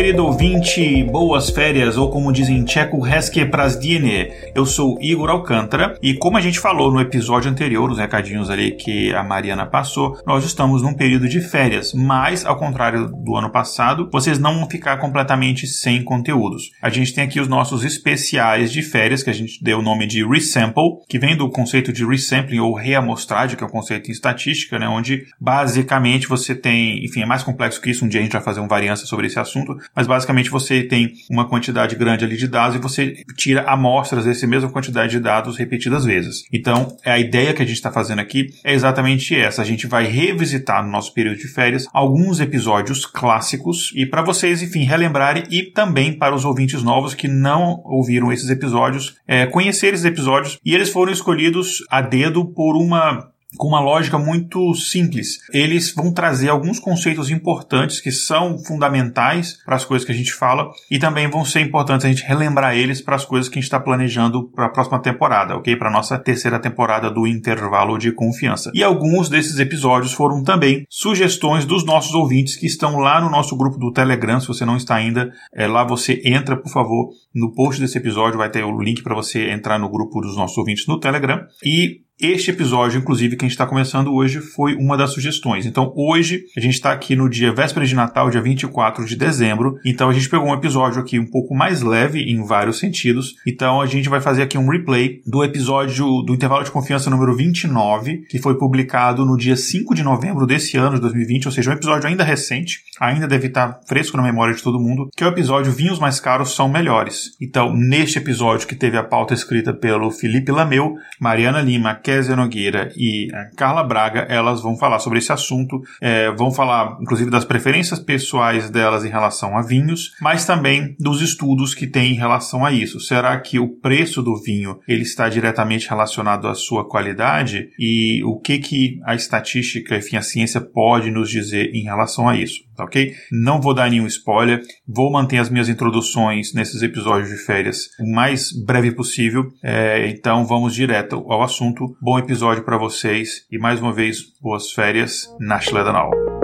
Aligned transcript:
Querido 0.00 0.24
ouvinte, 0.24 1.04
boas 1.04 1.50
férias, 1.50 1.98
ou 1.98 2.10
como 2.10 2.32
dizem 2.32 2.64
tcheco, 2.64 3.06
hezke 3.06 3.44
prazdine. 3.44 4.32
Eu 4.54 4.64
sou 4.64 4.96
Igor 4.98 5.28
Alcântara, 5.28 5.94
e 6.00 6.14
como 6.14 6.38
a 6.38 6.40
gente 6.40 6.58
falou 6.58 6.90
no 6.90 7.02
episódio 7.02 7.50
anterior, 7.50 7.90
os 7.90 7.98
recadinhos 7.98 8.48
ali 8.48 8.70
que 8.70 9.12
a 9.12 9.22
Mariana 9.22 9.66
passou, 9.66 10.18
nós 10.24 10.42
estamos 10.42 10.80
num 10.80 10.94
período 10.94 11.28
de 11.28 11.42
férias, 11.42 11.92
mas, 11.92 12.46
ao 12.46 12.56
contrário 12.56 13.08
do 13.08 13.36
ano 13.36 13.50
passado, 13.50 14.08
vocês 14.10 14.38
não 14.38 14.54
vão 14.54 14.70
ficar 14.70 14.96
completamente 14.96 15.66
sem 15.66 16.02
conteúdos. 16.02 16.70
A 16.80 16.88
gente 16.88 17.12
tem 17.12 17.24
aqui 17.24 17.38
os 17.38 17.46
nossos 17.46 17.84
especiais 17.84 18.72
de 18.72 18.80
férias, 18.80 19.22
que 19.22 19.28
a 19.28 19.34
gente 19.34 19.62
deu 19.62 19.80
o 19.80 19.82
nome 19.82 20.06
de 20.06 20.26
Resample, 20.26 21.00
que 21.10 21.18
vem 21.18 21.36
do 21.36 21.50
conceito 21.50 21.92
de 21.92 22.06
resampling 22.06 22.60
ou 22.60 22.72
reamostragem, 22.72 23.54
que 23.54 23.62
é 23.62 23.66
um 23.66 23.70
conceito 23.70 24.08
em 24.08 24.12
estatística, 24.12 24.78
né, 24.78 24.88
onde 24.88 25.26
basicamente 25.38 26.26
você 26.26 26.54
tem, 26.54 27.04
enfim, 27.04 27.20
é 27.20 27.26
mais 27.26 27.42
complexo 27.42 27.82
que 27.82 27.90
isso, 27.90 28.06
um 28.06 28.08
dia 28.08 28.20
a 28.20 28.22
gente 28.22 28.32
vai 28.32 28.40
fazer 28.40 28.60
uma 28.60 28.68
variância 28.68 29.04
sobre 29.04 29.26
esse 29.26 29.38
assunto, 29.38 29.76
mas 29.94 30.06
basicamente 30.06 30.50
você 30.50 30.82
tem 30.82 31.12
uma 31.30 31.48
quantidade 31.48 31.96
grande 31.96 32.24
ali 32.24 32.36
de 32.36 32.48
dados 32.48 32.76
e 32.76 32.78
você 32.78 33.24
tira 33.36 33.62
amostras 33.62 34.24
dessa 34.24 34.46
mesma 34.46 34.70
quantidade 34.70 35.12
de 35.12 35.20
dados 35.20 35.56
repetidas 35.56 36.04
vezes. 36.04 36.44
Então, 36.52 36.96
a 37.04 37.18
ideia 37.18 37.52
que 37.52 37.62
a 37.62 37.66
gente 37.66 37.76
está 37.76 37.90
fazendo 37.90 38.20
aqui 38.20 38.48
é 38.64 38.72
exatamente 38.72 39.34
essa. 39.34 39.62
A 39.62 39.64
gente 39.64 39.86
vai 39.86 40.06
revisitar 40.06 40.84
no 40.84 40.90
nosso 40.90 41.12
período 41.12 41.38
de 41.38 41.48
férias 41.48 41.86
alguns 41.92 42.40
episódios 42.40 43.04
clássicos 43.04 43.92
e 43.94 44.06
para 44.06 44.22
vocês, 44.22 44.62
enfim, 44.62 44.84
relembrarem 44.84 45.44
e 45.50 45.62
também 45.62 46.12
para 46.12 46.34
os 46.34 46.44
ouvintes 46.44 46.82
novos 46.82 47.14
que 47.14 47.28
não 47.28 47.80
ouviram 47.84 48.32
esses 48.32 48.50
episódios, 48.50 49.16
é, 49.26 49.46
conhecer 49.46 49.94
esses 49.94 50.04
episódios 50.04 50.58
e 50.64 50.74
eles 50.74 50.90
foram 50.90 51.12
escolhidos 51.12 51.84
a 51.90 52.00
dedo 52.00 52.44
por 52.44 52.76
uma 52.76 53.30
com 53.56 53.68
uma 53.68 53.80
lógica 53.80 54.18
muito 54.18 54.74
simples. 54.74 55.38
Eles 55.52 55.92
vão 55.94 56.12
trazer 56.12 56.48
alguns 56.48 56.78
conceitos 56.78 57.30
importantes 57.30 58.00
que 58.00 58.12
são 58.12 58.58
fundamentais 58.58 59.58
para 59.64 59.76
as 59.76 59.84
coisas 59.84 60.06
que 60.06 60.12
a 60.12 60.14
gente 60.14 60.32
fala 60.32 60.70
e 60.90 60.98
também 60.98 61.28
vão 61.28 61.44
ser 61.44 61.60
importantes 61.60 62.04
a 62.04 62.08
gente 62.08 62.22
relembrar 62.22 62.76
eles 62.76 63.00
para 63.00 63.16
as 63.16 63.24
coisas 63.24 63.48
que 63.48 63.58
a 63.58 63.60
gente 63.60 63.64
está 63.64 63.80
planejando 63.80 64.48
para 64.50 64.66
a 64.66 64.70
próxima 64.70 65.00
temporada, 65.00 65.56
ok? 65.56 65.76
Para 65.76 65.90
nossa 65.90 66.18
terceira 66.18 66.58
temporada 66.58 67.10
do 67.10 67.26
intervalo 67.26 67.98
de 67.98 68.12
confiança. 68.12 68.70
E 68.74 68.82
alguns 68.82 69.28
desses 69.28 69.58
episódios 69.58 70.12
foram 70.12 70.42
também 70.42 70.84
sugestões 70.88 71.64
dos 71.64 71.84
nossos 71.84 72.14
ouvintes 72.14 72.56
que 72.56 72.66
estão 72.66 72.98
lá 72.98 73.20
no 73.20 73.30
nosso 73.30 73.56
grupo 73.56 73.78
do 73.78 73.92
Telegram. 73.92 74.40
Se 74.40 74.48
você 74.48 74.64
não 74.64 74.76
está 74.76 74.94
ainda, 74.94 75.32
é, 75.54 75.66
lá 75.66 75.84
você 75.84 76.20
entra, 76.24 76.56
por 76.56 76.70
favor, 76.70 77.10
no 77.34 77.52
post 77.52 77.80
desse 77.80 77.98
episódio 77.98 78.38
vai 78.38 78.50
ter 78.50 78.64
o 78.64 78.80
link 78.80 79.02
para 79.02 79.14
você 79.14 79.50
entrar 79.50 79.78
no 79.78 79.90
grupo 79.90 80.20
dos 80.20 80.36
nossos 80.36 80.56
ouvintes 80.56 80.86
no 80.86 80.98
Telegram 80.98 81.44
e 81.64 82.02
este 82.20 82.50
episódio, 82.50 82.98
inclusive, 82.98 83.36
que 83.36 83.44
a 83.44 83.48
gente 83.48 83.54
está 83.54 83.66
começando 83.66 84.12
hoje, 84.12 84.40
foi 84.40 84.74
uma 84.74 84.96
das 84.96 85.10
sugestões. 85.10 85.66
Então, 85.66 85.92
hoje, 85.96 86.44
a 86.56 86.60
gente 86.60 86.74
está 86.74 86.92
aqui 86.92 87.16
no 87.16 87.28
dia 87.28 87.52
véspera 87.52 87.86
de 87.86 87.94
Natal, 87.94 88.30
dia 88.30 88.42
24 88.42 89.04
de 89.04 89.16
dezembro. 89.16 89.76
Então, 89.84 90.10
a 90.10 90.12
gente 90.12 90.28
pegou 90.28 90.48
um 90.48 90.54
episódio 90.54 91.00
aqui 91.00 91.18
um 91.18 91.26
pouco 91.26 91.54
mais 91.54 91.82
leve, 91.82 92.20
em 92.20 92.44
vários 92.44 92.78
sentidos. 92.78 93.34
Então, 93.46 93.80
a 93.80 93.86
gente 93.86 94.08
vai 94.08 94.20
fazer 94.20 94.42
aqui 94.42 94.58
um 94.58 94.68
replay 94.68 95.20
do 95.26 95.42
episódio 95.42 96.22
do 96.22 96.34
intervalo 96.34 96.64
de 96.64 96.70
confiança 96.70 97.10
número 97.10 97.34
29, 97.34 98.26
que 98.28 98.38
foi 98.38 98.58
publicado 98.58 99.24
no 99.24 99.36
dia 99.36 99.56
5 99.56 99.94
de 99.94 100.02
novembro 100.02 100.46
desse 100.46 100.76
ano, 100.76 100.96
de 100.96 101.00
2020, 101.00 101.46
ou 101.46 101.52
seja, 101.52 101.70
um 101.70 101.74
episódio 101.74 102.08
ainda 102.08 102.24
recente, 102.24 102.80
ainda 103.00 103.26
deve 103.26 103.46
estar 103.46 103.80
fresco 103.88 104.16
na 104.16 104.22
memória 104.22 104.54
de 104.54 104.62
todo 104.62 104.80
mundo, 104.80 105.08
que 105.16 105.24
é 105.24 105.26
o 105.26 105.30
episódio 105.30 105.72
Vinhos 105.72 105.98
Mais 105.98 106.20
Caros 106.20 106.54
São 106.54 106.68
Melhores. 106.68 107.36
Então, 107.40 107.74
neste 107.74 108.18
episódio, 108.18 108.66
que 108.66 108.74
teve 108.74 108.96
a 108.96 109.04
pauta 109.04 109.32
escrita 109.32 109.72
pelo 109.72 110.10
Felipe 110.10 110.52
Lameu, 110.52 110.94
Mariana 111.18 111.60
Lima, 111.60 111.94
Kézia 112.10 112.34
Nogueira 112.34 112.92
e 112.96 113.28
Carla 113.56 113.84
Braga, 113.84 114.26
elas 114.28 114.60
vão 114.60 114.76
falar 114.76 114.98
sobre 114.98 115.20
esse 115.20 115.32
assunto, 115.32 115.80
é, 116.00 116.28
vão 116.32 116.50
falar 116.50 116.98
inclusive 117.00 117.30
das 117.30 117.44
preferências 117.44 118.00
pessoais 118.00 118.68
delas 118.68 119.04
em 119.04 119.08
relação 119.08 119.56
a 119.56 119.62
vinhos, 119.62 120.10
mas 120.20 120.44
também 120.44 120.96
dos 120.98 121.22
estudos 121.22 121.72
que 121.72 121.86
tem 121.86 122.10
em 122.10 122.16
relação 122.16 122.64
a 122.64 122.72
isso. 122.72 122.98
Será 122.98 123.38
que 123.38 123.60
o 123.60 123.68
preço 123.68 124.22
do 124.22 124.34
vinho 124.42 124.80
ele 124.88 125.02
está 125.02 125.28
diretamente 125.28 125.88
relacionado 125.88 126.48
à 126.48 126.54
sua 126.54 126.84
qualidade 126.84 127.68
e 127.78 128.24
o 128.24 128.40
que 128.40 128.58
que 128.58 128.98
a 129.04 129.14
estatística, 129.14 129.96
enfim, 129.96 130.16
a 130.16 130.22
ciência 130.22 130.60
pode 130.60 131.12
nos 131.12 131.30
dizer 131.30 131.70
em 131.72 131.84
relação 131.84 132.28
a 132.28 132.36
isso, 132.36 132.60
tá 132.80 132.84
ok? 132.84 133.12
Não 133.30 133.60
vou 133.60 133.74
dar 133.74 133.90
nenhum 133.90 134.06
spoiler, 134.06 134.62
vou 134.88 135.12
manter 135.12 135.38
as 135.38 135.50
minhas 135.50 135.68
introduções 135.68 136.54
nesses 136.54 136.82
episódios 136.82 137.28
de 137.28 137.36
férias 137.36 137.88
o 138.00 138.10
mais 138.10 138.50
breve 138.64 138.92
possível, 138.92 139.48
é, 139.62 140.08
então 140.08 140.46
vamos 140.46 140.74
direto 140.74 141.24
ao 141.28 141.42
assunto 141.42 141.96
bom 142.00 142.18
episódio 142.18 142.64
para 142.64 142.78
vocês 142.78 143.46
e 143.50 143.58
mais 143.58 143.80
uma 143.80 143.92
vez 143.92 144.18
boas 144.40 144.72
férias 144.72 145.28
na 145.38 145.60
Schledenau. 145.60 146.39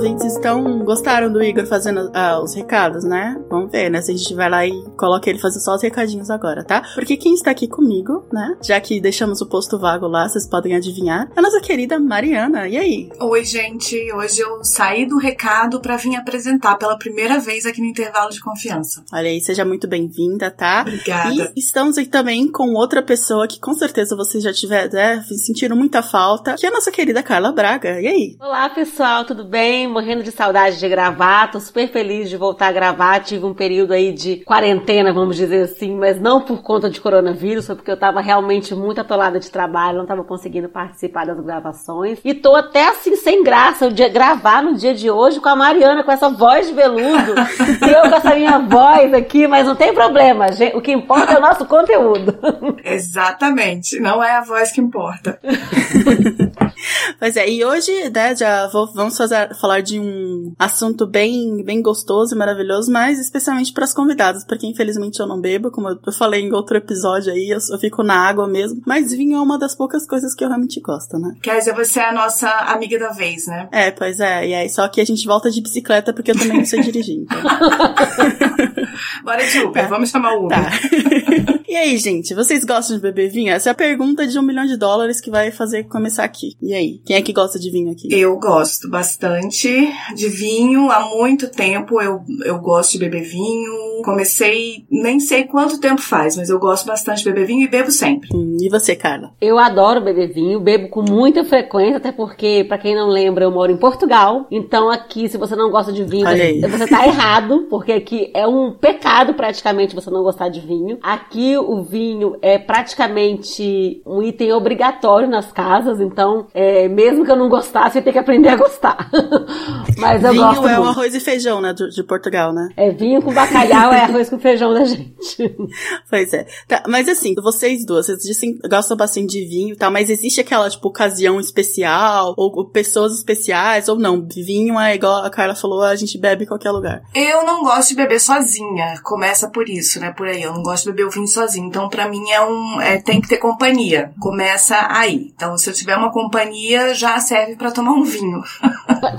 Ouvintes. 0.00 0.34
Então, 0.36 0.78
gostaram 0.78 1.30
do 1.30 1.42
Igor 1.42 1.66
fazendo 1.66 2.10
ah, 2.14 2.40
os 2.42 2.54
recados, 2.54 3.04
né? 3.04 3.36
Vamos 3.50 3.70
ver, 3.70 3.90
né? 3.90 4.00
Se 4.00 4.10
a 4.10 4.16
gente 4.16 4.34
vai 4.34 4.48
lá 4.48 4.66
e 4.66 4.72
coloca 4.96 5.28
ele 5.28 5.38
fazer 5.38 5.60
só 5.60 5.74
os 5.74 5.82
recadinhos 5.82 6.30
agora, 6.30 6.64
tá? 6.64 6.82
Porque 6.94 7.18
quem 7.18 7.34
está 7.34 7.50
aqui 7.50 7.68
comigo, 7.68 8.24
né? 8.32 8.56
Já 8.62 8.80
que 8.80 8.98
deixamos 8.98 9.42
o 9.42 9.46
posto 9.46 9.78
vago 9.78 10.06
lá, 10.06 10.26
vocês 10.26 10.48
podem 10.48 10.74
adivinhar, 10.74 11.30
é 11.36 11.38
a 11.38 11.42
nossa 11.42 11.60
querida 11.60 11.98
Mariana. 11.98 12.66
E 12.66 12.78
aí? 12.78 13.10
Oi, 13.20 13.44
gente. 13.44 13.94
Hoje 14.14 14.40
eu 14.40 14.64
saí 14.64 15.04
do 15.04 15.18
recado 15.18 15.80
para 15.80 15.96
vir 15.96 16.16
apresentar 16.16 16.76
pela 16.76 16.96
primeira 16.96 17.38
vez 17.38 17.66
aqui 17.66 17.82
no 17.82 17.86
intervalo 17.86 18.30
de 18.30 18.40
confiança. 18.40 19.04
Olha 19.12 19.28
aí, 19.28 19.40
seja 19.40 19.66
muito 19.66 19.86
bem-vinda, 19.86 20.50
tá? 20.50 20.80
Obrigada. 20.80 21.52
E 21.54 21.60
estamos 21.60 21.98
aqui 21.98 22.08
também 22.08 22.50
com 22.50 22.72
outra 22.72 23.02
pessoa 23.02 23.46
que 23.46 23.60
com 23.60 23.74
certeza 23.74 24.16
vocês 24.16 24.42
já 24.42 24.52
tiveram, 24.52 24.90
né, 24.92 25.22
sentiram 25.44 25.76
muita 25.76 26.02
falta, 26.02 26.54
que 26.54 26.64
é 26.64 26.70
a 26.70 26.72
nossa 26.72 26.90
querida 26.90 27.22
Carla 27.22 27.52
Braga. 27.52 28.00
E 28.00 28.06
aí? 28.06 28.36
Olá, 28.40 28.68
pessoal, 28.70 29.24
tudo 29.26 29.44
bem? 29.44 29.89
Morrendo 29.90 30.22
de 30.22 30.30
saudade 30.30 30.78
de 30.78 30.88
gravar, 30.88 31.50
tô 31.50 31.60
super 31.60 31.88
feliz 31.88 32.30
de 32.30 32.36
voltar 32.36 32.68
a 32.68 32.72
gravar. 32.72 33.20
Tive 33.20 33.44
um 33.44 33.52
período 33.52 33.92
aí 33.92 34.12
de 34.12 34.36
quarentena, 34.44 35.12
vamos 35.12 35.36
dizer 35.36 35.64
assim, 35.64 35.96
mas 35.96 36.20
não 36.20 36.40
por 36.40 36.62
conta 36.62 36.88
de 36.88 37.00
coronavírus, 37.00 37.66
foi 37.66 37.74
porque 37.74 37.90
eu 37.90 37.98
tava 37.98 38.20
realmente 38.20 38.74
muito 38.74 39.00
atolada 39.00 39.38
de 39.38 39.50
trabalho, 39.50 39.98
não 39.98 40.06
tava 40.06 40.24
conseguindo 40.24 40.68
participar 40.68 41.26
das 41.26 41.40
gravações. 41.40 42.20
E 42.24 42.32
tô 42.32 42.54
até 42.54 42.88
assim, 42.88 43.16
sem 43.16 43.42
graça, 43.42 43.88
o 43.88 43.92
dia 43.92 44.08
gravar 44.08 44.62
no 44.62 44.74
dia 44.74 44.94
de 44.94 45.10
hoje 45.10 45.40
com 45.40 45.48
a 45.48 45.56
Mariana, 45.56 46.04
com 46.04 46.12
essa 46.12 46.28
voz 46.28 46.68
de 46.68 46.74
veludo, 46.74 47.34
eu 47.82 48.08
com 48.08 48.16
essa 48.16 48.34
minha 48.34 48.58
voz 48.58 49.12
aqui, 49.12 49.46
mas 49.46 49.66
não 49.66 49.74
tem 49.74 49.92
problema, 49.92 50.52
gente, 50.52 50.76
o 50.76 50.80
que 50.80 50.92
importa 50.92 51.34
é 51.34 51.38
o 51.38 51.40
nosso 51.40 51.66
conteúdo. 51.66 52.38
Exatamente, 52.84 53.98
não 53.98 54.22
é 54.22 54.36
a 54.36 54.42
voz 54.42 54.70
que 54.72 54.80
importa. 54.80 55.38
pois 57.18 57.36
é, 57.36 57.48
e 57.48 57.64
hoje, 57.64 58.10
né, 58.10 58.34
já 58.36 58.68
vou, 58.68 58.86
vamos 58.94 59.16
fazer 59.16 59.54
falar 59.54 59.79
de 59.80 59.98
um 59.98 60.52
assunto 60.58 61.06
bem, 61.06 61.62
bem 61.64 61.82
gostoso 61.82 62.34
e 62.34 62.38
maravilhoso, 62.38 62.90
mas 62.90 63.18
especialmente 63.18 63.72
para 63.72 63.84
as 63.84 63.94
convidadas, 63.94 64.44
porque 64.44 64.66
infelizmente 64.66 65.20
eu 65.20 65.26
não 65.26 65.40
bebo, 65.40 65.70
como 65.70 65.88
eu 65.88 66.12
falei 66.12 66.42
em 66.42 66.52
outro 66.52 66.76
episódio 66.76 67.32
aí, 67.32 67.50
eu, 67.50 67.58
eu 67.70 67.78
fico 67.78 68.02
na 68.02 68.16
água 68.16 68.46
mesmo. 68.46 68.82
Mas 68.86 69.12
vinho 69.12 69.36
é 69.36 69.40
uma 69.40 69.58
das 69.58 69.74
poucas 69.74 70.06
coisas 70.06 70.34
que 70.34 70.44
eu 70.44 70.48
realmente 70.48 70.80
gosto, 70.80 71.18
né? 71.18 71.34
Quer 71.42 71.58
dizer, 71.58 71.74
você 71.74 72.00
é 72.00 72.08
a 72.08 72.12
nossa 72.12 72.48
amiga 72.48 72.98
da 72.98 73.10
vez, 73.10 73.46
né? 73.46 73.68
É, 73.72 73.90
pois 73.90 74.20
é. 74.20 74.48
E 74.48 74.54
aí, 74.54 74.68
só 74.68 74.88
que 74.88 75.00
a 75.00 75.04
gente 75.04 75.26
volta 75.26 75.50
de 75.50 75.60
bicicleta 75.60 76.12
porque 76.12 76.30
eu 76.30 76.38
também 76.38 76.58
não 76.58 76.64
sei 76.64 76.80
dirigir. 76.80 77.22
Então. 77.22 77.38
Bora 79.24 79.46
de 79.46 79.58
Uber, 79.60 79.82
tá. 79.82 79.88
vamos 79.88 80.10
chamar 80.10 80.34
o 80.34 80.46
Uber. 80.46 80.58
Tá. 80.58 80.70
e 81.68 81.76
aí, 81.76 81.96
gente, 81.98 82.34
vocês 82.34 82.64
gostam 82.64 82.96
de 82.96 83.02
beber 83.02 83.30
vinho? 83.30 83.52
Essa 83.52 83.70
é 83.70 83.72
a 83.72 83.74
pergunta 83.74 84.26
de 84.26 84.38
um 84.38 84.42
milhão 84.42 84.66
de 84.66 84.76
dólares 84.76 85.20
que 85.20 85.30
vai 85.30 85.50
fazer 85.50 85.84
começar 85.84 86.24
aqui. 86.24 86.56
E 86.60 86.74
aí, 86.74 87.00
quem 87.04 87.16
é 87.16 87.22
que 87.22 87.32
gosta 87.32 87.58
de 87.58 87.70
vinho 87.70 87.92
aqui? 87.92 88.08
Eu 88.10 88.38
gosto 88.38 88.88
bastante 88.88 89.68
de 90.14 90.28
vinho. 90.28 90.90
Há 90.90 91.00
muito 91.00 91.48
tempo 91.50 92.00
eu, 92.00 92.22
eu 92.44 92.58
gosto 92.58 92.92
de 92.92 92.98
beber 92.98 93.22
vinho 93.22 93.90
Comecei, 94.02 94.84
nem 94.90 95.20
sei 95.20 95.44
quanto 95.44 95.80
tempo 95.80 96.00
faz, 96.00 96.36
mas 96.36 96.48
eu 96.48 96.58
gosto 96.58 96.86
bastante 96.86 97.18
de 97.18 97.24
beber 97.24 97.46
vinho 97.46 97.64
e 97.64 97.68
bebo 97.68 97.90
sempre. 97.90 98.28
Hum, 98.34 98.56
e 98.60 98.68
você, 98.68 98.96
Carla? 98.96 99.32
Eu 99.40 99.58
adoro 99.58 100.00
beber 100.00 100.32
vinho, 100.32 100.60
bebo 100.60 100.88
com 100.88 101.02
muita 101.02 101.44
frequência, 101.44 101.98
até 101.98 102.12
porque, 102.12 102.64
para 102.66 102.78
quem 102.78 102.94
não 102.94 103.08
lembra, 103.08 103.44
eu 103.44 103.50
moro 103.50 103.70
em 103.70 103.76
Portugal. 103.76 104.46
Então 104.50 104.90
aqui, 104.90 105.28
se 105.28 105.36
você 105.36 105.54
não 105.54 105.70
gosta 105.70 105.92
de 105.92 106.04
vinho, 106.04 106.26
você, 106.26 106.60
você 106.60 106.86
tá 106.86 107.06
errado, 107.06 107.66
porque 107.68 107.92
aqui 107.92 108.30
é 108.34 108.46
um 108.46 108.72
pecado 108.72 109.34
praticamente 109.34 109.94
você 109.94 110.10
não 110.10 110.22
gostar 110.22 110.48
de 110.48 110.60
vinho. 110.60 110.98
Aqui 111.02 111.56
o 111.56 111.82
vinho 111.82 112.36
é 112.40 112.58
praticamente 112.58 114.02
um 114.06 114.22
item 114.22 114.52
obrigatório 114.52 115.28
nas 115.28 115.52
casas, 115.52 116.00
então 116.00 116.46
é, 116.54 116.88
mesmo 116.88 117.24
que 117.24 117.30
eu 117.30 117.36
não 117.36 117.48
gostasse, 117.48 117.98
eu 117.98 118.02
tenho 118.02 118.14
que 118.14 118.18
aprender 118.18 118.48
a 118.48 118.56
gostar. 118.56 119.10
Mas 119.96 120.22
eu 120.22 120.32
vinho 120.32 120.44
gosto 120.44 120.68
é 120.68 120.76
muito. 120.76 120.86
o 120.86 120.88
arroz 120.88 121.14
e 121.14 121.20
feijão, 121.20 121.60
né, 121.60 121.72
de, 121.72 121.88
de 121.90 122.02
Portugal, 122.02 122.52
né? 122.52 122.68
É 122.76 122.90
vinho 122.90 123.22
com 123.22 123.32
bacalhau, 123.32 123.92
é 123.92 124.00
arroz 124.00 124.28
com 124.28 124.38
feijão 124.38 124.72
da 124.72 124.84
gente. 124.84 125.10
Pois 126.08 126.32
é. 126.32 126.46
Tá, 126.66 126.82
mas 126.88 127.08
assim, 127.08 127.34
vocês 127.36 127.84
duas, 127.84 128.06
vocês 128.06 128.18
dizem, 128.18 128.58
gostam 128.68 128.96
bastante 128.96 129.28
de 129.28 129.46
vinho 129.46 129.74
e 129.74 129.76
tal, 129.76 129.90
mas 129.90 130.10
existe 130.10 130.40
aquela, 130.40 130.68
tipo, 130.68 130.88
ocasião 130.88 131.38
especial, 131.38 132.34
ou, 132.36 132.50
ou 132.56 132.68
pessoas 132.68 133.14
especiais, 133.14 133.88
ou 133.88 133.96
não? 133.96 134.26
Vinho 134.26 134.78
é 134.78 134.94
igual 134.94 135.24
a 135.24 135.30
Carla 135.30 135.54
falou, 135.54 135.82
a 135.82 135.94
gente 135.94 136.18
bebe 136.18 136.44
em 136.44 136.46
qualquer 136.46 136.70
lugar. 136.70 137.02
Eu 137.14 137.44
não 137.44 137.62
gosto 137.62 137.90
de 137.90 137.96
beber 137.96 138.20
sozinha. 138.20 138.94
Começa 139.02 139.48
por 139.48 139.68
isso, 139.68 140.00
né? 140.00 140.12
Por 140.12 140.26
aí. 140.26 140.42
Eu 140.42 140.52
não 140.52 140.62
gosto 140.62 140.84
de 140.84 140.90
beber 140.90 141.06
o 141.06 141.10
vinho 141.10 141.26
sozinho. 141.26 141.66
Então, 141.66 141.88
pra 141.88 142.08
mim, 142.08 142.30
é 142.30 142.40
um. 142.40 142.80
É, 142.80 143.00
tem 143.00 143.20
que 143.20 143.28
ter 143.28 143.38
companhia. 143.38 144.12
Começa 144.20 144.76
aí. 144.90 145.32
Então, 145.34 145.56
se 145.56 145.68
eu 145.68 145.74
tiver 145.74 145.96
uma 145.96 146.12
companhia, 146.12 146.94
já 146.94 147.18
serve 147.20 147.56
pra 147.56 147.70
tomar 147.70 147.92
um 147.92 148.04
vinho. 148.04 148.40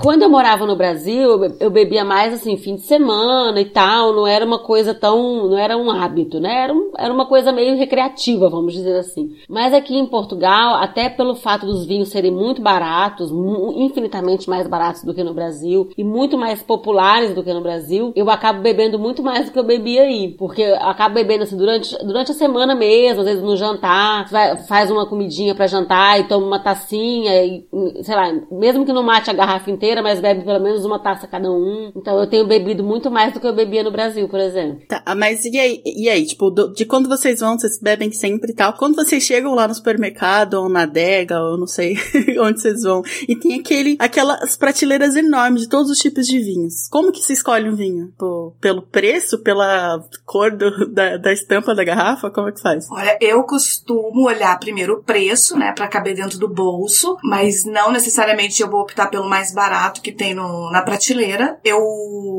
Quando 0.00 0.21
eu 0.22 0.30
morava 0.30 0.66
no 0.66 0.76
Brasil, 0.76 1.22
eu 1.30 1.38
be- 1.38 1.54
eu 1.60 1.70
bebia 1.70 2.04
mais 2.04 2.32
assim, 2.34 2.56
fim 2.56 2.76
de 2.76 2.82
semana 2.82 3.60
e 3.60 3.64
tal, 3.66 4.12
não 4.14 4.26
era 4.26 4.44
uma 4.44 4.58
coisa 4.58 4.94
tão. 4.94 5.48
não 5.48 5.58
era 5.58 5.76
um 5.76 5.90
hábito, 5.90 6.40
né? 6.40 6.64
Era, 6.64 6.72
um- 6.72 6.90
era 6.98 7.12
uma 7.12 7.26
coisa 7.26 7.52
meio 7.52 7.76
recreativa, 7.76 8.48
vamos 8.48 8.72
dizer 8.72 8.96
assim. 8.98 9.32
Mas 9.48 9.72
aqui 9.74 9.96
em 9.96 10.06
Portugal, 10.06 10.74
até 10.76 11.08
pelo 11.08 11.34
fato 11.34 11.66
dos 11.66 11.84
vinhos 11.86 12.08
serem 12.08 12.30
muito 12.30 12.60
baratos, 12.62 13.30
infinitamente 13.76 14.48
mais 14.48 14.66
baratos 14.66 15.02
do 15.04 15.14
que 15.14 15.22
no 15.24 15.34
Brasil, 15.34 15.88
e 15.96 16.04
muito 16.04 16.36
mais 16.38 16.62
populares 16.62 17.34
do 17.34 17.42
que 17.42 17.52
no 17.52 17.60
Brasil, 17.60 18.12
eu 18.14 18.28
acabo 18.30 18.60
bebendo 18.60 18.98
muito 18.98 19.22
mais 19.22 19.46
do 19.46 19.52
que 19.52 19.58
eu 19.58 19.64
bebia 19.64 20.02
aí. 20.02 20.34
Porque 20.38 20.62
eu 20.62 20.76
acabo 20.76 21.14
bebendo 21.14 21.42
assim 21.44 21.56
durante, 21.56 21.96
durante 22.04 22.30
a 22.30 22.34
semana 22.34 22.74
mesmo, 22.74 23.20
às 23.20 23.26
vezes 23.26 23.42
no 23.42 23.56
jantar, 23.56 24.28
vai- 24.30 24.56
faz 24.64 24.90
uma 24.90 25.06
comidinha 25.06 25.54
pra 25.54 25.66
jantar 25.66 26.20
e 26.20 26.24
toma 26.24 26.46
uma 26.46 26.58
tacinha, 26.58 27.44
e, 27.44 27.64
sei 28.02 28.14
lá, 28.14 28.32
mesmo 28.50 28.84
que 28.84 28.92
não 28.92 29.02
mate 29.02 29.30
a 29.30 29.34
garrafa 29.34 29.70
inteira, 29.70 30.02
mas 30.02 30.11
bebe 30.20 30.44
pelo 30.44 30.60
menos 30.60 30.84
uma 30.84 30.98
taça 30.98 31.26
cada 31.26 31.50
um. 31.50 31.92
Então 31.96 32.18
eu 32.18 32.26
tenho 32.28 32.46
bebido 32.46 32.82
muito 32.82 33.10
mais 33.10 33.32
do 33.32 33.40
que 33.40 33.46
eu 33.46 33.54
bebia 33.54 33.82
no 33.82 33.90
Brasil, 33.90 34.28
por 34.28 34.40
exemplo. 34.40 34.80
Tá, 34.88 35.02
mas 35.16 35.44
e 35.44 35.58
aí, 35.58 35.82
e 35.84 36.08
aí 36.08 36.24
tipo, 36.26 36.50
do- 36.50 36.72
de 36.72 36.84
quando 36.84 37.08
vocês 37.08 37.40
vão, 37.40 37.58
vocês 37.58 37.78
bebem 37.80 38.10
sempre 38.12 38.52
e 38.52 38.54
tal, 38.54 38.72
quando 38.74 38.94
vocês 38.96 39.22
chegam 39.22 39.54
lá 39.54 39.66
no 39.68 39.74
supermercado, 39.74 40.54
ou 40.54 40.68
na 40.68 40.82
adega, 40.82 41.40
ou 41.40 41.58
não 41.58 41.66
sei 41.66 41.96
onde 42.40 42.60
vocês 42.60 42.82
vão, 42.82 43.02
e 43.28 43.36
tem 43.36 43.58
aquele, 43.60 43.96
aquelas 43.98 44.56
prateleiras 44.56 45.16
enormes 45.16 45.62
de 45.62 45.68
todos 45.68 45.90
os 45.90 45.98
tipos 45.98 46.26
de 46.26 46.38
vinhos. 46.38 46.88
Como 46.90 47.12
que 47.12 47.20
se 47.20 47.32
escolhe 47.32 47.68
um 47.68 47.74
vinho? 47.76 48.12
Pô, 48.18 48.54
pelo 48.60 48.82
preço, 48.82 49.38
pela 49.42 50.00
cor 50.24 50.50
do- 50.56 50.88
da, 50.92 51.16
da 51.16 51.32
estampa 51.32 51.74
da 51.74 51.84
garrafa? 51.84 52.30
Como 52.30 52.48
é 52.48 52.52
que 52.52 52.60
faz? 52.60 52.86
Olha, 52.90 53.16
eu 53.20 53.42
costumo 53.44 54.26
olhar 54.26 54.58
primeiro 54.58 54.94
o 54.94 55.02
preço, 55.02 55.56
né, 55.56 55.72
Pra 55.72 55.88
caber 55.88 56.14
dentro 56.14 56.38
do 56.38 56.48
bolso, 56.48 57.16
mas 57.24 57.64
não 57.64 57.90
necessariamente 57.92 58.60
eu 58.62 58.68
vou 58.70 58.80
optar 58.80 59.08
pelo 59.08 59.28
mais 59.28 59.52
barato 59.54 60.01
que 60.02 60.12
tem 60.12 60.34
no, 60.34 60.70
na 60.70 60.82
prateleira. 60.82 61.58
Eu 61.64 61.80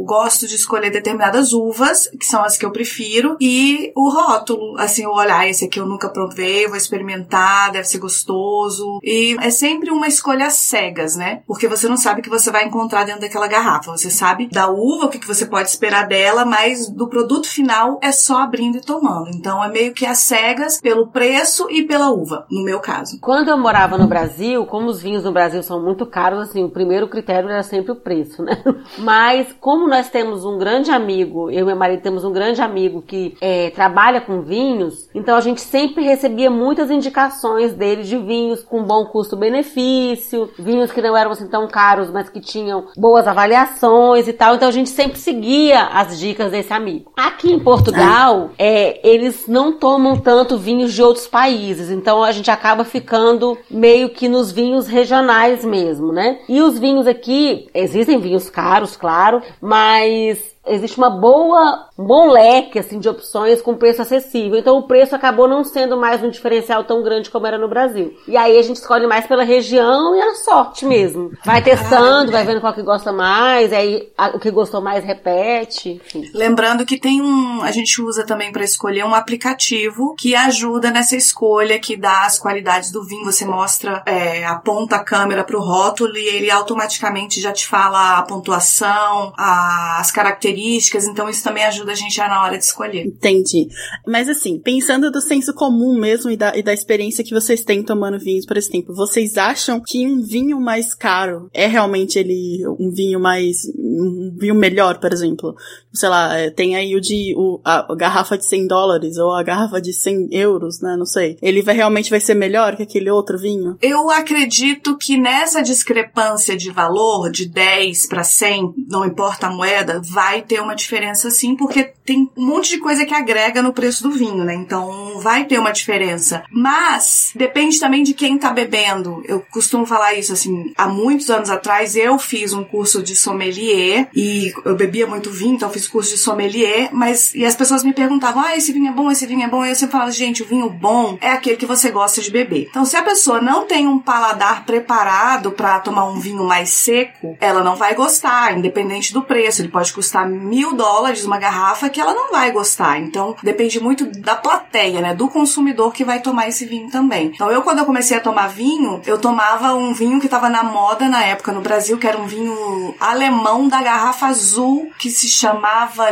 gosto 0.05 0.47
de 0.47 0.55
escolher 0.55 0.91
determinadas 0.91 1.53
uvas, 1.53 2.09
que 2.19 2.25
são 2.25 2.43
as 2.43 2.57
que 2.57 2.65
eu 2.65 2.71
prefiro, 2.71 3.37
e 3.39 3.91
o 3.95 4.09
rótulo, 4.09 4.77
assim, 4.77 5.03
eu 5.03 5.11
olhar, 5.11 5.39
ah, 5.39 5.47
esse 5.47 5.65
aqui 5.65 5.79
eu 5.79 5.85
nunca 5.85 6.09
provei, 6.09 6.67
vou 6.67 6.77
experimentar, 6.77 7.71
deve 7.71 7.85
ser 7.85 7.97
gostoso. 7.97 8.99
E 9.01 9.35
é 9.41 9.49
sempre 9.49 9.89
uma 9.89 10.07
escolha 10.07 10.49
cegas, 10.49 11.15
né? 11.15 11.41
Porque 11.47 11.67
você 11.67 11.87
não 11.87 11.97
sabe 11.97 12.19
o 12.19 12.23
que 12.23 12.29
você 12.29 12.51
vai 12.51 12.65
encontrar 12.65 13.05
dentro 13.05 13.21
daquela 13.21 13.47
garrafa. 13.47 13.91
Você 13.91 14.11
sabe 14.11 14.47
da 14.51 14.69
uva, 14.69 15.05
o 15.05 15.09
que 15.09 15.25
você 15.25 15.45
pode 15.45 15.69
esperar 15.69 16.07
dela, 16.07 16.45
mas 16.45 16.89
do 16.89 17.07
produto 17.07 17.47
final 17.47 17.99
é 18.01 18.11
só 18.11 18.39
abrindo 18.41 18.77
e 18.77 18.81
tomando. 18.81 19.29
Então 19.29 19.63
é 19.63 19.69
meio 19.69 19.93
que 19.93 20.05
às 20.05 20.19
cegas 20.19 20.79
pelo 20.79 21.07
preço 21.07 21.67
e 21.69 21.83
pela 21.83 22.11
uva, 22.11 22.45
no 22.51 22.63
meu 22.63 22.79
caso. 22.79 23.19
Quando 23.19 23.49
eu 23.49 23.57
morava 23.57 23.97
no 23.97 24.07
Brasil, 24.07 24.65
como 24.65 24.87
os 24.87 25.01
vinhos 25.01 25.23
no 25.23 25.31
Brasil 25.31 25.63
são 25.63 25.81
muito 25.81 26.05
caros, 26.05 26.49
assim, 26.49 26.63
o 26.63 26.69
primeiro 26.69 27.07
critério 27.07 27.49
era 27.53 27.63
sempre 27.63 27.91
o 27.91 27.95
preço, 27.95 28.43
né? 28.43 28.61
Mas 28.97 29.53
como 29.59 29.87
nós 29.87 30.09
temos 30.09 30.45
um 30.45 30.57
grande 30.57 30.91
amigo, 30.91 31.49
eu 31.49 31.61
e 31.61 31.63
meu 31.63 31.75
marido 31.75 32.01
temos 32.01 32.23
um 32.23 32.31
grande 32.31 32.61
amigo 32.61 33.01
que 33.01 33.35
é, 33.41 33.69
trabalha 33.71 34.21
com 34.21 34.41
vinhos, 34.41 35.09
então 35.13 35.35
a 35.35 35.41
gente 35.41 35.61
sempre 35.61 36.03
recebia 36.03 36.49
muitas 36.49 36.89
indicações 36.91 37.73
dele 37.73 38.03
de 38.03 38.17
vinhos 38.17 38.63
com 38.63 38.83
bom 38.83 39.05
custo-benefício, 39.05 40.49
vinhos 40.57 40.91
que 40.91 41.01
não 41.01 41.15
eram 41.15 41.31
assim 41.31 41.47
tão 41.47 41.67
caros, 41.67 42.09
mas 42.09 42.29
que 42.29 42.39
tinham 42.39 42.85
boas 42.97 43.27
avaliações 43.27 44.27
e 44.27 44.33
tal. 44.33 44.55
Então 44.55 44.67
a 44.67 44.71
gente 44.71 44.89
sempre 44.89 45.17
seguia 45.17 45.83
as 45.85 46.19
dicas 46.19 46.51
desse 46.51 46.73
amigo. 46.73 47.11
Aqui 47.15 47.51
em 47.51 47.59
Portugal, 47.59 48.51
é, 48.57 48.99
eles 49.07 49.47
não 49.47 49.73
tomam 49.73 50.17
tanto 50.17 50.57
vinhos 50.57 50.93
de 50.93 51.01
outros 51.01 51.27
países, 51.27 51.89
então 51.89 52.23
a 52.23 52.31
gente 52.31 52.49
acaba 52.49 52.83
ficando 52.83 53.57
meio 53.69 54.09
que 54.09 54.27
nos 54.27 54.51
vinhos 54.51 54.87
regionais 54.87 55.63
mesmo, 55.65 56.11
né? 56.11 56.39
E 56.47 56.61
os 56.61 56.77
vinhos 56.79 57.07
aqui, 57.07 57.42
existem 57.73 58.19
vinhos 58.19 58.49
caros, 58.49 58.95
claro, 58.95 59.41
mas 59.61 60.53
existe 60.65 60.97
uma 60.97 61.09
boa, 61.09 61.87
um 61.97 62.79
assim 62.79 62.97
de 62.97 63.09
opções 63.09 63.61
com 63.61 63.75
preço 63.75 64.01
acessível. 64.01 64.57
Então 64.57 64.77
o 64.77 64.83
preço 64.87 65.15
acabou 65.15 65.47
não 65.47 65.63
sendo 65.63 65.97
mais 65.97 66.23
um 66.23 66.29
diferencial 66.29 66.83
tão 66.85 67.03
grande 67.03 67.29
como 67.29 67.45
era 67.45 67.57
no 67.57 67.67
Brasil. 67.67 68.13
E 68.27 68.37
aí 68.37 68.57
a 68.57 68.61
gente 68.61 68.77
escolhe 68.77 69.05
mais 69.05 69.27
pela 69.27 69.43
região 69.43 70.15
e 70.15 70.21
a 70.21 70.35
sorte 70.35 70.85
mesmo. 70.85 71.31
Vai 71.43 71.61
testando, 71.61 72.31
vai 72.31 72.45
vendo 72.45 72.61
qual 72.61 72.73
que 72.73 72.81
gosta 72.81 73.11
mais, 73.11 73.73
aí 73.73 74.09
a- 74.17 74.29
o 74.29 74.39
que 74.39 74.49
gostou 74.51 74.81
mais 74.81 75.03
repete, 75.03 75.89
enfim. 76.03 76.23
Lembrando 76.33 76.85
que 76.85 76.97
tem 76.97 77.21
um, 77.21 77.61
a 77.61 77.71
gente 77.71 78.01
usa 78.01 78.25
também 78.25 78.51
para 78.51 78.63
escolher 78.63 79.03
um 79.03 79.13
aplicativo 79.13 80.15
que 80.17 80.33
ajuda 80.35 80.89
nessa 80.91 81.15
escolha, 81.17 81.77
que 81.79 81.97
dá 81.97 82.25
as 82.25 82.39
qualidades 82.39 82.91
do 82.91 83.03
vinho. 83.05 83.25
Você 83.25 83.45
mostra, 83.45 84.01
é, 84.05 84.45
aponta 84.45 84.95
a 84.95 85.03
câmera 85.03 85.43
pro 85.43 85.59
rótulo 85.59 86.15
e 86.17 86.25
ele 86.27 86.49
automaticamente 86.49 87.32
já 87.41 87.51
te 87.51 87.67
fala 87.67 88.19
a 88.19 88.23
pontuação, 88.23 89.33
a- 89.37 89.97
as 89.99 90.11
características. 90.11 91.05
Então 91.05 91.29
isso 91.29 91.43
também 91.43 91.63
ajuda 91.63 91.91
a 91.91 91.95
gente 91.95 92.15
já 92.15 92.27
na 92.27 92.41
hora 92.43 92.57
de 92.57 92.63
escolher. 92.63 93.05
Entendi. 93.05 93.67
Mas 94.07 94.27
assim, 94.29 94.59
pensando 94.59 95.11
do 95.11 95.21
senso 95.21 95.53
comum 95.53 95.97
mesmo 95.99 96.29
e 96.31 96.37
da, 96.37 96.55
e 96.57 96.63
da 96.63 96.73
experiência 96.73 97.23
que 97.23 97.33
vocês 97.33 97.63
têm 97.63 97.83
tomando 97.83 98.19
vinhos 98.19 98.45
por 98.45 98.57
esse 98.57 98.69
tempo, 98.69 98.93
vocês 98.93 99.37
acham 99.37 99.81
que 99.85 100.07
um 100.07 100.21
vinho 100.21 100.59
mais 100.59 100.93
caro 100.93 101.49
é 101.53 101.67
realmente 101.67 102.17
ele 102.19 102.63
um 102.79 102.91
vinho 102.91 103.19
mais. 103.19 103.57
Um 103.93 104.35
vinho 104.37 104.55
melhor, 104.55 104.99
por 104.99 105.11
exemplo? 105.13 105.55
Sei 105.93 106.09
lá, 106.09 106.37
é, 106.37 106.49
tem 106.49 106.75
aí 106.75 106.95
o 106.95 107.01
de. 107.01 107.33
O, 107.37 107.61
a, 107.63 107.91
a 107.91 107.95
garrafa 107.95 108.37
de 108.37 108.45
100 108.45 108.67
dólares 108.67 109.17
ou 109.17 109.31
a 109.33 109.43
garrafa 109.43 109.81
de 109.81 109.93
100 109.93 110.29
euros, 110.31 110.81
né? 110.81 110.95
Não 110.97 111.05
sei. 111.05 111.37
Ele 111.41 111.61
vai 111.61 111.75
realmente 111.75 112.09
vai 112.09 112.19
ser 112.19 112.33
melhor 112.33 112.75
que 112.75 112.83
aquele 112.83 113.09
outro 113.09 113.37
vinho? 113.37 113.77
Eu 113.81 114.09
acredito 114.09 114.97
que 114.97 115.17
nessa 115.17 115.61
discrepância 115.61 116.57
de 116.57 116.71
valor, 116.71 117.31
de 117.31 117.47
10 117.47 118.07
para 118.07 118.23
100, 118.23 118.73
não 118.89 119.05
importa 119.05 119.47
a 119.47 119.51
moeda, 119.51 120.01
vai 120.03 120.41
ter 120.41 120.59
uma 120.59 120.75
diferença 120.75 121.29
sim, 121.29 121.55
porque 121.55 121.93
tem 122.05 122.29
um 122.35 122.45
monte 122.45 122.69
de 122.69 122.77
coisa 122.77 123.05
que 123.05 123.13
agrega 123.13 123.61
no 123.61 123.73
preço 123.73 124.03
do 124.03 124.11
vinho, 124.11 124.43
né? 124.43 124.53
Então 124.53 125.19
vai 125.21 125.45
ter 125.45 125.59
uma 125.59 125.71
diferença. 125.71 126.43
Mas 126.51 127.31
depende 127.35 127.79
também 127.79 128.03
de 128.03 128.13
quem 128.13 128.37
tá 128.37 128.51
bebendo. 128.51 129.23
Eu 129.25 129.43
costumo 129.51 129.85
falar 129.85 130.13
isso 130.13 130.33
assim, 130.33 130.73
há 130.77 130.87
muitos 130.87 131.29
anos 131.29 131.49
atrás 131.49 131.95
eu 131.95 132.17
fiz 132.17 132.53
um 132.53 132.63
curso 132.63 133.01
de 133.01 133.15
sommelier 133.15 134.09
e 134.13 134.53
eu 134.65 134.75
bebia 134.75 135.07
muito 135.07 135.31
vinho, 135.31 135.55
então 135.55 135.69
fiz 135.69 135.87
curso 135.87 136.11
de 136.11 136.17
sommelier, 136.17 136.89
mas 136.91 137.33
e 137.33 137.45
as 137.45 137.55
pessoas 137.55 137.83
me 137.83 137.93
perguntavam: 137.93 138.43
"Ah, 138.43 138.55
esse 138.55 138.71
vinho 138.71 138.89
é 138.89 138.93
bom, 138.93 139.09
esse 139.09 139.25
vinho 139.25 139.43
é 139.43 139.47
bom". 139.47 139.65
E 139.65 139.69
eu 139.69 139.75
sempre 139.75 139.93
falava: 139.93 140.11
"Gente, 140.11 140.43
o 140.43 140.45
vinho 140.45 140.69
bom 140.69 141.17
é 141.21 141.31
aquele 141.31 141.57
que 141.57 141.65
você 141.65 141.89
gosta 141.89 142.21
de 142.21 142.31
beber". 142.31 142.67
Então 142.69 142.85
se 142.85 142.97
a 142.97 143.03
pessoa 143.03 143.41
não 143.41 143.65
tem 143.65 143.87
um 143.87 143.99
paladar 143.99 144.65
preparado 144.65 145.51
para 145.51 145.79
tomar 145.79 146.05
um 146.05 146.19
vinho 146.19 146.43
mais 146.43 146.69
seco, 146.69 147.37
ela 147.39 147.63
não 147.63 147.75
vai 147.75 147.95
gostar, 147.95 148.57
independente 148.57 149.13
do 149.13 149.21
preço. 149.21 149.61
Ele 149.61 149.69
pode 149.69 149.93
custar 149.93 150.27
mil 150.27 150.73
dólares 150.73 151.23
uma 151.23 151.37
garrafa 151.37 151.92
que 151.93 152.01
ela 152.01 152.13
não 152.13 152.31
vai 152.31 152.51
gostar. 152.51 152.99
Então 152.99 153.35
depende 153.41 153.79
muito 153.79 154.05
da 154.19 154.35
plateia, 154.35 154.99
né? 154.99 155.13
Do 155.13 155.29
consumidor 155.29 155.93
que 155.93 156.03
vai 156.03 156.19
tomar 156.19 156.49
esse 156.49 156.65
vinho 156.65 156.89
também. 156.89 157.27
Então 157.27 157.49
eu 157.49 157.61
quando 157.61 157.79
eu 157.79 157.85
comecei 157.85 158.17
a 158.17 158.21
tomar 158.21 158.47
vinho, 158.47 159.01
eu 159.05 159.17
tomava 159.17 159.73
um 159.73 159.93
vinho 159.93 160.19
que 160.19 160.25
estava 160.25 160.49
na 160.49 160.63
moda 160.63 161.07
na 161.07 161.23
época 161.23 161.51
no 161.51 161.61
Brasil, 161.61 161.97
que 161.97 162.07
era 162.07 162.17
um 162.17 162.27
vinho 162.27 162.95
alemão 162.99 163.67
da 163.67 163.81
garrafa 163.81 164.25
azul 164.25 164.91
que 164.97 165.09
se 165.09 165.29
chamava 165.29 166.09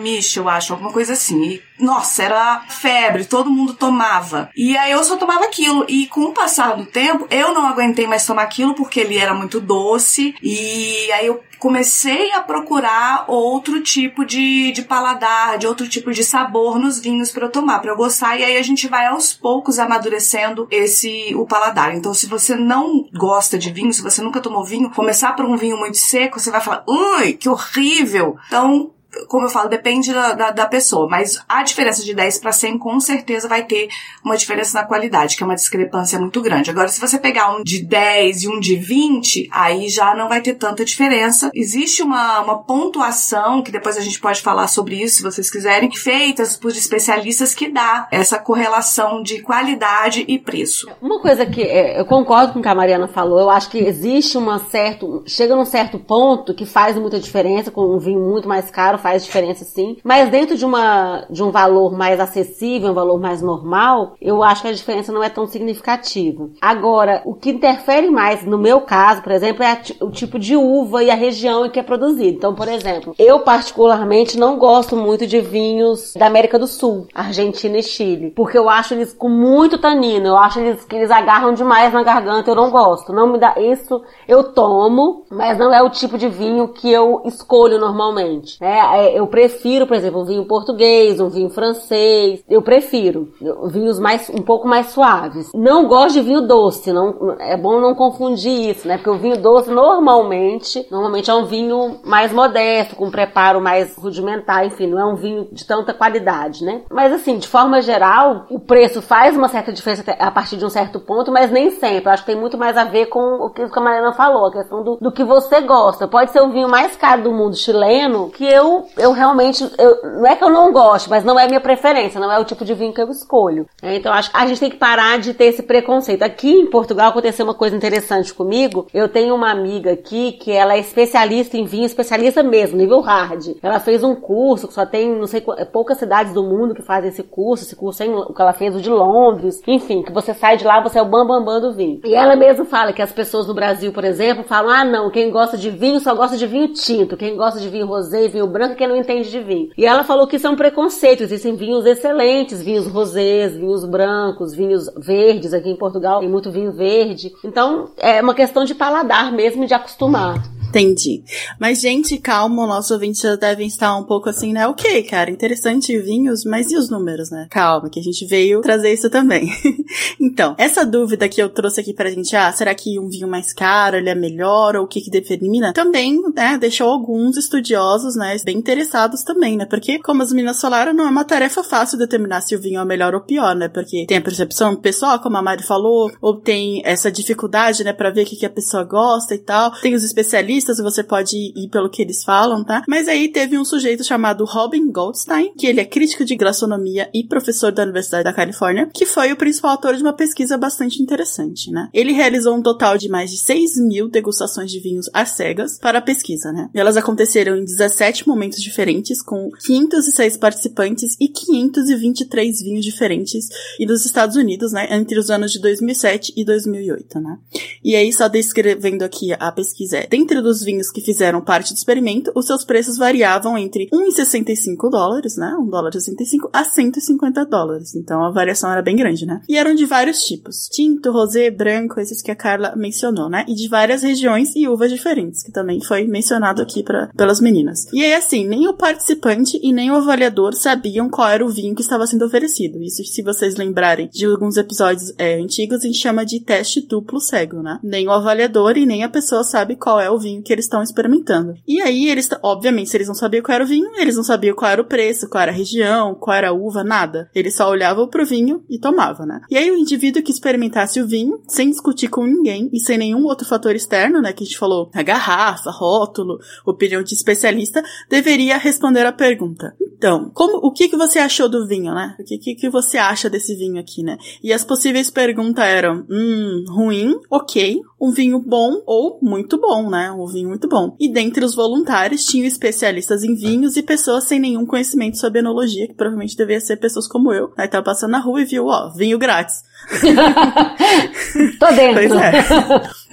Mich, 0.00 0.36
eu 0.36 0.48
acho, 0.48 0.72
alguma 0.72 0.92
coisa 0.92 1.14
assim. 1.14 1.42
E, 1.42 1.62
nossa, 1.78 2.22
era 2.22 2.60
febre, 2.68 3.24
todo 3.24 3.50
mundo 3.50 3.74
tomava. 3.74 4.50
E 4.56 4.76
aí 4.76 4.92
eu 4.92 5.02
só 5.02 5.16
tomava 5.16 5.44
aquilo. 5.44 5.84
E 5.88 6.06
com 6.06 6.24
o 6.24 6.32
passar 6.32 6.76
do 6.76 6.86
tempo, 6.86 7.26
eu 7.30 7.54
não 7.54 7.66
aguentei 7.66 8.06
mais 8.06 8.26
tomar 8.26 8.42
aquilo 8.42 8.74
porque 8.74 9.00
ele 9.00 9.16
era 9.16 9.34
muito 9.34 9.60
doce. 9.60 10.34
E 10.42 11.10
aí 11.12 11.26
eu 11.26 11.42
comecei 11.64 12.30
a 12.32 12.42
procurar 12.42 13.24
outro 13.26 13.80
tipo 13.80 14.22
de, 14.22 14.70
de 14.72 14.82
paladar, 14.82 15.56
de 15.56 15.66
outro 15.66 15.88
tipo 15.88 16.12
de 16.12 16.22
sabor 16.22 16.78
nos 16.78 17.00
vinhos 17.00 17.32
para 17.32 17.46
eu 17.46 17.50
tomar, 17.50 17.78
para 17.78 17.90
eu 17.90 17.96
gostar. 17.96 18.38
E 18.38 18.44
aí 18.44 18.58
a 18.58 18.62
gente 18.62 18.86
vai 18.86 19.06
aos 19.06 19.32
poucos 19.32 19.78
amadurecendo 19.78 20.68
esse 20.70 21.34
o 21.34 21.46
paladar. 21.46 21.94
Então, 21.94 22.12
se 22.12 22.26
você 22.26 22.54
não 22.54 23.08
gosta 23.14 23.56
de 23.56 23.72
vinho, 23.72 23.94
se 23.94 24.02
você 24.02 24.20
nunca 24.20 24.42
tomou 24.42 24.62
vinho, 24.62 24.90
começar 24.90 25.32
por 25.32 25.46
um 25.46 25.56
vinho 25.56 25.78
muito 25.78 25.96
seco, 25.96 26.38
você 26.38 26.50
vai 26.50 26.60
falar, 26.60 26.84
ui, 26.86 27.32
que 27.32 27.48
horrível. 27.48 28.36
Então, 28.46 28.90
como 29.28 29.46
eu 29.46 29.50
falo, 29.50 29.68
depende 29.68 30.12
da, 30.12 30.32
da, 30.32 30.50
da 30.50 30.66
pessoa, 30.66 31.08
mas 31.08 31.38
a 31.48 31.62
diferença 31.62 32.02
de 32.02 32.14
10 32.14 32.38
para 32.38 32.52
100 32.52 32.78
com 32.78 32.98
certeza 33.00 33.48
vai 33.48 33.64
ter 33.64 33.88
uma 34.24 34.36
diferença 34.36 34.78
na 34.78 34.86
qualidade, 34.86 35.36
que 35.36 35.42
é 35.42 35.46
uma 35.46 35.54
discrepância 35.54 36.18
muito 36.18 36.40
grande. 36.40 36.70
Agora, 36.70 36.88
se 36.88 37.00
você 37.00 37.18
pegar 37.18 37.54
um 37.54 37.62
de 37.62 37.84
10 37.84 38.42
e 38.42 38.48
um 38.48 38.60
de 38.60 38.76
20, 38.76 39.48
aí 39.52 39.88
já 39.88 40.14
não 40.14 40.28
vai 40.28 40.40
ter 40.40 40.54
tanta 40.54 40.84
diferença. 40.84 41.50
Existe 41.54 42.02
uma, 42.02 42.40
uma 42.40 42.62
pontuação, 42.62 43.62
que 43.62 43.72
depois 43.72 43.96
a 43.96 44.00
gente 44.00 44.20
pode 44.20 44.40
falar 44.42 44.66
sobre 44.66 45.02
isso, 45.02 45.16
se 45.16 45.22
vocês 45.22 45.50
quiserem, 45.50 45.90
feitas 45.94 46.56
por 46.56 46.70
especialistas 46.70 47.54
que 47.54 47.68
dá 47.68 48.08
essa 48.10 48.38
correlação 48.38 49.22
de 49.22 49.42
qualidade 49.42 50.24
e 50.26 50.38
preço. 50.38 50.88
Uma 51.00 51.20
coisa 51.20 51.46
que 51.46 51.62
é, 51.62 52.00
eu 52.00 52.04
concordo 52.04 52.52
com 52.52 52.58
o 52.58 52.62
que 52.62 52.68
a 52.68 52.74
Mariana 52.74 53.08
falou, 53.08 53.40
eu 53.40 53.50
acho 53.50 53.70
que 53.70 53.78
existe 53.78 54.36
uma 54.36 54.58
certo, 54.58 55.22
chega 55.26 55.54
num 55.54 55.64
certo 55.64 55.98
ponto 55.98 56.54
que 56.54 56.66
faz 56.66 56.96
muita 56.96 57.18
diferença, 57.20 57.70
com 57.70 57.94
um 57.94 57.98
vinho 57.98 58.20
muito 58.20 58.48
mais 58.48 58.70
caro 58.70 58.98
faz 59.04 59.22
diferença 59.22 59.66
sim, 59.66 59.98
mas 60.02 60.30
dentro 60.30 60.56
de 60.56 60.64
uma 60.64 61.26
de 61.28 61.42
um 61.42 61.50
valor 61.50 61.92
mais 61.92 62.18
acessível, 62.18 62.90
um 62.90 62.94
valor 62.94 63.20
mais 63.20 63.42
normal, 63.42 64.14
eu 64.18 64.42
acho 64.42 64.62
que 64.62 64.68
a 64.68 64.72
diferença 64.72 65.12
não 65.12 65.22
é 65.22 65.28
tão 65.28 65.46
significativa. 65.46 66.48
Agora, 66.58 67.20
o 67.26 67.34
que 67.34 67.50
interfere 67.50 68.10
mais 68.10 68.46
no 68.46 68.56
meu 68.56 68.80
caso, 68.80 69.20
por 69.20 69.30
exemplo, 69.30 69.62
é 69.62 69.78
o 70.00 70.10
tipo 70.10 70.38
de 70.38 70.56
uva 70.56 71.04
e 71.04 71.10
a 71.10 71.14
região 71.14 71.66
em 71.66 71.70
que 71.70 71.78
é 71.78 71.82
produzido. 71.82 72.38
Então, 72.38 72.54
por 72.54 72.66
exemplo, 72.66 73.14
eu 73.18 73.40
particularmente 73.40 74.38
não 74.38 74.56
gosto 74.58 74.96
muito 74.96 75.26
de 75.26 75.38
vinhos 75.38 76.14
da 76.14 76.26
América 76.26 76.58
do 76.58 76.66
Sul, 76.66 77.06
Argentina 77.14 77.76
e 77.76 77.82
Chile, 77.82 78.30
porque 78.30 78.56
eu 78.56 78.70
acho 78.70 78.94
eles 78.94 79.12
com 79.12 79.28
muito 79.28 79.76
tanino, 79.76 80.28
eu 80.28 80.36
acho 80.38 80.60
eles, 80.60 80.82
que 80.82 80.96
eles 80.96 81.10
agarram 81.10 81.52
demais 81.52 81.92
na 81.92 82.02
garganta, 82.02 82.50
eu 82.50 82.54
não 82.54 82.70
gosto. 82.70 83.12
Não 83.12 83.26
me 83.26 83.38
dá 83.38 83.54
isso, 83.58 84.00
eu 84.26 84.44
tomo, 84.54 85.26
mas 85.30 85.58
não 85.58 85.74
é 85.74 85.82
o 85.82 85.90
tipo 85.90 86.16
de 86.16 86.26
vinho 86.26 86.68
que 86.68 86.90
eu 86.90 87.20
escolho 87.26 87.78
normalmente. 87.78 88.56
É, 88.62 88.93
é 88.93 88.93
eu 89.14 89.26
prefiro, 89.26 89.86
por 89.86 89.96
exemplo, 89.96 90.20
um 90.20 90.24
vinho 90.24 90.44
português, 90.44 91.20
um 91.20 91.28
vinho 91.28 91.50
francês, 91.50 92.42
eu 92.48 92.62
prefiro 92.62 93.32
vinhos 93.66 93.98
mais 93.98 94.30
um 94.30 94.42
pouco 94.42 94.66
mais 94.66 94.88
suaves. 94.88 95.50
Não 95.54 95.86
gosto 95.86 96.14
de 96.14 96.20
vinho 96.20 96.42
doce, 96.42 96.92
não 96.92 97.36
é 97.38 97.56
bom 97.56 97.80
não 97.80 97.94
confundir 97.94 98.70
isso, 98.70 98.86
né? 98.86 98.96
Porque 98.96 99.10
o 99.10 99.18
vinho 99.18 99.36
doce 99.36 99.70
normalmente, 99.70 100.86
normalmente 100.90 101.30
é 101.30 101.34
um 101.34 101.44
vinho 101.44 102.00
mais 102.04 102.32
modesto, 102.32 102.96
com 102.96 103.10
preparo 103.10 103.60
mais 103.60 103.96
rudimentar, 103.96 104.66
enfim, 104.66 104.86
não 104.86 104.98
é 104.98 105.04
um 105.04 105.16
vinho 105.16 105.48
de 105.50 105.66
tanta 105.66 105.92
qualidade, 105.92 106.64
né? 106.64 106.82
Mas 106.90 107.12
assim, 107.12 107.38
de 107.38 107.48
forma 107.48 107.80
geral, 107.82 108.46
o 108.50 108.58
preço 108.58 109.00
faz 109.02 109.36
uma 109.36 109.48
certa 109.48 109.72
diferença 109.72 110.04
a 110.18 110.30
partir 110.30 110.56
de 110.56 110.64
um 110.64 110.70
certo 110.70 111.00
ponto, 111.00 111.32
mas 111.32 111.50
nem 111.50 111.70
sempre. 111.70 112.08
Eu 112.08 112.12
acho 112.12 112.24
que 112.24 112.32
tem 112.32 112.40
muito 112.40 112.58
mais 112.58 112.76
a 112.76 112.84
ver 112.84 113.06
com 113.06 113.20
o 113.36 113.50
que 113.50 113.62
a 113.62 113.80
Mariana 113.80 114.12
falou, 114.12 114.46
a 114.46 114.52
questão 114.52 114.82
do, 114.82 114.96
do 115.00 115.12
que 115.12 115.24
você 115.24 115.60
gosta. 115.60 116.08
Pode 116.08 116.30
ser 116.30 116.40
o 116.40 116.50
vinho 116.50 116.68
mais 116.68 116.96
caro 116.96 117.22
do 117.22 117.32
mundo 117.32 117.56
chileno, 117.56 118.30
que 118.30 118.44
eu, 118.44 118.83
eu 118.96 119.12
realmente, 119.12 119.68
eu, 119.78 120.18
não 120.18 120.26
é 120.26 120.36
que 120.36 120.44
eu 120.44 120.50
não 120.50 120.72
gosto, 120.72 121.10
mas 121.10 121.24
não 121.24 121.38
é 121.38 121.46
minha 121.46 121.60
preferência, 121.60 122.20
não 122.20 122.30
é 122.30 122.38
o 122.38 122.44
tipo 122.44 122.64
de 122.64 122.74
vinho 122.74 122.92
que 122.92 123.00
eu 123.00 123.10
escolho. 123.10 123.66
Então 123.82 124.12
acho 124.12 124.30
que 124.30 124.36
a 124.36 124.46
gente 124.46 124.60
tem 124.60 124.70
que 124.70 124.76
parar 124.76 125.18
de 125.18 125.34
ter 125.34 125.46
esse 125.46 125.62
preconceito. 125.62 126.22
Aqui 126.22 126.50
em 126.50 126.66
Portugal 126.66 127.10
aconteceu 127.10 127.44
uma 127.44 127.54
coisa 127.54 127.76
interessante 127.76 128.32
comigo. 128.32 128.86
Eu 128.92 129.08
tenho 129.08 129.34
uma 129.34 129.50
amiga 129.50 129.92
aqui 129.92 130.32
que 130.32 130.52
ela 130.52 130.74
é 130.74 130.78
especialista 130.78 131.56
em 131.56 131.64
vinho, 131.64 131.86
especialista 131.86 132.42
mesmo, 132.42 132.76
nível 132.76 133.00
hard. 133.00 133.56
Ela 133.62 133.80
fez 133.80 134.02
um 134.02 134.14
curso 134.14 134.68
que 134.68 134.74
só 134.74 134.86
tem, 134.86 135.14
não 135.14 135.26
sei, 135.26 135.42
poucas 135.72 135.98
cidades 135.98 136.32
do 136.32 136.42
mundo 136.42 136.74
que 136.74 136.82
fazem 136.82 137.10
esse 137.10 137.22
curso. 137.22 137.64
Esse 137.64 137.76
curso 137.76 138.02
é 138.02 138.06
o 138.06 138.32
que 138.32 138.40
ela 138.40 138.52
fez 138.52 138.74
o 138.74 138.80
de 138.80 138.90
Londres. 138.90 139.60
Enfim, 139.66 140.02
que 140.02 140.12
você 140.12 140.34
sai 140.34 140.56
de 140.56 140.64
lá, 140.64 140.80
você 140.80 140.98
é 140.98 141.02
o 141.02 141.04
bambambam 141.04 141.44
bam, 141.44 141.60
bam 141.60 141.60
do 141.60 141.72
vinho. 141.72 142.00
E 142.04 142.14
ela 142.14 142.36
mesma 142.36 142.64
fala 142.64 142.92
que 142.92 143.02
as 143.02 143.12
pessoas 143.12 143.46
no 143.46 143.54
Brasil, 143.54 143.92
por 143.92 144.04
exemplo, 144.04 144.44
falam: 144.44 144.70
ah, 144.70 144.84
não, 144.84 145.10
quem 145.10 145.30
gosta 145.30 145.56
de 145.56 145.70
vinho 145.70 146.00
só 146.00 146.14
gosta 146.14 146.36
de 146.36 146.46
vinho 146.46 146.72
tinto. 146.72 147.16
Quem 147.16 147.36
gosta 147.36 147.60
de 147.60 147.68
vinho 147.68 147.86
rosé 147.86 148.24
e 148.24 148.28
vinho 148.28 148.46
branco 148.46 148.73
é 148.74 148.76
quem 148.76 148.88
não 148.88 148.96
entende 148.96 149.30
de 149.30 149.40
vinho. 149.40 149.70
E 149.76 149.86
ela 149.86 150.04
falou 150.04 150.26
que 150.26 150.36
isso 150.36 150.46
é 150.46 150.50
um 150.50 150.56
preconceito. 150.56 151.22
Existem 151.22 151.56
vinhos 151.56 151.86
excelentes, 151.86 152.62
vinhos 152.62 152.86
rosés, 152.86 153.56
vinhos 153.56 153.84
brancos, 153.84 154.54
vinhos 154.54 154.90
verdes. 154.96 155.54
Aqui 155.54 155.70
em 155.70 155.76
Portugal 155.76 156.20
tem 156.20 156.28
muito 156.28 156.50
vinho 156.50 156.72
verde. 156.72 157.32
Então, 157.44 157.90
é 157.96 158.20
uma 158.20 158.34
questão 158.34 158.64
de 158.64 158.74
paladar 158.74 159.32
mesmo 159.32 159.66
de 159.66 159.74
acostumar. 159.74 160.42
Entendi. 160.74 161.22
Mas, 161.56 161.80
gente, 161.80 162.18
calma, 162.18 162.66
nossos 162.66 162.90
ouvintes 162.90 163.20
já 163.20 163.36
devem 163.36 163.68
estar 163.68 163.96
um 163.96 164.02
pouco 164.02 164.28
assim, 164.28 164.52
né? 164.52 164.66
Ok, 164.66 165.04
cara, 165.04 165.30
interessante 165.30 165.96
vinhos, 166.00 166.44
mas 166.44 166.72
e 166.72 166.76
os 166.76 166.90
números, 166.90 167.30
né? 167.30 167.46
Calma, 167.48 167.88
que 167.88 168.00
a 168.00 168.02
gente 168.02 168.26
veio 168.26 168.60
trazer 168.60 168.92
isso 168.92 169.08
também. 169.08 169.48
então, 170.20 170.56
essa 170.58 170.84
dúvida 170.84 171.28
que 171.28 171.40
eu 171.40 171.48
trouxe 171.48 171.80
aqui 171.80 171.94
pra 171.94 172.10
gente, 172.10 172.34
ah, 172.34 172.50
será 172.50 172.74
que 172.74 172.98
um 172.98 173.08
vinho 173.08 173.28
mais 173.28 173.52
caro, 173.52 173.96
ele 173.96 174.10
é 174.10 174.16
melhor, 174.16 174.74
ou 174.74 174.84
o 174.84 174.88
que 174.88 175.00
que 175.00 175.10
determina? 175.10 175.72
Também, 175.72 176.20
né, 176.34 176.58
deixou 176.58 176.90
alguns 176.90 177.36
estudiosos, 177.36 178.16
né, 178.16 178.36
bem 178.44 178.58
interessados 178.58 179.22
também, 179.22 179.56
né? 179.56 179.66
Porque, 179.66 180.00
como 180.00 180.24
as 180.24 180.32
meninas 180.32 180.60
falaram, 180.60 180.92
não 180.92 181.06
é 181.06 181.10
uma 181.10 181.24
tarefa 181.24 181.62
fácil 181.62 181.96
determinar 181.98 182.40
se 182.40 182.56
o 182.56 182.60
vinho 182.60 182.80
é 182.80 182.84
melhor 182.84 183.14
ou 183.14 183.20
pior, 183.20 183.54
né? 183.54 183.68
Porque 183.68 184.06
tem 184.08 184.16
a 184.16 184.22
percepção 184.22 184.74
pessoal, 184.74 185.20
como 185.20 185.36
a 185.36 185.42
Mari 185.42 185.62
falou, 185.62 186.10
ou 186.20 186.34
tem 186.40 186.82
essa 186.84 187.12
dificuldade, 187.12 187.84
né, 187.84 187.92
pra 187.92 188.10
ver 188.10 188.22
o 188.22 188.26
que, 188.26 188.34
que 188.34 188.46
a 188.46 188.50
pessoa 188.50 188.82
gosta 188.82 189.36
e 189.36 189.38
tal. 189.38 189.70
Tem 189.80 189.94
os 189.94 190.02
especialistas 190.02 190.63
você 190.72 191.02
pode 191.02 191.36
ir 191.36 191.68
pelo 191.68 191.90
que 191.90 192.02
eles 192.02 192.24
falam, 192.24 192.64
tá? 192.64 192.82
Mas 192.88 193.08
aí 193.08 193.28
teve 193.28 193.58
um 193.58 193.64
sujeito 193.64 194.04
chamado 194.04 194.44
Robin 194.44 194.90
Goldstein, 194.90 195.52
que 195.56 195.66
ele 195.66 195.80
é 195.80 195.84
crítico 195.84 196.24
de 196.24 196.36
gastronomia 196.36 197.10
e 197.12 197.24
professor 197.24 197.72
da 197.72 197.82
Universidade 197.82 198.24
da 198.24 198.32
Califórnia, 198.32 198.88
que 198.92 199.06
foi 199.06 199.32
o 199.32 199.36
principal 199.36 199.72
autor 199.72 199.96
de 199.96 200.02
uma 200.02 200.12
pesquisa 200.12 200.56
bastante 200.56 201.02
interessante, 201.02 201.70
né? 201.70 201.88
Ele 201.92 202.12
realizou 202.12 202.54
um 202.54 202.62
total 202.62 202.96
de 202.96 203.08
mais 203.08 203.30
de 203.30 203.38
6 203.38 203.76
mil 203.86 204.08
degustações 204.08 204.70
de 204.70 204.80
vinhos 204.80 205.10
às 205.12 205.30
cegas 205.30 205.78
para 205.78 205.98
a 205.98 206.02
pesquisa, 206.02 206.52
né? 206.52 206.70
E 206.74 206.80
elas 206.80 206.96
aconteceram 206.96 207.56
em 207.56 207.64
17 207.64 208.26
momentos 208.28 208.62
diferentes, 208.62 209.22
com 209.22 209.50
506 209.64 210.36
participantes 210.36 211.16
e 211.20 211.28
523 211.28 212.62
vinhos 212.62 212.84
diferentes 212.84 213.48
e 213.78 213.86
dos 213.86 214.04
Estados 214.04 214.36
Unidos, 214.36 214.72
né? 214.72 214.88
Entre 214.90 215.18
os 215.18 215.30
anos 215.30 215.52
de 215.52 215.60
2007 215.60 216.32
e 216.36 216.44
2008, 216.44 217.20
né? 217.20 217.38
E 217.82 217.94
aí, 217.96 218.12
só 218.12 218.28
descrevendo 218.28 219.02
aqui 219.02 219.32
a 219.32 219.52
pesquisa, 219.52 219.98
é, 219.98 220.06
dentro 220.06 220.42
dos 220.44 220.62
vinhos 220.62 220.90
que 220.90 221.00
fizeram 221.00 221.40
parte 221.40 221.72
do 221.72 221.76
experimento, 221.76 222.30
os 222.34 222.46
seus 222.46 222.64
preços 222.64 222.96
variavam 222.96 223.58
entre 223.58 223.88
1,65 223.92 224.90
dólares, 224.90 225.36
né? 225.36 225.56
1 225.58 225.66
dólar 225.66 225.90
e 225.90 226.00
65 226.00 226.50
a 226.52 226.62
150 226.62 227.44
dólares. 227.46 227.94
Então 227.94 228.22
a 228.22 228.30
variação 228.30 228.70
era 228.70 228.82
bem 228.82 228.94
grande, 228.94 229.26
né? 229.26 229.40
E 229.48 229.56
eram 229.56 229.74
de 229.74 229.84
vários 229.86 230.22
tipos: 230.22 230.68
tinto, 230.70 231.10
rosé, 231.10 231.50
branco, 231.50 231.98
esses 231.98 232.22
que 232.22 232.30
a 232.30 232.36
Carla 232.36 232.74
mencionou, 232.76 233.28
né? 233.28 233.44
E 233.48 233.54
de 233.54 233.68
várias 233.68 234.02
regiões 234.02 234.54
e 234.54 234.68
uvas 234.68 234.92
diferentes, 234.92 235.42
que 235.42 235.50
também 235.50 235.80
foi 235.82 236.04
mencionado 236.04 236.62
aqui 236.62 236.82
pra, 236.82 237.08
pelas 237.16 237.40
meninas. 237.40 237.86
E 237.92 238.04
aí, 238.04 238.14
assim, 238.14 238.46
nem 238.46 238.68
o 238.68 238.74
participante 238.74 239.58
e 239.62 239.72
nem 239.72 239.90
o 239.90 239.96
avaliador 239.96 240.54
sabiam 240.54 241.08
qual 241.08 241.28
era 241.28 241.44
o 241.44 241.48
vinho 241.48 241.74
que 241.74 241.82
estava 241.82 242.06
sendo 242.06 242.24
oferecido. 242.24 242.82
Isso, 242.82 243.04
se 243.04 243.22
vocês 243.22 243.56
lembrarem 243.56 244.08
de 244.12 244.26
alguns 244.26 244.56
episódios 244.56 245.12
é, 245.18 245.34
antigos, 245.40 245.80
a 245.80 245.86
gente 245.86 245.98
chama 245.98 246.24
de 246.24 246.40
teste 246.40 246.80
duplo 246.80 247.20
cego, 247.20 247.62
né? 247.62 247.78
Nem 247.82 248.06
o 248.06 248.12
avaliador 248.12 248.76
e 248.76 248.86
nem 248.86 249.02
a 249.02 249.08
pessoa 249.08 249.42
sabe 249.44 249.76
qual 249.76 250.00
é 250.00 250.10
o 250.10 250.18
vinho 250.18 250.33
que 250.42 250.52
eles 250.52 250.64
estão 250.64 250.82
experimentando. 250.82 251.54
E 251.66 251.80
aí, 251.80 252.08
eles, 252.08 252.28
obviamente, 252.42 252.90
se 252.90 252.96
eles 252.96 253.08
não 253.08 253.14
sabiam 253.14 253.42
qual 253.42 253.54
era 253.54 253.64
o 253.64 253.66
vinho, 253.66 253.90
eles 253.96 254.16
não 254.16 254.24
sabiam 254.24 254.54
qual 254.54 254.70
era 254.70 254.82
o 254.82 254.86
preço, 254.86 255.28
qual 255.28 255.42
era 255.42 255.52
a 255.52 255.54
região, 255.54 256.14
qual 256.14 256.36
era 256.36 256.48
a 256.48 256.52
uva, 256.52 256.84
nada. 256.84 257.30
Eles 257.34 257.54
só 257.54 257.68
olhavam 257.68 258.08
pro 258.08 258.26
vinho 258.26 258.64
e 258.68 258.78
tomavam, 258.78 259.26
né? 259.26 259.40
E 259.50 259.56
aí, 259.56 259.70
o 259.70 259.76
indivíduo 259.76 260.22
que 260.22 260.32
experimentasse 260.32 261.00
o 261.00 261.06
vinho, 261.06 261.40
sem 261.48 261.70
discutir 261.70 262.08
com 262.08 262.26
ninguém 262.26 262.70
e 262.72 262.80
sem 262.80 262.98
nenhum 262.98 263.24
outro 263.24 263.46
fator 263.46 263.74
externo, 263.74 264.20
né, 264.20 264.32
que 264.32 264.42
a 264.42 264.46
gente 264.46 264.58
falou, 264.58 264.90
a 264.94 265.02
garrafa, 265.02 265.70
rótulo, 265.70 266.38
opinião 266.66 267.02
de 267.02 267.14
especialista, 267.14 267.82
deveria 268.08 268.56
responder 268.56 269.06
a 269.06 269.12
pergunta. 269.12 269.74
Então, 269.96 270.30
como, 270.34 270.58
o 270.58 270.70
que 270.70 270.88
que 270.88 270.96
você 270.96 271.18
achou 271.18 271.48
do 271.48 271.66
vinho, 271.66 271.94
né? 271.94 272.14
O 272.20 272.24
que 272.24 272.36
que, 272.36 272.54
que 272.54 272.68
você 272.68 272.98
acha 272.98 273.30
desse 273.30 273.54
vinho 273.56 273.80
aqui, 273.80 274.02
né? 274.02 274.18
E 274.42 274.52
as 274.52 274.64
possíveis 274.64 275.10
perguntas 275.10 275.64
eram, 275.64 276.04
hum, 276.10 276.64
ruim, 276.68 277.18
ok, 277.30 277.80
um 278.04 278.10
vinho 278.10 278.38
bom 278.38 278.82
ou 278.86 279.18
muito 279.22 279.58
bom, 279.58 279.88
né? 279.88 280.12
Um 280.12 280.26
vinho 280.26 280.50
muito 280.50 280.68
bom. 280.68 280.94
E 281.00 281.10
dentre 281.10 281.42
os 281.42 281.54
voluntários 281.54 282.26
tinham 282.26 282.46
especialistas 282.46 283.24
em 283.24 283.34
vinhos 283.34 283.78
e 283.78 283.82
pessoas 283.82 284.24
sem 284.24 284.38
nenhum 284.38 284.66
conhecimento 284.66 285.16
sobre 285.18 285.38
enologia, 285.38 285.86
que 285.86 285.94
provavelmente 285.94 286.36
devia 286.36 286.60
ser 286.60 286.76
pessoas 286.76 287.08
como 287.08 287.32
eu. 287.32 287.50
Aí 287.56 287.66
tava 287.66 287.82
passando 287.82 288.10
na 288.10 288.18
rua 288.18 288.42
e 288.42 288.44
viu, 288.44 288.66
ó, 288.66 288.92
vinho 288.94 289.18
grátis. 289.18 289.62
Tô 291.58 291.66
dentro. 291.72 291.94
Pois 291.94 292.12
é. 292.12 292.32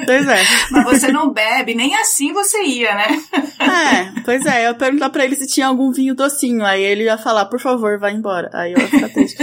Pois 0.06 0.28
é. 0.28 0.40
Mas 0.72 0.84
você 0.84 1.12
não 1.12 1.32
bebe, 1.32 1.74
nem 1.74 1.96
assim 1.96 2.34
você 2.34 2.62
ia, 2.64 2.94
né? 2.94 3.08
É, 3.60 4.22
pois 4.26 4.46
é. 4.46 4.66
Eu 4.66 4.72
ia 4.72 4.74
perguntar 4.74 5.10
pra 5.10 5.24
ele 5.24 5.38
se 5.38 5.48
tinha 5.48 5.68
algum 5.68 5.92
vinho 5.92 6.16
docinho. 6.16 6.66
Aí 6.66 6.84
ele 6.84 7.04
ia 7.04 7.18
falar, 7.18 7.46
por 7.46 7.62
favor, 7.62 7.98
vai 7.98 8.14
embora. 8.14 8.50
Aí 8.54 8.74
eu 8.74 8.80
ia 8.80 8.88
ficar 8.88 9.10
triste. 9.10 9.38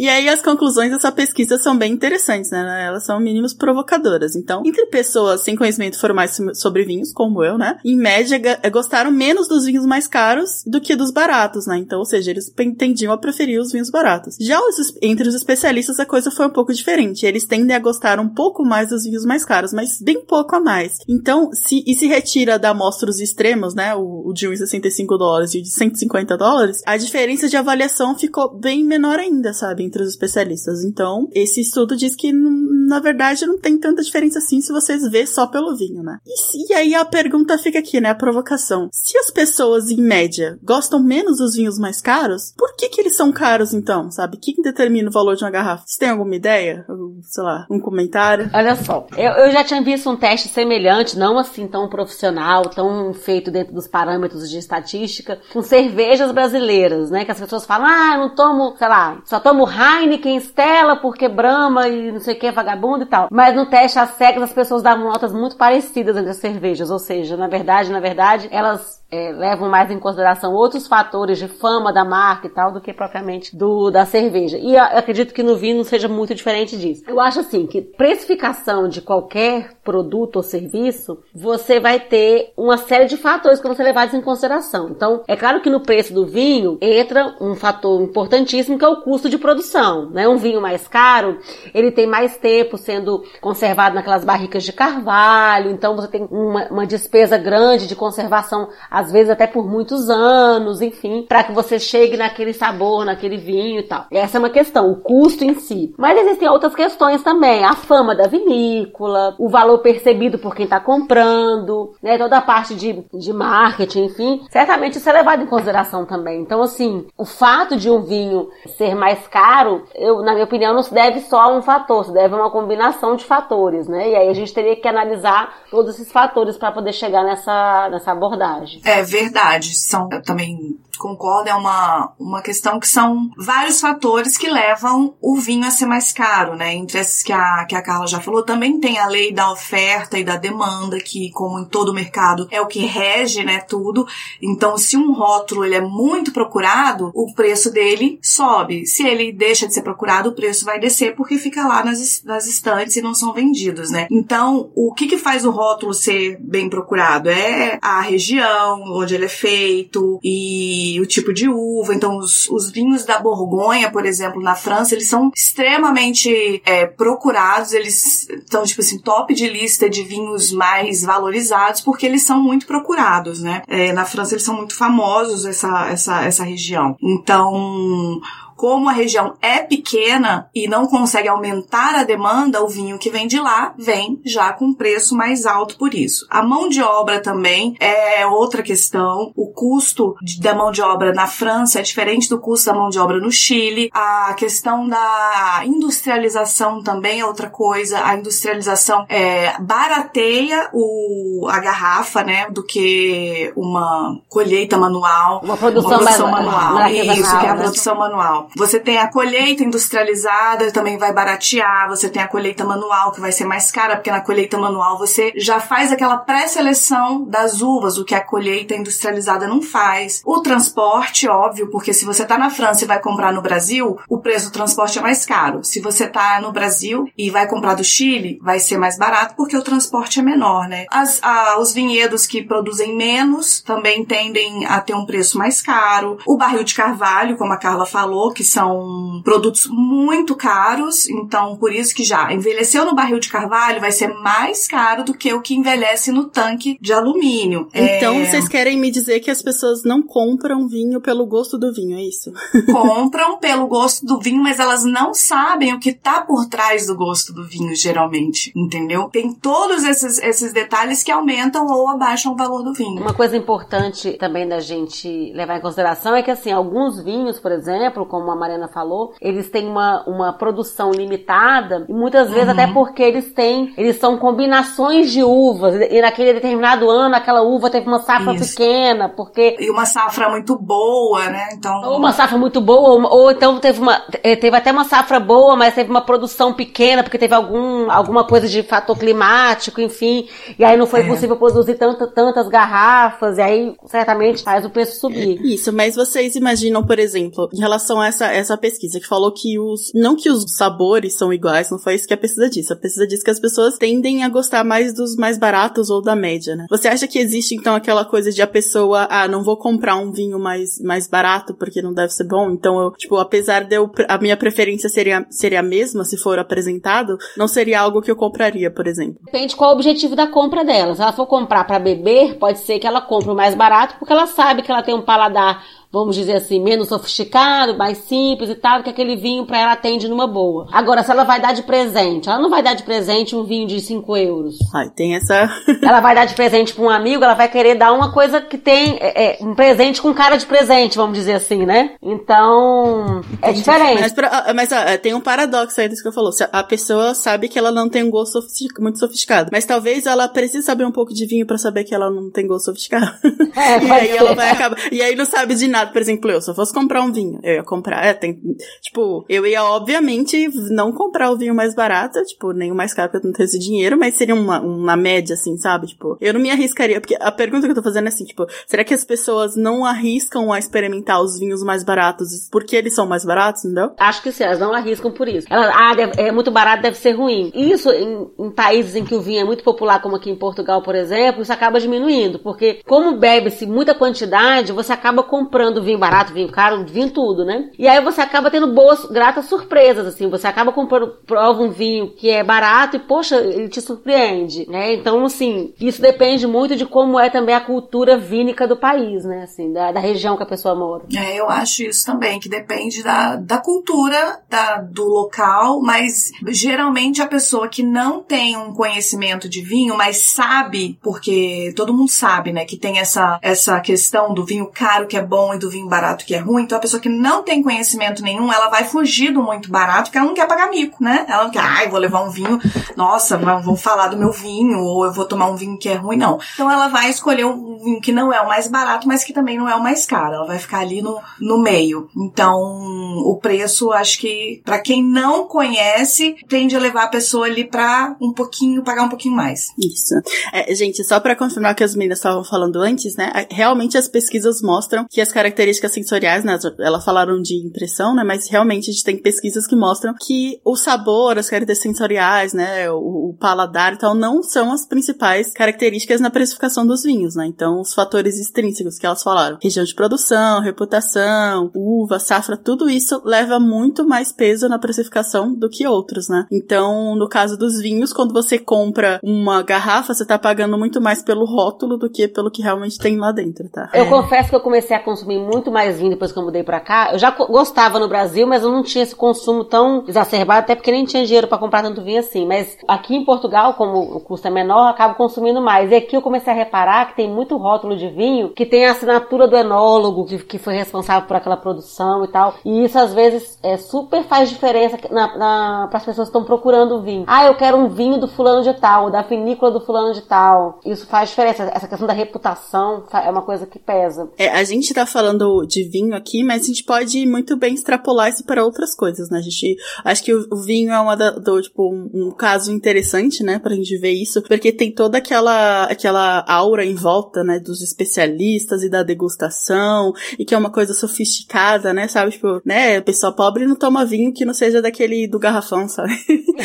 E 0.00 0.08
aí 0.08 0.30
as 0.30 0.40
conclusões 0.40 0.90
dessa 0.90 1.12
pesquisa 1.12 1.58
são 1.58 1.76
bem 1.76 1.92
interessantes, 1.92 2.50
né? 2.50 2.86
Elas 2.86 3.04
são 3.04 3.20
mínimos 3.20 3.52
provocadoras. 3.52 4.34
Então, 4.34 4.62
entre 4.64 4.86
pessoas 4.86 5.42
sem 5.42 5.54
conhecimento 5.54 6.00
formal 6.00 6.24
sobre 6.54 6.84
vinhos, 6.84 7.12
como 7.12 7.44
eu, 7.44 7.58
né? 7.58 7.76
Em 7.84 7.98
média, 7.98 8.40
gostaram 8.72 9.10
menos 9.10 9.46
dos 9.46 9.66
vinhos 9.66 9.84
mais 9.84 10.06
caros 10.06 10.62
do 10.66 10.80
que 10.80 10.96
dos 10.96 11.10
baratos, 11.10 11.66
né? 11.66 11.76
Então, 11.76 11.98
ou 11.98 12.06
seja, 12.06 12.30
eles 12.30 12.50
tendiam 12.78 13.12
a 13.12 13.18
preferir 13.18 13.60
os 13.60 13.72
vinhos 13.72 13.90
baratos. 13.90 14.36
Já 14.40 14.58
os, 14.58 14.94
entre 15.02 15.28
os 15.28 15.34
especialistas, 15.34 16.00
a 16.00 16.06
coisa 16.06 16.30
foi 16.30 16.46
um 16.46 16.50
pouco 16.50 16.72
diferente. 16.72 17.26
Eles 17.26 17.44
tendem 17.44 17.76
a 17.76 17.78
gostar 17.78 18.18
um 18.18 18.28
pouco 18.30 18.64
mais 18.64 18.88
dos 18.88 19.04
vinhos 19.04 19.26
mais 19.26 19.44
caros, 19.44 19.74
mas 19.74 20.00
bem 20.00 20.24
pouco 20.24 20.56
a 20.56 20.60
mais. 20.60 20.96
Então, 21.06 21.50
se, 21.52 21.84
e 21.86 21.94
se 21.94 22.06
retira 22.06 22.58
da 22.58 22.70
amostra 22.70 23.10
os 23.10 23.20
extremos, 23.20 23.74
né? 23.74 23.94
O, 23.94 24.30
o 24.30 24.32
de 24.32 24.48
1,65 24.48 25.18
dólares 25.18 25.54
e 25.54 25.58
o 25.58 25.62
de 25.62 25.68
150 25.68 26.38
dólares, 26.38 26.80
a 26.86 26.96
diferença 26.96 27.50
de 27.50 27.58
avaliação 27.58 28.18
ficou 28.18 28.58
bem 28.58 28.82
menor 28.82 29.18
ainda, 29.18 29.52
sabe? 29.52 29.89
Entre 29.90 30.04
os 30.04 30.10
especialistas. 30.10 30.84
Então, 30.84 31.28
esse 31.34 31.60
estudo 31.60 31.96
diz 31.96 32.14
que, 32.14 32.32
na 32.32 33.00
verdade, 33.00 33.44
não 33.44 33.58
tem 33.58 33.76
tanta 33.76 34.02
diferença 34.02 34.38
assim 34.38 34.60
se 34.60 34.72
vocês 34.72 35.02
vê 35.10 35.26
só 35.26 35.48
pelo 35.48 35.76
vinho, 35.76 36.00
né? 36.00 36.18
E, 36.24 36.70
e 36.70 36.74
aí 36.74 36.94
a 36.94 37.04
pergunta 37.04 37.58
fica 37.58 37.80
aqui, 37.80 38.00
né? 38.00 38.10
A 38.10 38.14
provocação. 38.14 38.88
Se 38.92 39.18
as 39.18 39.30
pessoas, 39.32 39.90
em 39.90 40.00
média, 40.00 40.56
gostam 40.62 41.02
menos 41.02 41.38
dos 41.38 41.54
vinhos 41.54 41.76
mais 41.76 42.00
caros, 42.00 42.54
por 42.56 42.76
que 42.76 42.88
que 42.88 43.00
eles 43.00 43.16
são 43.16 43.32
caros, 43.32 43.74
então? 43.74 44.12
Sabe? 44.12 44.36
O 44.36 44.40
que 44.40 44.62
determina 44.62 45.08
o 45.08 45.12
valor 45.12 45.34
de 45.34 45.42
uma 45.42 45.50
garrafa? 45.50 45.82
Você 45.84 45.98
tem 45.98 46.10
alguma 46.10 46.36
ideia? 46.36 46.86
Sei 47.22 47.42
lá, 47.42 47.66
um 47.68 47.80
comentário? 47.80 48.48
Olha 48.54 48.76
só, 48.76 49.08
eu, 49.16 49.32
eu 49.32 49.50
já 49.50 49.64
tinha 49.64 49.82
visto 49.82 50.08
um 50.08 50.16
teste 50.16 50.48
semelhante, 50.48 51.18
não 51.18 51.36
assim 51.36 51.66
tão 51.66 51.88
profissional, 51.88 52.68
tão 52.68 53.12
feito 53.12 53.50
dentro 53.50 53.74
dos 53.74 53.88
parâmetros 53.88 54.48
de 54.48 54.58
estatística, 54.58 55.40
com 55.52 55.62
cervejas 55.62 56.30
brasileiras, 56.30 57.10
né? 57.10 57.24
Que 57.24 57.32
as 57.32 57.40
pessoas 57.40 57.66
falam, 57.66 57.88
ah, 57.88 58.14
eu 58.14 58.20
não 58.20 58.34
tomo, 58.36 58.76
sei 58.76 58.88
lá, 58.88 59.20
só 59.24 59.40
tomo 59.40 59.64
Heineken, 59.80 60.36
Stella, 60.40 60.96
porque 60.96 61.26
Brahma 61.26 61.88
e 61.88 62.12
não 62.12 62.20
sei 62.20 62.34
o 62.34 62.38
que, 62.38 62.50
vagabundo 62.50 63.04
e 63.04 63.06
tal. 63.06 63.28
Mas 63.30 63.56
no 63.56 63.64
teste 63.64 63.98
às 63.98 64.10
cegas 64.10 64.42
as 64.42 64.52
pessoas 64.52 64.82
davam 64.82 65.04
notas 65.04 65.32
muito 65.32 65.56
parecidas 65.56 66.16
entre 66.16 66.30
as 66.30 66.36
cervejas, 66.36 66.90
ou 66.90 66.98
seja, 66.98 67.34
na 67.34 67.48
verdade, 67.48 67.90
na 67.90 68.00
verdade, 68.00 68.48
elas 68.52 68.99
é, 69.10 69.32
levam 69.32 69.68
mais 69.68 69.90
em 69.90 69.98
consideração 69.98 70.54
outros 70.54 70.86
fatores 70.86 71.38
de 71.38 71.48
fama 71.48 71.92
da 71.92 72.04
marca 72.04 72.46
e 72.46 72.50
tal 72.50 72.72
do 72.72 72.80
que 72.80 72.92
propriamente 72.92 73.56
do 73.56 73.90
da 73.90 74.06
cerveja. 74.06 74.58
E 74.58 74.74
eu 74.74 74.82
acredito 74.82 75.34
que 75.34 75.42
no 75.42 75.56
vinho 75.56 75.84
seja 75.84 76.08
muito 76.08 76.34
diferente 76.34 76.76
disso. 76.76 77.02
Eu 77.06 77.20
acho 77.20 77.40
assim 77.40 77.66
que 77.66 77.80
precificação 77.80 78.88
de 78.88 79.00
qualquer 79.00 79.72
produto 79.82 80.36
ou 80.36 80.42
serviço, 80.42 81.18
você 81.34 81.80
vai 81.80 81.98
ter 81.98 82.52
uma 82.56 82.76
série 82.76 83.06
de 83.06 83.16
fatores 83.16 83.60
que 83.60 83.66
vão 83.66 83.76
ser 83.76 83.82
levados 83.82 84.14
em 84.14 84.20
consideração. 84.20 84.88
Então, 84.90 85.22
é 85.26 85.36
claro 85.36 85.60
que 85.60 85.70
no 85.70 85.80
preço 85.80 86.14
do 86.14 86.26
vinho 86.26 86.78
entra 86.80 87.34
um 87.40 87.54
fator 87.54 88.00
importantíssimo 88.00 88.78
que 88.78 88.84
é 88.84 88.88
o 88.88 89.02
custo 89.02 89.28
de 89.28 89.38
produção, 89.38 90.10
né? 90.10 90.28
Um 90.28 90.36
vinho 90.36 90.60
mais 90.60 90.86
caro, 90.86 91.38
ele 91.74 91.90
tem 91.90 92.06
mais 92.06 92.36
tempo 92.36 92.76
sendo 92.76 93.24
conservado 93.40 93.94
naquelas 93.94 94.24
barricas 94.24 94.62
de 94.62 94.72
carvalho, 94.72 95.70
então 95.70 95.96
você 95.96 96.08
tem 96.08 96.26
uma, 96.30 96.68
uma 96.68 96.86
despesa 96.86 97.36
grande 97.36 97.86
de 97.86 97.96
conservação 97.96 98.68
às 99.00 99.10
vezes 99.10 99.30
até 99.30 99.46
por 99.46 99.66
muitos 99.66 100.08
anos, 100.10 100.80
enfim, 100.80 101.24
para 101.28 101.44
que 101.44 101.52
você 101.52 101.78
chegue 101.78 102.16
naquele 102.16 102.52
sabor, 102.52 103.04
naquele 103.04 103.36
vinho 103.36 103.80
e 103.80 103.82
tal. 103.82 104.06
Essa 104.10 104.36
é 104.36 104.40
uma 104.40 104.50
questão, 104.50 104.90
o 104.90 104.96
custo 104.96 105.44
em 105.44 105.54
si. 105.54 105.94
Mas 105.98 106.18
existem 106.18 106.48
outras 106.48 106.74
questões 106.74 107.22
também, 107.22 107.64
a 107.64 107.74
fama 107.74 108.14
da 108.14 108.26
vinícola, 108.26 109.34
o 109.38 109.48
valor 109.48 109.78
percebido 109.78 110.38
por 110.38 110.54
quem 110.54 110.64
está 110.64 110.78
comprando, 110.78 111.92
né, 112.02 112.18
toda 112.18 112.38
a 112.38 112.42
parte 112.42 112.74
de, 112.74 113.04
de 113.12 113.32
marketing, 113.32 114.04
enfim, 114.04 114.42
certamente 114.50 114.98
isso 114.98 115.08
é 115.08 115.12
levado 115.12 115.42
em 115.42 115.46
consideração 115.46 116.04
também. 116.04 116.40
Então, 116.40 116.62
assim, 116.62 117.06
o 117.16 117.24
fato 117.24 117.76
de 117.76 117.90
um 117.90 118.02
vinho 118.02 118.48
ser 118.76 118.94
mais 118.94 119.26
caro, 119.28 119.84
eu, 119.94 120.22
na 120.22 120.32
minha 120.32 120.44
opinião, 120.44 120.74
não 120.74 120.82
se 120.82 120.92
deve 120.92 121.20
só 121.20 121.40
a 121.40 121.48
um 121.48 121.62
fator, 121.62 122.04
se 122.04 122.12
deve 122.12 122.34
a 122.34 122.38
uma 122.38 122.50
combinação 122.50 123.16
de 123.16 123.24
fatores, 123.24 123.88
né? 123.88 124.10
E 124.10 124.16
aí 124.16 124.28
a 124.28 124.34
gente 124.34 124.52
teria 124.52 124.76
que 124.76 124.86
analisar 124.88 125.54
todos 125.70 125.94
esses 125.94 126.12
fatores 126.12 126.56
para 126.56 126.72
poder 126.72 126.92
chegar 126.92 127.24
nessa, 127.24 127.88
nessa 127.90 128.12
abordagem. 128.12 128.80
É 128.90 129.02
verdade. 129.02 129.76
São 129.76 130.08
também 130.08 130.78
concordo, 131.00 131.48
é 131.48 131.54
uma, 131.54 132.12
uma 132.18 132.42
questão 132.42 132.78
que 132.78 132.86
são 132.86 133.30
vários 133.36 133.80
fatores 133.80 134.36
que 134.36 134.48
levam 134.48 135.14
o 135.20 135.36
vinho 135.36 135.66
a 135.66 135.70
ser 135.70 135.86
mais 135.86 136.12
caro, 136.12 136.54
né? 136.54 136.74
Entre 136.74 136.98
esses 136.98 137.22
que 137.22 137.32
a, 137.32 137.64
que 137.64 137.74
a 137.74 137.82
Carla 137.82 138.06
já 138.06 138.20
falou, 138.20 138.44
também 138.44 138.78
tem 138.78 138.98
a 138.98 139.06
lei 139.06 139.32
da 139.32 139.50
oferta 139.50 140.18
e 140.18 140.24
da 140.24 140.36
demanda, 140.36 141.00
que, 141.00 141.30
como 141.32 141.58
em 141.58 141.64
todo 141.64 141.94
mercado, 141.94 142.46
é 142.50 142.60
o 142.60 142.66
que 142.66 142.84
rege, 142.84 143.42
né, 143.42 143.60
tudo. 143.60 144.06
Então, 144.42 144.76
se 144.76 144.96
um 144.96 145.12
rótulo 145.12 145.64
ele 145.64 145.74
é 145.74 145.80
muito 145.80 146.32
procurado, 146.32 147.10
o 147.14 147.32
preço 147.34 147.72
dele 147.72 148.18
sobe. 148.22 148.86
Se 148.86 149.02
ele 149.02 149.32
deixa 149.32 149.66
de 149.66 149.72
ser 149.72 149.82
procurado, 149.82 150.28
o 150.28 150.34
preço 150.34 150.66
vai 150.66 150.78
descer 150.78 151.16
porque 151.16 151.38
fica 151.38 151.66
lá 151.66 151.82
nas, 151.82 152.22
nas 152.24 152.46
estantes 152.46 152.96
e 152.96 153.02
não 153.02 153.14
são 153.14 153.32
vendidos, 153.32 153.90
né? 153.90 154.06
Então, 154.10 154.70
o 154.74 154.92
que 154.92 155.06
que 155.06 155.16
faz 155.16 155.46
o 155.46 155.50
rótulo 155.50 155.94
ser 155.94 156.38
bem 156.40 156.68
procurado? 156.68 157.30
É 157.30 157.78
a 157.80 158.02
região 158.02 158.79
onde 158.82 159.14
ele 159.14 159.26
é 159.26 159.28
feito 159.28 160.18
e 160.22 160.98
o 161.00 161.06
tipo 161.06 161.32
de 161.32 161.48
uva. 161.48 161.94
Então, 161.94 162.18
os, 162.18 162.48
os 162.48 162.70
vinhos 162.70 163.04
da 163.04 163.18
Borgonha, 163.18 163.90
por 163.90 164.06
exemplo, 164.06 164.42
na 164.42 164.54
França, 164.54 164.94
eles 164.94 165.08
são 165.08 165.30
extremamente 165.34 166.62
é, 166.64 166.86
procurados, 166.86 167.72
eles 167.72 168.28
estão, 168.28 168.64
tipo 168.64 168.80
assim, 168.80 168.98
top 168.98 169.34
de 169.34 169.48
lista 169.48 169.88
de 169.88 170.02
vinhos 170.02 170.52
mais 170.52 171.02
valorizados, 171.02 171.80
porque 171.80 172.06
eles 172.06 172.22
são 172.22 172.42
muito 172.42 172.66
procurados, 172.66 173.40
né? 173.40 173.62
É, 173.68 173.92
na 173.92 174.04
França, 174.04 174.34
eles 174.34 174.44
são 174.44 174.56
muito 174.56 174.74
famosos, 174.74 175.44
essa, 175.44 175.88
essa, 175.88 176.24
essa 176.24 176.44
região. 176.44 176.96
Então, 177.02 178.20
como 178.60 178.90
a 178.90 178.92
região 178.92 179.36
é 179.40 179.60
pequena 179.60 180.50
e 180.54 180.68
não 180.68 180.86
consegue 180.86 181.26
aumentar 181.26 181.94
a 181.94 182.04
demanda, 182.04 182.62
o 182.62 182.68
vinho 182.68 182.98
que 182.98 183.08
vem 183.08 183.26
de 183.26 183.40
lá 183.40 183.72
vem 183.78 184.20
já 184.22 184.52
com 184.52 184.74
preço 184.74 185.16
mais 185.16 185.46
alto 185.46 185.78
por 185.78 185.94
isso. 185.94 186.26
A 186.28 186.42
mão 186.42 186.68
de 186.68 186.82
obra 186.82 187.22
também 187.22 187.74
é 187.80 188.26
outra 188.26 188.62
questão. 188.62 189.32
O 189.34 189.50
custo 189.50 190.14
da 190.42 190.54
mão 190.54 190.70
de 190.70 190.82
obra 190.82 191.14
na 191.14 191.26
França 191.26 191.78
é 191.78 191.82
diferente 191.82 192.28
do 192.28 192.38
custo 192.38 192.70
da 192.70 192.76
mão 192.76 192.90
de 192.90 192.98
obra 192.98 193.18
no 193.18 193.32
Chile. 193.32 193.88
A 193.94 194.34
questão 194.34 194.86
da 194.86 195.62
industrialização 195.64 196.82
também 196.82 197.20
é 197.20 197.24
outra 197.24 197.48
coisa. 197.48 198.04
A 198.04 198.14
industrialização 198.14 199.06
é, 199.08 199.58
barateia 199.58 200.68
o, 200.74 201.48
a 201.50 201.58
garrafa, 201.60 202.22
né, 202.22 202.50
do 202.50 202.62
que 202.62 203.54
uma 203.56 204.20
colheita 204.28 204.76
manual. 204.76 205.40
Uma 205.42 205.56
produção, 205.56 205.90
uma 205.92 205.98
produção 205.98 206.30
manual. 206.30 206.74
manual. 206.74 206.90
Isso, 206.90 207.38
que 207.38 207.46
é 207.46 207.48
a 207.48 207.56
produção 207.56 207.96
manual. 207.96 208.49
Você 208.56 208.80
tem 208.80 208.98
a 208.98 209.08
colheita 209.08 209.62
industrializada, 209.62 210.70
também 210.72 210.98
vai 210.98 211.12
baratear. 211.12 211.88
Você 211.88 212.08
tem 212.08 212.22
a 212.22 212.28
colheita 212.28 212.64
manual, 212.64 213.12
que 213.12 213.20
vai 213.20 213.32
ser 213.32 213.44
mais 213.44 213.70
cara, 213.70 213.96
porque 213.96 214.10
na 214.10 214.20
colheita 214.20 214.58
manual 214.58 214.98
você 214.98 215.32
já 215.36 215.60
faz 215.60 215.92
aquela 215.92 216.16
pré-seleção 216.16 217.24
das 217.24 217.60
uvas, 217.60 217.98
o 217.98 218.04
que 218.04 218.14
a 218.14 218.24
colheita 218.24 218.74
industrializada 218.74 219.46
não 219.46 219.62
faz. 219.62 220.20
O 220.24 220.40
transporte, 220.40 221.28
óbvio, 221.28 221.70
porque 221.70 221.92
se 221.92 222.04
você 222.04 222.24
tá 222.24 222.38
na 222.38 222.50
França 222.50 222.84
e 222.84 222.86
vai 222.88 223.00
comprar 223.00 223.32
no 223.32 223.42
Brasil, 223.42 223.98
o 224.08 224.18
preço 224.18 224.46
do 224.46 224.52
transporte 224.52 224.98
é 224.98 225.02
mais 225.02 225.24
caro. 225.24 225.64
Se 225.64 225.80
você 225.80 226.06
tá 226.06 226.40
no 226.40 226.52
Brasil 226.52 227.08
e 227.16 227.30
vai 227.30 227.46
comprar 227.46 227.74
do 227.74 227.84
Chile, 227.84 228.38
vai 228.42 228.58
ser 228.58 228.78
mais 228.78 228.98
barato 228.98 229.34
porque 229.36 229.56
o 229.56 229.62
transporte 229.62 230.20
é 230.20 230.22
menor, 230.22 230.68
né? 230.68 230.86
As, 230.90 231.22
a, 231.22 231.58
os 231.58 231.72
vinhedos 231.72 232.26
que 232.26 232.42
produzem 232.42 232.96
menos 232.96 233.60
também 233.60 234.04
tendem 234.04 234.66
a 234.66 234.80
ter 234.80 234.94
um 234.94 235.06
preço 235.06 235.38
mais 235.38 235.62
caro. 235.62 236.18
O 236.26 236.36
barril 236.36 236.64
de 236.64 236.74
carvalho, 236.74 237.36
como 237.36 237.52
a 237.52 237.56
Carla 237.56 237.86
falou, 237.86 238.32
que 238.40 238.44
são 238.44 239.20
produtos 239.22 239.66
muito 239.70 240.34
caros, 240.34 241.06
então 241.10 241.58
por 241.58 241.70
isso 241.70 241.94
que 241.94 242.02
já 242.02 242.32
envelheceu 242.32 242.86
no 242.86 242.94
barril 242.94 243.20
de 243.20 243.28
carvalho 243.28 243.82
vai 243.82 243.92
ser 243.92 244.08
mais 244.08 244.66
caro 244.66 245.04
do 245.04 245.12
que 245.12 245.30
o 245.34 245.42
que 245.42 245.54
envelhece 245.54 246.10
no 246.10 246.24
tanque 246.24 246.78
de 246.80 246.90
alumínio. 246.90 247.68
Então 247.74 248.14
é... 248.14 248.24
vocês 248.24 248.48
querem 248.48 248.78
me 248.78 248.90
dizer 248.90 249.20
que 249.20 249.30
as 249.30 249.42
pessoas 249.42 249.84
não 249.84 250.00
compram 250.00 250.66
vinho 250.66 251.02
pelo 251.02 251.26
gosto 251.26 251.58
do 251.58 251.70
vinho, 251.70 251.98
é 251.98 252.02
isso? 252.02 252.32
compram 252.72 253.36
pelo 253.36 253.66
gosto 253.66 254.06
do 254.06 254.18
vinho, 254.18 254.42
mas 254.42 254.58
elas 254.58 254.84
não 254.84 255.12
sabem 255.12 255.74
o 255.74 255.78
que 255.78 255.92
tá 255.92 256.22
por 256.22 256.46
trás 256.46 256.86
do 256.86 256.96
gosto 256.96 257.34
do 257.34 257.46
vinho, 257.46 257.76
geralmente, 257.76 258.50
entendeu? 258.56 259.10
Tem 259.12 259.34
todos 259.34 259.84
esses, 259.84 260.18
esses 260.18 260.54
detalhes 260.54 261.02
que 261.02 261.12
aumentam 261.12 261.66
ou 261.66 261.88
abaixam 261.88 262.32
o 262.32 262.36
valor 262.36 262.62
do 262.62 262.72
vinho. 262.72 263.02
Uma 263.02 263.12
coisa 263.12 263.36
importante 263.36 264.12
também 264.12 264.48
da 264.48 264.60
gente 264.60 265.30
levar 265.34 265.58
em 265.58 265.60
consideração 265.60 266.16
é 266.16 266.22
que, 266.22 266.30
assim, 266.30 266.50
alguns 266.50 267.04
vinhos, 267.04 267.38
por 267.38 267.52
exemplo, 267.52 268.06
como 268.06 268.29
como 268.30 268.32
a 268.32 268.36
Mariana 268.36 268.68
falou, 268.68 269.14
eles 269.20 269.50
têm 269.50 269.66
uma, 269.66 270.04
uma 270.06 270.32
produção 270.32 270.92
limitada 270.92 271.84
e 271.88 271.92
muitas 271.92 272.30
vezes 272.30 272.46
uhum. 272.46 272.52
até 272.52 272.66
porque 272.68 273.02
eles 273.02 273.32
têm, 273.32 273.74
eles 273.76 273.96
são 273.96 274.16
combinações 274.18 275.10
de 275.10 275.22
uvas 275.22 275.74
e 275.90 276.00
naquele 276.00 276.34
determinado 276.34 276.88
ano 276.88 277.16
aquela 277.16 277.42
uva 277.42 277.70
teve 277.70 277.86
uma 277.86 278.00
safra 278.00 278.34
Isso. 278.34 278.50
pequena, 278.50 279.08
porque... 279.08 279.56
E 279.58 279.70
uma 279.70 279.84
safra 279.84 280.28
muito 280.28 280.56
boa, 280.56 281.28
né? 281.28 281.48
Então... 281.52 281.72
Ou 281.84 281.98
uma 281.98 282.12
safra 282.12 282.38
muito 282.38 282.60
boa, 282.60 282.90
ou, 282.90 283.02
ou 283.02 283.30
então 283.30 283.58
teve 283.58 283.80
uma, 283.80 284.02
eh, 284.22 284.36
teve 284.36 284.56
até 284.56 284.70
uma 284.70 284.84
safra 284.84 285.18
boa, 285.18 285.56
mas 285.56 285.74
teve 285.74 285.90
uma 285.90 286.02
produção 286.02 286.52
pequena 286.52 287.02
porque 287.02 287.18
teve 287.18 287.34
algum, 287.34 287.90
alguma 287.90 288.24
coisa 288.24 288.48
de 288.48 288.62
fator 288.62 288.96
climático, 288.96 289.80
enfim, 289.80 290.28
e 290.58 290.64
aí 290.64 290.76
não 290.76 290.86
foi 290.86 291.00
é. 291.00 291.06
possível 291.06 291.36
produzir 291.36 291.74
tanta, 291.74 292.06
tantas 292.06 292.48
garrafas 292.48 293.38
e 293.38 293.42
aí 293.42 293.74
certamente 293.86 294.42
faz 294.42 294.64
o 294.64 294.70
preço 294.70 295.00
subir. 295.00 295.40
Isso, 295.44 295.72
mas 295.72 295.96
vocês 295.96 296.36
imaginam, 296.36 296.84
por 296.84 296.98
exemplo, 296.98 297.48
em 297.52 297.58
relação 297.58 298.00
a 298.00 298.09
essa, 298.10 298.26
essa 298.26 298.56
pesquisa 298.56 299.00
que 299.00 299.06
falou 299.06 299.32
que 299.32 299.58
os. 299.58 299.90
Não 299.94 300.14
que 300.14 300.28
os 300.28 300.44
sabores 300.54 301.14
são 301.14 301.32
iguais, 301.32 301.70
não 301.70 301.78
foi 301.78 301.94
isso 301.94 302.06
que 302.06 302.14
a 302.14 302.18
pesquisa 302.18 302.50
disse. 302.50 302.72
A 302.72 302.76
pesquisa 302.76 303.06
disse 303.06 303.24
que 303.24 303.30
as 303.30 303.40
pessoas 303.40 303.78
tendem 303.78 304.22
a 304.22 304.28
gostar 304.28 304.62
mais 304.64 304.92
dos 304.92 305.16
mais 305.16 305.38
baratos 305.38 305.88
ou 305.88 306.02
da 306.02 306.14
média, 306.14 306.54
né? 306.54 306.66
Você 306.68 306.88
acha 306.88 307.06
que 307.06 307.18
existe 307.18 307.54
então 307.54 307.74
aquela 307.74 308.04
coisa 308.04 308.30
de 308.30 308.42
a 308.42 308.46
pessoa, 308.46 309.06
ah, 309.10 309.26
não 309.26 309.42
vou 309.42 309.56
comprar 309.56 309.96
um 309.96 310.12
vinho 310.12 310.38
mais, 310.38 310.80
mais 310.80 311.08
barato 311.08 311.54
porque 311.54 311.80
não 311.80 311.92
deve 311.92 312.12
ser 312.12 312.24
bom, 312.24 312.50
então 312.50 312.80
eu, 312.80 312.90
tipo, 312.92 313.16
apesar 313.16 313.64
de 313.64 313.76
eu, 313.76 313.90
a 314.08 314.18
minha 314.18 314.36
preferência 314.36 314.88
seria, 314.88 315.26
seria 315.30 315.60
a 315.60 315.62
mesma 315.62 316.04
se 316.04 316.16
for 316.16 316.38
apresentado, 316.38 317.16
não 317.36 317.48
seria 317.48 317.80
algo 317.80 318.02
que 318.02 318.10
eu 318.10 318.16
compraria, 318.16 318.70
por 318.70 318.86
exemplo. 318.86 319.20
Depende 319.24 319.56
qual 319.56 319.70
o 319.70 319.74
objetivo 319.74 320.16
da 320.16 320.26
compra 320.26 320.64
dela. 320.64 320.94
Se 320.94 321.02
ela 321.02 321.12
for 321.12 321.26
comprar 321.26 321.64
para 321.64 321.78
beber, 321.78 322.36
pode 322.38 322.58
ser 322.60 322.78
que 322.78 322.86
ela 322.86 323.00
compre 323.00 323.30
o 323.30 323.34
mais 323.34 323.54
barato 323.54 323.96
porque 323.98 324.12
ela 324.12 324.26
sabe 324.26 324.62
que 324.62 324.70
ela 324.70 324.82
tem 324.82 324.94
um 324.94 325.02
paladar 325.02 325.62
vamos 325.92 326.14
dizer 326.14 326.36
assim, 326.36 326.60
menos 326.60 326.88
sofisticado, 326.88 327.76
mais 327.76 327.98
simples 327.98 328.48
e 328.48 328.54
tal, 328.54 328.82
que 328.82 328.90
aquele 328.90 329.16
vinho 329.16 329.44
para 329.44 329.58
ela 329.58 329.72
atende 329.72 330.08
numa 330.08 330.26
boa. 330.26 330.68
Agora, 330.72 331.02
se 331.02 331.10
ela 331.10 331.24
vai 331.24 331.40
dar 331.40 331.52
de 331.52 331.62
presente, 331.62 332.28
ela 332.28 332.38
não 332.38 332.48
vai 332.48 332.62
dar 332.62 332.74
de 332.74 332.84
presente 332.84 333.34
um 333.34 333.42
vinho 333.42 333.66
de 333.66 333.80
5 333.80 334.16
euros. 334.16 334.56
Ai, 334.72 334.88
tem 334.90 335.16
essa. 335.16 335.50
ela 335.82 336.00
vai 336.00 336.14
dar 336.14 336.26
de 336.26 336.34
presente 336.34 336.72
para 336.72 336.84
um 336.84 336.88
amigo, 336.88 337.24
ela 337.24 337.34
vai 337.34 337.48
querer 337.48 337.74
dar 337.74 337.92
uma 337.92 338.12
coisa 338.12 338.40
que 338.40 338.56
tem 338.56 338.98
é, 339.00 339.40
é, 339.40 339.44
um 339.44 339.54
presente 339.54 340.00
com 340.00 340.14
cara 340.14 340.36
de 340.36 340.46
presente, 340.46 340.96
vamos 340.96 341.18
dizer 341.18 341.34
assim, 341.34 341.66
né? 341.66 341.92
Então, 342.00 343.20
é 343.42 343.52
diferente. 343.52 344.00
Mas, 344.00 344.12
pra, 344.12 344.52
mas 344.54 344.70
ó, 344.70 344.98
tem 344.98 345.12
um 345.12 345.20
paradoxo 345.20 345.80
aí 345.80 345.88
disso 345.88 346.02
que 346.02 346.08
eu 346.08 346.12
falou. 346.12 346.30
A 346.52 346.62
pessoa 346.62 347.14
sabe 347.14 347.48
que 347.48 347.58
ela 347.58 347.72
não 347.72 347.88
tem 347.88 348.04
um 348.04 348.10
gosto 348.10 348.40
sofisticado, 348.40 348.82
muito 348.82 348.98
sofisticado, 348.98 349.50
mas 349.52 349.64
talvez 349.64 350.06
ela 350.06 350.28
precise 350.28 350.64
saber 350.64 350.84
um 350.84 350.92
pouco 350.92 351.12
de 351.12 351.26
vinho 351.26 351.46
para 351.46 351.58
saber 351.58 351.82
que 351.82 351.94
ela 351.94 352.10
não 352.10 352.30
tem 352.30 352.46
gosto 352.46 352.66
sofisticado. 352.66 353.10
É, 353.56 353.82
e 353.82 353.90
aí 353.90 354.08
ser. 354.08 354.16
ela 354.16 354.34
vai 354.34 354.50
acabar. 354.50 354.78
E 354.92 355.02
aí 355.02 355.16
não 355.16 355.24
sabe 355.24 355.54
de 355.54 355.66
nada 355.66 355.79
por 355.86 356.00
exemplo, 356.00 356.30
eu, 356.30 356.40
se 356.40 356.50
eu 356.50 356.54
fosse 356.54 356.72
comprar 356.72 357.02
um 357.02 357.12
vinho, 357.12 357.38
eu 357.42 357.54
ia 357.54 357.62
comprar, 357.62 358.04
é, 358.04 358.14
tem, 358.14 358.40
tipo, 358.80 359.24
eu 359.28 359.46
ia 359.46 359.62
obviamente 359.64 360.48
não 360.70 360.92
comprar 360.92 361.30
o 361.30 361.36
vinho 361.36 361.54
mais 361.54 361.74
barato, 361.74 362.22
tipo, 362.24 362.52
nem 362.52 362.70
o 362.72 362.74
mais 362.74 362.94
caro 362.94 363.10
porque 363.10 363.26
eu 363.26 363.30
não 363.30 363.36
tenho 363.36 363.46
esse 363.46 363.58
dinheiro, 363.58 363.98
mas 363.98 364.14
seria 364.14 364.34
uma, 364.34 364.60
uma 364.60 364.96
média, 364.96 365.34
assim, 365.34 365.56
sabe? 365.56 365.88
Tipo, 365.88 366.16
eu 366.20 366.32
não 366.32 366.40
me 366.40 366.50
arriscaria, 366.50 367.00
porque 367.00 367.16
a 367.20 367.32
pergunta 367.32 367.66
que 367.66 367.72
eu 367.72 367.76
tô 367.76 367.82
fazendo 367.82 368.06
é 368.06 368.08
assim, 368.08 368.24
tipo, 368.24 368.46
será 368.66 368.84
que 368.84 368.94
as 368.94 369.04
pessoas 369.04 369.56
não 369.56 369.84
arriscam 369.84 370.52
a 370.52 370.58
experimentar 370.58 371.20
os 371.22 371.38
vinhos 371.38 371.62
mais 371.62 371.84
baratos 371.84 372.48
porque 372.50 372.76
eles 372.76 372.94
são 372.94 373.06
mais 373.06 373.24
baratos, 373.24 373.64
entendeu? 373.64 373.92
Acho 373.98 374.22
que 374.22 374.32
sim, 374.32 374.44
elas 374.44 374.58
não 374.58 374.72
arriscam 374.72 375.10
por 375.10 375.28
isso. 375.28 375.46
Elas, 375.50 375.72
ah, 375.74 375.94
deve, 375.94 376.20
é 376.20 376.32
muito 376.32 376.50
barato, 376.50 376.82
deve 376.82 376.96
ser 376.96 377.12
ruim. 377.12 377.50
Isso 377.54 377.90
em, 377.90 378.30
em 378.38 378.50
países 378.50 378.94
em 378.96 379.04
que 379.04 379.14
o 379.14 379.20
vinho 379.20 379.40
é 379.40 379.44
muito 379.44 379.64
popular, 379.64 380.00
como 380.00 380.16
aqui 380.16 380.30
em 380.30 380.36
Portugal, 380.36 380.82
por 380.82 380.94
exemplo, 380.94 381.42
isso 381.42 381.52
acaba 381.52 381.80
diminuindo, 381.80 382.38
porque 382.38 382.80
como 382.86 383.16
bebe-se 383.16 383.66
muita 383.66 383.94
quantidade, 383.94 384.72
você 384.72 384.92
acaba 384.92 385.22
comprando 385.22 385.69
comprando 385.70 385.82
vinho 385.82 385.98
barato, 385.98 386.32
vinho 386.32 386.50
caro, 386.50 386.84
vinho 386.84 387.10
tudo, 387.10 387.44
né? 387.44 387.70
E 387.78 387.86
aí 387.86 388.02
você 388.02 388.20
acaba 388.20 388.50
tendo 388.50 388.72
boas, 388.74 389.04
gratas 389.06 389.46
surpresas, 389.46 390.06
assim. 390.06 390.28
Você 390.28 390.46
acaba 390.46 390.72
comprando, 390.72 391.14
prova 391.26 391.62
um 391.62 391.70
vinho 391.70 392.10
que 392.10 392.28
é 392.28 392.42
barato 392.42 392.96
e, 392.96 392.98
poxa, 392.98 393.36
ele 393.36 393.68
te 393.68 393.80
surpreende, 393.80 394.68
né? 394.68 394.94
Então, 394.94 395.24
assim, 395.24 395.72
isso 395.80 396.02
depende 396.02 396.46
muito 396.46 396.76
de 396.76 396.84
como 396.84 397.18
é 397.18 397.30
também 397.30 397.54
a 397.54 397.60
cultura 397.60 398.18
vínica 398.18 398.66
do 398.66 398.76
país, 398.76 399.24
né? 399.24 399.42
Assim, 399.44 399.72
da, 399.72 399.92
da 399.92 400.00
região 400.00 400.36
que 400.36 400.42
a 400.42 400.46
pessoa 400.46 400.74
mora. 400.74 401.04
É, 401.14 401.38
eu 401.38 401.48
acho 401.48 401.82
isso 401.82 402.04
também, 402.04 402.40
que 402.40 402.48
depende 402.48 403.02
da, 403.02 403.36
da 403.36 403.58
cultura, 403.58 404.40
da, 404.48 404.78
do 404.78 405.04
local, 405.04 405.80
mas 405.80 406.30
geralmente 406.48 407.22
a 407.22 407.26
pessoa 407.26 407.68
que 407.68 407.82
não 407.82 408.22
tem 408.22 408.56
um 408.56 408.72
conhecimento 408.72 409.48
de 409.48 409.60
vinho, 409.60 409.96
mas 409.96 410.22
sabe, 410.22 410.98
porque 411.02 411.72
todo 411.76 411.94
mundo 411.94 412.10
sabe, 412.10 412.52
né, 412.52 412.64
que 412.64 412.76
tem 412.76 412.98
essa, 412.98 413.38
essa 413.42 413.80
questão 413.80 414.34
do 414.34 414.44
vinho 414.44 414.66
caro 414.66 415.06
que 415.06 415.16
é 415.16 415.22
bom 415.22 415.54
e 415.54 415.58
do 415.60 415.70
vinho 415.70 415.88
barato 415.88 416.24
que 416.24 416.34
é 416.34 416.38
ruim. 416.38 416.64
Então 416.64 416.78
a 416.78 416.80
pessoa 416.80 417.00
que 417.00 417.08
não 417.08 417.42
tem 417.42 417.62
conhecimento 417.62 418.22
nenhum, 418.22 418.52
ela 418.52 418.68
vai 418.68 418.84
fugir 418.84 419.32
do 419.32 419.42
muito 419.42 419.70
barato 419.70 420.04
porque 420.04 420.18
ela 420.18 420.26
não 420.26 420.34
quer 420.34 420.48
pagar 420.48 420.70
mico, 420.70 421.02
né? 421.02 421.24
Ela 421.28 421.44
não 421.44 421.50
quer, 421.50 421.60
ai, 421.60 421.88
vou 421.88 421.98
levar 421.98 422.22
um 422.22 422.30
vinho, 422.30 422.58
nossa, 422.96 423.36
vão 423.36 423.76
falar 423.76 424.08
do 424.08 424.16
meu 424.16 424.32
vinho, 424.32 424.78
ou 424.78 425.04
eu 425.04 425.12
vou 425.12 425.24
tomar 425.24 425.48
um 425.48 425.56
vinho 425.56 425.78
que 425.78 425.88
é 425.88 425.94
ruim, 425.94 426.16
não. 426.16 426.38
Então 426.54 426.70
ela 426.70 426.88
vai 426.88 427.10
escolher 427.10 427.44
um 427.44 427.78
vinho 427.78 428.00
que 428.00 428.12
não 428.12 428.32
é 428.32 428.40
o 428.40 428.48
mais 428.48 428.68
barato, 428.68 429.06
mas 429.06 429.24
que 429.24 429.32
também 429.32 429.58
não 429.58 429.68
é 429.68 429.74
o 429.74 429.82
mais 429.82 430.06
caro. 430.06 430.34
Ela 430.34 430.46
vai 430.46 430.58
ficar 430.58 430.80
ali 430.80 431.02
no, 431.02 431.20
no 431.40 431.58
meio. 431.58 432.08
Então, 432.16 432.56
o 432.56 433.38
preço, 433.40 433.92
acho 433.92 434.18
que, 434.18 434.60
para 434.64 434.80
quem 434.80 435.02
não 435.02 435.46
conhece, 435.46 436.36
tende 436.48 436.76
a 436.76 436.78
levar 436.78 437.04
a 437.04 437.08
pessoa 437.08 437.46
ali 437.46 437.64
pra 437.64 438.16
um 438.20 438.32
pouquinho, 438.32 438.82
pagar 438.82 439.04
um 439.04 439.08
pouquinho 439.08 439.34
mais. 439.34 439.68
Isso. 439.78 440.14
É, 440.52 440.74
gente, 440.74 441.02
só 441.04 441.20
para 441.20 441.36
confirmar 441.36 441.72
o 441.72 441.74
que 441.74 441.84
as 441.84 441.94
meninas 441.94 442.18
estavam 442.18 442.44
falando 442.44 442.80
antes, 442.80 443.16
né? 443.16 443.46
Realmente 443.50 443.96
as 443.96 444.08
pesquisas 444.08 444.62
mostram 444.62 445.06
que 445.08 445.20
as 445.20 445.32
características 445.32 445.49
sensoriais, 445.90 446.44
né? 446.44 446.58
Elas 446.78 447.04
falaram 447.04 447.40
de 447.40 447.66
impressão, 447.66 448.14
né? 448.14 448.24
Mas 448.24 448.48
realmente 448.48 448.90
a 448.90 448.92
gente 448.92 449.04
tem 449.04 449.16
pesquisas 449.16 449.66
que 449.66 449.76
mostram 449.76 450.14
que 450.20 450.60
o 450.64 450.76
sabor, 450.76 451.38
as 451.38 451.48
características 451.48 451.82
sensoriais, 451.82 452.52
né? 452.52 452.90
O, 452.90 453.30
o 453.30 453.36
paladar 453.38 453.94
e 453.94 453.98
tal, 453.98 454.14
não 454.14 454.42
são 454.42 454.72
as 454.72 454.86
principais 454.86 455.52
características 455.52 456.20
na 456.20 456.30
precificação 456.30 456.86
dos 456.86 457.02
vinhos, 457.02 457.34
né? 457.34 457.46
Então, 457.46 457.80
os 457.80 457.94
fatores 457.94 458.38
extrínsecos 458.38 458.98
que 458.98 459.06
elas 459.06 459.22
falaram, 459.22 459.58
região 459.62 459.84
de 459.84 459.94
produção, 459.94 460.60
reputação, 460.60 461.70
uva, 461.74 462.18
safra, 462.18 462.56
tudo 462.56 462.88
isso 462.88 463.20
leva 463.24 463.58
muito 463.58 464.06
mais 464.06 464.32
peso 464.32 464.68
na 464.68 464.78
precificação 464.78 465.54
do 465.54 465.68
que 465.68 465.86
outros, 465.86 466.28
né? 466.28 466.46
Então, 466.50 467.14
no 467.16 467.28
caso 467.28 467.56
dos 467.56 467.80
vinhos, 467.80 468.12
quando 468.12 468.32
você 468.32 468.58
compra 468.58 469.20
uma 469.22 469.62
garrafa, 469.62 470.14
você 470.14 470.24
tá 470.24 470.38
pagando 470.38 470.78
muito 470.78 471.00
mais 471.00 471.22
pelo 471.22 471.44
rótulo 471.44 471.96
do 471.96 472.10
que 472.10 472.28
pelo 472.28 472.50
que 472.50 472.62
realmente 472.62 472.98
tem 472.98 473.18
lá 473.18 473.32
dentro, 473.32 473.68
tá? 473.68 473.90
Eu 473.94 474.04
é. 474.04 474.08
confesso 474.08 474.50
que 474.50 474.56
eu 474.56 474.60
comecei 474.60 474.96
a 474.96 475.02
consumir 475.02 475.38
muito 475.40 475.70
mais 475.70 475.98
vinho 475.98 476.10
depois 476.10 476.32
que 476.32 476.38
eu 476.38 476.44
mudei 476.44 476.62
pra 476.62 476.80
cá. 476.80 477.10
Eu 477.12 477.18
já 477.18 477.30
gostava 477.30 477.98
no 477.98 478.08
Brasil, 478.08 478.46
mas 478.46 478.62
eu 478.62 478.70
não 478.70 478.82
tinha 478.82 479.02
esse 479.02 479.14
consumo 479.14 479.64
tão 479.64 480.04
exacerbado, 480.06 480.60
até 480.60 480.74
porque 480.74 480.92
nem 480.92 481.04
tinha 481.04 481.24
dinheiro 481.24 481.48
para 481.48 481.58
comprar 481.58 481.82
tanto 481.82 482.02
vinho 482.02 482.20
assim. 482.20 482.46
Mas 482.46 482.76
aqui 482.86 483.14
em 483.14 483.24
Portugal, 483.24 483.74
como 483.74 484.16
o 484.16 484.20
custo 484.20 484.46
é 484.46 484.50
menor, 484.50 484.84
eu 484.84 484.90
acabo 484.90 485.14
consumindo 485.14 485.60
mais. 485.60 485.90
E 485.90 485.94
aqui 485.94 486.16
eu 486.16 486.22
comecei 486.22 486.52
a 486.52 486.56
reparar 486.56 487.08
que 487.08 487.16
tem 487.16 487.28
muito 487.28 487.56
rótulo 487.56 487.96
de 487.96 488.08
vinho 488.08 488.50
que 488.50 488.66
tem 488.66 488.86
a 488.86 488.92
assinatura 488.92 489.46
do 489.46 489.56
enólogo, 489.56 490.26
que, 490.26 490.38
que 490.38 490.58
foi 490.58 490.74
responsável 490.74 491.26
por 491.26 491.36
aquela 491.36 491.56
produção 491.56 492.24
e 492.24 492.28
tal. 492.28 492.54
E 492.64 492.84
isso 492.84 492.98
às 492.98 493.12
vezes 493.14 493.58
é 493.62 493.76
super 493.76 494.24
faz 494.24 494.48
diferença 494.48 494.98
na, 495.10 495.36
na, 495.36 495.86
para 495.88 495.98
as 495.98 496.04
pessoas 496.04 496.28
que 496.28 496.36
estão 496.36 496.44
procurando 496.44 497.00
vinho. 497.02 497.24
Ah, 497.26 497.46
eu 497.46 497.54
quero 497.54 497.76
um 497.76 497.88
vinho 497.88 498.18
do 498.18 498.28
fulano 498.28 498.62
de 498.62 498.72
tal, 498.74 499.10
da 499.10 499.22
vinícola 499.22 499.70
do 499.70 499.80
fulano 499.80 500.12
de 500.12 500.22
tal. 500.22 500.80
Isso 500.84 501.06
faz 501.06 501.30
diferença. 501.30 501.70
Essa 501.74 501.88
questão 501.88 502.06
da 502.06 502.12
reputação 502.12 503.04
é 503.12 503.30
uma 503.30 503.42
coisa 503.42 503.66
que 503.66 503.78
pesa. 503.78 504.28
É, 504.38 504.48
a 504.48 504.64
gente 504.64 504.92
tá 504.92 505.06
falando 505.06 505.29
de 505.66 505.84
vinho 505.84 506.14
aqui, 506.14 506.42
mas 506.42 506.64
a 506.64 506.66
gente 506.66 506.84
pode 506.84 507.26
muito 507.26 507.56
bem 507.56 507.74
extrapolar 507.74 508.30
isso 508.30 508.44
para 508.44 508.64
outras 508.64 508.94
coisas, 508.94 509.30
né? 509.30 509.38
A 509.38 509.42
gente 509.42 509.76
acho 510.04 510.22
que 510.22 510.34
o, 510.34 510.46
o 510.50 510.56
vinho 510.62 510.92
é 510.92 511.00
uma 511.00 511.16
da, 511.16 511.30
do, 511.30 511.60
tipo 511.60 511.92
um, 511.92 512.28
um, 512.28 512.30
caso 512.30 512.72
interessante, 512.72 513.42
né, 513.42 513.58
pra 513.58 513.74
gente 513.74 513.96
ver 513.98 514.12
isso, 514.12 514.42
porque 514.42 514.72
tem 514.72 514.92
toda 514.92 515.18
aquela 515.18 515.84
aquela 515.84 516.44
aura 516.46 516.84
em 516.84 516.94
volta, 516.94 517.42
né, 517.44 517.58
dos 517.58 517.82
especialistas 517.82 518.82
e 518.82 518.88
da 518.88 519.02
degustação, 519.02 520.12
e 520.38 520.44
que 520.44 520.54
é 520.54 520.58
uma 520.58 520.70
coisa 520.70 520.94
sofisticada, 520.94 521.92
né, 521.92 522.08
sabe? 522.08 522.32
Tipo, 522.32 522.60
né, 522.64 523.00
pessoa 523.00 523.32
pobre 523.32 523.66
não 523.66 523.76
toma 523.76 524.04
vinho 524.04 524.32
que 524.32 524.44
não 524.44 524.54
seja 524.54 524.82
daquele 524.82 525.26
do 525.26 525.38
garrafão, 525.38 525.88
sabe? 525.88 526.12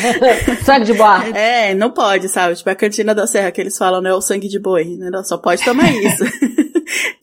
sangue 0.64 0.86
de 0.86 0.94
boi. 0.94 1.06
É, 1.36 1.74
não 1.74 1.90
pode, 1.90 2.28
sabe? 2.28 2.54
Tipo, 2.56 2.70
a 2.70 2.74
cantina 2.74 3.14
da 3.14 3.26
serra 3.26 3.50
que 3.50 3.60
eles 3.60 3.76
falam, 3.76 4.00
né, 4.00 4.12
o 4.12 4.20
sangue 4.20 4.48
de 4.48 4.58
boi, 4.58 4.96
né? 4.96 5.10
Só 5.24 5.36
pode 5.36 5.64
tomar 5.64 5.92
isso. 5.92 6.24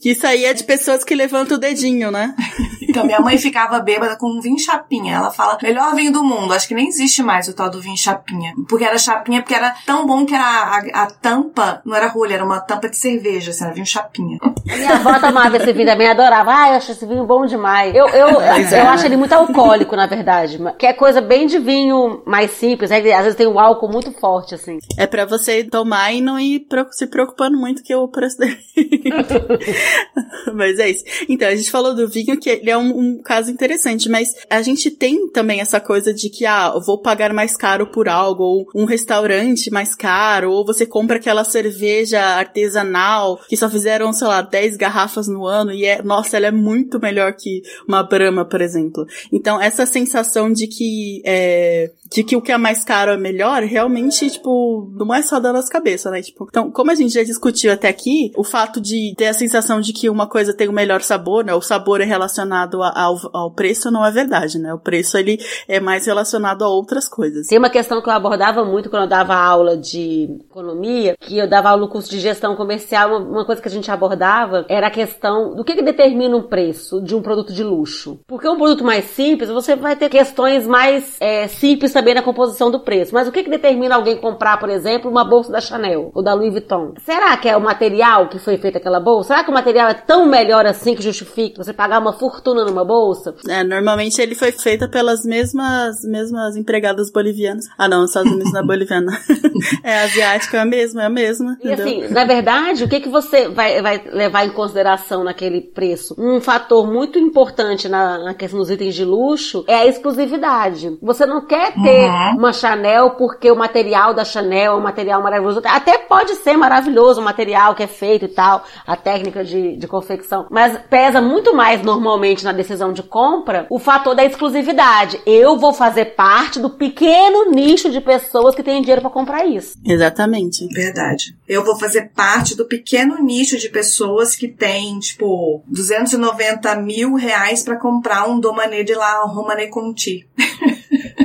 que 0.03 0.09
isso 0.09 0.27
aí 0.27 0.43
é 0.43 0.53
de 0.53 0.65
pessoas 0.65 1.01
que 1.01 1.15
levantam 1.15 1.55
o 1.55 1.59
dedinho, 1.59 2.11
né? 2.11 2.35
Então, 2.87 3.05
minha 3.05 3.19
mãe 3.19 3.37
ficava 3.37 3.79
bêbada 3.79 4.17
com 4.17 4.27
um 4.27 4.41
vinho 4.41 4.59
chapinha. 4.59 5.15
Ela 5.15 5.31
fala, 5.31 5.57
melhor 5.61 5.95
vinho 5.95 6.11
do 6.11 6.23
mundo. 6.23 6.53
Acho 6.53 6.67
que 6.67 6.75
nem 6.75 6.87
existe 6.87 7.21
mais 7.23 7.47
o 7.47 7.53
tal 7.53 7.69
do 7.69 7.81
vinho 7.81 7.97
chapinha. 7.97 8.53
Porque 8.67 8.85
era 8.85 8.97
chapinha, 8.97 9.41
porque 9.41 9.53
era 9.53 9.75
tão 9.85 10.05
bom 10.05 10.25
que 10.25 10.33
era 10.33 10.45
a, 10.45 11.03
a, 11.03 11.07
tampa, 11.07 11.81
não 11.85 11.95
era 11.95 12.07
rolha, 12.07 12.35
era 12.35 12.45
uma 12.45 12.59
tampa 12.59 12.89
de 12.89 12.97
cerveja, 12.97 13.51
assim, 13.51 13.63
era 13.63 13.73
vinho 13.73 13.85
chapinha. 13.85 14.37
Minha 14.65 14.95
avó 14.95 15.19
tomava 15.19 15.57
esse 15.57 15.73
vinho 15.73 15.87
também, 15.87 16.07
adorava. 16.07 16.51
Ah, 16.53 16.69
eu 16.69 16.75
acho 16.75 16.91
esse 16.91 17.05
vinho 17.05 17.25
bom 17.25 17.45
demais. 17.45 17.93
Eu, 17.95 18.07
eu, 18.09 18.29
eu 18.29 18.41
é. 18.41 18.81
acho 18.81 19.05
ele 19.05 19.17
muito 19.17 19.33
alcoólico, 19.33 19.95
na 19.95 20.05
verdade. 20.05 20.59
Que 20.77 20.85
é 20.85 20.93
coisa 20.93 21.21
bem 21.21 21.47
de 21.47 21.59
vinho 21.59 22.21
mais 22.25 22.51
simples, 22.51 22.89
né? 22.89 22.97
Às 23.13 23.23
vezes 23.23 23.35
tem 23.35 23.47
um 23.47 23.59
álcool 23.59 23.89
muito 23.89 24.11
forte, 24.11 24.55
assim. 24.55 24.77
É 24.97 25.07
para 25.07 25.25
você 25.25 25.63
tomar 25.63 26.11
e 26.13 26.21
não 26.21 26.39
ir 26.39 26.65
se 26.91 27.07
preocupando 27.07 27.57
muito 27.57 27.83
que 27.83 27.95
o 27.95 28.07
preço 28.07 28.37
dele. 28.37 28.57
Mas 30.53 30.79
é 30.79 30.89
isso. 30.89 31.03
Então, 31.29 31.47
a 31.47 31.55
gente 31.55 31.71
falou 31.71 31.95
do 31.95 32.07
vinho, 32.07 32.39
que 32.39 32.49
ele 32.49 32.69
é 32.69 32.72
um, 32.77 32.97
um, 32.97 33.21
caso 33.21 33.51
interessante, 33.51 34.09
mas 34.09 34.33
a 34.49 34.61
gente 34.61 34.91
tem 34.91 35.29
também 35.29 35.61
essa 35.61 35.79
coisa 35.79 36.13
de 36.13 36.29
que, 36.29 36.45
ah, 36.45 36.73
vou 36.85 37.01
pagar 37.01 37.33
mais 37.33 37.55
caro 37.55 37.87
por 37.87 38.07
algo, 38.07 38.43
ou 38.43 38.67
um 38.75 38.85
restaurante 38.85 39.71
mais 39.71 39.95
caro, 39.95 40.51
ou 40.51 40.65
você 40.65 40.85
compra 40.85 41.17
aquela 41.17 41.43
cerveja 41.43 42.21
artesanal 42.21 43.39
que 43.47 43.57
só 43.57 43.69
fizeram, 43.69 44.11
sei 44.13 44.27
lá, 44.27 44.41
10 44.41 44.77
garrafas 44.77 45.27
no 45.27 45.45
ano 45.45 45.71
e 45.71 45.85
é, 45.85 46.01
nossa, 46.01 46.37
ela 46.37 46.47
é 46.47 46.51
muito 46.51 46.99
melhor 46.99 47.33
que 47.33 47.61
uma 47.87 48.03
Brahma, 48.03 48.45
por 48.45 48.61
exemplo. 48.61 49.05
Então, 49.31 49.61
essa 49.61 49.85
sensação 49.85 50.51
de 50.51 50.67
que, 50.67 51.21
é, 51.25 51.91
de 52.11 52.23
que 52.23 52.35
o 52.35 52.41
que 52.41 52.51
é 52.51 52.57
mais 52.57 52.83
caro 52.83 53.11
é 53.11 53.17
melhor, 53.17 53.63
realmente, 53.63 54.29
tipo, 54.29 54.91
não 54.95 55.13
é 55.13 55.21
só 55.21 55.39
da 55.39 55.51
nossa 55.51 55.69
cabeça, 55.69 56.11
né? 56.11 56.21
Tipo, 56.21 56.45
então, 56.49 56.71
como 56.71 56.91
a 56.91 56.95
gente 56.95 57.13
já 57.13 57.23
discutiu 57.23 57.71
até 57.71 57.87
aqui, 57.87 58.31
o 58.35 58.43
fato 58.43 58.79
de 58.79 59.13
ter 59.17 59.27
a 59.27 59.33
sensação 59.33 59.81
de 59.81 59.93
que 59.93 60.09
uma 60.09 60.27
coisa 60.27 60.53
tem 60.53 60.67
o 60.67 60.71
um 60.71 60.75
melhor 60.75 61.01
sabor, 61.01 61.43
né? 61.43 61.53
O 61.53 61.61
sabor 61.61 62.01
é 62.01 62.05
relacionado 62.05 62.62
relacionado 62.63 62.83
ao, 62.83 63.17
ao 63.33 63.51
preço 63.51 63.91
não 63.91 64.05
é 64.05 64.11
verdade, 64.11 64.59
né? 64.59 64.73
O 64.73 64.79
preço 64.79 65.17
ele 65.17 65.37
é 65.67 65.79
mais 65.79 66.05
relacionado 66.05 66.63
a 66.63 66.69
outras 66.69 67.07
coisas. 67.07 67.47
Tem 67.47 67.57
uma 67.57 67.69
questão 67.69 68.01
que 68.01 68.09
eu 68.09 68.13
abordava 68.13 68.63
muito 68.63 68.89
quando 68.89 69.03
eu 69.03 69.09
dava 69.09 69.35
aula 69.35 69.77
de 69.77 70.29
economia, 70.49 71.15
que 71.19 71.37
eu 71.37 71.47
dava 71.47 71.69
aula 71.69 71.81
no 71.81 71.87
curso 71.87 72.09
de 72.09 72.19
gestão 72.19 72.55
comercial, 72.55 73.09
uma, 73.09 73.19
uma 73.19 73.45
coisa 73.45 73.61
que 73.61 73.67
a 73.67 73.71
gente 73.71 73.89
abordava 73.91 74.65
era 74.69 74.87
a 74.87 74.91
questão 74.91 75.55
do 75.55 75.63
que, 75.63 75.75
que 75.75 75.81
determina 75.81 76.35
um 76.35 76.43
preço 76.43 77.01
de 77.01 77.15
um 77.15 77.21
produto 77.21 77.53
de 77.53 77.63
luxo. 77.63 78.19
Porque 78.27 78.47
um 78.47 78.57
produto 78.57 78.83
mais 78.83 79.05
simples, 79.05 79.49
você 79.49 79.75
vai 79.75 79.95
ter 79.95 80.09
questões 80.09 80.65
mais 80.65 81.17
é, 81.19 81.47
simples 81.47 81.91
também 81.91 82.13
na 82.13 82.21
composição 82.21 82.71
do 82.71 82.79
preço. 82.79 83.13
Mas 83.13 83.27
o 83.27 83.31
que, 83.31 83.43
que 83.43 83.49
determina 83.49 83.95
alguém 83.95 84.17
comprar, 84.17 84.59
por 84.59 84.69
exemplo, 84.69 85.09
uma 85.09 85.23
bolsa 85.23 85.51
da 85.51 85.61
Chanel 85.61 86.11
ou 86.13 86.23
da 86.23 86.33
Louis 86.33 86.51
Vuitton? 86.51 86.93
Será 87.03 87.35
que 87.37 87.49
é 87.49 87.57
o 87.57 87.61
material 87.61 88.27
que 88.27 88.39
foi 88.39 88.57
feito 88.57 88.77
aquela 88.77 88.99
bolsa? 88.99 89.29
Será 89.29 89.43
que 89.43 89.49
o 89.49 89.53
material 89.53 89.89
é 89.89 89.93
tão 89.93 90.25
melhor 90.25 90.65
assim 90.65 90.95
que 90.95 91.01
justifica 91.01 91.63
você 91.63 91.73
pagar 91.73 91.99
uma 91.99 92.13
fortuna 92.13 92.52
numa 92.53 92.85
bolsa? 92.85 93.35
É, 93.47 93.63
normalmente 93.63 94.21
ele 94.21 94.35
foi 94.35 94.51
feito 94.51 94.89
pelas 94.89 95.23
mesmas, 95.25 96.03
mesmas 96.03 96.55
empregadas 96.55 97.11
bolivianas. 97.11 97.65
Ah, 97.77 97.87
não, 97.87 98.01
nos 98.01 98.11
Estados 98.11 98.31
Unidos 98.31 98.51
não 98.53 98.61
é 98.61 98.65
boliviana. 98.65 99.11
é 99.83 100.03
asiático, 100.03 100.55
é 100.55 100.59
a 100.59 100.65
mesma, 100.65 101.03
é 101.03 101.05
a 101.05 101.09
mesma. 101.09 101.57
E 101.63 101.71
assim, 101.71 102.07
na 102.09 102.25
verdade, 102.25 102.83
o 102.83 102.87
que, 102.87 102.99
que 102.99 103.09
você 103.09 103.49
vai, 103.49 103.81
vai 103.81 104.03
levar 104.11 104.45
em 104.45 104.49
consideração 104.49 105.23
naquele 105.23 105.61
preço? 105.61 106.15
Um 106.17 106.39
fator 106.41 106.85
muito 106.91 107.17
importante 107.17 107.87
na, 107.87 108.19
na 108.19 108.33
questão 108.33 108.59
dos 108.59 108.69
itens 108.69 108.95
de 108.95 109.05
luxo 109.05 109.63
é 109.67 109.75
a 109.75 109.85
exclusividade. 109.87 110.97
Você 111.01 111.25
não 111.25 111.45
quer 111.45 111.73
ter 111.73 112.09
uhum. 112.09 112.37
uma 112.37 112.53
Chanel 112.53 113.11
porque 113.11 113.51
o 113.51 113.55
material 113.55 114.13
da 114.13 114.25
Chanel 114.25 114.73
é 114.73 114.75
um 114.75 114.81
material 114.81 115.21
maravilhoso. 115.21 115.61
Até 115.65 115.97
pode 115.97 116.35
ser 116.35 116.57
maravilhoso 116.57 117.21
o 117.21 117.23
material 117.23 117.75
que 117.75 117.83
é 117.83 117.87
feito 117.87 118.25
e 118.25 118.27
tal, 118.27 118.63
a 118.85 118.95
técnica 118.95 119.43
de, 119.43 119.77
de 119.77 119.87
confecção. 119.87 120.47
Mas 120.49 120.77
pesa 120.89 121.21
muito 121.21 121.55
mais 121.55 121.81
normalmente 121.81 122.42
na 122.43 122.51
decisão 122.51 122.93
de 122.93 123.03
compra 123.03 123.65
o 123.69 123.79
fator 123.79 124.15
da 124.15 124.23
exclusividade. 124.23 125.19
Eu 125.25 125.57
vou 125.57 125.73
fazer 125.73 126.15
parte 126.15 126.59
do 126.59 126.69
pequeno 126.69 127.51
nicho 127.51 127.89
de 127.89 128.01
pessoas 128.01 128.55
que 128.55 128.63
têm 128.63 128.81
dinheiro 128.81 129.01
para 129.01 129.09
comprar 129.09 129.45
isso. 129.45 129.77
Exatamente. 129.85 130.67
Verdade. 130.67 131.35
Eu 131.47 131.63
vou 131.63 131.77
fazer 131.77 132.11
parte 132.15 132.55
do 132.55 132.65
pequeno 132.65 133.21
nicho 133.23 133.57
de 133.57 133.69
pessoas 133.69 134.35
que 134.35 134.47
têm, 134.47 134.99
tipo, 134.99 135.63
290 135.67 136.75
mil 136.75 137.15
reais 137.15 137.63
para 137.63 137.79
comprar 137.79 138.27
um 138.27 138.39
Domané 138.39 138.83
de 138.83 138.93
la 138.93 139.23
Romane 139.25 139.69
Conti. 139.69 140.27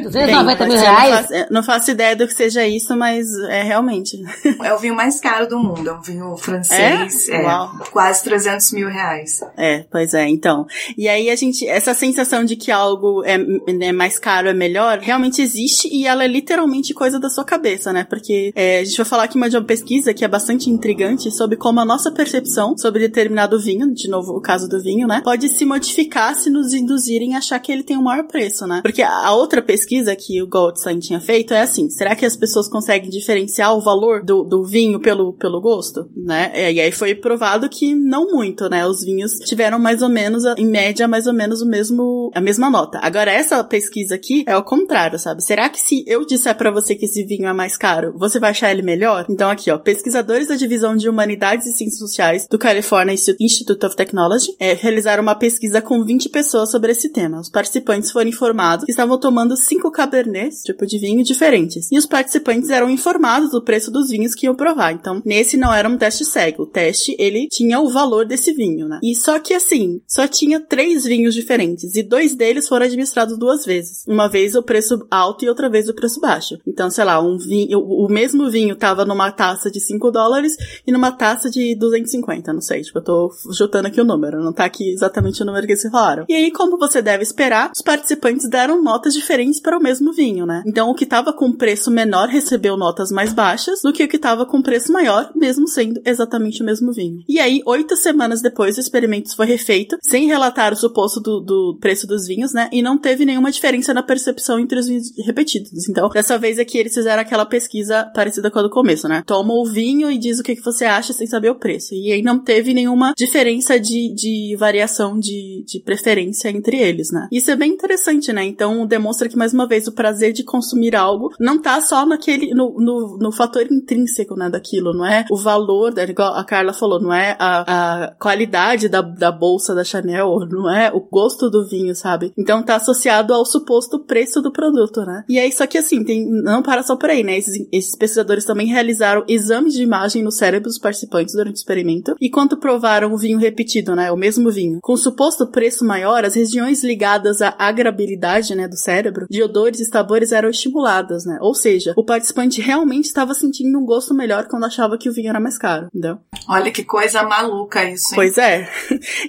290 0.02 0.66
mil 0.66 0.76
reais? 0.76 1.10
Não 1.10 1.22
faço, 1.22 1.52
não 1.52 1.62
faço, 1.62 1.90
ideia 1.90 2.16
do 2.16 2.26
que 2.26 2.34
seja 2.34 2.66
isso, 2.66 2.96
mas 2.96 3.26
é 3.48 3.62
realmente. 3.62 4.18
É 4.68 4.74
o 4.74 4.78
vinho 4.78 4.94
mais 4.94 5.20
caro 5.20 5.48
do 5.48 5.58
mundo, 5.58 5.88
é 5.88 5.92
um 5.92 6.00
vinho 6.00 6.36
francês. 6.36 7.28
É? 7.28 7.36
é 7.36 7.68
quase 7.90 8.24
300 8.24 8.72
mil 8.72 8.88
reais. 8.88 9.40
É, 9.56 9.84
pois 9.90 10.12
é, 10.14 10.28
então. 10.28 10.66
E 10.96 11.07
aí 11.08 11.30
a 11.30 11.36
gente, 11.36 11.66
essa 11.66 11.94
sensação 11.94 12.44
de 12.44 12.56
que 12.56 12.70
algo 12.70 13.22
é, 13.24 13.38
é 13.80 13.92
mais 13.92 14.18
caro 14.18 14.48
é 14.48 14.54
melhor, 14.54 14.98
realmente 14.98 15.40
existe 15.40 15.88
e 15.92 16.06
ela 16.06 16.24
é 16.24 16.28
literalmente 16.28 16.94
coisa 16.94 17.18
da 17.18 17.28
sua 17.28 17.44
cabeça, 17.44 17.92
né? 17.92 18.04
Porque 18.04 18.52
é, 18.54 18.80
a 18.80 18.84
gente 18.84 18.96
vai 18.96 19.06
falar 19.06 19.24
aqui 19.24 19.38
de 19.48 19.56
uma 19.56 19.64
pesquisa 19.64 20.12
que 20.12 20.24
é 20.24 20.28
bastante 20.28 20.68
intrigante 20.68 21.30
sobre 21.30 21.56
como 21.56 21.80
a 21.80 21.84
nossa 21.84 22.10
percepção 22.10 22.76
sobre 22.76 23.00
determinado 23.00 23.58
vinho, 23.60 23.92
de 23.92 24.08
novo 24.08 24.32
o 24.32 24.40
caso 24.40 24.68
do 24.68 24.82
vinho, 24.82 25.06
né? 25.06 25.20
Pode 25.22 25.48
se 25.48 25.64
modificar 25.64 26.34
se 26.34 26.50
nos 26.50 26.74
induzirem 26.74 27.34
a 27.34 27.38
achar 27.38 27.58
que 27.60 27.70
ele 27.70 27.82
tem 27.82 27.96
um 27.96 28.02
maior 28.02 28.26
preço, 28.26 28.66
né? 28.66 28.80
Porque 28.82 29.02
a 29.02 29.32
outra 29.32 29.62
pesquisa 29.62 30.14
que 30.16 30.42
o 30.42 30.46
Goldstein 30.48 30.98
tinha 30.98 31.20
feito 31.20 31.54
é 31.54 31.62
assim: 31.62 31.88
será 31.90 32.16
que 32.16 32.26
as 32.26 32.36
pessoas 32.36 32.68
conseguem 32.68 33.10
diferenciar 33.10 33.76
o 33.76 33.80
valor 33.80 34.24
do, 34.24 34.42
do 34.42 34.64
vinho 34.64 35.00
pelo, 35.00 35.32
pelo 35.34 35.60
gosto? 35.60 36.08
Né? 36.16 36.72
E 36.72 36.80
aí 36.80 36.90
foi 36.90 37.14
provado 37.14 37.68
que 37.68 37.94
não 37.94 38.32
muito, 38.32 38.68
né? 38.68 38.86
Os 38.86 39.04
vinhos 39.04 39.32
tiveram 39.44 39.78
mais 39.78 40.02
ou 40.02 40.08
menos, 40.08 40.44
em 40.56 40.66
média, 40.66 40.97
mais 41.06 41.26
ou 41.26 41.32
menos 41.32 41.60
o 41.60 41.66
mesmo, 41.66 42.30
a 42.34 42.40
mesma 42.40 42.70
nota. 42.70 42.98
Agora, 43.02 43.30
essa 43.30 43.62
pesquisa 43.62 44.14
aqui 44.14 44.44
é 44.46 44.56
o 44.56 44.62
contrário, 44.62 45.18
sabe? 45.18 45.44
Será 45.44 45.68
que 45.68 45.80
se 45.80 46.04
eu 46.06 46.24
disser 46.26 46.56
para 46.56 46.70
você 46.70 46.94
que 46.94 47.04
esse 47.04 47.24
vinho 47.24 47.46
é 47.46 47.52
mais 47.52 47.76
caro, 47.76 48.14
você 48.16 48.40
vai 48.40 48.50
achar 48.50 48.70
ele 48.70 48.82
melhor? 48.82 49.26
Então, 49.28 49.50
aqui, 49.50 49.70
ó, 49.70 49.78
pesquisadores 49.78 50.48
da 50.48 50.56
divisão 50.56 50.96
de 50.96 51.08
Humanidades 51.08 51.66
e 51.66 51.72
Ciências 51.72 51.98
Sociais 51.98 52.46
do 52.48 52.58
California 52.58 53.14
Institute 53.40 53.86
of 53.86 53.94
Technology 53.94 54.54
é, 54.58 54.72
realizaram 54.72 55.22
uma 55.22 55.34
pesquisa 55.34 55.80
com 55.80 56.02
20 56.04 56.28
pessoas 56.30 56.70
sobre 56.70 56.92
esse 56.92 57.10
tema. 57.10 57.40
Os 57.40 57.50
participantes 57.50 58.10
foram 58.10 58.28
informados 58.28 58.84
que 58.84 58.90
estavam 58.90 59.18
tomando 59.18 59.56
cinco 59.56 59.90
cabernets, 59.90 60.62
tipo 60.62 60.86
de 60.86 60.98
vinho, 60.98 61.22
diferentes. 61.22 61.90
E 61.92 61.98
os 61.98 62.06
participantes 62.06 62.70
eram 62.70 62.88
informados 62.88 63.50
do 63.50 63.62
preço 63.62 63.90
dos 63.90 64.08
vinhos 64.08 64.34
que 64.34 64.46
iam 64.46 64.54
provar. 64.54 64.92
Então, 64.92 65.22
nesse 65.24 65.56
não 65.56 65.72
era 65.72 65.88
um 65.88 65.98
teste 65.98 66.24
cego. 66.24 66.62
O 66.62 66.66
teste, 66.66 67.14
ele 67.18 67.48
tinha 67.48 67.80
o 67.80 67.88
valor 67.88 68.26
desse 68.26 68.52
vinho, 68.52 68.88
né? 68.88 69.00
E 69.02 69.14
só 69.14 69.38
que 69.38 69.54
assim, 69.54 70.00
só 70.06 70.26
tinha 70.26 70.60
três 70.60 70.87
vinhos 71.04 71.34
diferentes. 71.34 71.94
E 71.94 72.02
dois 72.02 72.34
deles 72.34 72.68
foram 72.68 72.86
administrados 72.86 73.38
duas 73.38 73.64
vezes. 73.64 74.04
Uma 74.06 74.28
vez 74.28 74.54
o 74.54 74.62
preço 74.62 75.06
alto 75.10 75.44
e 75.44 75.48
outra 75.48 75.68
vez 75.68 75.88
o 75.88 75.94
preço 75.94 76.20
baixo. 76.20 76.58
Então, 76.66 76.90
sei 76.90 77.04
lá, 77.04 77.20
um 77.20 77.36
vinho, 77.38 77.80
o 77.80 78.08
mesmo 78.08 78.50
vinho 78.50 78.76
tava 78.76 79.04
numa 79.04 79.30
taça 79.30 79.70
de 79.70 79.80
5 79.80 80.10
dólares 80.10 80.56
e 80.86 80.92
numa 80.92 81.12
taça 81.12 81.50
de 81.50 81.74
250, 81.74 82.52
não 82.52 82.60
sei. 82.60 82.82
Tipo, 82.82 82.98
eu 82.98 83.04
tô 83.04 83.30
chutando 83.52 83.88
aqui 83.88 84.00
o 84.00 84.04
número, 84.04 84.42
não 84.42 84.52
tá 84.52 84.64
aqui 84.64 84.92
exatamente 84.92 85.42
o 85.42 85.46
número 85.46 85.66
que 85.66 85.72
eles 85.72 85.82
falaram. 85.90 86.24
E 86.28 86.34
aí, 86.34 86.50
como 86.50 86.78
você 86.78 87.00
deve 87.02 87.22
esperar, 87.22 87.70
os 87.74 87.82
participantes 87.82 88.48
deram 88.48 88.82
notas 88.82 89.14
diferentes 89.14 89.60
para 89.60 89.76
o 89.76 89.82
mesmo 89.82 90.12
vinho, 90.12 90.46
né? 90.46 90.62
Então 90.66 90.90
o 90.90 90.94
que 90.94 91.06
tava 91.06 91.32
com 91.32 91.52
preço 91.52 91.90
menor 91.90 92.28
recebeu 92.28 92.76
notas 92.76 93.10
mais 93.10 93.32
baixas 93.32 93.80
do 93.82 93.92
que 93.92 94.04
o 94.04 94.08
que 94.08 94.18
tava 94.18 94.46
com 94.46 94.62
preço 94.62 94.92
maior, 94.92 95.30
mesmo 95.34 95.66
sendo 95.66 96.00
exatamente 96.04 96.62
o 96.62 96.66
mesmo 96.66 96.92
vinho. 96.92 97.22
E 97.28 97.38
aí, 97.38 97.62
oito 97.66 97.96
semanas 97.96 98.40
depois, 98.40 98.76
o 98.76 98.80
experimento 98.80 99.34
foi 99.34 99.46
refeito, 99.46 99.96
sem 100.02 100.26
relatar 100.26 100.67
o 100.74 100.78
suposto 100.78 101.20
do, 101.20 101.40
do 101.40 101.78
preço 101.80 102.06
dos 102.06 102.26
vinhos, 102.26 102.52
né? 102.52 102.68
E 102.72 102.82
não 102.82 102.98
teve 102.98 103.24
nenhuma 103.24 103.50
diferença 103.50 103.94
na 103.94 104.02
percepção 104.02 104.58
entre 104.58 104.78
os 104.78 104.86
vinhos 104.86 105.12
repetidos. 105.24 105.88
Então, 105.88 106.08
dessa 106.08 106.38
vez 106.38 106.58
aqui 106.58 106.78
eles 106.78 106.94
fizeram 106.94 107.22
aquela 107.22 107.46
pesquisa 107.46 108.04
parecida 108.14 108.50
com 108.50 108.58
a 108.58 108.62
do 108.62 108.70
começo, 108.70 109.08
né? 109.08 109.22
Toma 109.26 109.54
o 109.54 109.64
vinho 109.64 110.10
e 110.10 110.18
diz 110.18 110.38
o 110.38 110.42
que, 110.42 110.56
que 110.56 110.64
você 110.64 110.84
acha 110.84 111.12
sem 111.12 111.26
saber 111.26 111.50
o 111.50 111.58
preço. 111.58 111.94
E 111.94 112.12
aí 112.12 112.22
não 112.22 112.38
teve 112.38 112.74
nenhuma 112.74 113.12
diferença 113.16 113.78
de, 113.78 114.14
de 114.14 114.56
variação 114.58 115.18
de, 115.18 115.64
de 115.66 115.80
preferência 115.80 116.48
entre 116.48 116.76
eles, 116.76 117.10
né? 117.10 117.28
Isso 117.32 117.50
é 117.50 117.56
bem 117.56 117.72
interessante, 117.72 118.32
né? 118.32 118.44
Então 118.44 118.86
demonstra 118.86 119.28
que 119.28 119.36
mais 119.36 119.52
uma 119.52 119.66
vez 119.66 119.86
o 119.86 119.92
prazer 119.92 120.32
de 120.32 120.42
consumir 120.42 120.94
algo 120.94 121.32
não 121.38 121.60
tá 121.60 121.80
só 121.80 122.06
naquele 122.06 122.54
no, 122.54 122.74
no, 122.78 123.18
no 123.18 123.32
fator 123.32 123.66
intrínseco 123.70 124.34
né 124.34 124.48
daquilo 124.48 124.92
não 124.92 125.04
é 125.04 125.24
o 125.30 125.36
valor 125.36 125.94
né, 125.94 126.04
igual 126.04 126.34
a 126.34 126.44
Carla 126.44 126.72
falou 126.72 127.00
não 127.00 127.12
é 127.12 127.36
a, 127.38 128.04
a 128.04 128.10
qualidade 128.12 128.88
da, 128.88 129.00
da 129.00 129.30
bolsa 129.30 129.74
da 129.74 129.84
Chanel 129.84 130.28
não 130.58 130.70
é 130.70 130.90
o 130.92 131.00
gosto 131.00 131.50
do 131.50 131.66
vinho 131.68 131.94
sabe 131.94 132.32
então 132.36 132.62
tá 132.62 132.76
associado 132.76 133.32
ao 133.32 133.44
suposto 133.44 134.04
preço 134.04 134.40
do 134.40 134.52
produto 134.52 135.00
né 135.02 135.24
e 135.28 135.38
aí 135.38 135.52
só 135.52 135.66
que 135.66 135.78
assim 135.78 136.04
tem 136.04 136.26
não 136.26 136.62
para 136.62 136.82
só 136.82 136.96
por 136.96 137.10
aí 137.10 137.22
né 137.22 137.38
esses, 137.38 137.66
esses 137.72 137.96
pesquisadores 137.96 138.44
também 138.44 138.66
realizaram 138.66 139.24
exames 139.28 139.74
de 139.74 139.82
imagem 139.82 140.22
no 140.22 140.32
cérebro 140.32 140.68
dos 140.68 140.78
participantes 140.78 141.34
durante 141.34 141.56
o 141.56 141.60
experimento 141.60 142.14
e 142.20 142.30
quando 142.30 142.58
provaram 142.58 143.12
o 143.12 143.18
vinho 143.18 143.38
repetido 143.38 143.94
né 143.94 144.10
o 144.10 144.16
mesmo 144.16 144.50
vinho 144.50 144.78
com 144.82 144.96
suposto 144.96 145.46
preço 145.46 145.84
maior 145.84 146.24
as 146.24 146.34
regiões 146.34 146.82
ligadas 146.82 147.40
à 147.40 147.54
agrabilidade 147.58 148.54
né 148.54 148.66
do 148.68 148.76
cérebro 148.76 149.26
de 149.30 149.42
odores 149.42 149.80
e 149.80 149.84
sabores 149.84 150.32
eram 150.32 150.48
estimuladas, 150.50 151.24
né? 151.24 151.38
Ou 151.40 151.54
seja, 151.54 151.92
o 151.96 152.04
participante 152.04 152.60
realmente 152.60 153.06
estava 153.06 153.34
sentindo 153.34 153.78
um 153.78 153.84
gosto 153.84 154.14
melhor 154.14 154.46
quando 154.48 154.64
achava 154.64 154.98
que 154.98 155.08
o 155.08 155.12
vinho 155.12 155.28
era 155.28 155.40
mais 155.40 155.58
caro, 155.58 155.86
entendeu? 155.86 156.18
Olha 156.48 156.70
que 156.70 156.84
coisa 156.84 157.22
maluca 157.22 157.84
isso. 157.84 158.08
Hein? 158.10 158.14
Pois 158.14 158.38
é. 158.38 158.68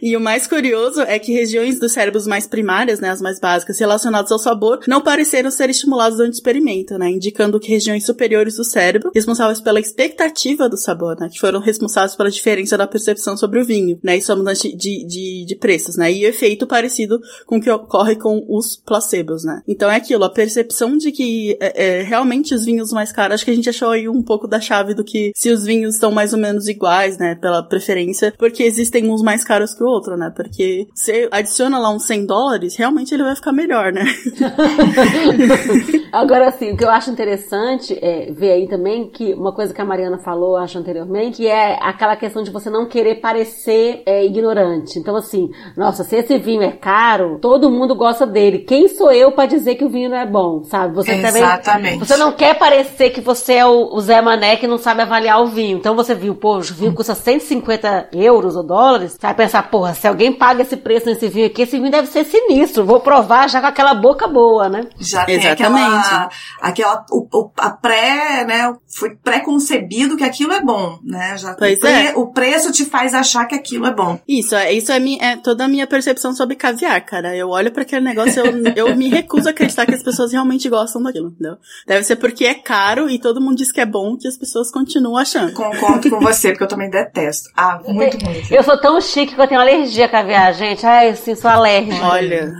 E 0.01 0.15
o 0.15 0.19
mais 0.19 0.47
curioso 0.47 1.01
é 1.01 1.18
que 1.19 1.33
regiões 1.33 1.79
dos 1.79 1.91
cérebros 1.91 2.25
mais 2.25 2.47
primárias, 2.47 2.99
né, 2.99 3.09
as 3.09 3.21
mais 3.21 3.39
básicas, 3.39 3.79
relacionadas 3.79 4.31
ao 4.31 4.39
sabor, 4.39 4.79
não 4.87 5.01
pareceram 5.01 5.51
ser 5.51 5.69
estimuladas 5.69 6.17
durante 6.17 6.33
o 6.33 6.37
experimento, 6.37 6.97
né? 6.97 7.09
Indicando 7.09 7.59
que 7.59 7.69
regiões 7.69 8.05
superiores 8.05 8.55
do 8.55 8.63
cérebro, 8.63 9.11
responsáveis 9.13 9.61
pela 9.61 9.79
expectativa 9.79 10.69
do 10.69 10.77
sabor, 10.77 11.17
né? 11.19 11.29
Que 11.29 11.39
foram 11.39 11.59
responsáveis 11.59 12.15
pela 12.15 12.29
diferença 12.29 12.77
da 12.77 12.87
percepção 12.87 13.37
sobre 13.37 13.59
o 13.59 13.65
vinho, 13.65 13.99
né? 14.03 14.17
E 14.17 14.21
sua 14.21 14.35
mudança 14.35 14.67
de, 14.67 15.05
de, 15.05 15.45
de 15.45 15.55
preços, 15.55 15.95
né? 15.95 16.11
E 16.11 16.25
o 16.25 16.29
efeito 16.29 16.67
parecido 16.67 17.19
com 17.45 17.57
o 17.57 17.61
que 17.61 17.69
ocorre 17.69 18.15
com 18.15 18.45
os 18.47 18.75
placebos, 18.75 19.43
né? 19.43 19.61
Então 19.67 19.89
é 19.89 19.95
aquilo, 19.95 20.23
a 20.23 20.29
percepção 20.29 20.97
de 20.97 21.11
que 21.11 21.57
é, 21.59 21.99
é, 21.99 22.03
realmente 22.03 22.53
os 22.53 22.65
vinhos 22.65 22.91
mais 22.91 23.11
caros, 23.11 23.35
acho 23.35 23.45
que 23.45 23.51
a 23.51 23.55
gente 23.55 23.69
achou 23.69 23.89
aí 23.89 24.07
um 24.07 24.21
pouco 24.21 24.47
da 24.47 24.59
chave 24.59 24.93
do 24.93 25.03
que 25.03 25.31
se 25.35 25.49
os 25.49 25.63
vinhos 25.63 25.95
estão 25.95 26.11
mais 26.11 26.33
ou 26.33 26.39
menos 26.39 26.67
iguais, 26.67 27.17
né, 27.17 27.35
pela 27.35 27.63
preferência, 27.63 28.33
porque 28.37 28.63
existem 28.63 29.09
uns 29.09 29.21
mais 29.21 29.43
caros 29.43 29.73
que 29.73 29.83
o 29.83 29.87
outro, 29.87 30.17
né, 30.17 30.31
porque 30.35 30.87
você 31.09 31.27
adiciona 31.31 31.79
lá 31.79 31.89
uns 31.89 32.05
100 32.05 32.25
dólares, 32.25 32.77
realmente 32.77 33.13
ele 33.13 33.23
vai 33.23 33.35
ficar 33.35 33.51
melhor, 33.51 33.91
né. 33.91 34.05
Agora, 36.11 36.47
assim, 36.47 36.71
o 36.71 36.77
que 36.77 36.83
eu 36.83 36.89
acho 36.89 37.09
interessante 37.09 37.97
é 38.01 38.31
ver 38.31 38.51
aí 38.51 38.67
também 38.67 39.09
que 39.09 39.33
uma 39.33 39.53
coisa 39.53 39.73
que 39.73 39.81
a 39.81 39.85
Mariana 39.85 40.17
falou, 40.17 40.57
acho 40.57 40.77
anteriormente, 40.77 41.37
que 41.37 41.47
é 41.47 41.77
aquela 41.81 42.15
questão 42.15 42.43
de 42.43 42.51
você 42.51 42.69
não 42.69 42.87
querer 42.87 43.15
parecer 43.15 44.01
é, 44.05 44.25
ignorante. 44.25 44.97
Então, 44.97 45.15
assim, 45.15 45.49
nossa, 45.77 46.03
se 46.03 46.15
esse 46.15 46.37
vinho 46.37 46.63
é 46.63 46.71
caro, 46.71 47.37
todo 47.39 47.69
mundo 47.69 47.95
gosta 47.95 48.25
dele. 48.25 48.59
Quem 48.59 48.87
sou 48.87 49.11
eu 49.11 49.31
para 49.31 49.45
dizer 49.45 49.75
que 49.75 49.85
o 49.85 49.89
vinho 49.89 50.09
não 50.09 50.17
é 50.17 50.25
bom, 50.25 50.63
sabe? 50.63 50.95
Você 50.95 51.11
Exatamente. 51.11 51.63
também. 51.63 51.99
Você 51.99 52.17
não 52.17 52.31
quer 52.31 52.57
parecer 52.57 53.11
que 53.11 53.21
você 53.21 53.53
é 53.53 53.65
o, 53.65 53.93
o 53.93 54.01
Zé 54.01 54.21
Mané 54.21 54.55
que 54.55 54.67
não 54.67 54.77
sabe 54.77 55.01
avaliar 55.01 55.41
o 55.41 55.47
vinho. 55.47 55.77
Então 55.77 55.95
você 55.95 56.15
viu, 56.15 56.35
pô, 56.35 56.57
o 56.57 56.61
vinho 56.61 56.93
custa 56.93 57.13
150 57.13 58.09
euros 58.13 58.55
ou 58.55 58.63
dólares. 58.63 59.13
Você 59.13 59.19
vai 59.21 59.35
pensar, 59.35 59.69
porra, 59.69 59.93
se 59.93 60.07
alguém 60.07 60.33
paga 60.33 60.63
esse 60.63 60.75
preço 60.75 60.98
nesse 61.07 61.27
vinho 61.27 61.47
aqui, 61.47 61.61
esse 61.63 61.77
vinho 61.77 61.91
deve 61.91 62.07
ser 62.07 62.25
sinistro. 62.25 62.85
Vou 62.85 62.99
provar 62.99 63.47
já 63.49 63.59
com 63.61 63.67
aquela 63.67 63.93
boca 63.93 64.27
boa, 64.27 64.67
né? 64.69 64.87
Já 64.99 65.25
tem 65.25 65.45
aquela, 65.47 66.29
aquela 66.61 67.05
o, 67.11 67.27
o, 67.31 67.51
a 67.57 67.69
pré, 67.69 68.45
né? 68.45 68.73
Foi 68.87 69.15
pré-concebido 69.15 70.17
que 70.17 70.23
aquilo 70.23 70.53
é 70.53 70.61
bom, 70.61 70.99
né? 71.03 71.35
Já, 71.37 71.53
Pois 71.53 71.77
o, 71.79 71.81
pre- 71.81 71.91
é. 71.91 72.13
o 72.15 72.27
preço 72.27 72.71
te 72.71 72.85
faz 72.85 73.13
achar 73.13 73.45
que 73.45 73.55
aquilo 73.55 73.85
é 73.85 73.93
bom. 73.93 74.19
Isso, 74.27 74.55
é, 74.55 74.73
isso 74.73 74.91
é, 74.91 74.99
é 75.21 75.35
toda 75.37 75.65
a 75.65 75.67
minha 75.67 75.87
percepção 75.87 76.33
sobre 76.33 76.55
caviar, 76.55 76.99
cara. 77.05 77.35
Eu 77.35 77.49
olho 77.49 77.71
pra 77.71 77.83
aquele 77.83 78.03
negócio 78.05 78.39
eu, 78.43 78.87
eu 78.87 78.95
me 78.95 79.09
recuso 79.09 79.47
a 79.47 79.51
acreditar 79.51 79.85
que 79.85 79.95
as 79.95 80.03
pessoas 80.03 80.31
realmente 80.31 80.67
gostam 80.69 81.01
daquilo, 81.01 81.29
entendeu? 81.29 81.57
Deve 81.87 82.03
ser 82.03 82.15
porque 82.17 82.45
é 82.45 82.53
caro 82.55 83.09
e 83.09 83.19
todo 83.19 83.41
mundo 83.41 83.57
diz 83.57 83.71
que 83.71 83.81
é 83.81 83.85
bom 83.85 84.17
que 84.17 84.27
as 84.27 84.37
pessoas 84.37 84.71
continuam 84.71 85.17
achando. 85.17 85.53
Concordo 85.53 86.09
com 86.09 86.19
você, 86.19 86.49
porque 86.49 86.63
eu 86.63 86.67
também 86.67 86.89
detesto. 86.89 87.49
Ah, 87.55 87.79
muito 87.87 88.17
ruim. 88.25 88.41
Eu 88.51 88.63
sou 88.63 88.77
tão 88.79 88.99
chique 89.01 89.35
que 89.35 89.41
eu 89.41 89.47
tenho 89.47 89.61
alergia 89.61 90.05
a 90.05 90.09
caviar, 90.09 90.53
gente. 90.53 90.85
Ai, 90.89 91.09
assim, 91.09 91.35
sou 91.35 91.51
alérgica. 91.51 92.03
Olha. 92.03 92.51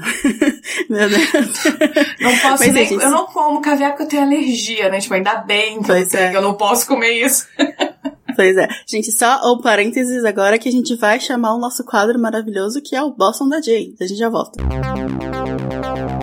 Meu 0.87 1.09
Deus. 1.09 1.31
Não 2.21 2.37
posso 2.37 2.63
Mas, 2.63 2.73
nem. 2.73 2.85
gente, 2.85 3.03
eu 3.03 3.09
não 3.09 3.25
como 3.25 3.59
caviar 3.59 3.89
porque 3.89 4.03
eu 4.03 4.07
tenho 4.07 4.21
alergia, 4.21 4.87
né? 4.89 4.99
Tipo, 4.99 5.15
ainda 5.15 5.37
bem 5.37 5.81
que 5.81 5.89
eu, 5.91 5.95
é. 5.95 6.35
eu 6.35 6.41
não 6.41 6.53
posso 6.53 6.85
comer 6.87 7.11
isso. 7.25 7.47
Pois 8.35 8.55
é. 8.55 8.69
Gente, 8.87 9.11
só 9.11 9.51
um 9.51 9.59
parênteses 9.59 10.23
agora 10.23 10.57
que 10.57 10.69
a 10.69 10.71
gente 10.71 10.95
vai 10.95 11.19
chamar 11.19 11.55
o 11.55 11.59
nosso 11.59 11.83
quadro 11.83 12.17
maravilhoso 12.17 12.81
que 12.81 12.95
é 12.95 13.03
o 13.03 13.11
Boston 13.11 13.49
da 13.49 13.59
Jay. 13.59 13.93
A 13.99 14.05
gente 14.05 14.17
já 14.17 14.29
volta. 14.29 14.63
Posso 14.63 16.18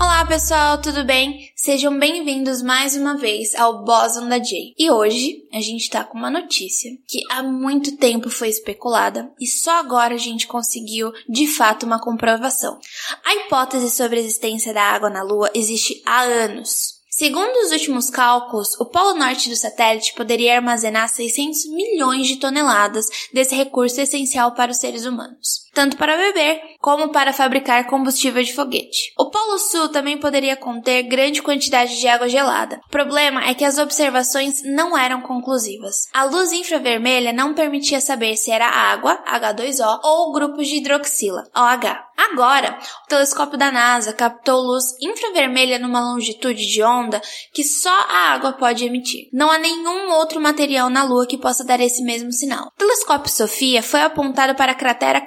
Olá 0.00 0.24
pessoal, 0.24 0.80
tudo 0.80 1.04
bem? 1.04 1.52
Sejam 1.54 1.98
bem-vindos 1.98 2.62
mais 2.62 2.96
uma 2.96 3.18
vez 3.18 3.54
ao 3.54 3.84
Boson 3.84 4.26
da 4.28 4.42
Jay. 4.42 4.72
E 4.78 4.90
hoje 4.90 5.46
a 5.52 5.60
gente 5.60 5.90
tá 5.90 6.02
com 6.02 6.16
uma 6.16 6.30
notícia 6.30 6.90
que 7.06 7.20
há 7.30 7.42
muito 7.42 7.98
tempo 7.98 8.30
foi 8.30 8.48
especulada 8.48 9.30
e 9.38 9.46
só 9.46 9.72
agora 9.72 10.14
a 10.14 10.18
gente 10.18 10.46
conseguiu 10.46 11.12
de 11.28 11.46
fato 11.46 11.84
uma 11.84 12.00
comprovação. 12.00 12.78
A 13.22 13.34
hipótese 13.34 13.90
sobre 13.90 14.16
a 14.16 14.20
existência 14.20 14.72
da 14.72 14.82
água 14.82 15.10
na 15.10 15.22
Lua 15.22 15.50
existe 15.52 16.00
há 16.06 16.22
anos. 16.22 16.98
Segundo 17.10 17.54
os 17.58 17.70
últimos 17.70 18.08
cálculos, 18.08 18.80
o 18.80 18.86
polo 18.86 19.12
norte 19.12 19.50
do 19.50 19.56
satélite 19.56 20.14
poderia 20.14 20.56
armazenar 20.56 21.06
600 21.10 21.66
milhões 21.66 22.26
de 22.26 22.36
toneladas 22.36 23.04
desse 23.34 23.54
recurso 23.54 24.00
essencial 24.00 24.54
para 24.54 24.70
os 24.70 24.78
seres 24.78 25.04
humanos, 25.04 25.66
tanto 25.72 25.96
para 25.96 26.16
beber 26.16 26.60
como 26.80 27.10
para 27.10 27.32
fabricar 27.32 27.86
combustível 27.86 28.42
de 28.42 28.54
foguete. 28.54 29.12
O 29.18 29.30
polo 29.30 29.58
sul 29.58 29.88
também 29.88 30.18
poderia 30.18 30.56
conter 30.56 31.02
grande 31.04 31.42
quantidade 31.42 31.98
de 31.98 32.08
água 32.08 32.28
gelada. 32.28 32.80
O 32.86 32.90
problema 32.90 33.44
é 33.48 33.54
que 33.54 33.64
as 33.64 33.78
observações 33.78 34.62
não 34.64 34.96
eram 34.96 35.20
conclusivas. 35.20 36.08
A 36.12 36.24
luz 36.24 36.52
infravermelha 36.52 37.32
não 37.32 37.54
permitia 37.54 38.00
saber 38.00 38.36
se 38.36 38.50
era 38.50 38.66
água, 38.66 39.22
H2O, 39.26 40.00
ou 40.02 40.32
grupos 40.32 40.66
de 40.66 40.76
hidroxila, 40.76 41.44
OH. 41.54 42.10
Agora, 42.20 42.78
o 43.04 43.08
telescópio 43.08 43.58
da 43.58 43.72
NASA 43.72 44.12
captou 44.12 44.60
luz 44.60 44.84
infravermelha 45.00 45.78
numa 45.78 46.00
longitude 46.00 46.66
de 46.66 46.82
onda 46.82 47.20
que 47.52 47.64
só 47.64 47.88
a 47.88 48.32
água 48.34 48.52
pode 48.52 48.84
emitir. 48.84 49.28
Não 49.32 49.50
há 49.50 49.58
nenhum 49.58 50.12
outro 50.12 50.40
material 50.40 50.90
na 50.90 51.02
Lua 51.02 51.26
que 51.26 51.38
possa 51.38 51.64
dar 51.64 51.80
esse 51.80 52.02
mesmo 52.02 52.30
sinal. 52.30 52.66
O 52.66 52.78
telescópio 52.78 53.32
Sofia 53.32 53.82
foi 53.82 54.02
apontado 54.02 54.54
para 54.54 54.72
a 54.72 54.74
cratera 54.74 55.20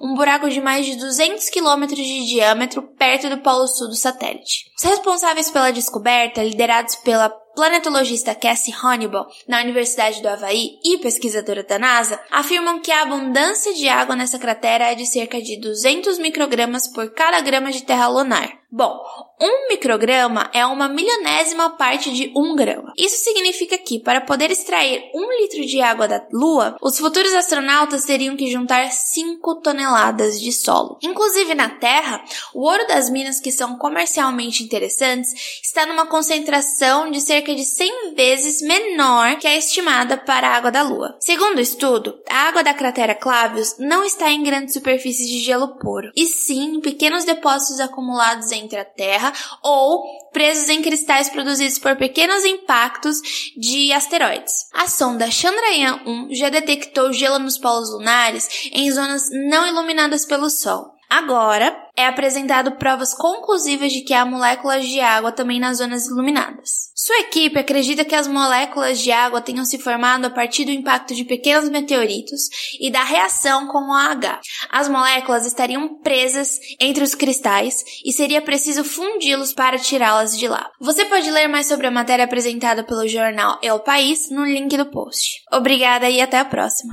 Um 0.00 0.14
buraco 0.14 0.48
de 0.48 0.60
mais 0.60 0.86
de 0.86 0.96
200 0.96 1.50
quilômetros 1.50 1.98
de 2.06 2.26
diâmetro 2.26 2.82
perto 2.82 3.28
do 3.28 3.38
polo 3.38 3.66
sul 3.66 3.88
do 3.88 3.94
satélite. 3.94 4.70
Os 4.78 4.84
responsáveis 4.84 5.50
pela 5.50 5.70
descoberta, 5.70 6.42
liderados 6.42 6.96
pela 6.96 7.28
planetologista 7.28 8.34
Cassie 8.34 8.74
Honeyball, 8.74 9.26
na 9.48 9.60
Universidade 9.60 10.22
do 10.22 10.28
Havaí 10.28 10.78
e 10.84 10.98
pesquisadora 10.98 11.64
da 11.64 11.78
NASA, 11.78 12.20
afirmam 12.30 12.80
que 12.80 12.92
a 12.92 13.02
abundância 13.02 13.74
de 13.74 13.88
água 13.88 14.14
nessa 14.14 14.38
cratera 14.38 14.92
é 14.92 14.94
de 14.94 15.04
cerca 15.04 15.42
de 15.42 15.60
200 15.60 16.18
microgramas 16.18 16.86
por 16.86 17.10
cada 17.10 17.40
grama 17.40 17.72
de 17.72 17.82
terra 17.82 18.06
lunar. 18.08 18.57
Bom, 18.70 19.02
um 19.40 19.68
micrograma 19.68 20.50
é 20.52 20.66
uma 20.66 20.88
milionésima 20.88 21.70
parte 21.70 22.12
de 22.12 22.30
um 22.36 22.54
grama. 22.54 22.92
Isso 22.98 23.24
significa 23.24 23.78
que, 23.78 23.98
para 23.98 24.20
poder 24.20 24.50
extrair 24.50 25.10
um 25.14 25.40
litro 25.40 25.64
de 25.64 25.80
água 25.80 26.06
da 26.06 26.22
Lua, 26.30 26.76
os 26.82 26.98
futuros 26.98 27.32
astronautas 27.32 28.04
teriam 28.04 28.36
que 28.36 28.50
juntar 28.50 28.90
5 28.90 29.62
toneladas 29.62 30.38
de 30.38 30.52
solo. 30.52 30.98
Inclusive 31.02 31.54
na 31.54 31.70
Terra, 31.70 32.22
o 32.52 32.60
ouro 32.60 32.86
das 32.86 33.08
minas 33.08 33.40
que 33.40 33.50
são 33.50 33.78
comercialmente 33.78 34.62
interessantes 34.62 35.32
está 35.62 35.86
numa 35.86 36.04
concentração 36.04 37.10
de 37.10 37.22
cerca 37.22 37.54
de 37.54 37.64
100 37.64 38.14
vezes 38.14 38.60
menor 38.60 39.38
que 39.38 39.46
a 39.46 39.56
estimada 39.56 40.18
para 40.18 40.46
a 40.46 40.56
água 40.56 40.70
da 40.70 40.82
Lua. 40.82 41.16
Segundo 41.20 41.56
o 41.56 41.62
estudo, 41.62 42.18
a 42.28 42.48
água 42.48 42.62
da 42.62 42.74
cratera 42.74 43.14
Clavius 43.14 43.76
não 43.78 44.04
está 44.04 44.30
em 44.30 44.42
grandes 44.42 44.74
superfícies 44.74 45.26
de 45.26 45.40
gelo 45.40 45.78
puro, 45.78 46.12
e 46.14 46.26
sim 46.26 46.76
em 46.76 46.80
pequenos 46.82 47.24
depósitos 47.24 47.80
acumulados 47.80 48.57
entre 48.58 48.78
a 48.78 48.84
Terra 48.84 49.32
ou 49.62 50.04
presos 50.32 50.68
em 50.68 50.82
cristais 50.82 51.28
produzidos 51.28 51.78
por 51.78 51.96
pequenos 51.96 52.44
impactos 52.44 53.16
de 53.56 53.92
asteroides. 53.92 54.68
A 54.72 54.86
sonda 54.86 55.26
Chandrayaan-1 55.26 56.34
já 56.34 56.48
detectou 56.48 57.12
gelo 57.12 57.38
nos 57.38 57.58
polos 57.58 57.90
lunares 57.90 58.48
em 58.72 58.90
zonas 58.90 59.28
não 59.30 59.66
iluminadas 59.66 60.26
pelo 60.26 60.50
Sol. 60.50 60.97
Agora, 61.08 61.74
é 61.96 62.06
apresentado 62.06 62.72
provas 62.72 63.14
conclusivas 63.14 63.92
de 63.92 64.02
que 64.02 64.12
há 64.12 64.24
moléculas 64.24 64.86
de 64.86 65.00
água 65.00 65.32
também 65.32 65.58
nas 65.58 65.78
zonas 65.78 66.06
iluminadas. 66.06 66.88
Sua 66.94 67.20
equipe 67.20 67.58
acredita 67.58 68.04
que 68.04 68.14
as 68.14 68.28
moléculas 68.28 69.00
de 69.00 69.10
água 69.10 69.40
tenham 69.40 69.64
se 69.64 69.78
formado 69.78 70.26
a 70.26 70.30
partir 70.30 70.64
do 70.64 70.70
impacto 70.70 71.14
de 71.14 71.24
pequenos 71.24 71.70
meteoritos 71.70 72.42
e 72.80 72.90
da 72.90 73.02
reação 73.02 73.66
com 73.68 73.78
o 73.78 73.90
OH. 73.90 74.40
As 74.70 74.88
moléculas 74.88 75.46
estariam 75.46 76.00
presas 76.00 76.58
entre 76.78 77.02
os 77.02 77.14
cristais 77.14 77.82
e 78.04 78.12
seria 78.12 78.42
preciso 78.42 78.84
fundi-los 78.84 79.52
para 79.52 79.78
tirá-las 79.78 80.36
de 80.36 80.46
lá. 80.46 80.70
Você 80.80 81.04
pode 81.06 81.30
ler 81.30 81.48
mais 81.48 81.66
sobre 81.66 81.86
a 81.86 81.90
matéria 81.90 82.26
apresentada 82.26 82.84
pelo 82.84 83.08
jornal 83.08 83.58
El 83.62 83.80
País 83.80 84.30
no 84.30 84.44
link 84.44 84.76
do 84.76 84.86
post. 84.86 85.40
Obrigada 85.50 86.10
e 86.10 86.20
até 86.20 86.38
a 86.38 86.44
próxima. 86.44 86.92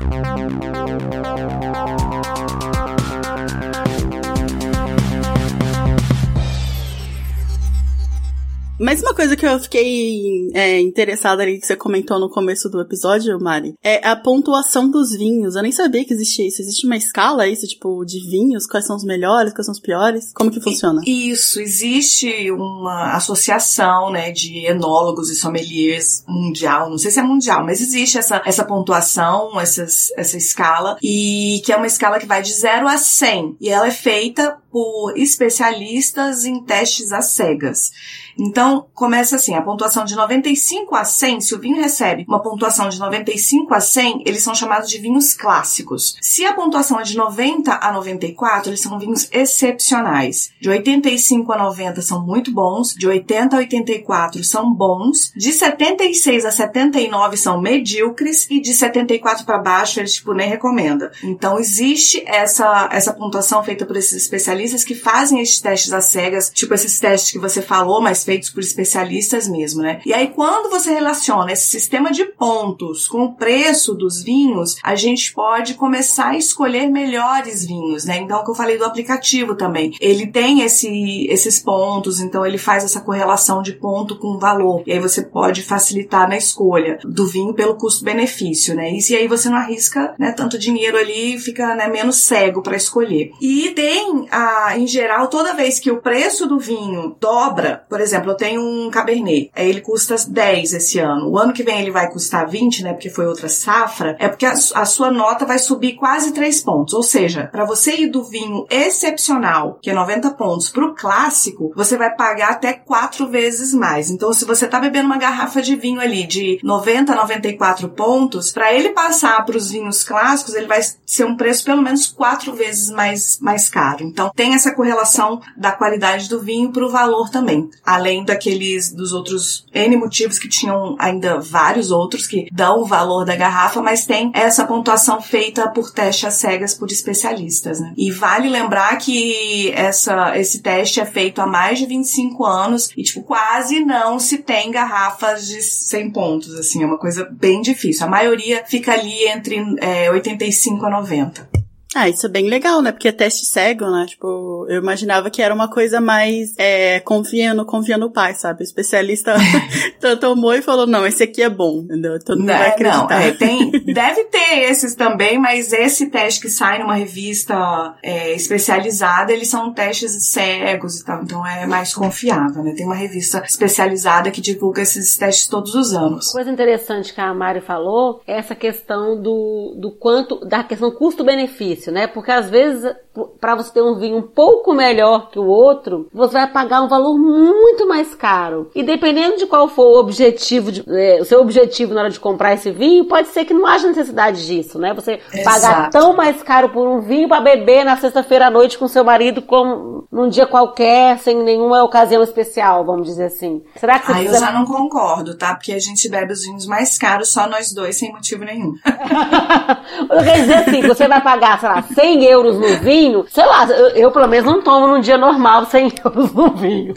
Mas 8.78 9.02
uma 9.02 9.14
coisa 9.14 9.38
que 9.38 9.46
eu 9.46 9.58
fiquei 9.58 10.50
é, 10.54 10.82
interessada 10.82 11.42
ali 11.42 11.60
que 11.60 11.66
você 11.66 11.78
comentou 11.78 12.20
no 12.20 12.30
começo 12.30 12.70
do 12.70 12.82
episódio, 12.82 13.40
Mari, 13.40 13.74
é 13.82 14.06
a 14.06 14.18
pontuação 14.18 14.90
dos 14.90 15.12
vinhos. 15.12 15.56
Eu 15.56 15.62
nem 15.62 15.72
sabia 15.72 16.04
que 16.04 16.14
existia 16.14 16.46
isso. 16.46 16.62
Existe 16.62 16.86
uma 16.86 16.98
escala 16.98 17.48
isso, 17.48 17.66
tipo, 17.66 18.04
de 18.04 18.20
vinhos? 18.30 18.68
Quais 18.68 18.86
são 18.86 18.98
os 18.98 19.06
melhores, 19.06 19.54
quais 19.54 19.66
são 19.66 19.72
os 19.72 19.80
piores? 19.80 20.34
Como 20.34 20.52
que 20.52 20.60
funciona? 20.60 21.02
Isso, 21.06 21.62
existe 21.62 22.52
uma 22.52 23.16
associação, 23.16 24.12
né, 24.12 24.32
de 24.32 24.66
enólogos 24.66 25.30
e 25.30 25.36
sommeliers 25.36 26.24
mundial, 26.28 26.90
não 26.90 26.98
sei 26.98 27.12
se 27.12 27.20
é 27.20 27.24
mundial, 27.24 27.64
mas 27.64 27.80
existe 27.80 28.18
essa, 28.18 28.42
essa 28.46 28.66
pontuação, 28.66 29.60
essas, 29.60 30.12
essa 30.18 30.38
escala, 30.38 30.98
e 31.02 31.62
que 31.64 31.72
é 31.72 31.78
uma 31.78 31.88
escala 31.88 32.20
que 32.20 32.26
vai 32.26 32.42
de 32.42 32.52
0 32.52 32.88
a 32.88 32.98
100, 32.98 33.58
e 33.62 33.70
ela 33.70 33.88
é 33.88 33.92
feita 33.92 34.58
por 34.72 35.18
especialistas 35.18 36.44
em 36.44 36.62
testes 36.64 37.14
às 37.14 37.28
cegas. 37.28 37.92
Então, 38.38 38.86
começa 38.94 39.36
assim, 39.36 39.54
a 39.56 39.62
pontuação 39.62 40.06
de 40.06 40.16
95 40.16 40.96
a 40.96 41.04
100, 41.04 41.42
se 41.42 41.56
o 41.56 41.60
vinho 41.60 41.82
recebe 41.82 42.26
uma 42.28 42.42
pontuação 42.42 42.90
de 42.90 43.00
95 43.00 43.74
a 43.74 43.80
100, 43.80 44.24
eles 44.26 44.44
são 44.44 44.54
chamados 44.54 44.90
de 44.90 44.98
vinhos 44.98 45.34
clássicos. 45.34 46.16
Se 46.22 46.46
a 46.46 46.54
pontuação 46.54 47.00
é 47.00 47.04
de 47.04 47.16
90 47.16 47.80
a 47.82 47.92
94, 47.92 48.70
eles 48.70 48.82
são 48.82 49.00
vinhos 49.00 49.28
excepcionais. 49.32 50.52
De 50.60 50.70
85 50.70 51.52
a 51.54 51.58
90 51.58 52.02
são 52.02 52.26
muito 52.26 52.52
bons, 52.52 52.94
de 52.94 53.08
80 53.08 53.56
a 53.56 53.60
84 53.60 54.44
são 54.44 54.74
bons, 54.74 55.32
de 55.36 55.52
76 55.52 56.46
a 56.46 56.52
79 56.52 57.38
são 57.38 57.62
medíocres 57.62 58.48
e 58.50 58.60
de 58.60 58.74
74 58.74 59.46
para 59.46 59.60
baixo 59.60 60.00
eles 60.00 60.14
tipo 60.14 60.34
nem 60.34 60.50
recomenda. 60.50 61.12
Então 61.24 61.60
existe 61.60 62.24
essa 62.26 62.90
essa 62.92 63.14
pontuação 63.14 63.64
feita 63.64 63.86
por 63.86 63.96
esses 63.96 64.14
especialistas 64.14 64.84
que 64.84 64.96
fazem 64.96 65.40
esses 65.40 65.60
testes 65.60 65.94
às 65.94 66.06
cegas, 66.06 66.50
tipo 66.54 66.74
esses 66.74 67.00
testes 67.00 67.32
que 67.32 67.40
você 67.40 67.62
falou, 67.62 68.02
mas 68.02 68.25
feitos 68.26 68.50
por 68.50 68.62
especialistas 68.62 69.48
mesmo, 69.48 69.82
né? 69.82 70.02
E 70.06 70.14
aí 70.14 70.28
quando 70.28 70.70
você 70.70 70.94
relaciona 70.94 71.52
esse 71.52 71.68
sistema 71.68 72.12
de 72.12 72.26
pontos 72.26 73.08
com 73.08 73.24
o 73.24 73.36
preço 73.36 73.94
dos 73.94 74.22
vinhos, 74.22 74.78
a 74.84 74.96
gente 74.96 75.34
pode 75.34 75.76
começar 75.76 76.30
a 76.30 76.38
escolher 76.38 76.90
melhores 76.90 77.66
vinhos, 77.66 78.06
né? 78.06 78.18
Então, 78.18 78.40
o 78.40 78.44
que 78.44 78.52
eu 78.52 78.56
falei 78.56 78.78
do 78.78 78.86
aplicativo 78.86 79.56
também, 79.56 79.94
ele 80.00 80.28
tem 80.28 80.62
esse, 80.62 81.28
esses 81.30 81.60
pontos, 81.60 82.20
então 82.20 82.46
ele 82.46 82.58
faz 82.58 82.84
essa 82.84 83.02
correlação 83.02 83.62
de 83.62 83.74
ponto 83.74 84.18
com 84.18 84.40
valor. 84.40 84.84
E 84.86 84.92
aí 84.92 85.00
você 85.00 85.22
pode 85.22 85.62
facilitar 85.62 86.28
na 86.28 86.38
escolha 86.38 87.00
do 87.04 87.28
vinho 87.28 87.54
pelo 87.54 87.76
custo-benefício, 87.76 88.76
né? 88.76 88.92
E 88.92 89.16
aí 89.16 89.28
você 89.28 89.50
não 89.50 89.58
arrisca, 89.58 90.16
né, 90.18 90.32
tanto 90.32 90.58
dinheiro 90.58 90.98
ali, 90.98 91.38
fica 91.38 91.76
né, 91.76 91.88
menos 91.88 92.18
cego 92.18 92.62
para 92.62 92.76
escolher. 92.76 93.32
E 93.42 93.70
tem, 93.72 94.28
a, 94.32 94.78
em 94.78 94.88
geral, 94.88 95.28
toda 95.28 95.54
vez 95.54 95.80
que 95.80 95.92
o 95.92 96.02
preço 96.02 96.48
do 96.48 96.60
vinho 96.60 97.16
dobra, 97.20 97.86
por 97.90 98.02
exemplo, 98.02 98.15
eu 98.24 98.36
tenho 98.36 98.62
um 98.62 98.90
Cabernet, 98.90 99.52
aí 99.56 99.70
ele 99.70 99.82
custa 99.82 100.16
10 100.28 100.74
esse 100.74 101.00
ano. 101.00 101.30
O 101.30 101.38
ano 101.38 101.54
que 101.54 101.64
vem 101.64 101.82
ele 101.82 101.92
vai 101.92 102.10
custar 102.10 102.48
20, 102.50 102.84
né, 102.84 102.94
porque 102.94 103.10
foi 103.10 103.26
outra 103.26 103.50
safra, 103.50 104.16
é 104.20 104.28
porque 104.28 104.46
a, 104.46 104.54
a 104.54 104.86
sua 104.86 105.12
nota 105.12 105.46
vai 105.46 105.60
subir 105.60 105.94
quase 105.94 106.34
3 106.34 106.62
pontos. 106.62 106.94
Ou 106.94 107.04
seja, 107.04 107.50
para 107.52 107.66
você 107.66 107.96
ir 107.96 108.08
do 108.08 108.24
vinho 108.24 108.66
excepcional, 108.70 109.80
que 109.82 109.90
é 109.90 109.94
90 109.94 110.32
pontos, 110.32 110.70
pro 110.70 110.96
clássico, 110.96 111.72
você 111.76 111.98
vai 111.98 112.16
pagar 112.16 112.52
até 112.52 112.74
4 112.74 113.28
vezes 113.28 113.74
mais. 113.74 114.10
Então, 114.10 114.32
se 114.34 114.46
você 114.46 114.68
tá 114.68 114.80
bebendo 114.80 115.08
uma 115.08 115.18
garrafa 115.18 115.62
de 115.62 115.76
vinho 115.76 116.00
ali 116.00 116.26
de 116.26 116.60
90 116.64 117.14
a 117.14 117.16
94 117.16 117.90
pontos, 117.90 118.52
para 118.52 118.74
ele 118.74 118.90
passar 118.90 119.44
para 119.46 119.58
os 119.58 119.72
vinhos 119.72 120.04
clássicos, 120.04 120.56
ele 120.56 120.68
vai 120.68 120.82
ser 121.06 121.26
um 121.26 121.36
preço 121.36 121.66
pelo 121.66 121.82
menos 121.82 122.08
4 122.08 122.54
vezes 122.54 122.90
mais, 122.90 123.40
mais 123.40 123.70
caro. 123.70 124.04
Então, 124.04 124.32
tem 124.36 124.54
essa 124.54 124.74
correlação 124.74 125.42
da 125.58 125.72
qualidade 125.72 126.30
do 126.30 126.42
vinho 126.42 126.72
pro 126.72 126.90
valor 126.90 127.30
também. 127.30 127.70
Além 127.86 128.05
daqueles, 128.24 128.92
dos 128.92 129.14
outros 129.14 129.66
N 129.74 129.96
motivos 129.98 130.40
que 130.40 130.48
tinham 130.48 130.96
ainda 131.00 131.40
vários 131.40 131.92
outros 131.92 132.28
que 132.28 132.48
dão 132.52 132.82
o 132.82 132.86
valor 132.86 133.26
da 133.26 133.36
garrafa, 133.36 133.82
mas 133.82 134.06
tem 134.06 134.32
essa 134.34 134.66
pontuação 134.66 135.22
feita 135.22 135.68
por 135.70 135.92
teste 135.92 136.28
às 136.28 136.36
cegas 136.36 136.74
por 136.74 136.92
especialistas, 136.92 137.80
né? 137.80 137.94
E 137.98 138.12
vale 138.12 138.50
lembrar 138.50 138.98
que 138.98 139.72
essa, 139.72 140.38
esse 140.38 140.62
teste 140.62 141.00
é 141.00 141.06
feito 141.06 141.42
há 141.42 141.48
mais 141.48 141.80
de 141.80 141.86
25 141.86 142.46
anos 142.46 142.90
e, 142.96 143.04
tipo, 143.04 143.24
quase 143.24 143.84
não 143.84 144.20
se 144.20 144.40
tem 144.40 144.72
garrafas 144.72 145.48
de 145.48 145.62
100 145.62 146.12
pontos, 146.12 146.56
assim, 146.56 146.84
é 146.84 146.86
uma 146.86 146.98
coisa 146.98 147.28
bem 147.32 147.62
difícil. 147.62 148.06
A 148.06 148.10
maioria 148.10 148.64
fica 148.66 148.94
ali 148.94 149.28
entre 149.28 149.58
é, 149.80 150.10
85 150.12 150.86
a 150.86 150.90
90. 150.90 151.55
Ah, 151.96 152.10
isso 152.10 152.26
é 152.26 152.30
bem 152.30 152.50
legal, 152.50 152.82
né? 152.82 152.92
Porque 152.92 153.08
é 153.08 153.12
teste 153.14 153.46
cego, 153.46 153.90
né? 153.90 154.06
Tipo, 154.06 154.68
eu 154.68 154.82
imaginava 154.82 155.30
que 155.30 155.42
era 155.42 155.56
uma 155.56 155.70
coisa 155.70 156.02
mais 156.02 156.54
é, 156.58 157.00
confia 157.00 157.54
no, 157.54 157.66
confia 157.66 157.98
no 157.98 158.12
pai, 158.12 158.34
sabe? 158.34 158.62
O 158.62 158.64
especialista 158.64 159.34
tomou 160.20 160.54
e 160.54 160.62
falou, 160.62 160.86
não, 160.86 161.08
esse 161.08 161.24
aqui 161.24 161.42
é 161.42 161.50
bom, 161.50 161.80
entendeu? 161.86 162.20
Todo 162.20 162.40
mundo 162.40 162.48
não, 162.50 162.58
vai 162.58 162.68
acreditar. 162.68 163.08
Não, 163.08 163.12
é, 163.12 163.32
tem, 163.32 163.72
deve 163.94 164.26
ter 164.26 164.70
esses 164.70 164.94
também, 164.94 165.40
mas 165.40 165.72
esse 165.72 166.10
teste 166.10 166.42
que 166.42 166.50
sai 166.50 166.80
numa 166.80 166.96
revista 166.96 167.96
é, 168.04 168.34
especializada, 168.34 169.32
eles 169.32 169.48
são 169.48 169.74
testes 169.74 170.32
cegos 170.32 171.00
e 171.00 171.06
tal, 171.06 171.24
então 171.24 171.48
é 171.48 171.66
mais 171.66 171.94
confiável, 171.94 172.62
né? 172.62 172.74
Tem 172.76 172.86
uma 172.86 172.96
revista 172.96 173.42
especializada 173.46 174.32
que 174.32 174.42
divulga 174.42 174.82
esses 174.82 175.16
testes 175.16 175.48
todos 175.48 175.74
os 175.76 175.94
anos. 175.94 176.34
Coisa 176.34 176.52
interessante 176.52 177.14
que 177.14 177.22
a 177.22 177.34
Mari 177.34 177.62
falou 177.62 178.22
é 178.28 178.38
essa 178.38 178.54
questão 178.54 179.22
do, 179.22 179.78
do 179.80 179.92
quanto, 179.92 180.42
da 180.46 180.62
questão 180.62 180.92
custo-benefício 180.92 181.85
difícil, 181.86 181.94
né? 181.94 182.08
Porque 182.08 182.32
às 182.32 182.50
vezes, 182.50 182.96
para 183.40 183.56
você 183.56 183.72
ter 183.72 183.82
um 183.82 183.96
vinho 183.96 184.18
um 184.18 184.22
pouco 184.22 184.74
melhor 184.74 185.30
que 185.30 185.40
o 185.40 185.46
outro, 185.46 186.08
você 186.14 186.34
vai 186.34 186.48
pagar 186.48 186.82
um 186.82 186.88
valor 186.88 187.18
muito 187.18 187.88
mais 187.88 188.14
caro. 188.16 188.70
E 188.76 188.84
dependendo 188.84 189.38
de 189.38 189.46
qual 189.46 189.68
for 189.68 189.86
o 189.86 190.00
objetivo, 190.00 190.72
de, 190.72 190.84
é, 190.88 191.20
o 191.22 191.26
seu 191.26 191.40
objetivo 191.42 191.94
na 191.94 192.02
hora 192.02 192.10
de 192.10 192.20
comprar 192.20 192.54
esse 192.54 192.72
vinho, 192.72 193.06
pode 193.06 193.30
ser 193.30 193.46
que 193.46 193.54
não 193.54 193.66
haja 193.66 193.88
necessidade 193.88 194.46
disso, 194.46 194.80
né? 194.80 194.94
Você 194.94 195.20
Exato. 195.34 195.44
pagar 195.44 195.90
tão 195.90 196.14
mais 196.16 196.42
caro 196.44 196.70
por 196.70 196.88
um 196.88 197.02
vinho 197.02 197.28
para 197.28 197.42
beber 197.42 197.84
na 197.84 197.98
sexta-feira 197.98 198.48
à 198.48 198.52
noite 198.52 198.78
com 198.78 198.88
seu 198.88 199.04
marido 199.04 199.42
como 199.42 200.08
num 200.12 200.30
dia 200.30 200.46
qualquer, 200.46 201.18
sem 201.20 201.36
nenhuma 201.44 201.84
ocasião 201.84 202.24
especial, 202.24 202.86
vamos 202.86 203.08
dizer 203.08 203.26
assim. 203.26 203.62
Será 203.76 204.00
que 204.00 204.06
você 204.08 204.12
ah, 204.12 204.16
precisa... 204.16 204.38
eu 204.38 204.42
já 204.42 204.52
não 204.52 204.66
concordo, 204.66 205.38
tá? 205.38 205.56
Porque 205.56 205.74
a 205.74 205.80
gente 205.80 206.10
bebe 206.10 206.34
os 206.34 206.44
vinhos 206.44 206.66
mais 206.66 206.98
caros 206.98 207.32
só 207.32 207.48
nós 207.48 207.74
dois, 207.74 207.98
sem 207.98 208.12
motivo 208.12 208.46
nenhum. 208.46 208.74
eu 210.10 210.24
quero 210.24 210.42
dizer 210.42 210.54
assim, 210.56 210.82
você 210.82 211.08
vai 211.08 211.22
pagar, 211.22 211.60
sei 211.60 211.70
lá, 211.70 211.82
100 211.82 212.24
euros 212.26 212.58
no 212.58 212.80
vinho, 212.80 213.05
sei 213.28 213.46
lá, 213.46 213.66
eu, 213.66 213.88
eu, 213.90 214.12
pelo 214.12 214.28
menos 214.28 214.46
não 214.46 214.62
tomo 214.62 214.88
num 214.88 215.00
dia 215.00 215.18
normal 215.18 215.66
100 215.70 215.92
euros 216.04 216.34
no 216.34 216.52
vinho. 216.52 216.94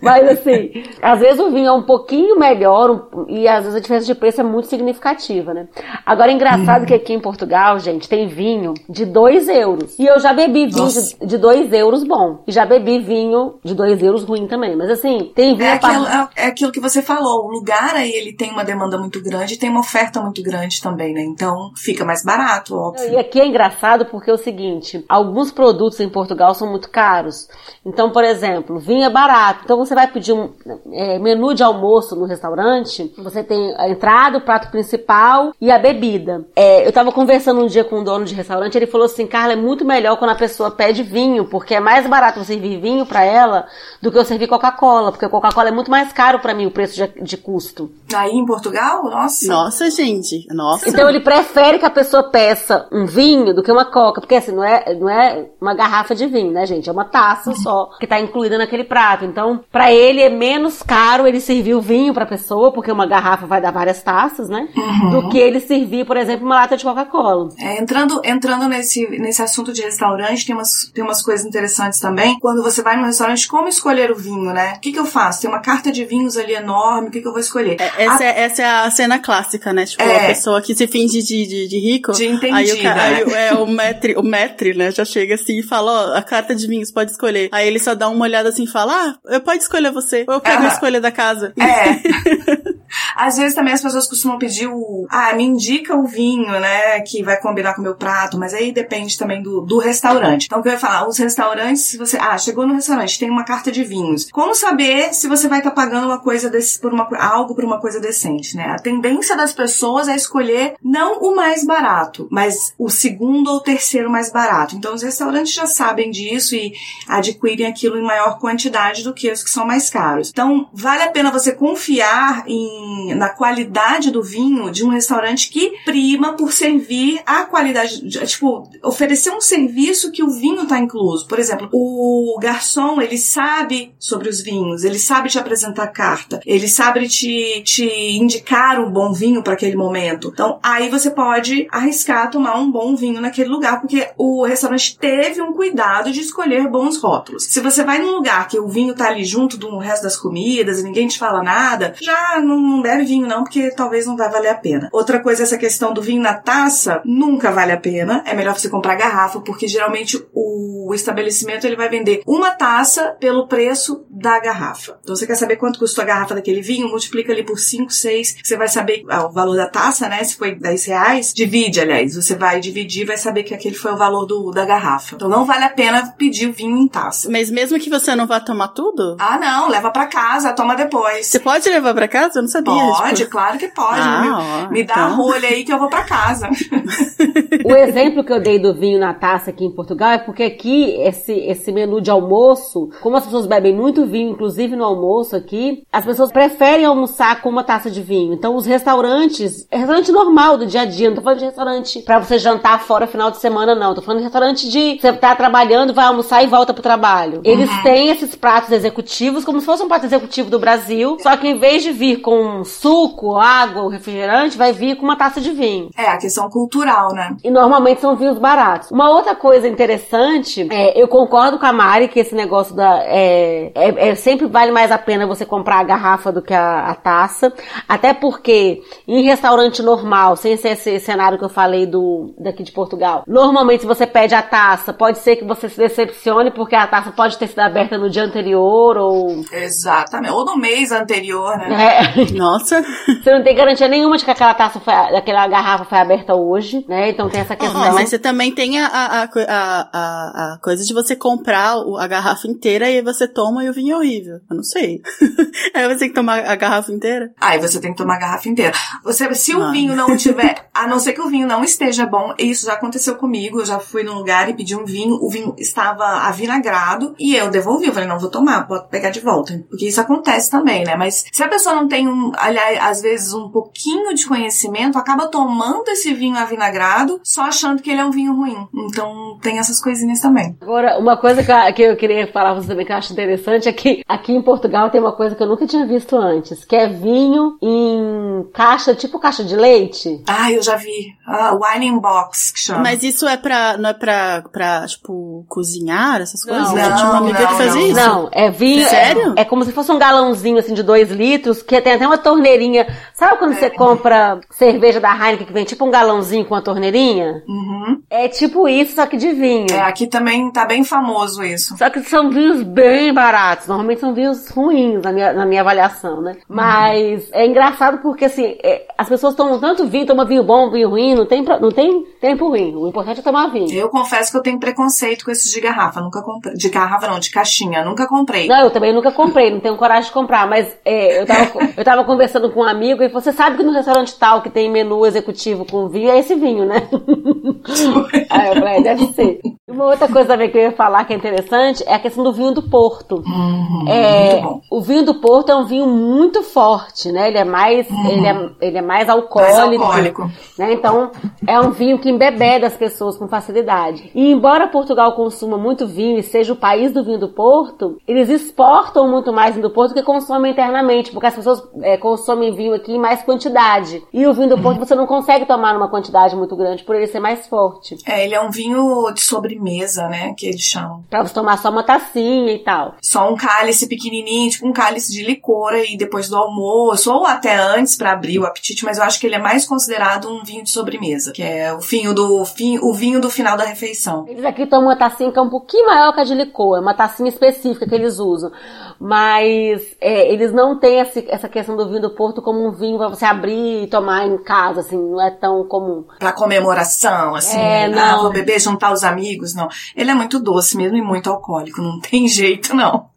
Mas 0.00 0.28
assim, 0.28 0.84
às 1.02 1.20
vezes 1.20 1.40
o 1.40 1.50
vinho 1.50 1.68
é 1.68 1.72
um 1.72 1.82
pouquinho 1.82 2.38
melhor 2.38 2.90
um, 2.90 3.26
e 3.28 3.48
às 3.48 3.64
vezes 3.64 3.76
a 3.76 3.80
diferença 3.80 4.06
de 4.06 4.14
preço 4.14 4.40
é 4.40 4.44
muito 4.44 4.68
significativa, 4.68 5.52
né? 5.52 5.68
Agora, 6.04 6.30
é 6.30 6.34
engraçado 6.34 6.86
que 6.86 6.94
aqui 6.94 7.12
em 7.12 7.20
Portugal, 7.20 7.78
gente, 7.78 8.08
tem 8.08 8.26
vinho 8.26 8.74
de 8.88 9.04
2 9.04 9.48
euros. 9.48 9.98
E 9.98 10.06
eu 10.06 10.18
já 10.18 10.32
bebi 10.32 10.66
vinho 10.66 10.88
de, 10.88 11.26
de 11.26 11.38
2 11.38 11.72
euros 11.72 12.04
bom. 12.04 12.42
E 12.46 12.52
já 12.52 12.64
bebi 12.64 12.98
vinho 13.00 13.54
de 13.64 13.74
2 13.74 14.02
euros 14.02 14.24
ruim 14.24 14.46
também. 14.46 14.76
Mas 14.76 14.90
assim, 14.90 15.32
tem 15.34 15.56
vinho... 15.56 15.68
É 15.68 15.72
aquilo, 15.74 16.06
é, 16.06 16.28
é 16.36 16.46
aquilo 16.46 16.72
que 16.72 16.80
você 16.80 17.02
falou. 17.02 17.46
O 17.46 17.50
lugar 17.50 17.94
aí, 17.94 18.10
ele 18.10 18.32
tem 18.32 18.50
uma 18.50 18.64
demanda 18.64 18.98
muito 18.98 19.22
grande 19.22 19.54
e 19.54 19.58
tem 19.58 19.70
uma 19.70 19.80
oferta 19.80 20.20
muito 20.20 20.42
grande 20.42 20.80
também, 20.80 21.12
né? 21.12 21.22
Então, 21.22 21.70
fica 21.76 22.04
mais 22.04 22.24
barato, 22.24 22.74
óbvio. 22.74 23.12
E 23.12 23.16
aqui 23.16 23.40
é 23.40 23.46
engraçado 23.46 24.06
porque 24.06 24.30
é 24.30 24.32
o 24.32 24.38
seguinte, 24.38 25.04
alguns 25.28 25.50
produtos 25.50 25.98
em 26.00 26.08
Portugal 26.08 26.54
são 26.54 26.68
muito 26.68 26.90
caros. 26.90 27.48
Então, 27.84 28.10
por 28.10 28.24
exemplo, 28.24 28.78
vinho 28.78 29.04
é 29.04 29.10
barato. 29.10 29.60
Então 29.64 29.78
você 29.78 29.94
vai 29.94 30.06
pedir 30.06 30.32
um 30.32 30.50
é, 30.92 31.18
menu 31.18 31.54
de 31.54 31.62
almoço 31.62 32.14
no 32.14 32.26
restaurante, 32.26 33.12
você 33.16 33.42
tem 33.42 33.74
a 33.78 33.88
entrada, 33.88 34.38
o 34.38 34.42
prato 34.42 34.70
principal 34.70 35.54
e 35.60 35.70
a 35.70 35.78
bebida. 35.78 36.44
É, 36.54 36.86
eu 36.86 36.92
tava 36.92 37.12
conversando 37.12 37.62
um 37.62 37.66
dia 37.66 37.84
com 37.84 38.00
um 38.00 38.04
dono 38.04 38.24
de 38.24 38.34
restaurante, 38.34 38.76
ele 38.76 38.86
falou 38.86 39.06
assim, 39.06 39.26
Carla, 39.26 39.54
é 39.54 39.56
muito 39.56 39.84
melhor 39.84 40.16
quando 40.18 40.32
a 40.32 40.34
pessoa 40.34 40.70
pede 40.70 41.02
vinho, 41.02 41.44
porque 41.46 41.74
é 41.74 41.80
mais 41.80 42.06
barato 42.06 42.38
você 42.38 42.58
servir 42.58 42.80
vinho 42.80 43.06
para 43.06 43.22
ela 43.22 43.66
do 44.02 44.10
que 44.10 44.18
eu 44.18 44.24
servir 44.24 44.48
Coca-Cola, 44.48 45.12
porque 45.12 45.28
Coca-Cola 45.28 45.68
é 45.68 45.72
muito 45.72 45.90
mais 45.90 46.12
caro 46.12 46.40
para 46.40 46.54
mim 46.54 46.66
o 46.66 46.70
preço 46.70 46.96
de, 46.96 47.22
de, 47.22 47.36
custo. 47.36 47.90
Aí 48.14 48.32
em 48.32 48.44
Portugal? 48.44 49.04
Nossa. 49.04 49.46
Nossa, 49.46 49.90
gente. 49.90 50.46
Nossa. 50.50 50.88
Então 50.88 51.08
ele 51.08 51.20
prefere 51.20 51.78
que 51.78 51.84
a 51.84 51.90
pessoa 51.90 52.24
peça 52.24 52.86
um 52.90 53.06
vinho 53.06 53.54
do 53.54 53.62
que 53.62 53.70
uma 53.70 53.84
Coca, 53.84 54.20
porque 54.20 54.34
assim, 54.34 54.52
não 54.52 54.64
é, 54.64 54.94
não 54.94 55.08
é 55.08 55.17
uma 55.60 55.74
garrafa 55.74 56.14
de 56.14 56.26
vinho, 56.26 56.52
né, 56.52 56.66
gente? 56.66 56.88
É 56.88 56.92
uma 56.92 57.04
taça 57.04 57.54
só 57.54 57.90
que 57.98 58.06
tá 58.06 58.20
incluída 58.20 58.58
naquele 58.58 58.84
prato. 58.84 59.24
Então, 59.24 59.60
para 59.70 59.92
ele 59.92 60.20
é 60.20 60.28
menos 60.28 60.82
caro 60.82 61.26
ele 61.26 61.40
servir 61.40 61.74
o 61.74 61.80
vinho 61.80 62.14
pra 62.14 62.26
pessoa, 62.26 62.72
porque 62.72 62.90
uma 62.90 63.06
garrafa 63.06 63.46
vai 63.46 63.60
dar 63.60 63.70
várias 63.70 64.02
taças, 64.02 64.48
né? 64.48 64.68
Uhum. 64.76 65.10
Do 65.10 65.28
que 65.28 65.38
ele 65.38 65.60
servir, 65.60 66.04
por 66.06 66.16
exemplo, 66.16 66.46
uma 66.46 66.56
lata 66.56 66.76
de 66.76 66.84
Coca-Cola. 66.84 67.48
É, 67.58 67.80
entrando 67.80 68.20
entrando 68.24 68.68
nesse, 68.68 69.06
nesse 69.18 69.42
assunto 69.42 69.72
de 69.72 69.82
restaurante, 69.82 70.46
tem 70.46 70.54
umas, 70.54 70.90
tem 70.94 71.04
umas 71.04 71.22
coisas 71.22 71.46
interessantes 71.46 72.00
também. 72.00 72.38
Quando 72.40 72.62
você 72.62 72.82
vai 72.82 72.96
num 72.96 73.04
restaurante, 73.04 73.46
como 73.48 73.68
escolher 73.68 74.10
o 74.10 74.16
vinho, 74.16 74.52
né? 74.52 74.74
O 74.76 74.80
que, 74.80 74.92
que 74.92 74.98
eu 74.98 75.06
faço? 75.06 75.40
Tem 75.40 75.50
uma 75.50 75.60
carta 75.60 75.90
de 75.90 76.04
vinhos 76.04 76.36
ali 76.36 76.54
enorme, 76.54 77.08
o 77.08 77.10
que, 77.10 77.20
que 77.20 77.28
eu 77.28 77.32
vou 77.32 77.40
escolher? 77.40 77.76
É, 77.80 78.04
essa, 78.04 78.22
a... 78.22 78.26
é, 78.26 78.40
essa 78.40 78.62
é 78.62 78.66
a 78.66 78.90
cena 78.90 79.18
clássica, 79.18 79.72
né? 79.72 79.86
Tipo, 79.86 80.02
é. 80.02 80.24
a 80.24 80.26
pessoa 80.28 80.60
que 80.62 80.74
se 80.74 80.86
finge 80.86 81.22
de, 81.22 81.46
de, 81.46 81.68
de 81.68 81.78
rico. 81.78 82.12
De 82.12 82.26
entendida. 82.26 82.94
Aí 82.94 83.24
o, 83.24 83.28
aí, 83.28 83.34
é, 83.34 83.54
o 83.54 83.66
metre, 83.66 84.14
o 84.16 84.22
metre, 84.22 84.74
né? 84.74 84.90
Já 84.90 85.04
chega 85.08 85.34
assim 85.34 85.58
e 85.58 85.62
fala, 85.62 85.90
ó, 85.90 86.14
a 86.14 86.22
carta 86.22 86.54
de 86.54 86.66
vinhos, 86.66 86.92
pode 86.92 87.10
escolher. 87.10 87.48
Aí 87.52 87.66
ele 87.66 87.78
só 87.78 87.94
dá 87.94 88.08
uma 88.08 88.24
olhada 88.24 88.48
assim 88.48 88.64
e 88.64 88.68
fala, 88.68 89.18
ah, 89.26 89.40
pode 89.40 89.62
escolher 89.62 89.90
você. 89.90 90.24
Ou 90.28 90.34
eu 90.34 90.40
pego 90.40 90.64
a 90.64 90.68
escolha 90.68 91.00
da 91.00 91.10
casa. 91.10 91.52
É. 91.58 92.68
Às 93.16 93.36
vezes 93.36 93.54
também 93.54 93.74
as 93.74 93.82
pessoas 93.82 94.06
costumam 94.06 94.38
pedir 94.38 94.68
o. 94.68 95.06
Ah, 95.10 95.32
me 95.34 95.44
indica 95.44 95.96
o 95.96 96.06
vinho, 96.06 96.50
né? 96.60 97.00
Que 97.00 97.22
vai 97.22 97.40
combinar 97.40 97.74
com 97.74 97.80
o 97.80 97.84
meu 97.84 97.94
prato, 97.94 98.38
mas 98.38 98.54
aí 98.54 98.72
depende 98.72 99.18
também 99.18 99.42
do, 99.42 99.60
do 99.62 99.78
restaurante. 99.78 100.46
Então, 100.46 100.60
o 100.60 100.62
que 100.62 100.68
eu 100.68 100.72
ia 100.72 100.78
falar? 100.78 101.08
Os 101.08 101.18
restaurantes, 101.18 101.82
se 101.82 101.96
você. 101.96 102.16
Ah, 102.18 102.36
chegou 102.38 102.66
no 102.66 102.74
restaurante, 102.74 103.18
tem 103.18 103.30
uma 103.30 103.44
carta 103.44 103.70
de 103.70 103.84
vinhos. 103.84 104.30
Como 104.30 104.54
saber 104.54 105.12
se 105.14 105.28
você 105.28 105.48
vai 105.48 105.58
estar 105.58 105.70
tá 105.70 105.76
pagando 105.76 106.06
uma 106.06 106.20
coisa 106.20 106.48
desse, 106.48 106.80
por 106.80 106.92
uma, 106.92 107.08
algo 107.18 107.54
por 107.54 107.64
uma 107.64 107.80
coisa 107.80 108.00
decente, 108.00 108.56
né? 108.56 108.66
A 108.70 108.78
tendência 108.78 109.36
das 109.36 109.52
pessoas 109.52 110.08
é 110.08 110.16
escolher 110.16 110.74
não 110.82 111.20
o 111.20 111.34
mais 111.34 111.64
barato, 111.64 112.28
mas 112.30 112.74
o 112.78 112.88
segundo 112.88 113.50
ou 113.50 113.60
terceiro 113.60 114.10
mais 114.10 114.30
barato. 114.30 114.76
Então, 114.76 114.94
os 114.94 115.02
restaurantes 115.02 115.52
já 115.52 115.66
sabem 115.66 116.10
disso 116.10 116.54
e 116.54 116.72
adquirem 117.08 117.66
aquilo 117.66 117.98
em 117.98 118.02
maior 118.02 118.38
quantidade 118.38 119.02
do 119.02 119.14
que 119.14 119.30
os 119.30 119.42
que 119.42 119.50
são 119.50 119.66
mais 119.66 119.90
caros. 119.90 120.30
Então, 120.30 120.68
vale 120.72 121.02
a 121.02 121.10
pena 121.10 121.30
você 121.30 121.52
confiar 121.52 122.44
em 122.46 122.77
na 123.14 123.28
qualidade 123.28 124.10
do 124.10 124.22
vinho 124.22 124.70
de 124.70 124.84
um 124.84 124.88
restaurante 124.88 125.50
que 125.50 125.72
prima 125.84 126.34
por 126.34 126.52
servir 126.52 127.20
a 127.26 127.44
qualidade, 127.44 128.08
tipo, 128.26 128.68
oferecer 128.82 129.30
um 129.30 129.40
serviço 129.40 130.10
que 130.12 130.22
o 130.22 130.30
vinho 130.30 130.66
tá 130.66 130.78
incluso. 130.78 131.26
Por 131.26 131.38
exemplo, 131.38 131.68
o 131.72 132.38
garçom, 132.40 133.00
ele 133.00 133.18
sabe 133.18 133.94
sobre 133.98 134.28
os 134.28 134.40
vinhos, 134.40 134.84
ele 134.84 134.98
sabe 134.98 135.28
te 135.28 135.38
apresentar 135.38 135.88
carta, 135.88 136.40
ele 136.46 136.68
sabe 136.68 137.08
te, 137.08 137.62
te 137.64 138.16
indicar 138.16 138.80
um 138.80 138.90
bom 138.90 139.12
vinho 139.12 139.42
para 139.42 139.54
aquele 139.54 139.76
momento. 139.76 140.30
Então, 140.32 140.58
aí 140.62 140.88
você 140.88 141.10
pode 141.10 141.66
arriscar 141.70 142.30
tomar 142.30 142.58
um 142.58 142.70
bom 142.70 142.94
vinho 142.94 143.20
naquele 143.20 143.48
lugar, 143.48 143.80
porque 143.80 144.08
o 144.16 144.44
restaurante 144.44 144.98
teve 144.98 145.40
um 145.40 145.52
cuidado 145.52 146.10
de 146.10 146.20
escolher 146.20 146.68
bons 146.68 146.98
rótulos. 146.98 147.44
Se 147.44 147.60
você 147.60 147.84
vai 147.84 147.98
num 147.98 148.12
lugar 148.12 148.48
que 148.48 148.58
o 148.58 148.68
vinho 148.68 148.94
tá 148.94 149.08
ali 149.08 149.24
junto 149.24 149.56
do 149.56 149.78
resto 149.78 150.02
das 150.02 150.16
comidas 150.16 150.78
e 150.78 150.82
ninguém 150.82 151.08
te 151.08 151.18
fala 151.18 151.42
nada, 151.42 151.94
já 152.00 152.40
não, 152.40 152.60
não 152.68 152.82
bebe 152.82 153.04
vinho 153.04 153.26
não, 153.26 153.42
porque 153.42 153.70
talvez 153.70 154.06
não 154.06 154.16
vai 154.16 154.30
valer 154.30 154.48
a 154.48 154.54
pena. 154.54 154.88
Outra 154.92 155.20
coisa, 155.20 155.42
essa 155.42 155.58
questão 155.58 155.92
do 155.92 156.02
vinho 156.02 156.22
na 156.22 156.34
taça, 156.34 157.02
nunca 157.04 157.50
vale 157.50 157.72
a 157.72 157.76
pena. 157.76 158.22
É 158.26 158.34
melhor 158.34 158.58
você 158.58 158.68
comprar 158.68 158.94
garrafa, 158.94 159.40
porque 159.40 159.66
geralmente 159.66 160.24
o 160.32 160.92
estabelecimento 160.94 161.66
ele 161.66 161.76
vai 161.76 161.88
vender 161.88 162.22
uma 162.26 162.50
taça 162.52 163.16
pelo 163.20 163.46
preço 163.46 164.04
da 164.10 164.38
garrafa. 164.38 164.98
Então 165.02 165.14
você 165.14 165.26
quer 165.26 165.34
saber 165.34 165.56
quanto 165.56 165.78
custou 165.78 166.02
a 166.02 166.06
garrafa 166.06 166.34
daquele 166.34 166.62
vinho? 166.62 166.88
Multiplica 166.88 167.32
ali 167.32 167.44
por 167.44 167.58
5, 167.58 167.90
6, 167.90 168.36
você 168.42 168.56
vai 168.56 168.68
saber 168.68 169.04
ah, 169.08 169.26
o 169.26 169.32
valor 169.32 169.56
da 169.56 169.68
taça, 169.68 170.08
né? 170.08 170.22
Se 170.24 170.36
foi 170.36 170.54
10 170.54 170.86
reais, 170.86 171.32
divide, 171.34 171.80
aliás. 171.80 172.14
Você 172.14 172.34
vai 172.34 172.60
dividir 172.60 173.08
vai 173.08 173.16
saber 173.16 173.42
que 173.42 173.54
aquele 173.54 173.74
foi 173.74 173.92
o 173.92 173.96
valor 173.96 174.24
do, 174.26 174.50
da 174.50 174.64
garrafa. 174.64 175.14
Então 175.14 175.28
não 175.28 175.44
vale 175.44 175.64
a 175.64 175.70
pena 175.70 176.14
pedir 176.16 176.48
o 176.48 176.52
vinho 176.52 176.76
em 176.76 176.86
taça. 176.86 177.28
Mas 177.30 177.50
mesmo 177.50 177.78
que 177.78 177.90
você 177.90 178.14
não 178.14 178.26
vá 178.26 178.38
tomar 178.38 178.68
tudo? 178.68 179.16
Ah, 179.18 179.38
não, 179.38 179.68
leva 179.68 179.90
para 179.90 180.06
casa, 180.06 180.52
toma 180.52 180.76
depois. 180.76 181.26
Você 181.26 181.40
pode 181.40 181.68
levar 181.68 181.94
para 181.94 182.06
casa? 182.06 182.38
Eu 182.38 182.42
não 182.42 182.48
sabia. 182.64 182.92
Pode, 182.96 183.14
tipo... 183.16 183.30
claro 183.30 183.58
que 183.58 183.68
pode. 183.68 184.00
Ah, 184.00 184.68
me, 184.70 184.78
me 184.78 184.84
dá 184.84 184.94
então... 184.94 185.04
a 185.04 185.08
rolha 185.08 185.48
aí 185.48 185.64
que 185.64 185.72
eu 185.72 185.78
vou 185.78 185.88
para 185.88 186.04
casa. 186.04 186.48
o 187.64 187.72
exemplo 187.76 188.24
que 188.24 188.32
eu 188.32 188.40
dei 188.40 188.58
do 188.58 188.74
vinho 188.74 188.98
na 188.98 189.14
taça 189.14 189.50
aqui 189.50 189.64
em 189.64 189.70
Portugal 189.70 190.10
é 190.10 190.18
porque 190.18 190.42
aqui 190.42 190.94
esse, 191.00 191.32
esse 191.32 191.72
menu 191.72 192.00
de 192.00 192.10
almoço, 192.10 192.90
como 193.00 193.16
as 193.16 193.24
pessoas 193.24 193.46
bebem 193.46 193.74
muito 193.74 194.06
vinho, 194.06 194.32
inclusive 194.32 194.76
no 194.76 194.84
almoço 194.84 195.36
aqui, 195.36 195.82
as 195.92 196.04
pessoas 196.04 196.32
preferem 196.32 196.84
almoçar 196.84 197.40
com 197.40 197.48
uma 197.48 197.64
taça 197.64 197.90
de 197.90 198.02
vinho. 198.02 198.32
Então 198.32 198.54
os 198.56 198.66
restaurantes, 198.66 199.66
é 199.70 199.76
restaurante 199.76 200.12
normal 200.12 200.56
do 200.58 200.66
dia 200.66 200.82
a 200.82 200.84
dia, 200.84 201.08
não 201.08 201.16
tô 201.16 201.22
falando 201.22 201.38
de 201.38 201.44
restaurante 201.44 202.00
para 202.00 202.18
você 202.18 202.38
jantar 202.38 202.80
fora 202.80 203.06
final 203.06 203.30
de 203.30 203.38
semana 203.38 203.74
não, 203.74 203.94
tô 203.94 204.02
falando 204.02 204.18
de 204.18 204.24
restaurante 204.24 204.68
de 204.68 204.98
você 205.00 205.12
tá 205.12 205.34
trabalhando, 205.34 205.94
vai 205.94 206.06
almoçar 206.06 206.42
e 206.42 206.46
volta 206.46 206.72
pro 206.72 206.82
trabalho. 206.82 207.40
Eles 207.44 207.70
uhum. 207.70 207.82
têm 207.82 208.08
esses 208.08 208.34
pratos 208.34 208.70
executivos 208.70 209.44
como 209.44 209.60
se 209.60 209.66
fosse 209.66 209.82
um 209.82 209.88
prato 209.88 210.06
executivo 210.06 210.50
do 210.50 210.58
Brasil, 210.58 211.16
só 211.20 211.36
que 211.36 211.48
em 211.48 211.58
vez 211.58 211.82
de 211.82 211.92
vir 211.92 212.20
com 212.20 212.47
suco, 212.64 213.36
água, 213.36 213.90
refrigerante, 213.90 214.56
vai 214.56 214.72
vir 214.72 214.96
com 214.96 215.04
uma 215.04 215.16
taça 215.16 215.40
de 215.40 215.50
vinho. 215.50 215.90
É, 215.96 216.06
a 216.06 216.18
questão 216.18 216.48
cultural, 216.48 217.12
né? 217.12 217.36
E 217.42 217.50
normalmente 217.50 218.00
são 218.00 218.16
vinhos 218.16 218.38
baratos. 218.38 218.90
Uma 218.90 219.10
outra 219.10 219.34
coisa 219.34 219.68
interessante, 219.68 220.66
é, 220.70 221.00
eu 221.00 221.08
concordo 221.08 221.58
com 221.58 221.66
a 221.66 221.72
Mari 221.72 222.08
que 222.08 222.20
esse 222.20 222.34
negócio 222.34 222.74
da. 222.74 223.02
É, 223.04 223.70
é, 223.74 224.08
é, 224.08 224.14
sempre 224.14 224.46
vale 224.46 224.72
mais 224.72 224.90
a 224.90 224.98
pena 224.98 225.26
você 225.26 225.44
comprar 225.44 225.78
a 225.78 225.84
garrafa 225.84 226.32
do 226.32 226.42
que 226.42 226.54
a, 226.54 226.88
a, 226.88 226.94
taça. 226.94 227.52
Até 227.88 228.12
porque 228.12 228.82
em 229.06 229.22
restaurante 229.22 229.82
normal, 229.82 230.36
sem 230.36 230.56
ser 230.56 230.70
esse 230.70 231.00
cenário 231.00 231.38
que 231.38 231.44
eu 231.44 231.48
falei 231.48 231.86
do 231.86 232.34
daqui 232.38 232.62
de 232.62 232.72
Portugal, 232.72 233.24
normalmente 233.26 233.80
se 233.80 233.86
você 233.86 234.06
pede 234.06 234.34
a 234.34 234.42
taça, 234.42 234.92
pode 234.92 235.18
ser 235.18 235.36
que 235.36 235.44
você 235.44 235.68
se 235.68 235.78
decepcione 235.78 236.50
porque 236.50 236.74
a 236.74 236.86
taça 236.86 237.10
pode 237.12 237.38
ter 237.38 237.46
sido 237.48 237.60
aberta 237.60 237.98
no 237.98 238.10
dia 238.10 238.24
anterior 238.24 238.96
ou. 238.96 239.42
Exatamente. 239.52 240.32
Ou 240.32 240.44
no 240.44 240.56
mês 240.56 240.92
anterior, 240.92 241.56
né? 241.56 241.68
É. 241.78 242.18
Nossa. 242.38 242.82
Você 242.82 243.30
não 243.30 243.42
tem 243.42 243.54
garantia 243.54 243.88
nenhuma 243.88 244.16
de 244.16 244.24
que 244.24 244.30
aquela 244.30 244.54
taça 244.54 244.80
foi, 244.80 244.94
aquela 244.94 245.46
garrafa 245.48 245.84
foi 245.84 245.98
aberta 245.98 246.34
hoje, 246.34 246.84
né? 246.88 247.10
Então 247.10 247.28
tem 247.28 247.40
essa 247.40 247.56
questão. 247.56 247.80
Oh, 247.80 247.94
mas 247.94 248.08
você 248.08 248.18
também 248.18 248.52
tem 248.52 248.80
a, 248.80 248.86
a, 248.86 249.22
a, 249.22 249.28
a, 249.28 250.54
a 250.54 250.58
coisa 250.62 250.84
de 250.84 250.94
você 250.94 251.16
comprar 251.16 251.74
a 251.98 252.06
garrafa 252.06 252.46
inteira 252.46 252.88
e 252.88 252.96
aí 252.96 253.02
você 253.02 253.26
toma 253.26 253.64
e 253.64 253.70
o 253.70 253.72
vinho 253.72 253.94
é 253.94 253.96
horrível. 253.96 254.40
Eu 254.50 254.56
não 254.56 254.62
sei. 254.62 255.00
aí 255.74 255.86
você 255.88 255.98
tem 255.98 256.08
que 256.08 256.14
tomar 256.14 256.40
a 256.40 256.56
garrafa 256.56 256.92
inteira? 256.92 257.32
Aí 257.40 257.58
você 257.58 257.80
tem 257.80 257.92
que 257.92 257.98
tomar 257.98 258.16
a 258.16 258.18
garrafa 258.18 258.48
inteira. 258.48 258.72
Você, 259.04 259.32
se 259.34 259.54
o 259.54 259.62
ah. 259.62 259.70
vinho 259.70 259.96
não 259.96 260.14
tiver, 260.16 260.68
a 260.72 260.86
não 260.86 260.98
ser 260.98 261.12
que 261.12 261.20
o 261.20 261.28
vinho 261.28 261.46
não 261.46 261.64
esteja 261.64 262.06
bom, 262.06 262.34
isso 262.38 262.66
já 262.66 262.74
aconteceu 262.74 263.16
comigo. 263.16 263.60
Eu 263.60 263.66
já 263.66 263.78
fui 263.78 264.02
num 264.02 264.14
lugar 264.14 264.48
e 264.48 264.54
pedi 264.54 264.76
um 264.76 264.84
vinho, 264.84 265.14
o 265.20 265.28
vinho 265.28 265.54
estava 265.58 266.04
avinagrado 266.28 267.14
e 267.18 267.34
eu 267.34 267.50
devolvi. 267.50 267.86
Eu 267.86 267.92
falei, 267.92 268.08
não 268.08 268.18
vou 268.18 268.30
tomar, 268.30 268.66
pode 268.66 268.88
pegar 268.88 269.10
de 269.10 269.20
volta. 269.20 269.64
Porque 269.68 269.88
isso 269.88 270.00
acontece 270.00 270.50
também, 270.50 270.84
né? 270.84 270.96
Mas 270.96 271.24
se 271.32 271.42
a 271.42 271.48
pessoa 271.48 271.74
não 271.74 271.88
tem 271.88 272.08
um, 272.08 272.27
aliás, 272.36 272.78
às 272.80 273.02
vezes 273.02 273.32
um 273.32 273.48
pouquinho 273.48 274.14
de 274.14 274.26
conhecimento, 274.26 274.98
acaba 274.98 275.26
tomando 275.26 275.88
esse 275.88 276.12
vinho 276.12 276.36
avinagrado 276.36 277.20
só 277.22 277.42
achando 277.42 277.82
que 277.82 277.90
ele 277.90 278.00
é 278.00 278.04
um 278.04 278.10
vinho 278.10 278.34
ruim. 278.34 278.68
Então 278.74 279.38
tem 279.40 279.58
essas 279.58 279.80
coisinhas 279.80 280.20
também. 280.20 280.56
Agora, 280.60 280.98
uma 280.98 281.16
coisa 281.16 281.42
que 281.42 281.50
eu, 281.50 281.74
que 281.74 281.82
eu 281.82 281.96
queria 281.96 282.30
falar 282.32 282.52
pra 282.52 282.62
você 282.62 282.68
também 282.68 282.86
que 282.86 282.92
eu 282.92 282.96
acho 282.96 283.12
interessante 283.12 283.68
é 283.68 283.72
que 283.72 284.02
aqui 284.08 284.32
em 284.32 284.42
Portugal 284.42 284.90
tem 284.90 285.00
uma 285.00 285.12
coisa 285.12 285.34
que 285.34 285.42
eu 285.42 285.48
nunca 285.48 285.66
tinha 285.66 285.86
visto 285.86 286.16
antes, 286.16 286.64
que 286.64 286.76
é 286.76 286.88
vinho 286.88 287.56
em 287.62 288.48
caixa, 288.52 288.94
tipo 288.94 289.18
caixa 289.18 289.44
de 289.44 289.56
leite. 289.56 290.22
Ah, 290.28 290.50
eu 290.52 290.62
já 290.62 290.76
vi. 290.76 291.16
Ah, 291.26 291.54
wine 291.54 292.00
box 292.00 292.52
que 292.52 292.60
chama. 292.60 292.80
Mas 292.80 293.02
isso 293.02 293.26
é 293.26 293.36
pra, 293.36 293.76
não 293.76 293.90
é 293.90 293.94
pra, 293.94 294.42
pra 294.52 294.86
tipo, 294.86 295.44
cozinhar 295.48 296.20
essas 296.20 296.44
coisas? 296.44 296.72
Não, 296.72 296.78
eu 296.78 296.94
tinha 296.94 297.08
uma 297.08 297.18
amiga 297.18 297.40
não, 297.40 297.46
que 297.48 297.54
fazia 297.54 297.80
não. 297.80 297.88
isso. 297.88 297.94
Não, 297.94 298.28
é 298.32 298.50
vinho. 298.50 298.88
Sério? 298.88 299.34
É, 299.36 299.42
é, 299.42 299.44
como 299.44 299.64
se 299.64 299.72
fosse 299.72 299.90
um 299.92 299.98
galãozinho 299.98 300.58
assim 300.58 300.74
de 300.74 300.82
dois 300.82 301.10
litros, 301.10 301.62
que 301.62 301.80
tem 301.80 301.94
até 301.94 302.06
uma 302.06 302.17
torneirinha. 302.18 302.86
Sabe 303.14 303.38
quando 303.38 303.52
é. 303.52 303.56
você 303.56 303.70
compra 303.70 304.40
cerveja 304.50 305.00
da 305.00 305.12
Heineken 305.12 305.46
que 305.46 305.52
vem 305.52 305.64
tipo 305.64 305.84
um 305.84 305.90
galãozinho 305.90 306.44
com 306.44 306.54
uma 306.54 306.62
torneirinha? 306.62 307.42
Uhum. 307.48 308.02
É 308.10 308.28
tipo 308.28 308.68
isso, 308.68 308.94
só 308.94 309.06
que 309.06 309.16
de 309.16 309.32
vinho. 309.32 309.66
É, 309.70 309.80
aqui 309.80 310.06
também 310.06 310.50
tá 310.52 310.64
bem 310.64 310.84
famoso 310.84 311.42
isso. 311.42 311.76
Só 311.76 311.90
que 311.90 312.00
são 312.00 312.30
vinhos 312.30 312.62
bem 312.62 313.12
baratos. 313.12 313.66
Normalmente 313.66 314.00
são 314.00 314.14
vinhos 314.14 314.48
ruins 314.50 315.02
na 315.02 315.12
minha, 315.12 315.32
na 315.32 315.46
minha 315.46 315.60
avaliação, 315.60 316.20
né? 316.20 316.32
Uhum. 316.32 316.56
Mas 316.56 317.28
é 317.32 317.46
engraçado 317.46 317.98
porque 317.98 318.26
assim, 318.26 318.56
é, 318.62 318.86
as 318.96 319.08
pessoas 319.08 319.34
tomam 319.34 319.58
tanto 319.58 319.86
vinho, 319.86 320.06
tomam 320.06 320.26
vinho 320.26 320.42
bom, 320.42 320.70
vinho 320.70 320.88
ruim, 320.88 321.14
não 321.14 321.26
tem, 321.26 321.42
não 321.42 321.70
tem 321.70 322.04
tempo 322.20 322.48
ruim. 322.48 322.74
O 322.74 322.88
importante 322.88 323.20
é 323.20 323.22
tomar 323.22 323.48
vinho. 323.48 323.72
Eu 323.72 323.88
confesso 323.88 324.30
que 324.30 324.36
eu 324.36 324.42
tenho 324.42 324.58
preconceito 324.58 325.24
com 325.24 325.30
esses 325.30 325.50
de 325.50 325.60
garrafa. 325.60 326.00
Nunca 326.00 326.22
comprei. 326.22 326.54
De 326.54 326.68
garrafa 326.68 327.06
não, 327.06 327.18
de 327.18 327.30
caixinha. 327.30 327.84
Nunca 327.84 328.06
comprei. 328.06 328.46
Não, 328.46 328.60
eu 328.60 328.70
também 328.70 328.92
nunca 328.92 329.12
comprei, 329.12 329.50
não 329.50 329.60
tenho 329.60 329.76
coragem 329.76 330.04
de 330.04 330.12
comprar. 330.12 330.46
Mas 330.46 330.76
é, 330.84 331.20
eu, 331.20 331.26
tava, 331.26 331.50
eu 331.76 331.84
tava 331.84 331.97
conversando 332.04 332.50
com 332.50 332.60
um 332.60 332.64
amigo 332.64 333.02
e 333.02 333.08
você 333.08 333.32
sabe 333.32 333.56
que 333.56 333.62
no 333.62 333.72
restaurante 333.72 334.18
tal 334.18 334.42
que 334.42 334.50
tem 334.50 334.70
menu 334.70 335.04
executivo 335.06 335.64
com 335.64 335.88
vinho 335.88 336.10
é 336.10 336.18
esse 336.18 336.34
vinho, 336.34 336.64
né? 336.64 336.88
Aí 338.30 338.48
eu 338.48 338.54
falei, 338.54 338.82
deve 338.82 339.06
ser. 339.12 339.40
Uma 339.68 339.84
outra 339.84 340.08
coisa 340.08 340.30
também 340.30 340.50
que 340.50 340.56
eu 340.56 340.62
ia 340.62 340.72
falar 340.72 341.04
que 341.04 341.12
é 341.12 341.16
interessante 341.16 341.84
é 341.86 341.94
a 341.94 341.98
questão 341.98 342.24
do 342.24 342.32
vinho 342.32 342.52
do 342.52 342.62
Porto. 342.62 343.16
Uhum, 343.16 343.84
é, 343.86 344.42
o 344.70 344.80
vinho 344.80 345.04
do 345.04 345.20
Porto 345.20 345.52
é 345.52 345.54
um 345.54 345.66
vinho 345.66 345.86
muito 345.86 346.42
forte, 346.42 347.12
né? 347.12 347.28
Ele 347.28 347.38
é 347.38 347.44
mais, 347.44 347.88
uhum. 347.90 348.06
ele 348.08 348.26
é, 348.26 348.50
ele 348.62 348.78
é 348.78 348.82
mais 348.82 349.10
alcoólico. 349.10 349.56
Mais 349.56 349.80
alcoólico. 349.80 350.30
Né? 350.58 350.72
Então, 350.72 351.10
é 351.46 351.60
um 351.60 351.70
vinho 351.70 351.98
que 351.98 352.08
embebeda 352.08 352.66
as 352.66 352.76
pessoas 352.76 353.18
com 353.18 353.28
facilidade. 353.28 354.10
E 354.14 354.32
embora 354.32 354.68
Portugal 354.68 355.12
consuma 355.12 355.58
muito 355.58 355.86
vinho 355.86 356.18
e 356.18 356.22
seja 356.22 356.54
o 356.54 356.56
país 356.56 356.92
do 356.92 357.04
vinho 357.04 357.18
do 357.18 357.28
Porto, 357.28 357.98
eles 358.08 358.30
exportam 358.30 359.06
muito 359.08 359.32
mais 359.32 359.54
vinho 359.54 359.68
do 359.68 359.74
Porto 359.74 359.90
do 359.90 359.96
que 359.96 360.02
consomem 360.02 360.52
internamente, 360.52 361.12
porque 361.12 361.26
as 361.26 361.34
pessoas 361.34 361.62
é, 361.88 361.96
consomem 361.96 362.54
vinho 362.54 362.74
aqui 362.74 362.92
em 362.92 362.98
mais 362.98 363.22
quantidade. 363.22 364.02
E 364.12 364.26
o 364.26 364.34
vinho 364.34 364.48
do 364.48 364.58
Porto 364.60 364.78
você 364.78 364.94
não 364.94 365.06
consegue 365.06 365.46
tomar 365.46 365.74
numa 365.74 365.88
quantidade 365.88 366.36
muito 366.36 366.56
grande 366.56 366.82
por 366.84 366.96
ele 366.96 367.06
ser 367.06 367.20
mais 367.20 367.46
forte. 367.46 367.96
É, 368.06 368.24
ele 368.24 368.34
é 368.34 368.40
um 368.40 368.50
vinho 368.50 369.10
de 369.12 369.20
sobremesa 369.20 370.08
né? 370.08 370.34
Que 370.36 370.46
eles 370.46 370.62
chamam. 370.62 371.04
Pra 371.08 371.22
você 371.22 371.34
tomar 371.34 371.58
só 371.58 371.70
uma 371.70 371.82
tacinha 371.82 372.52
e 372.52 372.58
tal. 372.58 372.94
Só 373.00 373.30
um 373.32 373.36
cálice 373.36 373.88
pequenininho, 373.88 374.50
tipo 374.50 374.66
um 374.66 374.72
cálice 374.72 375.12
de 375.12 375.24
licor 375.24 375.72
aí 375.72 375.96
depois 375.96 376.28
do 376.28 376.36
almoço, 376.36 377.12
ou 377.12 377.26
até 377.26 377.56
antes 377.56 377.96
para 377.96 378.12
abrir 378.12 378.38
o 378.38 378.46
apetite, 378.46 378.84
mas 378.84 378.98
eu 378.98 379.04
acho 379.04 379.18
que 379.18 379.26
ele 379.26 379.36
é 379.36 379.38
mais 379.38 379.66
considerado 379.66 380.28
um 380.28 380.44
vinho 380.44 380.62
de 380.62 380.70
sobremesa, 380.70 381.32
que 381.32 381.42
é 381.42 381.72
o 381.72 381.80
vinho 381.80 382.14
do, 382.14 382.44
fim, 382.44 382.78
o 382.78 382.92
vinho 382.92 383.20
do 383.20 383.30
final 383.30 383.56
da 383.56 383.64
refeição. 383.64 384.26
Eles 384.28 384.44
aqui 384.44 384.66
tomam 384.66 384.88
uma 384.88 384.96
tacinha 384.96 385.32
que 385.32 385.38
é 385.38 385.42
um 385.42 385.50
pouquinho 385.50 385.86
maior 385.86 386.12
que 386.12 386.20
a 386.20 386.24
de 386.24 386.34
licor, 386.34 386.76
é 386.76 386.80
uma 386.80 386.94
tacinha 386.94 387.28
específica 387.28 387.88
que 387.88 387.94
eles 387.94 388.18
usam 388.18 388.52
mas 389.00 389.96
é, 390.00 390.32
eles 390.32 390.52
não 390.52 390.78
têm 390.78 390.98
essa 390.98 391.48
questão 391.48 391.76
do 391.78 391.88
vinho 391.88 392.02
do 392.02 392.10
Porto 392.10 392.42
como 392.42 392.66
um 392.66 392.72
vinho 392.72 392.98
para 392.98 393.08
você 393.08 393.24
abrir 393.24 393.84
e 393.84 393.86
tomar 393.86 394.26
em 394.26 394.38
casa, 394.42 394.80
assim, 394.80 394.96
não 394.96 395.20
é 395.20 395.30
tão 395.30 395.64
comum. 395.64 396.04
Pra 396.18 396.32
comemoração, 396.32 397.34
assim, 397.34 397.58
é, 397.58 397.88
né? 397.88 397.94
não. 397.94 398.18
Ah, 398.18 398.22
vou 398.22 398.32
beber, 398.32 398.60
juntar 398.60 398.92
os 398.92 399.04
amigos 399.04 399.54
não. 399.54 399.68
Ele 399.96 400.10
é 400.10 400.14
muito 400.14 400.40
doce 400.40 400.76
mesmo 400.76 400.96
e 400.96 401.02
muito 401.02 401.30
alcoólico, 401.30 401.80
não 401.80 402.00
tem 402.02 402.28
jeito, 402.28 402.74
não. 402.74 403.08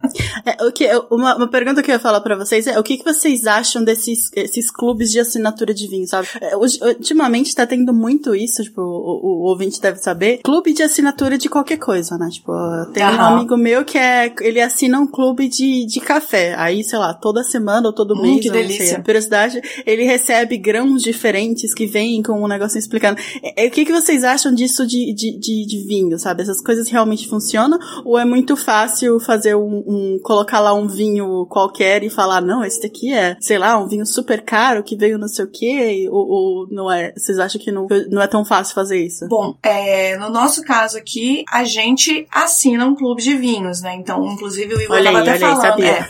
É, 0.45 0.65
o 0.65 0.71
que, 0.71 0.87
uma, 1.09 1.35
uma 1.35 1.47
pergunta 1.47 1.81
que 1.81 1.91
eu 1.91 1.95
ia 1.95 1.99
falar 1.99 2.21
pra 2.21 2.35
vocês 2.35 2.67
é 2.67 2.79
o 2.79 2.83
que, 2.83 2.97
que 2.97 3.03
vocês 3.03 3.45
acham 3.45 3.83
desses 3.83 4.31
esses 4.35 4.71
clubes 4.71 5.11
de 5.11 5.19
assinatura 5.19 5.73
de 5.73 5.87
vinho, 5.87 6.07
sabe? 6.07 6.27
É, 6.39 6.55
ultimamente 6.55 7.55
tá 7.55 7.65
tendo 7.65 7.93
muito 7.93 8.35
isso, 8.35 8.63
tipo, 8.63 8.81
o, 8.81 9.43
o, 9.43 9.49
ouvinte 9.49 9.81
deve 9.81 9.99
saber. 9.99 10.39
Clube 10.43 10.73
de 10.73 10.83
assinatura 10.83 11.37
de 11.37 11.49
qualquer 11.49 11.77
coisa, 11.77 12.17
né? 12.17 12.29
Tipo, 12.29 12.51
tem 12.93 13.05
uhum. 13.05 13.15
um 13.15 13.21
amigo 13.21 13.57
meu 13.57 13.85
que 13.85 13.97
é, 13.97 14.33
ele 14.41 14.61
assina 14.61 14.99
um 14.99 15.07
clube 15.07 15.47
de, 15.47 15.85
de 15.85 15.99
café. 15.99 16.55
Aí, 16.57 16.83
sei 16.83 16.99
lá, 16.99 17.13
toda 17.13 17.43
semana 17.43 17.87
ou 17.87 17.93
todo 17.93 18.15
hum, 18.15 18.21
mês, 18.21 18.50
delícia. 18.51 19.01
Curiosidade, 19.01 19.61
ele 19.85 20.03
recebe 20.03 20.57
grãos 20.57 21.01
diferentes 21.01 21.73
que 21.73 21.85
vêm 21.85 22.21
com 22.21 22.41
um 22.41 22.47
negócio 22.47 22.77
explicando. 22.77 23.19
É, 23.41 23.65
é, 23.65 23.67
o 23.67 23.71
que, 23.71 23.85
que 23.85 23.91
vocês 23.91 24.23
acham 24.23 24.53
disso 24.53 24.85
de, 24.85 25.13
de, 25.13 25.37
de, 25.39 25.65
de 25.65 25.77
vinho, 25.87 26.17
sabe? 26.19 26.41
Essas 26.41 26.61
coisas 26.61 26.89
realmente 26.89 27.27
funcionam? 27.27 27.79
Ou 28.05 28.17
é 28.17 28.25
muito 28.25 28.55
fácil 28.55 29.19
fazer 29.19 29.55
um, 29.55 29.83
um, 29.87 30.19
colocar 30.23 30.59
lá 30.59 30.73
um 30.73 30.87
vinho 30.87 31.45
qualquer 31.47 32.03
e 32.03 32.09
falar, 32.09 32.41
não, 32.41 32.63
esse 32.63 32.81
daqui 32.81 33.13
é, 33.13 33.37
sei 33.39 33.57
lá, 33.57 33.77
um 33.77 33.87
vinho 33.87 34.05
super 34.05 34.41
caro 34.41 34.83
que 34.83 34.95
veio 34.95 35.17
não 35.17 35.27
sei 35.27 35.45
o 35.45 35.51
quê? 35.51 36.07
Ou, 36.09 36.27
ou 36.27 36.67
não 36.69 36.91
é? 36.91 37.13
Vocês 37.15 37.39
acham 37.39 37.61
que 37.61 37.71
não, 37.71 37.87
não 38.09 38.21
é 38.21 38.27
tão 38.27 38.43
fácil 38.43 38.75
fazer 38.75 39.03
isso? 39.03 39.27
Bom, 39.27 39.55
é, 39.63 40.17
no 40.17 40.29
nosso 40.29 40.63
caso 40.63 40.97
aqui, 40.97 41.43
a 41.51 41.63
gente 41.63 42.27
assina 42.31 42.85
um 42.85 42.95
clube 42.95 43.21
de 43.21 43.35
vinhos, 43.35 43.81
né? 43.81 43.95
Então, 43.95 44.25
inclusive 44.25 44.73
o 44.73 44.81
Igor 44.81 44.95
olha 44.95 45.11
tava 45.11 45.19
aí, 45.19 45.29
até 45.29 45.39
falando. 45.39 45.81
Aí, 45.81 45.89
é. 45.89 46.09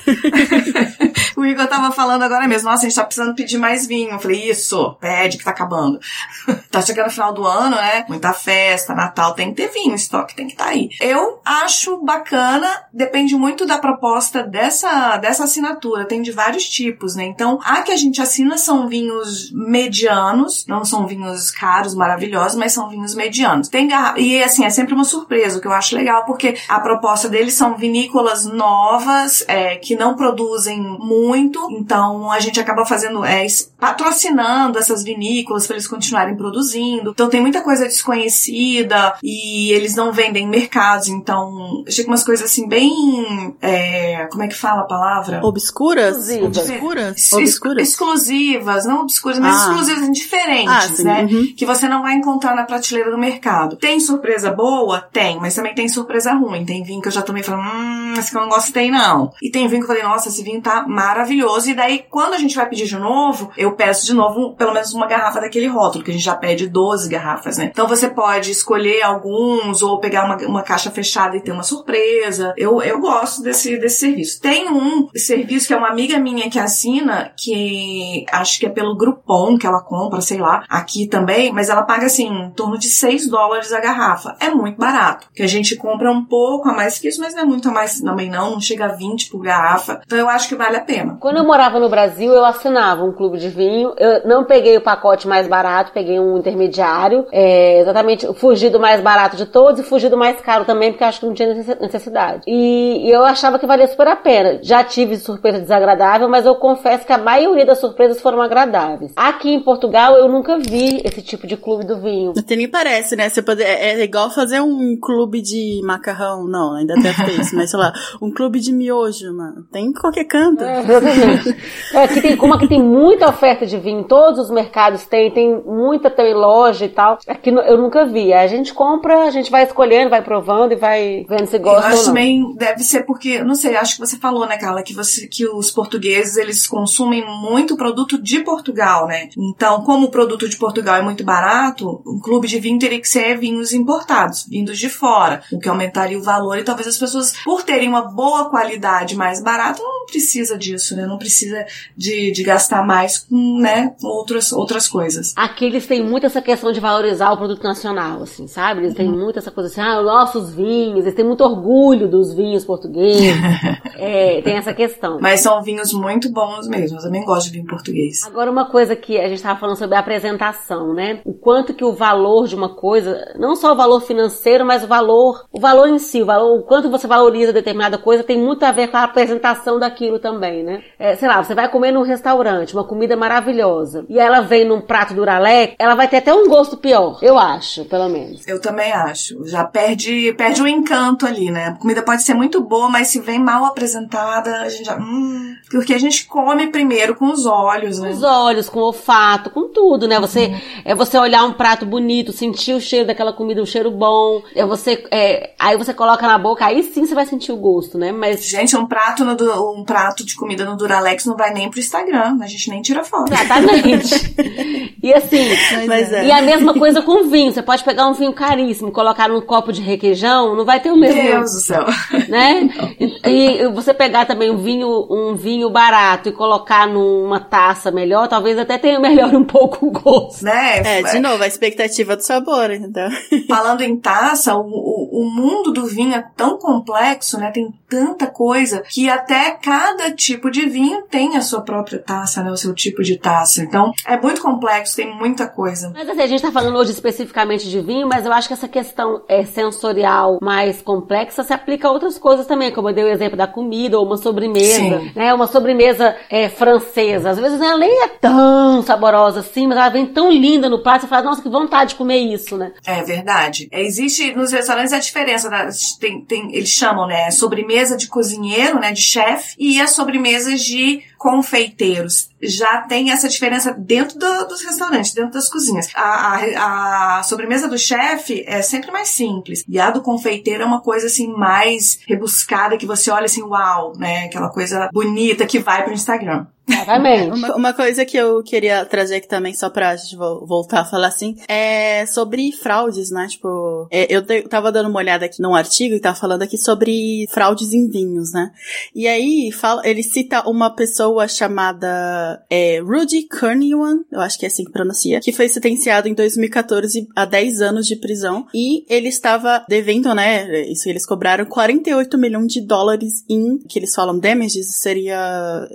o 1.39 1.45
Igor 1.45 1.67
tava 1.67 1.91
falando 1.91 2.23
agora 2.31 2.47
mesmo, 2.47 2.69
nossa, 2.69 2.85
a 2.85 2.89
gente 2.89 2.95
tá 2.95 3.03
precisando 3.03 3.35
pedir 3.35 3.57
mais 3.57 3.85
vinho. 3.85 4.11
Eu 4.11 4.19
falei, 4.19 4.49
isso, 4.49 4.95
pede 4.99 5.37
que 5.37 5.43
tá 5.43 5.51
acabando. 5.51 5.99
tá 6.71 6.81
chegando 6.81 7.05
no 7.05 7.11
final 7.11 7.33
do 7.33 7.45
ano, 7.45 7.75
né? 7.75 8.05
Muita 8.07 8.33
festa, 8.33 8.93
Natal, 8.93 9.33
tem 9.33 9.49
que 9.53 9.61
ter 9.61 9.69
vinho, 9.69 9.95
estoque 9.95 10.35
tem 10.35 10.47
que 10.47 10.53
estar 10.53 10.65
tá 10.65 10.71
aí. 10.71 10.89
Eu 10.99 11.39
acho 11.45 11.97
bacana, 12.03 12.67
depende 12.93 13.35
muito 13.35 13.65
da 13.65 13.77
proposta 13.77 14.43
dessa, 14.43 15.17
dessa 15.17 15.43
assinatura. 15.43 16.05
Tem 16.05 16.21
de 16.21 16.31
vários 16.31 16.67
tipos, 16.69 17.15
né? 17.15 17.25
Então, 17.25 17.59
a 17.63 17.81
que 17.81 17.91
a 17.91 17.97
gente 17.97 18.21
assina 18.21 18.57
são 18.57 18.87
vinhos 18.87 19.51
medianos, 19.51 20.65
não 20.67 20.83
são 20.85 21.05
vinhos 21.05 21.51
caros, 21.51 21.95
maravilhosos, 21.95 22.57
mas 22.57 22.73
são 22.73 22.89
vinhos 22.89 23.15
medianos. 23.15 23.67
Tem. 23.67 23.89
E 24.17 24.41
assim, 24.43 24.65
é 24.65 24.69
sempre 24.69 24.93
uma 24.93 25.03
surpresa, 25.03 25.57
o 25.57 25.61
que 25.61 25.67
eu 25.67 25.73
acho 25.73 25.95
legal, 25.95 26.25
porque 26.25 26.57
a 26.67 26.79
proposta 26.79 27.27
deles 27.27 27.53
são 27.53 27.75
vinícolas 27.75 28.45
novas, 28.45 29.43
é, 29.47 29.75
que 29.75 29.95
não 29.95 30.15
produzem 30.15 30.81
muito, 30.81 31.67
então 31.71 32.20
a 32.29 32.39
gente 32.39 32.59
acaba 32.59 32.85
fazendo, 32.85 33.23
é, 33.23 33.45
patrocinando 33.79 34.77
essas 34.77 35.03
vinícolas 35.03 35.65
para 35.65 35.77
eles 35.77 35.87
continuarem 35.87 36.35
produzindo. 36.35 37.11
Então 37.11 37.29
tem 37.29 37.39
muita 37.39 37.61
coisa 37.61 37.85
desconhecida 37.85 39.15
e 39.23 39.71
eles 39.71 39.95
não 39.95 40.11
vendem 40.11 40.43
em 40.43 40.49
mercados, 40.49 41.07
então 41.07 41.83
chega 41.87 42.09
umas 42.09 42.23
coisas 42.23 42.45
assim 42.45 42.67
bem, 42.67 43.55
é, 43.61 44.27
como 44.31 44.43
é 44.43 44.47
que 44.47 44.55
fala 44.55 44.81
a 44.81 44.85
palavra? 44.85 45.39
Obscuras? 45.43 46.29
Obscuras? 46.41 47.31
Obscuras? 47.33 47.89
Exclusivas, 47.89 48.85
não 48.85 49.01
obscuras, 49.01 49.39
mas 49.39 49.55
ah. 49.55 49.59
exclusivas 49.69 50.11
diferentes, 50.11 50.99
ah, 50.99 51.03
né? 51.03 51.23
Uhum. 51.23 51.53
Que 51.55 51.65
você 51.65 51.87
não 51.87 52.01
vai 52.01 52.15
encontrar 52.15 52.55
na 52.55 52.63
prateleira 52.63 53.11
do 53.11 53.17
mercado. 53.17 53.75
Tem 53.75 53.99
surpresa 53.99 54.51
boa? 54.51 55.01
Tem, 55.01 55.39
mas 55.39 55.55
também 55.55 55.73
tem 55.73 55.87
surpresa 55.87 56.33
ruim. 56.33 56.65
Tem 56.65 56.83
vinho 56.83 57.01
que 57.01 57.07
eu 57.07 57.11
já 57.11 57.21
tomei 57.21 57.43
falando, 57.43 57.67
hum, 57.67 58.13
esse 58.17 58.31
que 58.31 58.37
eu 58.37 58.41
não 58.41 58.49
gostei 58.49 58.89
não. 58.91 59.31
E 59.41 59.49
tem 59.49 59.67
vinho 59.67 59.81
que 59.81 59.91
eu 59.91 59.95
falei, 59.95 60.03
nossa, 60.03 60.29
esse 60.29 60.43
vinho 60.43 60.61
tá 60.61 60.85
maravilhoso. 60.87 61.69
E 61.69 61.73
daí, 61.73 61.99
quando 62.11 62.33
a 62.33 62.37
gente 62.37 62.55
vai 62.55 62.67
pedir 62.67 62.85
de 62.85 62.97
novo, 62.97 63.51
eu 63.57 63.71
peço 63.71 64.05
de 64.05 64.13
novo 64.13 64.53
pelo 64.53 64.73
menos 64.73 64.93
uma 64.93 65.07
garrafa 65.07 65.39
daquele 65.39 65.67
rótulo, 65.67 66.03
que 66.03 66.11
a 66.11 66.13
gente 66.13 66.23
já 66.23 66.35
pede 66.35 66.67
12 66.67 67.09
garrafas, 67.09 67.57
né? 67.57 67.69
Então 67.71 67.87
você 67.87 68.09
pode 68.09 68.51
escolher 68.51 69.01
alguns 69.01 69.81
ou 69.81 69.99
pegar 69.99 70.25
uma, 70.25 70.35
uma 70.45 70.61
caixa 70.61 70.91
fechada 70.91 71.37
e 71.37 71.41
ter 71.41 71.51
uma 71.51 71.63
surpresa. 71.63 72.53
Eu, 72.57 72.81
eu 72.81 72.99
gosto 72.99 73.41
desse, 73.41 73.77
desse 73.77 73.99
serviço. 74.01 74.41
Tem 74.41 74.69
um 74.69 75.07
serviço 75.15 75.67
que 75.67 75.73
é 75.73 75.77
uma 75.77 75.89
amiga 75.89 76.19
minha 76.19 76.49
que 76.49 76.59
assina, 76.59 77.31
que 77.37 78.25
acho 78.31 78.59
que 78.59 78.65
é 78.65 78.69
pelo 78.69 78.97
Groupon 78.97 79.57
que 79.57 79.65
ela 79.65 79.81
compra, 79.81 80.19
sei 80.21 80.39
lá, 80.39 80.65
aqui 80.69 81.07
também, 81.07 81.51
mas 81.53 81.69
ela 81.69 81.83
paga 81.83 82.07
assim, 82.07 82.27
em 82.27 82.51
torno 82.51 82.77
de 82.77 82.89
6 82.89 83.27
dólares 83.27 83.71
a 83.71 83.79
garrafa. 83.79 84.35
É 84.39 84.49
muito 84.49 84.77
barato. 84.77 85.27
Que 85.33 85.43
a 85.43 85.47
gente 85.47 85.75
compra 85.77 86.11
um 86.11 86.25
pouco 86.25 86.67
a 86.67 86.73
mais 86.73 86.99
que 86.99 87.07
isso, 87.07 87.21
mas 87.21 87.33
não 87.33 87.43
é 87.43 87.45
muito 87.45 87.69
a 87.69 87.71
mais 87.71 88.01
também 88.01 88.29
não, 88.29 88.51
não 88.51 88.61
chega 88.61 88.85
a 88.85 88.95
20 88.95 89.29
por 89.29 89.41
garrafa. 89.41 90.01
Então 90.05 90.17
eu 90.17 90.27
acho 90.27 90.49
que 90.49 90.55
vale 90.55 90.77
a 90.77 90.81
pena. 90.81 91.17
Quando 91.19 91.37
eu 91.37 91.45
morava 91.45 91.79
no 91.79 91.89
Brasil, 91.89 92.00
eu 92.19 92.45
assinava 92.45 93.03
um 93.03 93.11
clube 93.11 93.37
de 93.37 93.49
vinho. 93.49 93.93
Eu 93.97 94.27
não 94.27 94.43
peguei 94.43 94.77
o 94.77 94.81
pacote 94.81 95.27
mais 95.27 95.47
barato, 95.47 95.91
peguei 95.93 96.19
um 96.19 96.37
intermediário. 96.37 97.25
É, 97.31 97.79
exatamente, 97.79 98.27
fugi 98.35 98.69
do 98.69 98.79
mais 98.79 99.01
barato 99.01 99.35
de 99.35 99.45
todos 99.45 99.79
e 99.79 99.83
fugi 99.83 100.09
do 100.09 100.17
mais 100.17 100.39
caro 100.41 100.65
também, 100.65 100.91
porque 100.91 101.03
acho 101.03 101.19
que 101.19 101.25
não 101.25 101.33
tinha 101.33 101.53
necessidade. 101.79 102.43
E, 102.47 103.07
e 103.07 103.11
eu 103.11 103.23
achava 103.23 103.59
que 103.59 103.65
valia 103.65 103.87
super 103.87 104.07
a 104.07 104.15
pena. 104.15 104.59
Já 104.61 104.83
tive 104.83 105.17
surpresa 105.17 105.59
desagradável, 105.59 106.27
mas 106.29 106.45
eu 106.45 106.55
confesso 106.55 107.05
que 107.05 107.13
a 107.13 107.17
maioria 107.17 107.65
das 107.65 107.79
surpresas 107.79 108.21
foram 108.21 108.41
agradáveis. 108.41 109.11
Aqui 109.15 109.49
em 109.49 109.59
Portugal, 109.59 110.15
eu 110.15 110.27
nunca 110.27 110.57
vi 110.57 111.01
esse 111.03 111.21
tipo 111.21 111.45
de 111.47 111.57
clube 111.57 111.85
do 111.85 111.99
vinho. 111.99 112.33
Até 112.37 112.55
nem 112.55 112.67
parece, 112.67 113.15
né? 113.15 113.29
Você 113.29 113.41
pode, 113.41 113.61
é, 113.61 113.99
é 113.99 114.03
igual 114.03 114.29
fazer 114.29 114.61
um 114.61 114.97
clube 114.99 115.41
de 115.41 115.81
macarrão. 115.83 116.47
Não, 116.47 116.75
ainda 116.75 116.95
deve 116.95 117.23
ter 117.25 117.39
isso, 117.39 117.55
mas 117.55 117.69
sei 117.69 117.79
lá, 117.79 117.93
um 118.21 118.31
clube 118.31 118.59
de 118.59 118.71
miojo, 118.71 119.33
mano. 119.33 119.65
Tem 119.71 119.85
em 119.85 119.93
qualquer 119.93 120.25
canto. 120.25 120.63
É, 120.63 120.79
exatamente. 120.79 121.55
é, 121.93 122.03
aqui 122.03 122.21
tem, 122.21 122.37
como 122.37 122.53
aqui 122.53 122.67
tem 122.67 122.81
muita 122.81 123.29
oferta 123.29 123.65
de 123.65 123.77
vinho, 123.77 124.03
todos 124.03 124.39
os 124.39 124.51
mercados 124.51 125.05
têm, 125.05 125.31
tem 125.31 125.61
muita 125.65 126.09
também 126.09 126.33
loja 126.33 126.85
e 126.85 126.89
tal. 126.89 127.19
Aqui 127.27 127.49
eu 127.49 127.77
nunca 127.77 128.05
vi. 128.05 128.33
A 128.33 128.47
gente 128.47 128.73
compra, 128.73 129.25
a 129.25 129.31
gente 129.31 129.51
vai 129.51 129.63
escolhendo, 129.63 130.09
vai 130.09 130.21
provando 130.21 130.73
e 130.73 130.75
vai 130.75 131.25
vendo 131.27 131.45
se 131.45 131.57
gosta 131.57 131.87
eu 131.87 131.93
acho 131.93 131.97
ou 131.97 131.97
não. 131.97 132.05
também 132.05 132.55
deve 132.55 132.83
ser 132.83 133.03
porque, 133.03 133.43
não 133.43 133.55
sei, 133.55 133.75
acho 133.75 133.95
que 133.95 133.99
você 133.99 134.17
falou, 134.17 134.47
né, 134.47 134.57
Carla, 134.57 134.83
que 134.83 134.93
você 134.93 135.27
que 135.27 135.47
os 135.47 135.71
portugueses 135.71 136.37
eles 136.37 136.67
consumem 136.67 137.23
muito 137.25 137.77
produto 137.77 138.21
de 138.21 138.39
Portugal, 138.41 139.07
né? 139.07 139.29
Então, 139.37 139.83
como 139.83 140.07
o 140.07 140.11
produto 140.11 140.47
de 140.47 140.57
Portugal 140.57 140.95
é 140.95 141.01
muito 141.01 141.23
barato, 141.23 142.01
um 142.05 142.19
clube 142.19 142.47
de 142.47 142.59
vinho 142.59 142.79
teria 142.79 142.99
que 142.99 143.07
ser 143.07 143.37
vinhos 143.37 143.73
importados, 143.73 144.45
vindos 144.47 144.77
de 144.77 144.89
fora, 144.89 145.41
o 145.51 145.59
que 145.59 145.69
aumentaria 145.69 146.17
o 146.17 146.23
valor 146.23 146.57
e 146.57 146.63
talvez 146.63 146.87
as 146.87 146.97
pessoas, 146.97 147.33
por 147.43 147.63
terem 147.63 147.89
uma 147.89 148.01
boa 148.01 148.49
qualidade 148.49 149.15
mais 149.15 149.41
barata, 149.41 149.81
não 149.81 150.05
precisa 150.05 150.57
disso, 150.57 150.95
né? 150.95 151.05
Não 151.05 151.17
precisa 151.17 151.65
de, 151.95 152.31
de 152.31 152.43
gastar 152.43 152.85
mais 152.85 153.19
com, 153.19 153.59
né, 153.59 153.93
outras, 154.03 154.51
outras 154.51 154.87
coisas. 154.87 155.33
Aqui 155.35 155.65
eles 155.65 155.85
têm 155.85 156.03
muito 156.03 156.25
essa 156.25 156.41
questão 156.41 156.71
de 156.71 156.79
valorizar 156.79 157.31
o 157.31 157.37
produto 157.37 157.63
nacional, 157.63 158.23
assim, 158.23 158.47
sabe? 158.47 158.81
Eles 158.81 158.93
têm 158.93 159.07
uhum. 159.07 159.19
muito 159.19 159.39
essa 159.39 159.51
coisa 159.51 159.69
assim, 159.69 159.81
ah, 159.81 160.01
nossos 160.01 160.53
vinhos, 160.53 161.01
eles 161.05 161.15
têm 161.15 161.25
muito 161.25 161.43
orgulho 161.43 162.07
dos 162.07 162.33
vinhos 162.33 162.65
portugueses. 162.65 163.35
é, 163.97 164.41
tem 164.41 164.57
essa 164.57 164.73
questão. 164.73 165.19
Mas 165.21 165.41
são 165.41 165.61
vinhos 165.61 165.93
muito 165.93 166.31
bons 166.31 166.67
mesmo, 166.67 166.97
eu 166.97 167.01
também 167.01 167.23
gosto 167.23 167.47
de 167.47 167.53
vinho 167.53 167.65
português. 167.65 168.23
Agora, 168.25 168.51
uma 168.51 168.65
coisa 168.65 168.95
que 168.95 169.17
a 169.17 169.27
gente 169.27 169.35
estava 169.35 169.59
falando 169.59 169.77
sobre 169.77 169.95
a 169.95 169.99
apresentação, 169.99 170.93
né? 170.93 171.21
O 171.25 171.33
quanto 171.33 171.73
que 171.73 171.83
o 171.83 171.93
valor 171.93 172.47
de 172.47 172.55
uma 172.55 172.69
coisa, 172.69 173.33
não 173.37 173.55
só 173.55 173.73
o 173.73 173.75
valor 173.75 174.01
financeiro, 174.01 174.65
mas 174.65 174.83
o 174.83 174.87
valor, 174.87 175.45
o 175.51 175.59
valor 175.59 175.87
em 175.87 175.99
si, 175.99 176.21
o 176.21 176.25
valor, 176.25 176.59
o 176.59 176.63
quanto 176.63 176.89
você 176.89 177.07
valoriza 177.07 177.53
determinada 177.53 177.97
coisa 177.97 178.23
tem 178.23 178.37
muito 178.37 178.63
a 178.63 178.71
ver 178.71 178.89
com 178.89 178.97
a 178.97 179.03
apresentação 179.03 179.79
daquilo 179.79 180.19
também, 180.19 180.63
né? 180.63 180.83
É, 180.99 181.15
sei 181.15 181.27
lá, 181.27 181.43
você 181.43 181.55
vai 181.55 181.65
comer 181.71 181.91
num 181.91 182.03
restaurante, 182.03 182.73
uma 182.73 182.83
comida 182.83 183.15
maravilhosa, 183.15 184.05
e 184.09 184.19
ela 184.19 184.41
vem 184.41 184.67
num 184.67 184.81
prato 184.81 185.13
duralec, 185.13 185.75
ela 185.79 185.95
vai 185.95 186.07
ter 186.07 186.17
até 186.17 186.33
um 186.33 186.47
gosto 186.47 186.77
pior, 186.77 187.19
eu 187.21 187.37
acho, 187.37 187.85
pelo 187.85 188.09
menos. 188.09 188.47
Eu 188.47 188.59
também 188.59 188.91
acho. 188.91 189.43
Já 189.45 189.63
perde, 189.63 190.33
perde 190.33 190.61
o 190.61 190.67
encanto 190.67 191.25
ali, 191.25 191.49
né? 191.49 191.67
A 191.67 191.75
comida 191.75 192.01
pode 192.01 192.23
ser 192.23 192.33
muito 192.33 192.61
boa, 192.61 192.89
mas 192.89 193.07
se 193.07 193.19
vem 193.19 193.39
mal 193.39 193.65
apresentada, 193.65 194.61
a 194.61 194.69
gente 194.69 194.85
já, 194.85 194.97
hum, 194.97 195.55
porque 195.71 195.93
a 195.93 195.99
gente 195.99 196.25
come 196.25 196.67
primeiro 196.67 197.15
com 197.15 197.31
os 197.31 197.45
olhos, 197.45 197.99
né? 197.99 198.09
Com 198.09 198.15
os 198.15 198.23
olhos, 198.23 198.69
com 198.69 198.79
o 198.79 198.83
olfato, 198.83 199.49
com 199.49 199.69
tudo, 199.69 200.07
né? 200.07 200.19
Você 200.19 200.47
uhum. 200.47 200.61
é 200.85 200.95
você 200.95 201.17
olhar 201.17 201.43
um 201.45 201.53
prato 201.53 201.85
bonito, 201.85 202.33
sentir 202.33 202.73
o 202.73 202.81
cheiro 202.81 203.07
daquela 203.07 203.33
comida, 203.33 203.61
um 203.61 203.65
cheiro 203.65 203.89
bom, 203.91 204.41
é 204.55 204.65
você 204.65 205.03
é, 205.11 205.51
aí 205.57 205.77
você 205.77 205.93
coloca 205.93 206.27
na 206.27 206.37
boca, 206.37 206.65
aí 206.65 206.83
sim 206.83 207.05
você 207.05 207.15
vai 207.15 207.25
sentir 207.25 207.51
o 207.51 207.57
gosto, 207.57 207.97
né? 207.97 208.11
Mas 208.11 208.45
gente, 208.45 208.75
um 208.75 208.85
prato 208.85 209.23
no, 209.23 209.33
um 209.79 209.83
prato 209.83 210.25
de 210.25 210.35
comida 210.35 210.65
no 210.65 210.75
Duralex 210.75 211.25
não 211.25 211.35
vai 211.35 211.50
nem 211.53 211.69
pro 211.69 211.79
Instagram, 211.79 212.37
a 212.41 212.47
gente 212.47 212.69
nem 212.69 212.81
tira 212.81 213.03
foto. 213.03 213.31
Exatamente. 213.31 214.95
e 215.01 215.13
assim, 215.13 215.49
é. 215.89 216.25
e 216.25 216.31
a 216.31 216.41
mesma 216.41 216.73
coisa 216.73 217.01
com 217.01 217.29
vinho, 217.29 217.51
você 217.51 217.61
pode 217.61 217.83
pegar 217.83 218.07
um 218.07 218.13
vinho 218.13 218.33
caríssimo, 218.33 218.91
colocar 218.91 219.29
num 219.29 219.41
copo 219.41 219.71
de 219.71 219.81
requeijão, 219.81 220.55
não 220.55 220.65
vai 220.65 220.79
ter 220.79 220.91
o 220.91 220.97
mesmo. 220.97 221.21
Deus 221.21 221.51
do 221.51 221.59
céu. 221.59 221.85
Né? 222.27 222.69
E, 222.99 223.63
e 223.63 223.67
você 223.69 223.93
pegar 223.93 224.25
também 224.25 224.51
um 224.51 224.57
vinho, 224.57 225.07
um 225.09 225.35
vinho 225.35 225.69
barato 225.69 226.29
e 226.29 226.31
colocar 226.31 226.87
numa 226.87 227.39
taça 227.39 227.91
melhor, 227.91 228.27
talvez 228.27 228.57
até 228.57 228.77
tenha 228.77 228.99
melhor 228.99 229.33
um 229.35 229.43
pouco 229.43 229.87
o 229.87 229.91
gosto. 229.91 230.43
Né? 230.43 230.99
É, 230.99 231.03
de 231.03 231.19
novo, 231.19 231.43
a 231.43 231.47
expectativa 231.47 232.15
do 232.15 232.21
sabor, 232.21 232.71
entendeu? 232.71 233.09
Falando 233.47 233.81
em 233.81 233.97
taça, 233.97 234.55
o, 234.55 234.61
o, 234.61 235.21
o 235.21 235.29
mundo 235.29 235.71
do 235.71 235.85
vinho 235.85 236.15
é 236.15 236.23
tão 236.35 236.57
complexo, 236.57 237.37
né? 237.37 237.51
Tem 237.51 237.73
tanta 237.89 238.27
coisa 238.27 238.83
que 238.89 239.09
até 239.09 239.51
cada 239.51 240.11
tipo 240.11 240.49
de 240.49 240.65
vinho 240.67 241.03
tem 241.09 241.35
a 241.41 241.43
sua 241.43 241.61
própria 241.61 241.99
taça, 241.99 242.43
né? 242.43 242.51
O 242.51 242.57
seu 242.57 242.73
tipo 242.73 243.03
de 243.03 243.17
taça. 243.17 243.61
Então, 243.61 243.91
é 244.05 244.19
muito 244.19 244.41
complexo, 244.41 244.95
tem 244.95 245.13
muita 245.13 245.47
coisa. 245.47 245.91
Mas 245.93 246.07
assim, 246.07 246.21
a 246.21 246.27
gente 246.27 246.41
tá 246.41 246.51
falando 246.51 246.77
hoje 246.77 246.91
especificamente 246.91 247.69
de 247.69 247.81
vinho, 247.81 248.07
mas 248.07 248.25
eu 248.25 248.31
acho 248.31 248.47
que 248.47 248.53
essa 248.53 248.67
questão 248.67 249.23
é 249.27 249.43
sensorial 249.43 250.39
mais 250.41 250.81
complexa 250.81 251.43
se 251.43 251.53
aplica 251.53 251.87
a 251.87 251.91
outras 251.91 252.17
coisas 252.17 252.45
também, 252.45 252.71
como 252.71 252.89
eu 252.89 252.93
dei 252.93 253.03
o 253.03 253.09
exemplo 253.09 253.37
da 253.37 253.47
comida 253.47 253.99
ou 253.99 254.05
uma 254.05 254.17
sobremesa, 254.17 254.75
Sim. 254.75 255.11
né? 255.15 255.33
Uma 255.33 255.47
sobremesa 255.47 256.15
é, 256.29 256.49
francesa. 256.49 257.31
Às 257.31 257.39
vezes 257.39 257.59
ela 257.59 257.77
nem 257.77 258.03
é 258.03 258.07
tão 258.07 258.81
saborosa 258.83 259.41
assim, 259.41 259.67
mas 259.67 259.77
ela 259.77 259.89
vem 259.89 260.05
tão 260.05 260.31
linda 260.31 260.69
no 260.69 260.81
prato, 260.81 261.01
você 261.01 261.07
fala, 261.07 261.23
nossa, 261.23 261.41
que 261.41 261.49
vontade 261.49 261.91
de 261.91 261.95
comer 261.95 262.19
isso, 262.19 262.57
né? 262.57 262.71
É 262.85 263.01
verdade. 263.03 263.67
É, 263.71 263.81
existe 263.81 264.33
nos 264.35 264.51
restaurantes 264.51 264.93
a 264.93 264.99
diferença, 264.99 265.49
da, 265.49 265.69
tem, 265.99 266.21
tem, 266.21 266.55
eles 266.55 266.69
chamam, 266.69 267.07
né, 267.07 267.29
sobremesa 267.31 267.97
de 267.97 268.07
cozinheiro, 268.07 268.79
né, 268.79 268.91
de 268.91 269.01
chefe, 269.01 269.55
e 269.57 269.79
as 269.81 269.91
sobremesas 269.91 270.61
de 270.61 271.01
confeiteiros. 271.21 272.31
Já 272.41 272.81
tem 272.81 273.11
essa 273.11 273.29
diferença 273.29 273.71
dentro 273.71 274.17
do, 274.17 274.47
dos 274.47 274.63
restaurantes, 274.63 275.13
dentro 275.13 275.33
das 275.33 275.47
cozinhas. 275.47 275.87
A, 275.93 276.01
a, 276.01 277.19
a 277.19 277.23
sobremesa 277.23 277.67
do 277.67 277.77
chefe 277.77 278.43
é 278.47 278.63
sempre 278.63 278.89
mais 278.89 279.09
simples. 279.09 279.63
E 279.69 279.79
a 279.79 279.91
do 279.91 280.01
confeiteiro 280.01 280.63
é 280.63 280.65
uma 280.65 280.81
coisa 280.81 281.05
assim 281.05 281.31
mais 281.31 281.99
rebuscada 282.07 282.75
que 282.75 282.87
você 282.87 283.11
olha 283.11 283.25
assim, 283.25 283.43
uau, 283.43 283.93
né? 283.99 284.25
Aquela 284.25 284.49
coisa 284.49 284.89
bonita 284.91 285.45
que 285.45 285.59
vai 285.59 285.83
pro 285.83 285.93
Instagram. 285.93 286.47
Exatamente. 286.71 287.37
Uma, 287.37 287.55
uma, 287.55 287.73
coisa 287.73 288.05
que 288.05 288.17
eu 288.17 288.41
queria 288.43 288.85
trazer 288.85 289.15
aqui 289.15 289.27
também, 289.27 289.53
só 289.53 289.69
pra 289.69 289.95
gente 289.95 290.15
voltar 290.15 290.81
a 290.81 290.85
falar 290.85 291.07
assim, 291.07 291.35
é 291.47 292.05
sobre 292.05 292.51
fraudes, 292.51 293.11
né? 293.11 293.27
Tipo, 293.27 293.87
é, 293.91 294.07
eu 294.09 294.23
tava 294.47 294.71
dando 294.71 294.89
uma 294.89 294.99
olhada 294.99 295.25
aqui 295.25 295.41
num 295.41 295.55
artigo 295.55 295.95
e 295.95 295.99
tava 295.99 296.15
falando 296.15 296.43
aqui 296.43 296.57
sobre 296.57 297.27
fraudes 297.31 297.73
em 297.73 297.89
vinhos, 297.89 298.31
né? 298.33 298.51
E 298.95 299.07
aí, 299.07 299.51
fala, 299.51 299.81
ele 299.85 300.03
cita 300.03 300.47
uma 300.49 300.69
pessoa 300.69 301.27
chamada 301.27 302.43
é, 302.49 302.79
Rudy 302.79 303.27
Kurniwan, 303.27 303.99
eu 304.11 304.19
acho 304.19 304.39
que 304.39 304.45
é 304.45 304.47
assim 304.47 304.63
que 304.63 304.71
pronuncia, 304.71 305.19
que 305.19 305.31
foi 305.31 305.47
sentenciado 305.47 306.07
em 306.07 306.13
2014 306.13 307.07
a 307.15 307.25
10 307.25 307.61
anos 307.61 307.87
de 307.87 307.95
prisão 307.95 308.45
e 308.53 308.85
ele 308.89 309.09
estava 309.09 309.65
devendo, 309.67 310.13
né? 310.13 310.61
Isso 310.63 310.89
eles 310.89 311.05
cobraram 311.05 311.45
48 311.45 312.17
milhões 312.17 312.51
de 312.51 312.61
dólares 312.61 313.23
em, 313.29 313.57
que 313.57 313.79
eles 313.79 313.93
falam 313.93 314.17
damages, 314.17 314.75
seria 314.79 315.67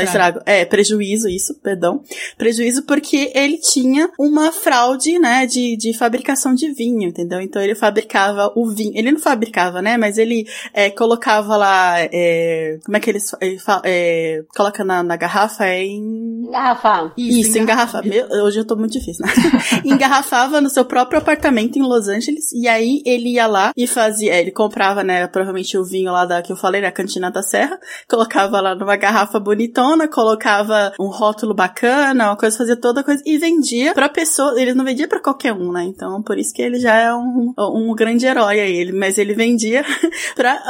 estrago 0.00 0.38
não 0.38 0.38
estrago. 0.38 0.40
É, 0.46 0.64
prejuízo, 0.64 1.28
isso, 1.28 1.54
perdão. 1.62 2.02
Prejuízo 2.36 2.82
porque 2.84 3.30
ele 3.34 3.58
tinha 3.58 4.10
uma 4.18 4.52
fraude, 4.52 5.18
né, 5.18 5.46
de, 5.46 5.76
de 5.76 5.96
fabricação 5.96 6.54
de 6.54 6.70
vinho, 6.70 7.08
entendeu? 7.08 7.40
Então 7.40 7.60
ele 7.62 7.74
fabricava 7.74 8.52
o 8.54 8.68
vinho. 8.68 8.92
Ele 8.94 9.12
não 9.12 9.20
fabricava, 9.20 9.82
né, 9.82 9.96
mas 9.96 10.18
ele 10.18 10.46
é, 10.72 10.90
colocava 10.90 11.56
lá, 11.56 11.96
é, 12.00 12.78
como 12.84 12.96
é 12.96 13.00
que 13.00 13.10
eles 13.10 13.32
ele 13.40 13.58
fala, 13.58 13.82
é, 13.84 14.42
coloca 14.54 14.84
na, 14.84 15.02
na 15.02 15.16
garrafa? 15.16 15.66
É 15.66 15.84
em... 15.84 16.46
Engarrafar. 16.46 17.12
Isso, 17.16 17.48
isso 17.48 17.58
engarrafar. 17.58 18.02
hoje 18.44 18.60
eu 18.60 18.64
tô 18.64 18.76
muito 18.76 18.92
difícil, 18.92 19.24
né? 19.24 19.32
Engarrafava 19.84 20.60
no 20.60 20.68
seu 20.68 20.84
próprio 20.84 21.18
apartamento 21.18 21.78
em 21.78 21.82
Los 21.82 22.08
Angeles 22.08 22.52
e 22.52 22.68
aí 22.68 23.02
ele 23.04 23.30
ia 23.30 23.46
lá 23.46 23.72
e 23.76 23.86
fazia, 23.86 24.34
é, 24.34 24.40
ele 24.40 24.50
comprava, 24.50 25.02
né, 25.02 25.26
provavelmente 25.26 25.76
o 25.78 25.84
vinho 25.84 26.12
lá 26.12 26.24
da 26.24 26.42
que 26.42 26.52
eu 26.52 26.56
falei, 26.56 26.80
na 26.80 26.92
Cantina 26.92 27.30
da 27.30 27.42
Serra, 27.42 27.78
colocava 28.08 28.60
lá 28.60 28.74
numa 28.74 28.96
garrafa 28.96 29.38
bonitona 29.82 30.08
colocava 30.08 30.92
um 30.98 31.08
rótulo 31.08 31.54
bacana, 31.54 32.28
uma 32.28 32.36
coisa, 32.36 32.56
fazia 32.56 32.76
toda 32.76 33.02
coisa 33.02 33.22
e 33.26 33.36
vendia 33.38 33.92
pra 33.92 34.08
pessoa. 34.08 34.60
Ele 34.60 34.74
não 34.74 34.84
vendia 34.84 35.08
para 35.08 35.20
qualquer 35.20 35.52
um, 35.52 35.72
né? 35.72 35.84
Então, 35.84 36.22
por 36.22 36.38
isso 36.38 36.52
que 36.54 36.62
ele 36.62 36.78
já 36.78 36.94
é 36.94 37.14
um, 37.14 37.52
um 37.58 37.94
grande 37.94 38.26
herói 38.26 38.60
aí. 38.60 38.76
Ele, 38.76 38.92
mas 38.92 39.18
ele 39.18 39.34
vendia 39.34 39.84
pra 40.34 40.60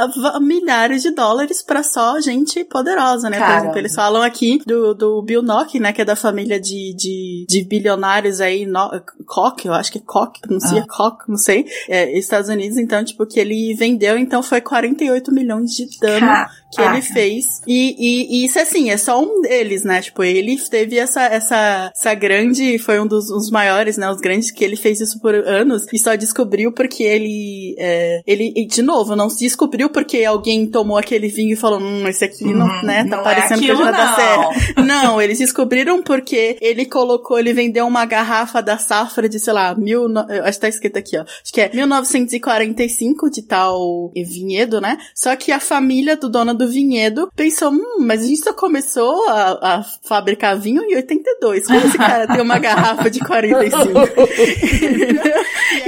milhares 0.41 1.01
de 1.03 1.11
dólares 1.11 1.61
pra 1.61 1.83
só 1.83 2.19
gente 2.19 2.63
poderosa, 2.63 3.29
né? 3.29 3.39
Por 3.39 3.57
exemplo, 3.57 3.77
eles 3.77 3.95
falam 3.95 4.21
aqui 4.21 4.59
do, 4.65 4.93
do 4.93 5.21
Bill 5.21 5.43
Nock, 5.43 5.79
né? 5.79 5.93
Que 5.93 6.01
é 6.01 6.05
da 6.05 6.15
família 6.15 6.59
de, 6.59 6.95
de, 6.95 7.45
de 7.47 7.63
bilionários 7.63 8.41
aí, 8.41 8.65
no, 8.65 8.89
Koch, 9.25 9.65
eu 9.65 9.73
acho 9.73 9.91
que 9.91 9.99
é 9.99 10.01
Koch, 10.01 10.39
pronuncia 10.41 10.81
ah. 10.81 10.87
Koch, 10.87 11.23
não 11.27 11.37
sei, 11.37 11.65
é, 11.89 12.17
Estados 12.17 12.49
Unidos, 12.49 12.77
então, 12.77 13.03
tipo, 13.03 13.25
que 13.25 13.39
ele 13.39 13.73
vendeu, 13.75 14.17
então 14.17 14.41
foi 14.41 14.61
48 14.61 15.31
milhões 15.33 15.71
de 15.71 15.87
dano 15.99 16.27
que 16.73 16.81
ele 16.81 17.01
fez. 17.01 17.61
E, 17.67 17.95
e, 17.97 18.43
e, 18.43 18.45
isso, 18.45 18.59
assim, 18.59 18.89
é 18.93 18.97
só 18.97 19.21
um 19.21 19.41
deles, 19.41 19.83
né? 19.83 20.01
Tipo, 20.01 20.23
ele 20.23 20.57
teve 20.69 20.97
essa, 20.97 21.21
essa, 21.23 21.91
essa 21.95 22.13
grande, 22.13 22.79
foi 22.79 22.99
um 22.99 23.07
dos 23.07 23.29
os 23.29 23.51
maiores, 23.51 23.97
né? 23.97 24.09
Os 24.09 24.19
grandes 24.19 24.51
que 24.51 24.63
ele 24.63 24.75
fez 24.75 24.99
isso 24.99 25.19
por 25.19 25.35
anos 25.35 25.85
e 25.93 25.99
só 25.99 26.15
descobriu 26.15 26.71
porque 26.71 27.03
ele, 27.03 27.75
é, 27.77 28.21
ele, 28.25 28.65
de 28.67 28.81
novo, 28.81 29.15
não 29.15 29.29
se 29.29 29.39
descobriu 29.39 29.89
porque 29.89 30.23
alguém 30.23 30.67
tomou 30.67 30.97
aquele 30.97 31.27
vinho 31.27 31.53
e 31.53 31.55
falou, 31.55 31.79
hum, 31.79 32.07
esse 32.07 32.25
aqui 32.25 32.45
não, 32.45 32.65
uhum. 32.65 32.85
né? 32.85 33.03
Tá 33.03 33.17
não 33.17 33.19
é 33.19 33.23
parecendo 33.23 33.61
é 33.61 33.63
aquilo, 33.65 33.83
que 33.83 33.87
é 33.87 33.91
da 33.91 34.15
serra. 34.15 34.49
Não, 34.83 35.21
eles 35.21 35.39
descobriram 35.39 36.01
porque 36.01 36.57
ele 36.59 36.85
colocou, 36.85 37.39
ele 37.39 37.53
vendeu 37.53 37.85
uma 37.85 38.05
garrafa 38.05 38.61
da 38.61 38.77
safra 38.77 39.29
de, 39.29 39.39
sei 39.39 39.53
lá, 39.53 39.75
mil, 39.75 40.05
acho 40.43 40.57
que 40.57 40.61
tá 40.61 40.69
escrito 40.69 40.97
aqui, 40.97 41.17
ó. 41.17 41.21
Acho 41.21 41.53
que 41.53 41.61
é 41.61 41.69
1945 41.73 43.29
de 43.29 43.41
tal 43.43 44.11
vinhedo, 44.15 44.81
né? 44.81 44.97
Só 45.15 45.35
que 45.35 45.51
a 45.51 45.59
família 45.59 46.15
do 46.15 46.29
dono 46.29 46.53
do 46.53 46.63
do 46.63 46.71
vinhedo 46.71 47.29
pensou, 47.35 47.71
hum, 47.71 47.97
mas 47.99 48.23
a 48.23 48.27
gente 48.27 48.43
só 48.43 48.53
começou 48.83 49.29
a, 49.29 49.77
a 49.77 49.83
fabricar 49.83 50.59
vinho 50.59 50.83
em 50.83 50.95
82. 50.95 51.67
Como 51.67 51.79
esse 51.79 51.97
cara 51.97 52.27
tem 52.27 52.41
uma 52.41 52.59
garrafa 52.59 53.09
de 53.09 53.19
45? 53.19 53.89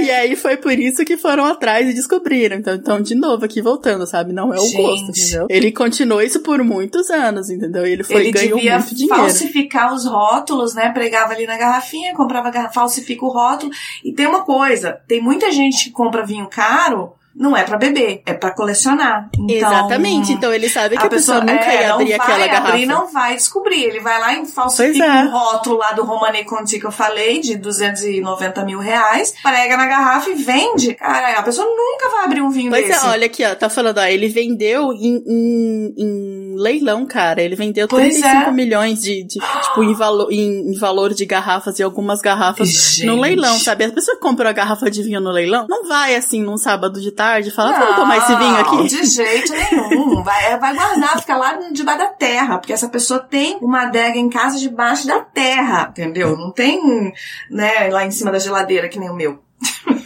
e 0.00 0.10
aí 0.10 0.34
foi 0.34 0.56
por 0.56 0.72
isso 0.72 1.04
que 1.04 1.16
foram 1.16 1.44
atrás 1.44 1.88
e 1.88 1.92
descobriram. 1.92 2.56
Então, 2.56 2.74
então 2.74 3.00
de 3.00 3.14
novo, 3.14 3.44
aqui 3.44 3.60
voltando, 3.60 4.06
sabe? 4.06 4.32
Não 4.32 4.52
é 4.52 4.58
o 4.58 4.62
gente. 4.62 4.76
gosto, 4.76 5.10
entendeu? 5.10 5.46
Ele 5.50 5.70
continuou 5.70 6.22
isso 6.22 6.40
por 6.40 6.62
muitos 6.64 7.10
anos, 7.10 7.50
entendeu? 7.50 7.84
Ele 7.84 8.02
foi 8.02 8.22
ele 8.22 8.32
ganhou 8.32 8.58
muito 8.58 8.94
dinheiro. 8.94 9.20
falsificar 9.20 9.92
os 9.92 10.06
rótulos, 10.06 10.74
né? 10.74 10.90
Pregava 10.90 11.34
ali 11.34 11.46
na 11.46 11.58
garrafinha, 11.58 12.14
comprava 12.14 12.50
garrafa, 12.50 12.74
falsifica 12.74 13.24
o 13.24 13.28
rótulo. 13.28 13.70
E 14.04 14.12
tem 14.12 14.26
uma 14.26 14.44
coisa, 14.44 14.98
tem 15.06 15.20
muita 15.20 15.52
gente 15.52 15.84
que 15.84 15.90
compra 15.90 16.24
vinho 16.24 16.48
caro 16.48 17.12
não 17.38 17.56
é 17.56 17.64
para 17.64 17.76
beber, 17.76 18.22
é 18.24 18.32
para 18.32 18.50
colecionar. 18.52 19.28
Então, 19.34 19.56
Exatamente. 19.56 20.32
Então 20.32 20.52
ele 20.52 20.68
sabe 20.68 20.96
que 20.96 21.02
a, 21.02 21.06
a 21.06 21.10
pessoa, 21.10 21.40
pessoa, 21.40 21.54
nunca 21.54 21.70
é, 21.70 21.82
ia 21.82 21.94
abrir 21.94 22.14
aquela 22.14 22.46
garrafa. 22.46 22.68
Abrir, 22.68 22.86
não 22.86 23.06
vai 23.12 23.34
descobrir. 23.34 23.84
Ele 23.84 24.00
vai 24.00 24.18
lá 24.18 24.34
e 24.34 24.46
falsifica 24.46 25.04
é. 25.04 25.24
o 25.24 25.30
rótulo 25.30 25.76
lá 25.76 25.92
do 25.92 26.04
Romane 26.04 26.44
Conti 26.44 26.80
que 26.80 26.86
eu 26.86 26.92
falei, 26.92 27.40
de 27.40 27.56
290 27.56 28.64
mil 28.64 28.78
reais, 28.78 29.34
prega 29.42 29.76
na 29.76 29.86
garrafa 29.86 30.30
e 30.30 30.34
vende. 30.34 30.94
Cara, 30.94 31.38
a 31.38 31.42
pessoa 31.42 31.66
nunca 31.66 32.08
vai 32.08 32.24
abrir 32.24 32.40
um 32.40 32.50
vinho 32.50 32.70
pois 32.70 32.84
é, 32.84 32.88
desse. 32.88 33.00
Pois 33.00 33.12
é, 33.12 33.14
olha 33.14 33.26
aqui, 33.26 33.44
ó, 33.44 33.54
tá 33.54 33.68
falando, 33.68 33.98
ó, 33.98 34.04
ele 34.04 34.28
vendeu 34.28 34.92
em, 34.92 35.22
em, 35.26 35.94
em 35.96 36.45
leilão, 36.56 37.06
cara. 37.06 37.42
Ele 37.42 37.54
vendeu 37.54 37.86
pois 37.86 38.14
35 38.14 38.50
é. 38.50 38.52
milhões 38.52 39.00
de, 39.00 39.22
de 39.24 39.38
tipo, 39.38 39.82
em, 39.82 39.94
valo, 39.94 40.30
em, 40.30 40.70
em, 40.70 40.78
valor 40.78 41.12
de 41.14 41.24
garrafas 41.24 41.78
e 41.78 41.82
algumas 41.82 42.20
garrafas 42.20 42.68
Gente. 42.68 43.06
no 43.06 43.20
leilão, 43.20 43.58
sabe? 43.58 43.84
A 43.84 43.92
pessoa 43.92 44.16
que 44.16 44.22
comprou 44.22 44.48
a 44.48 44.52
garrafa 44.52 44.90
de 44.90 45.02
vinho 45.02 45.20
no 45.20 45.30
leilão 45.30 45.66
não 45.68 45.86
vai 45.86 46.14
assim 46.16 46.42
num 46.42 46.56
sábado 46.56 47.00
de 47.00 47.10
tarde 47.10 47.48
e 47.48 47.52
fala, 47.52 47.78
vamos 47.78 47.96
tomar 47.96 48.18
esse 48.18 48.34
vinho 48.34 48.56
aqui. 48.56 48.88
De 48.88 49.04
jeito 49.04 49.52
nenhum. 49.52 50.16
Vai, 50.26 50.58
vai 50.58 50.74
guardar, 50.74 51.20
fica 51.20 51.36
lá 51.36 51.58
debaixo 51.70 51.98
da 51.98 52.08
terra, 52.08 52.58
porque 52.58 52.72
essa 52.72 52.88
pessoa 52.88 53.20
tem 53.20 53.58
uma 53.60 53.82
adega 53.82 54.18
em 54.18 54.28
casa 54.28 54.58
debaixo 54.58 55.06
da 55.06 55.20
terra, 55.20 55.88
entendeu? 55.90 56.36
Não 56.36 56.50
tem, 56.50 57.12
né, 57.50 57.88
lá 57.90 58.04
em 58.04 58.10
cima 58.10 58.32
da 58.32 58.38
geladeira 58.38 58.88
que 58.88 58.98
nem 58.98 59.08
o 59.08 59.14
meu. 59.14 59.38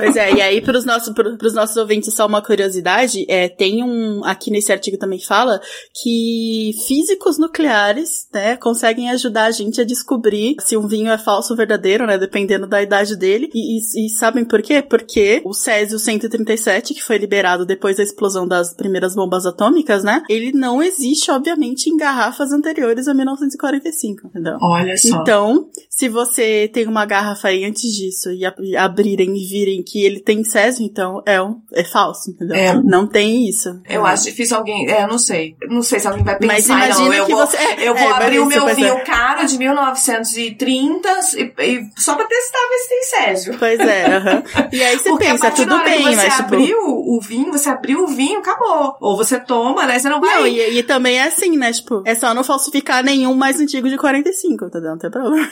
Pois 0.01 0.17
é, 0.17 0.33
e 0.33 0.41
aí 0.41 0.61
pros 0.61 0.85
nossos, 0.85 1.13
pros 1.13 1.53
nossos 1.53 1.77
ouvintes, 1.77 2.15
só 2.15 2.27
uma 2.27 2.41
curiosidade, 2.41 3.27
é, 3.29 3.49
tem 3.49 3.85
um, 3.85 4.25
aqui 4.25 4.51
nesse 4.51 4.73
artigo 4.73 4.97
também 4.97 5.21
fala 5.21 5.61
que 6.03 6.73
físicos 6.87 7.39
nucleares, 7.39 8.27
né, 8.33 8.57
conseguem 8.57 9.11
ajudar 9.11 9.45
a 9.45 9.51
gente 9.51 9.81
a 9.81 9.85
descobrir 9.85 10.57
se 10.61 10.77
um 10.77 10.89
vinho 10.89 11.11
é 11.11 11.19
falso 11.19 11.53
ou 11.53 11.57
verdadeiro, 11.57 12.07
né, 12.07 12.17
dependendo 12.17 12.67
da 12.67 12.83
idade 12.83 13.15
dele, 13.15 13.51
e, 13.55 13.79
e, 13.79 14.07
e 14.07 14.09
sabem 14.09 14.45
por 14.45 14.63
quê? 14.63 14.81
Porque 14.81 15.43
o 15.45 15.53
Césio 15.53 15.99
137, 15.99 16.95
que 16.95 17.03
foi 17.03 17.19
liberado 17.19 17.67
depois 17.67 17.99
da 17.99 18.03
explosão 18.03 18.49
das 18.49 18.75
primeiras 18.75 19.15
bombas 19.15 19.45
atômicas, 19.45 20.03
né, 20.03 20.23
ele 20.31 20.53
não 20.53 20.83
existe, 20.83 21.31
obviamente, 21.31 21.91
em 21.91 21.97
garrafas 21.97 22.53
anteriores 22.53 23.07
a 23.07 23.13
1945, 23.13 24.29
entendeu? 24.29 24.57
Olha 24.63 24.97
só. 24.97 25.21
Então, 25.21 25.69
se 25.91 26.09
você 26.09 26.71
tem 26.73 26.87
uma 26.87 27.05
garrafa 27.05 27.49
aí 27.49 27.65
antes 27.65 27.93
disso 27.93 28.31
e, 28.31 28.43
e 28.61 28.77
abrirem 28.77 29.37
e 29.37 29.45
virem 29.47 29.83
que 29.91 30.05
ele 30.05 30.21
tem 30.21 30.45
Césio, 30.45 30.85
então 30.85 31.23
é, 31.27 31.41
um, 31.41 31.61
é 31.73 31.85
falso, 31.85 32.31
entendeu? 32.31 32.57
É. 32.57 32.75
Não 32.83 33.07
tem 33.07 33.49
isso. 33.49 33.81
Eu 33.89 34.07
acho 34.07 34.25
difícil 34.25 34.57
alguém, 34.57 34.91
é, 34.91 35.03
eu 35.03 35.09
não 35.09 35.19
sei. 35.19 35.57
Não 35.69 35.83
sei 35.83 35.99
se 35.99 36.07
alguém 36.07 36.25
vai 36.25 36.37
pensar, 36.39 36.53
Mas 36.53 36.67
imagina 36.67 37.09
não, 37.09 37.15
eu 37.15 37.27
que 37.27 37.33
vou, 37.33 37.47
você... 37.47 37.57
Eu 37.79 37.95
vou 37.95 38.09
é, 38.09 38.13
abrir 38.13 38.39
o 38.41 38.47
meu 38.47 38.67
vinho 38.75 38.95
é. 38.95 39.01
caro 39.01 39.47
de 39.47 39.59
1930 39.59 41.09
e, 41.37 41.55
e, 41.59 41.91
só 41.97 42.15
pra 42.15 42.25
testar 42.27 42.59
ver 42.69 42.79
se 42.79 42.89
tem 42.89 43.03
Césio. 43.03 43.57
Pois 43.59 43.81
é, 43.81 44.19
uh 44.19 44.23
-huh. 44.23 44.69
E 44.73 44.83
aí 44.83 44.99
você 44.99 45.11
Porque 45.11 45.25
pensa, 45.25 45.51
tudo 45.51 45.83
bem, 45.83 46.03
mas 46.03 46.17
você 46.17 46.31
tipo... 46.31 46.43
abriu 46.43 46.79
o, 46.79 47.17
o 47.17 47.21
vinho, 47.21 47.53
você 47.53 47.69
abriu 47.69 48.05
o 48.05 48.07
vinho, 48.07 48.39
acabou. 48.39 48.97
Ou 49.01 49.17
você 49.17 49.39
toma, 49.41 49.87
né? 49.87 49.99
Você 49.99 50.09
não 50.09 50.21
vai. 50.21 50.37
Não, 50.37 50.47
e, 50.47 50.79
e 50.79 50.83
também 50.83 51.19
é 51.19 51.25
assim, 51.25 51.57
né? 51.57 51.73
Tipo, 51.73 52.03
é 52.05 52.15
só 52.15 52.33
não 52.35 52.45
falsificar 52.45 53.03
nenhum 53.03 53.35
mais 53.35 53.59
antigo 53.61 53.89
de 53.89 53.97
45, 53.97 54.67
entendeu? 54.67 54.91
Não 54.91 54.99
tem 54.99 55.11
problema. 55.11 55.49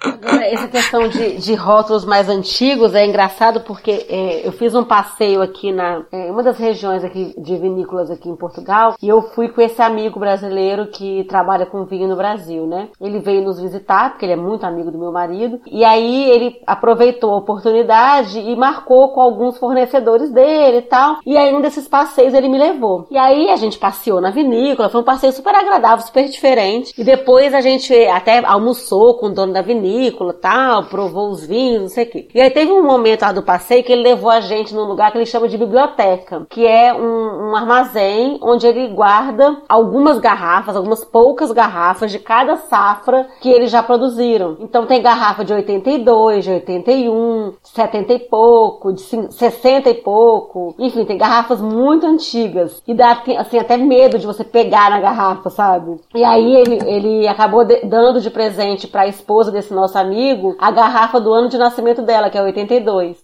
Agora, 0.00 0.46
essa 0.46 0.68
questão 0.68 1.08
de, 1.08 1.38
de 1.38 1.54
rótulos 1.54 2.04
mais 2.04 2.28
antigos 2.28 2.91
é 2.94 3.06
engraçado 3.06 3.60
porque 3.60 4.06
é, 4.08 4.46
eu 4.46 4.52
fiz 4.52 4.74
um 4.74 4.84
passeio 4.84 5.42
aqui 5.42 5.72
na 5.72 6.02
é, 6.12 6.30
uma 6.30 6.42
das 6.42 6.58
regiões 6.58 7.04
aqui 7.04 7.34
de 7.38 7.56
vinícolas 7.56 8.10
aqui 8.10 8.28
em 8.28 8.36
Portugal 8.36 8.94
e 9.00 9.08
eu 9.08 9.22
fui 9.22 9.48
com 9.48 9.60
esse 9.60 9.80
amigo 9.80 10.18
brasileiro 10.18 10.86
que 10.86 11.24
trabalha 11.24 11.66
com 11.66 11.84
vinho 11.84 12.08
no 12.08 12.16
Brasil, 12.16 12.66
né? 12.66 12.88
Ele 13.00 13.18
veio 13.18 13.42
nos 13.42 13.60
visitar 13.60 14.10
porque 14.10 14.24
ele 14.24 14.32
é 14.32 14.36
muito 14.36 14.64
amigo 14.64 14.90
do 14.90 14.98
meu 14.98 15.12
marido 15.12 15.60
e 15.66 15.84
aí 15.84 16.30
ele 16.30 16.60
aproveitou 16.66 17.32
a 17.32 17.38
oportunidade 17.38 18.38
e 18.38 18.56
marcou 18.56 19.12
com 19.12 19.20
alguns 19.20 19.58
fornecedores 19.58 20.30
dele 20.30 20.78
e 20.78 20.82
tal. 20.82 21.18
E 21.26 21.36
aí 21.36 21.54
um 21.54 21.60
desses 21.60 21.88
passeios 21.88 22.34
ele 22.34 22.48
me 22.48 22.58
levou. 22.58 23.06
E 23.10 23.16
aí 23.16 23.50
a 23.50 23.56
gente 23.56 23.78
passeou 23.78 24.20
na 24.20 24.30
vinícola, 24.30 24.88
foi 24.88 25.00
um 25.00 25.04
passeio 25.04 25.32
super 25.32 25.54
agradável, 25.54 26.04
super 26.04 26.28
diferente. 26.28 26.92
E 26.96 27.04
depois 27.04 27.54
a 27.54 27.60
gente 27.60 27.94
até 28.06 28.44
almoçou 28.44 29.14
com 29.18 29.26
o 29.26 29.34
dono 29.34 29.52
da 29.52 29.62
vinícola, 29.62 30.32
tal, 30.32 30.84
provou 30.84 31.30
os 31.30 31.44
vinhos, 31.46 31.82
não 31.82 31.88
sei 31.88 32.04
o 32.04 32.10
quê. 32.10 32.28
E 32.34 32.40
aí 32.40 32.50
teve 32.50 32.72
um 32.72 32.81
momento 32.82 33.22
lá 33.22 33.32
do 33.32 33.42
passeio 33.42 33.84
que 33.84 33.92
ele 33.92 34.02
levou 34.02 34.30
a 34.30 34.40
gente 34.40 34.74
num 34.74 34.84
lugar 34.84 35.10
que 35.10 35.18
ele 35.18 35.26
chama 35.26 35.48
de 35.48 35.58
biblioteca, 35.58 36.46
que 36.48 36.66
é 36.66 36.92
um, 36.92 37.50
um 37.50 37.56
armazém 37.56 38.38
onde 38.42 38.66
ele 38.66 38.88
guarda 38.88 39.56
algumas 39.68 40.18
garrafas, 40.18 40.76
algumas 40.76 41.04
poucas 41.04 41.50
garrafas 41.52 42.10
de 42.10 42.18
cada 42.18 42.56
safra 42.56 43.28
que 43.40 43.48
eles 43.48 43.70
já 43.70 43.82
produziram. 43.82 44.56
Então 44.60 44.86
tem 44.86 45.02
garrafa 45.02 45.44
de 45.44 45.52
82, 45.52 46.44
de 46.44 46.50
81, 46.50 47.54
de 47.62 47.68
70 47.68 48.12
e 48.12 48.18
pouco, 48.18 48.92
de 48.92 49.00
60 49.00 49.90
e 49.90 49.94
pouco. 49.94 50.74
Enfim, 50.78 51.04
tem 51.04 51.18
garrafas 51.18 51.60
muito 51.60 52.06
antigas. 52.06 52.82
E 52.86 52.94
dá 52.94 53.22
assim 53.38 53.58
até 53.58 53.76
medo 53.76 54.18
de 54.18 54.26
você 54.26 54.44
pegar 54.44 54.90
na 54.90 55.00
garrafa, 55.00 55.50
sabe? 55.50 56.00
E 56.14 56.24
aí 56.24 56.56
ele, 56.56 56.78
ele 56.86 57.28
acabou 57.28 57.64
de, 57.64 57.84
dando 57.84 58.20
de 58.20 58.30
presente 58.30 58.86
para 58.86 59.02
a 59.02 59.06
esposa 59.06 59.50
desse 59.50 59.72
nosso 59.72 59.98
amigo 59.98 60.56
a 60.58 60.70
garrafa 60.70 61.20
do 61.20 61.32
ano 61.32 61.48
de 61.48 61.58
nascimento 61.58 62.02
dela, 62.02 62.30
que 62.30 62.38
é 62.38 62.42
82. 62.42 62.71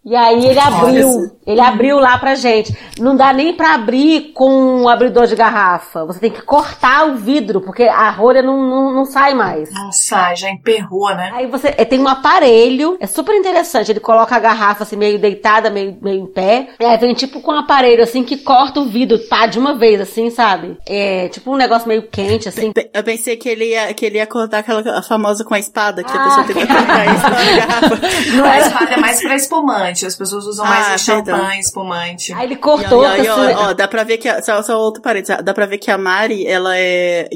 E 0.05 0.15
aí 0.15 0.47
ele 0.47 0.59
abriu, 0.59 1.09
ele 1.47 1.61
abriu 1.61 1.99
lá 1.99 2.19
pra 2.19 2.35
gente. 2.35 2.77
Não 2.99 3.17
dá 3.17 3.33
nem 3.33 3.55
para 3.55 3.75
abrir 3.75 4.33
com 4.33 4.51
um 4.83 4.89
abridor 4.89 5.27
de 5.27 5.37
garrafa. 5.37 6.05
Você 6.05 6.21
tem 6.21 6.31
que 6.31 6.43
cortar 6.43 7.07
o 7.07 7.17
vidro, 7.17 7.61
porque 7.61 7.85
a 7.85 8.11
rolha 8.11 8.43
não, 8.43 8.59
não, 8.63 8.95
não 8.95 9.05
sai 9.05 9.35
mais. 9.35 9.73
Não 9.73 9.93
sai, 9.93 10.37
já 10.37 10.51
emperrou, 10.51 11.09
né? 11.15 11.31
Aí 11.35 11.47
você 11.47 11.75
é, 11.77 11.85
tem 11.85 12.01
um 12.01 12.09
aparelho, 12.09 12.97
é 13.01 13.07
super 13.07 13.35
interessante. 13.35 13.91
Ele 13.91 14.01
coloca 14.01 14.35
a 14.35 14.39
garrafa 14.39 14.83
assim, 14.83 14.97
meio 14.97 15.19
deitada, 15.19 15.71
meio, 15.71 15.97
meio 16.01 16.23
em 16.23 16.27
pé. 16.27 16.69
Aí 16.81 16.97
vem 16.99 17.15
tipo 17.15 17.41
com 17.41 17.53
um 17.53 17.59
aparelho 17.59 18.03
assim 18.03 18.25
que 18.25 18.37
corta 18.37 18.81
o 18.81 18.87
vidro, 18.87 19.19
tá? 19.19 19.47
De 19.47 19.59
uma 19.59 19.75
vez, 19.75 20.01
assim, 20.01 20.31
sabe? 20.31 20.77
É 20.87 21.29
tipo 21.29 21.53
um 21.53 21.57
negócio 21.57 21.89
meio 21.89 22.03
quente, 22.03 22.49
assim. 22.49 22.73
Eu 22.93 23.05
pensei 23.05 23.37
que 23.37 23.49
ele 23.49 23.71
ia, 23.71 23.93
que 23.95 24.07
ele 24.07 24.19
ia 24.19 24.27
cortar 24.27 24.59
aquela 24.59 24.99
a 24.99 25.03
famosa 25.03 25.45
com 25.45 25.55
a 25.55 25.59
espada, 25.59 26.03
que 26.03 26.11
ah, 26.13 26.21
a 26.21 26.25
pessoa 26.25 26.47
tem 26.47 26.57
que 26.57 26.67
cortar 26.73 27.07
isso 27.07 27.23
na 27.23 27.67
garrafa. 27.67 28.37
Não 28.37 28.45
a 28.45 28.59
espada 28.59 28.93
é 28.93 28.97
mais 28.97 29.21
pra 29.21 29.37
espumante. 29.39 30.07
As 30.07 30.15
pessoas 30.15 30.45
usam 30.45 30.65
ah, 30.65 30.69
mais 30.69 31.01
champanhe, 31.01 31.61
espumante. 31.61 32.33
Aí 32.33 32.47
ele 32.47 32.57
cortou. 32.57 33.05
E, 33.05 33.25
e, 33.25 33.29
ó, 33.29 33.69
ó, 33.69 33.75
dá 33.75 33.89
pra 33.89 34.05
ver 34.05 34.19
que. 34.19 34.29
A, 34.29 34.43
só, 34.43 34.63
só 34.63 34.79
outro 34.79 35.03
parênteses. 35.03 35.43
Dá 35.43 35.55
pra 35.55 35.67
ver 35.67 35.79
que 35.79 35.91
a 35.91 35.99
Mari, 35.99 36.47
ela 36.47 36.77
é. 36.77 37.29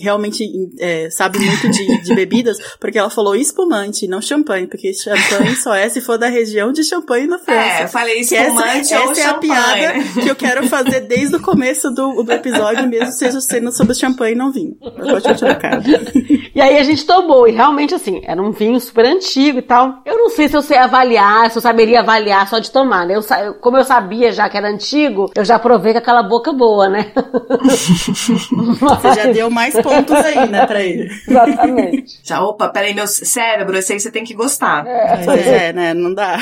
Realmente 0.00 0.44
é, 0.78 1.08
sabe 1.10 1.38
muito 1.38 1.68
de, 1.70 2.02
de 2.02 2.14
bebidas, 2.14 2.58
porque 2.80 2.98
ela 2.98 3.10
falou 3.10 3.34
espumante, 3.34 4.06
não 4.06 4.20
champanhe, 4.20 4.66
porque 4.66 4.92
champanhe 4.92 5.54
só 5.56 5.74
é 5.74 5.88
se 5.88 6.00
for 6.00 6.18
da 6.18 6.28
região 6.28 6.72
de 6.72 6.82
champanhe 6.84 7.26
na 7.26 7.38
França. 7.38 7.80
É, 7.80 7.84
eu 7.84 7.88
falei 7.88 8.20
espumante 8.20 8.94
essa, 8.94 9.04
ou 9.04 9.12
essa 9.12 9.20
é 9.20 9.26
a 9.26 9.34
piada 9.34 9.92
que 10.22 10.28
eu 10.28 10.36
quero 10.36 10.68
fazer 10.68 11.00
desde 11.00 11.36
o 11.36 11.40
começo 11.40 11.90
do, 11.90 12.22
do 12.22 12.32
episódio, 12.32 12.88
mesmo 12.88 13.12
seja 13.12 13.40
sendo 13.40 13.72
sobre 13.72 13.94
champanhe 13.94 14.34
e 14.34 14.38
não 14.38 14.52
vinho. 14.52 14.74
Pode 14.74 15.22
continuar, 15.22 15.56
cara. 15.56 15.82
E 16.56 16.60
aí 16.60 16.78
a 16.78 16.82
gente 16.82 17.04
tomou, 17.04 17.46
e 17.46 17.52
realmente 17.52 17.94
assim, 17.94 18.22
era 18.24 18.40
um 18.40 18.50
vinho 18.50 18.80
super 18.80 19.04
antigo 19.04 19.58
e 19.58 19.62
tal. 19.62 20.00
Eu 20.06 20.16
não 20.16 20.30
sei 20.30 20.48
se 20.48 20.56
eu 20.56 20.62
sei 20.62 20.78
avaliar, 20.78 21.35
se 21.50 21.58
eu 21.58 21.62
saberia 21.62 22.00
avaliar 22.00 22.48
só 22.48 22.58
de 22.58 22.70
tomar, 22.70 23.06
né? 23.06 23.14
Eu, 23.16 23.54
como 23.54 23.76
eu 23.76 23.84
sabia 23.84 24.32
já 24.32 24.48
que 24.48 24.56
era 24.56 24.68
antigo, 24.68 25.30
eu 25.34 25.44
já 25.44 25.58
provei 25.58 25.92
com 25.92 25.98
aquela 25.98 26.22
boca 26.22 26.52
boa, 26.52 26.88
né? 26.88 27.12
Você 28.80 29.14
já 29.14 29.32
deu 29.32 29.50
mais 29.50 29.74
pontos 29.74 30.16
aí, 30.16 30.48
né, 30.48 30.66
pra 30.66 30.82
ele. 30.82 31.10
Exatamente. 31.26 32.20
Já, 32.22 32.42
opa, 32.42 32.68
peraí, 32.68 32.94
meu 32.94 33.06
cérebro, 33.06 33.76
esse 33.76 33.92
aí 33.92 34.00
você 34.00 34.10
tem 34.10 34.24
que 34.24 34.34
gostar. 34.34 34.86
É, 34.86 35.24
pois 35.24 35.46
é, 35.46 35.72
né? 35.72 35.94
Não 35.94 36.12
dá. 36.12 36.38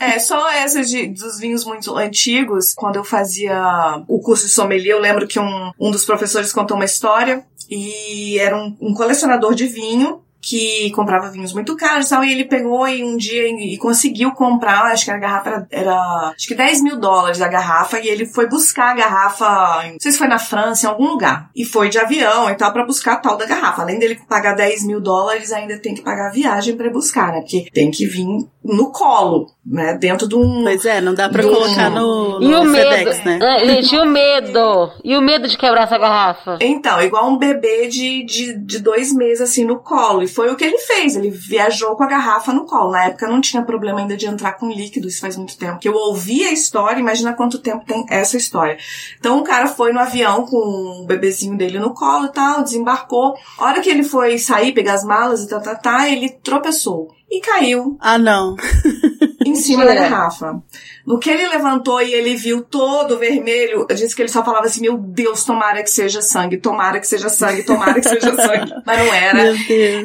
É, 0.00 0.18
só 0.18 0.50
essa 0.50 0.82
de, 0.82 1.08
dos 1.08 1.38
vinhos 1.38 1.64
muito 1.64 1.96
antigos, 1.96 2.74
quando 2.74 2.96
eu 2.96 3.04
fazia 3.04 4.02
o 4.08 4.20
curso 4.20 4.46
de 4.46 4.52
sommelier, 4.52 4.96
eu 4.96 5.00
lembro 5.00 5.26
que 5.26 5.38
um, 5.38 5.70
um 5.78 5.90
dos 5.90 6.04
professores 6.04 6.52
contou 6.52 6.76
uma 6.76 6.84
história 6.84 7.44
e 7.70 8.38
era 8.38 8.56
um, 8.56 8.76
um 8.80 8.94
colecionador 8.94 9.54
de 9.54 9.66
vinho 9.66 10.20
que 10.42 10.90
comprava 10.90 11.30
vinhos 11.30 11.52
muito 11.52 11.76
caros 11.76 12.06
e 12.06 12.10
tal, 12.10 12.24
e 12.24 12.32
ele 12.32 12.44
pegou 12.44 12.88
e 12.88 13.02
um 13.02 13.16
dia 13.16 13.48
e, 13.48 13.78
conseguiu 13.78 14.32
comprar, 14.32 14.86
acho 14.86 15.04
que 15.04 15.10
a 15.12 15.16
garrafa 15.16 15.48
era, 15.48 15.66
era, 15.70 16.32
acho 16.36 16.48
que 16.48 16.54
10 16.54 16.82
mil 16.82 16.98
dólares 16.98 17.40
a 17.40 17.46
garrafa, 17.46 18.00
e 18.00 18.08
ele 18.08 18.26
foi 18.26 18.48
buscar 18.48 18.90
a 18.90 18.94
garrafa, 18.94 19.84
não 19.84 20.00
sei 20.00 20.10
se 20.10 20.18
foi 20.18 20.26
na 20.26 20.40
França, 20.40 20.86
em 20.86 20.88
algum 20.90 21.06
lugar, 21.06 21.48
e 21.54 21.64
foi 21.64 21.88
de 21.88 21.98
avião 21.98 22.50
e 22.50 22.56
tal, 22.56 22.72
para 22.72 22.84
buscar 22.84 23.14
a 23.14 23.16
tal 23.18 23.36
da 23.36 23.46
garrafa. 23.46 23.82
Além 23.82 24.00
dele 24.00 24.18
pagar 24.28 24.54
10 24.54 24.84
mil 24.84 25.00
dólares, 25.00 25.52
ainda 25.52 25.78
tem 25.78 25.94
que 25.94 26.02
pagar 26.02 26.28
a 26.28 26.32
viagem 26.32 26.76
para 26.76 26.90
buscar, 26.90 27.32
né? 27.32 27.40
Porque 27.40 27.68
tem 27.72 27.90
que 27.90 28.06
vir 28.06 28.26
no 28.64 28.90
colo, 28.90 29.46
né? 29.64 29.94
Dentro 29.94 30.28
de 30.28 30.34
um. 30.34 30.62
Pois 30.64 30.84
é, 30.84 31.00
não 31.00 31.14
dá 31.14 31.28
pra 31.28 31.42
colocar 31.42 31.90
no, 31.90 32.40
no 32.40 32.50
e 32.50 32.54
o 32.54 32.72
FedEx, 32.72 33.24
medo, 33.24 33.24
né? 33.24 33.38
É, 33.42 33.66
gente, 33.66 33.94
e 33.94 33.98
o 33.98 34.06
medo? 34.06 34.92
E 35.04 35.16
o 35.16 35.20
medo 35.20 35.48
de 35.48 35.56
quebrar 35.56 35.84
essa 35.84 35.98
garrafa? 35.98 36.58
Então, 36.60 37.00
igual 37.02 37.28
um 37.28 37.38
bebê 37.38 37.88
de, 37.88 38.24
de, 38.24 38.58
de 38.58 38.78
dois 38.78 39.12
meses, 39.12 39.40
assim, 39.40 39.64
no 39.64 39.78
colo. 39.78 40.22
Foi 40.34 40.50
o 40.50 40.56
que 40.56 40.64
ele 40.64 40.78
fez. 40.78 41.16
Ele 41.16 41.30
viajou 41.30 41.96
com 41.96 42.02
a 42.02 42.08
garrafa 42.08 42.52
no 42.52 42.64
colo. 42.64 42.92
Na 42.92 43.06
época 43.06 43.28
não 43.28 43.40
tinha 43.40 43.62
problema 43.62 44.00
ainda 44.00 44.16
de 44.16 44.26
entrar 44.26 44.52
com 44.52 44.70
líquido, 44.70 45.08
isso 45.08 45.20
faz 45.20 45.36
muito 45.36 45.56
tempo. 45.56 45.78
Que 45.78 45.88
eu 45.88 45.94
ouvi 45.94 46.44
a 46.44 46.52
história, 46.52 47.00
imagina 47.00 47.34
quanto 47.34 47.58
tempo 47.58 47.84
tem 47.84 48.04
essa 48.08 48.36
história. 48.36 48.76
Então 49.18 49.38
o 49.38 49.44
cara 49.44 49.68
foi 49.68 49.92
no 49.92 50.00
avião 50.00 50.46
com 50.46 51.02
o 51.02 51.06
bebezinho 51.06 51.56
dele 51.56 51.78
no 51.78 51.94
colo 51.94 52.26
e 52.26 52.32
tal, 52.32 52.62
desembarcou. 52.62 53.34
A 53.58 53.64
hora 53.66 53.80
que 53.80 53.90
ele 53.90 54.04
foi 54.04 54.38
sair, 54.38 54.72
pegar 54.72 54.94
as 54.94 55.04
malas 55.04 55.42
e 55.42 55.48
tal, 55.48 55.60
tá, 55.60 55.74
tá, 55.74 55.98
tá, 55.98 56.08
ele 56.08 56.28
tropeçou 56.28 57.08
e 57.30 57.40
caiu. 57.40 57.96
Ah, 57.98 58.18
não. 58.18 58.56
em 59.52 59.56
cima 59.56 59.84
da 59.84 59.94
garrafa. 59.94 60.62
No 61.06 61.18
que 61.18 61.30
ele 61.30 61.48
levantou 61.48 62.00
e 62.00 62.14
ele 62.14 62.36
viu 62.36 62.62
todo 62.62 63.18
vermelho, 63.18 63.86
disse 63.88 64.14
que 64.14 64.22
ele 64.22 64.28
só 64.28 64.44
falava 64.44 64.66
assim: 64.66 64.82
Meu 64.82 64.96
Deus, 64.96 65.44
tomara 65.44 65.82
que 65.82 65.90
seja 65.90 66.22
sangue, 66.22 66.58
tomara 66.58 67.00
que 67.00 67.06
seja 67.06 67.28
sangue, 67.28 67.64
tomara 67.64 67.94
que 67.94 68.08
seja 68.08 68.34
sangue. 68.36 68.72
Mas 68.86 68.98
não 68.98 69.12
era. 69.12 69.54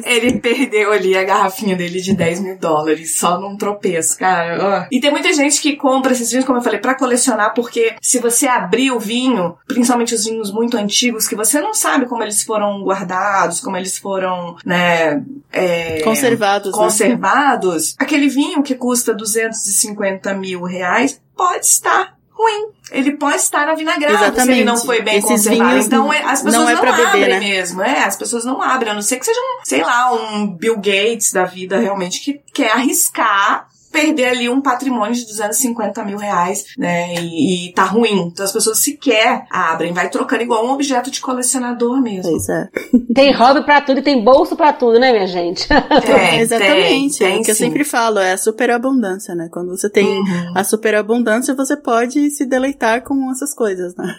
Ele 0.04 0.38
perdeu 0.40 0.92
ali 0.92 1.16
a 1.16 1.24
garrafinha 1.24 1.76
dele 1.76 2.00
de 2.00 2.14
10 2.14 2.40
mil 2.40 2.58
dólares, 2.58 3.18
só 3.18 3.40
num 3.40 3.56
tropeço, 3.56 4.18
cara. 4.18 4.88
E 4.90 5.00
tem 5.00 5.10
muita 5.10 5.32
gente 5.32 5.60
que 5.60 5.76
compra 5.76 6.12
esses 6.12 6.30
vinhos, 6.30 6.44
como 6.44 6.58
eu 6.58 6.62
falei, 6.62 6.80
para 6.80 6.94
colecionar, 6.94 7.54
porque 7.54 7.94
se 8.02 8.18
você 8.18 8.46
abrir 8.46 8.90
o 8.90 8.98
vinho, 8.98 9.56
principalmente 9.66 10.14
os 10.14 10.24
vinhos 10.24 10.52
muito 10.52 10.76
antigos, 10.76 11.28
que 11.28 11.36
você 11.36 11.60
não 11.60 11.72
sabe 11.72 12.06
como 12.06 12.22
eles 12.22 12.42
foram 12.42 12.82
guardados, 12.82 13.60
como 13.60 13.76
eles 13.76 13.96
foram, 13.96 14.56
né, 14.64 15.22
é, 15.52 16.00
conservados. 16.02 16.72
Conservados. 16.72 17.90
Né? 17.90 17.96
Aquele 18.00 18.28
vinho 18.28 18.62
que 18.62 18.74
custa 18.74 19.14
250 19.46 20.34
mil 20.34 20.62
reais 20.62 21.20
pode 21.36 21.66
estar 21.66 22.16
ruim. 22.38 22.70
Ele 22.90 23.16
pode 23.16 23.36
estar 23.36 23.66
na 23.66 23.74
Exatamente. 24.14 24.42
se 24.42 24.50
ele 24.52 24.64
não 24.64 24.76
foi 24.76 25.02
bem 25.02 25.18
Esses 25.18 25.28
conservado. 25.28 25.78
Então 25.78 26.12
é, 26.12 26.22
as 26.22 26.42
pessoas 26.42 26.54
não, 26.54 26.70
é 26.70 26.74
não 26.74 26.80
abrem 26.80 26.92
beber, 26.92 27.28
né? 27.28 27.40
mesmo. 27.40 27.82
É, 27.82 28.04
as 28.04 28.16
pessoas 28.16 28.44
não 28.44 28.62
abrem, 28.62 28.92
a 28.92 28.94
não 28.94 29.02
ser 29.02 29.18
que 29.18 29.26
seja 29.26 29.40
um, 29.40 29.64
sei 29.64 29.82
lá, 29.82 30.12
um 30.12 30.46
Bill 30.46 30.76
Gates 30.76 31.32
da 31.32 31.44
vida 31.44 31.78
realmente 31.78 32.20
que 32.20 32.40
quer 32.52 32.72
arriscar 32.72 33.68
perder 34.00 34.26
ali 34.26 34.48
um 34.48 34.60
patrimônio 34.60 35.14
de 35.14 35.26
250 35.26 36.04
mil 36.04 36.18
reais, 36.18 36.66
né? 36.76 37.14
E, 37.14 37.68
e 37.68 37.72
tá 37.72 37.84
ruim. 37.84 38.28
Então 38.32 38.44
as 38.44 38.52
pessoas 38.52 38.78
sequer 38.78 39.44
abrem, 39.50 39.92
vai 39.92 40.08
trocando 40.08 40.42
igual 40.42 40.66
um 40.66 40.70
objeto 40.70 41.10
de 41.10 41.20
colecionador 41.20 42.00
mesmo. 42.00 42.30
Pois 42.30 42.48
é. 42.48 42.68
Tem 43.14 43.32
hobby 43.32 43.64
pra 43.64 43.80
tudo 43.80 43.98
e 43.98 44.02
tem 44.02 44.22
bolso 44.22 44.54
pra 44.54 44.72
tudo, 44.72 44.98
né, 44.98 45.10
minha 45.10 45.26
gente? 45.26 45.66
É, 45.72 46.38
exatamente. 46.40 47.18
Tem, 47.18 47.28
tem, 47.28 47.38
é 47.38 47.40
o 47.40 47.42
que 47.42 47.50
eu 47.50 47.54
sempre 47.54 47.84
falo, 47.84 48.18
é 48.18 48.32
a 48.32 48.38
superabundância, 48.38 49.34
né? 49.34 49.48
Quando 49.50 49.70
você 49.70 49.90
tem 49.90 50.06
uhum. 50.06 50.52
a 50.54 50.62
superabundância, 50.62 51.54
você 51.54 51.76
pode 51.76 52.30
se 52.30 52.46
deleitar 52.46 53.02
com 53.02 53.30
essas 53.30 53.54
coisas, 53.54 53.94
né? 53.96 54.14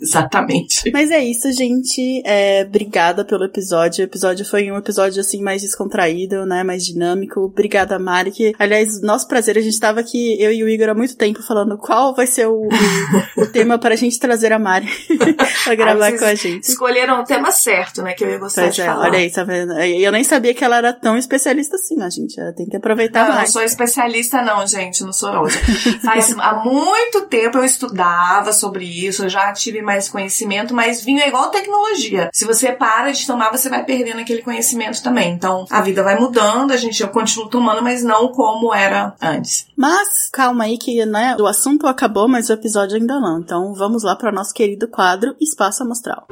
Exatamente. 0.00 0.90
Mas 0.92 1.10
é 1.10 1.22
isso, 1.22 1.52
gente. 1.52 2.22
É, 2.24 2.64
obrigada 2.66 3.24
pelo 3.24 3.44
episódio. 3.44 4.02
O 4.02 4.08
episódio 4.08 4.44
foi 4.44 4.70
um 4.70 4.76
episódio 4.76 5.20
assim 5.20 5.42
mais 5.42 5.60
descontraído, 5.62 6.46
né? 6.46 6.64
Mais 6.64 6.84
dinâmico. 6.84 7.40
Obrigada, 7.40 7.98
Mari. 7.98 8.30
Que, 8.30 8.54
aliás, 8.58 8.79
Aliás, 8.80 9.02
nosso 9.02 9.28
prazer, 9.28 9.58
a 9.58 9.60
gente 9.60 9.78
tava 9.78 10.00
aqui, 10.00 10.40
eu 10.40 10.50
e 10.50 10.64
o 10.64 10.68
Igor 10.68 10.88
há 10.88 10.94
muito 10.94 11.16
tempo 11.16 11.42
falando 11.42 11.76
qual 11.76 12.14
vai 12.14 12.26
ser 12.26 12.46
o, 12.46 12.62
o, 12.62 13.42
o 13.42 13.46
tema 13.46 13.78
para 13.78 13.94
a 13.94 13.96
gente 13.96 14.18
trazer 14.18 14.52
a 14.52 14.58
Mari 14.58 14.88
pra 15.64 15.74
gravar 15.74 16.16
com 16.18 16.24
a 16.24 16.34
gente. 16.34 16.68
Escolheram 16.68 17.20
o 17.20 17.24
tema 17.24 17.50
certo, 17.50 18.02
né? 18.02 18.14
Que 18.14 18.24
eu 18.24 18.30
ia 18.30 18.38
gostar 18.38 18.62
pois 18.62 18.74
de 18.74 18.82
é, 18.82 18.86
falar. 18.86 19.06
Olha 19.06 19.18
aí, 19.18 19.30
tá 19.30 19.44
vendo? 19.44 19.72
Eu 19.78 20.12
nem 20.12 20.24
sabia 20.24 20.54
que 20.54 20.64
ela 20.64 20.78
era 20.78 20.92
tão 20.92 21.16
especialista 21.16 21.76
assim, 21.76 22.00
a 22.02 22.08
gente. 22.08 22.36
Tem 22.56 22.66
que 22.66 22.76
aproveitar 22.76 23.28
não, 23.28 23.34
mais. 23.34 23.48
Não 23.48 23.52
sou 23.52 23.62
especialista, 23.62 24.42
não, 24.42 24.66
gente, 24.66 25.02
não 25.04 25.12
sou 25.12 25.30
rosa. 25.30 25.58
Faz 26.02 26.34
há 26.38 26.54
muito 26.64 27.22
tempo 27.22 27.58
eu 27.58 27.64
estudava 27.64 28.52
sobre 28.52 28.84
isso, 28.84 29.24
eu 29.24 29.28
já 29.28 29.52
tive 29.52 29.82
mais 29.82 30.08
conhecimento, 30.08 30.74
mas 30.74 31.04
vinho 31.04 31.20
é 31.20 31.28
igual 31.28 31.50
tecnologia. 31.50 32.30
Se 32.32 32.44
você 32.44 32.72
para 32.72 33.12
de 33.12 33.26
tomar, 33.26 33.50
você 33.50 33.68
vai 33.68 33.84
perdendo 33.84 34.20
aquele 34.20 34.42
conhecimento 34.42 35.02
também. 35.02 35.32
Então, 35.32 35.66
a 35.70 35.80
vida 35.82 36.02
vai 36.02 36.18
mudando, 36.18 36.72
a 36.72 36.76
gente 36.76 37.02
eu 37.02 37.08
continuo 37.08 37.48
tomando, 37.48 37.82
mas 37.82 38.02
não 38.02 38.28
como 38.28 38.69
era 38.74 39.14
antes. 39.20 39.66
Mas, 39.76 40.28
calma 40.32 40.64
aí 40.64 40.78
que, 40.78 41.04
né, 41.06 41.36
o 41.38 41.46
assunto 41.46 41.86
acabou, 41.86 42.28
mas 42.28 42.48
o 42.48 42.52
episódio 42.52 42.96
ainda 42.96 43.18
não. 43.20 43.40
Então, 43.40 43.74
vamos 43.74 44.02
lá 44.02 44.16
para 44.16 44.30
o 44.30 44.34
nosso 44.34 44.52
querido 44.52 44.88
quadro 44.88 45.34
Espaço 45.40 45.82
Amostral. 45.82 46.26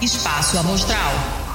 Espaço 0.00 0.58
Amostral. 0.58 1.45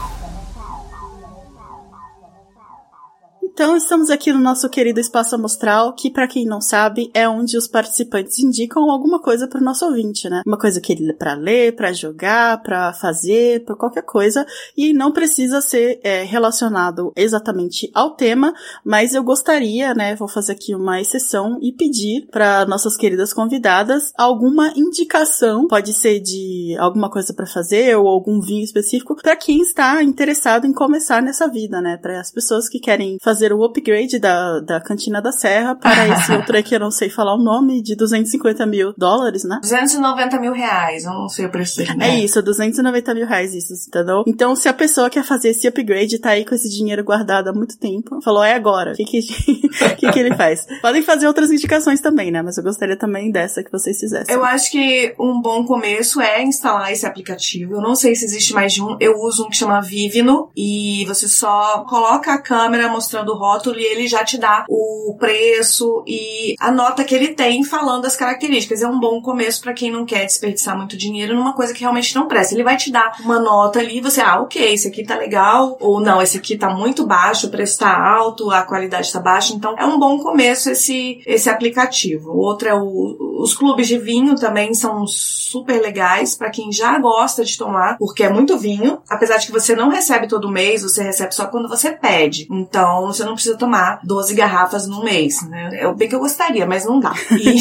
Então, 3.54 3.76
estamos 3.76 4.10
aqui 4.10 4.32
no 4.32 4.40
nosso 4.40 4.70
querido 4.70 5.02
espaço 5.02 5.36
amostral, 5.36 5.94
que 5.94 6.10
para 6.10 6.26
quem 6.26 6.46
não 6.46 6.62
sabe, 6.62 7.12
é 7.14 7.28
onde 7.28 7.58
os 7.58 7.68
participantes 7.68 8.40
indicam 8.40 8.90
alguma 8.90 9.22
coisa 9.22 9.46
para 9.46 9.60
o 9.60 9.64
nosso 9.64 9.86
ouvinte, 9.86 10.30
né? 10.30 10.42
Uma 10.48 10.58
coisa 10.58 10.80
que 10.80 10.94
ele 10.94 11.12
para 11.14 11.34
ler, 11.34 11.76
para 11.76 11.92
jogar, 11.92 12.64
para 12.64 12.94
fazer, 12.94 13.66
para 13.66 13.76
qualquer 13.76 14.04
coisa, 14.04 14.46
e 14.76 14.94
não 14.94 15.12
precisa 15.12 15.60
ser 15.60 16.00
é, 16.02 16.24
relacionado 16.24 17.12
exatamente 17.14 17.92
ao 17.94 18.16
tema, 18.16 18.54
mas 18.86 19.14
eu 19.14 19.22
gostaria, 19.22 19.94
né, 19.94 20.16
vou 20.16 20.30
fazer 20.30 20.54
aqui 20.54 20.74
uma 20.74 21.02
exceção 21.02 21.60
e 21.62 21.74
pedir 21.74 22.28
para 22.32 22.66
nossas 22.66 22.96
queridas 22.96 23.34
convidadas 23.34 24.14
alguma 24.18 24.72
indicação, 24.78 25.68
pode 25.68 25.94
ser 25.94 26.22
de 26.22 26.78
alguma 26.80 27.10
coisa 27.10 27.34
para 27.34 27.46
fazer 27.46 27.98
ou 27.98 28.08
algum 28.08 28.40
vinho 28.40 28.64
específico 28.64 29.14
para 29.22 29.36
quem 29.36 29.62
está 29.62 30.02
interessado 30.02 30.66
em 30.66 30.72
começar 30.72 31.22
nessa 31.22 31.50
vida, 31.50 31.82
né? 31.82 31.98
Para 31.98 32.22
as 32.22 32.32
pessoas 32.32 32.70
que 32.70 32.80
querem 32.80 33.18
fazer 33.22 33.41
fazer 33.42 33.54
o 33.54 33.64
upgrade 33.64 34.20
da, 34.20 34.60
da 34.60 34.80
Cantina 34.80 35.20
da 35.20 35.32
Serra 35.32 35.74
para 35.74 36.08
esse 36.08 36.32
outro 36.36 36.56
aqui, 36.56 36.76
eu 36.76 36.80
não 36.80 36.92
sei 36.92 37.10
falar 37.10 37.34
o 37.34 37.44
nome, 37.44 37.82
de 37.82 37.96
250 37.96 38.66
mil 38.68 38.94
dólares, 38.96 39.44
né? 39.44 39.60
290 39.62 40.40
mil 40.40 40.54
reais, 40.54 41.06
eu 41.06 41.12
não 41.12 41.28
sei 41.28 41.46
o 41.46 41.50
preço 41.50 41.78
dele. 41.78 41.96
Né? 41.96 42.10
É 42.10 42.20
isso, 42.20 42.42
290 42.42 43.16
mil 43.16 43.26
reais, 43.26 43.56
isso, 43.56 43.74
entendeu? 43.88 44.24
Então, 44.28 44.56
se 44.56 44.70
a 44.70 44.74
pessoa 44.74 45.10
quer 45.10 45.24
fazer 45.24 45.50
esse 45.50 45.68
upgrade, 45.68 46.20
tá 46.20 46.32
aí 46.32 46.46
com 46.46 46.54
esse 46.54 46.70
dinheiro 46.70 47.04
guardado 47.04 47.48
há 47.48 47.54
muito 47.54 47.80
tempo, 47.80 48.22
falou, 48.22 48.44
é 48.44 48.54
agora, 48.54 48.92
o 48.92 48.96
que 48.96 49.06
que, 49.06 49.22
que 49.98 50.12
que 50.12 50.20
ele 50.20 50.36
faz? 50.36 50.68
Podem 50.82 51.02
fazer 51.02 51.26
outras 51.26 51.50
indicações 51.50 52.00
também, 52.00 52.30
né? 52.30 52.44
Mas 52.44 52.58
eu 52.58 52.64
gostaria 52.64 52.96
também 52.96 53.32
dessa 53.32 53.64
que 53.64 53.72
vocês 53.72 54.00
fizessem. 54.00 54.34
Eu 54.34 54.46
acho 54.46 54.70
que 54.70 55.16
um 55.20 55.42
bom 55.42 55.66
começo 55.66 56.22
é 56.22 56.44
instalar 56.44 56.92
esse 56.92 57.08
aplicativo. 57.08 57.76
Eu 57.76 57.82
não 57.82 57.96
sei 57.96 58.14
se 58.14 58.26
existe 58.26 58.54
mais 58.54 58.74
de 58.74 58.84
um. 58.84 58.98
Eu 59.00 59.18
uso 59.20 59.46
um 59.46 59.50
que 59.50 59.58
chama 59.58 59.82
Vivino 59.82 60.52
e 60.56 61.04
você 61.06 61.28
só 61.28 61.84
coloca 61.90 62.34
a 62.34 62.38
câmera 62.38 62.92
mostrando 62.92 63.31
do 63.32 63.38
rótulo 63.38 63.80
e 63.80 63.84
ele 63.84 64.08
já 64.08 64.24
te 64.24 64.38
dá 64.38 64.66
o 64.68 65.16
preço 65.20 66.04
e 66.06 66.56
a 66.60 66.72
nota 66.72 67.04
que 67.04 67.16
ele 67.16 67.30
tem 67.30 67.64
falando 67.64 68.06
as 68.06 68.16
características. 68.16 68.82
É 68.82 68.88
um 68.88 69.00
bom 69.00 69.22
começo 69.22 69.62
para 69.62 69.74
quem 69.74 69.92
não 69.92 70.06
quer 70.06 70.26
desperdiçar 70.26 70.78
muito 70.78 70.98
dinheiro 70.98 71.36
numa 71.36 71.54
coisa 71.54 71.74
que 71.74 71.82
realmente 71.82 72.16
não 72.16 72.28
presta. 72.28 72.54
Ele 72.54 72.64
vai 72.64 72.78
te 72.78 72.92
dar 72.92 73.16
uma 73.22 73.40
nota 73.40 73.80
ali 73.80 73.98
e 73.98 74.02
você, 74.02 74.22
ah, 74.22 74.42
ok, 74.42 74.74
esse 74.74 74.88
aqui 74.88 75.04
tá 75.04 75.16
legal, 75.16 75.78
ou 75.80 76.00
não, 76.00 76.22
esse 76.22 76.38
aqui 76.38 76.58
tá 76.58 76.70
muito 76.70 77.06
baixo, 77.06 77.48
o 77.48 77.52
preço 77.52 77.80
tá 77.80 77.96
alto, 77.96 78.52
a 78.52 78.64
qualidade 78.64 79.12
tá 79.12 79.20
baixa. 79.20 79.54
Então 79.54 79.76
é 79.78 79.86
um 79.86 80.00
bom 80.00 80.20
começo 80.20 80.70
esse, 80.70 81.22
esse 81.26 81.50
aplicativo. 81.50 82.32
Outro 82.38 82.68
é 82.68 82.74
o, 82.74 83.40
os 83.40 83.54
clubes 83.54 83.88
de 83.88 83.98
vinho 83.98 84.36
também 84.36 84.74
são 84.74 85.06
super 85.08 85.82
legais 85.82 86.36
para 86.36 86.50
quem 86.50 86.72
já 86.72 86.98
gosta 87.00 87.44
de 87.44 87.58
tomar, 87.58 87.98
porque 87.98 88.24
é 88.24 88.30
muito 88.30 88.58
vinho. 88.58 89.00
Apesar 89.10 89.38
de 89.38 89.48
que 89.48 89.52
você 89.52 89.76
não 89.76 89.90
recebe 89.90 90.28
todo 90.28 90.52
mês, 90.52 90.84
você 90.84 91.04
recebe 91.04 91.34
só 91.34 91.48
quando 91.48 91.70
você 91.70 91.92
pede. 91.92 92.48
Então, 92.52 93.12
você 93.22 93.26
não 93.26 93.34
precisa 93.34 93.58
tomar 93.58 94.00
12 94.04 94.34
garrafas 94.34 94.88
no 94.88 95.04
mês, 95.04 95.48
né? 95.48 95.70
É 95.74 95.94
bem 95.94 96.10
que 96.10 96.16
eu 96.16 96.20
gostaria, 96.20 96.66
mas 96.66 96.86
não 96.86 97.00
dá. 97.00 97.14
E... 97.32 97.60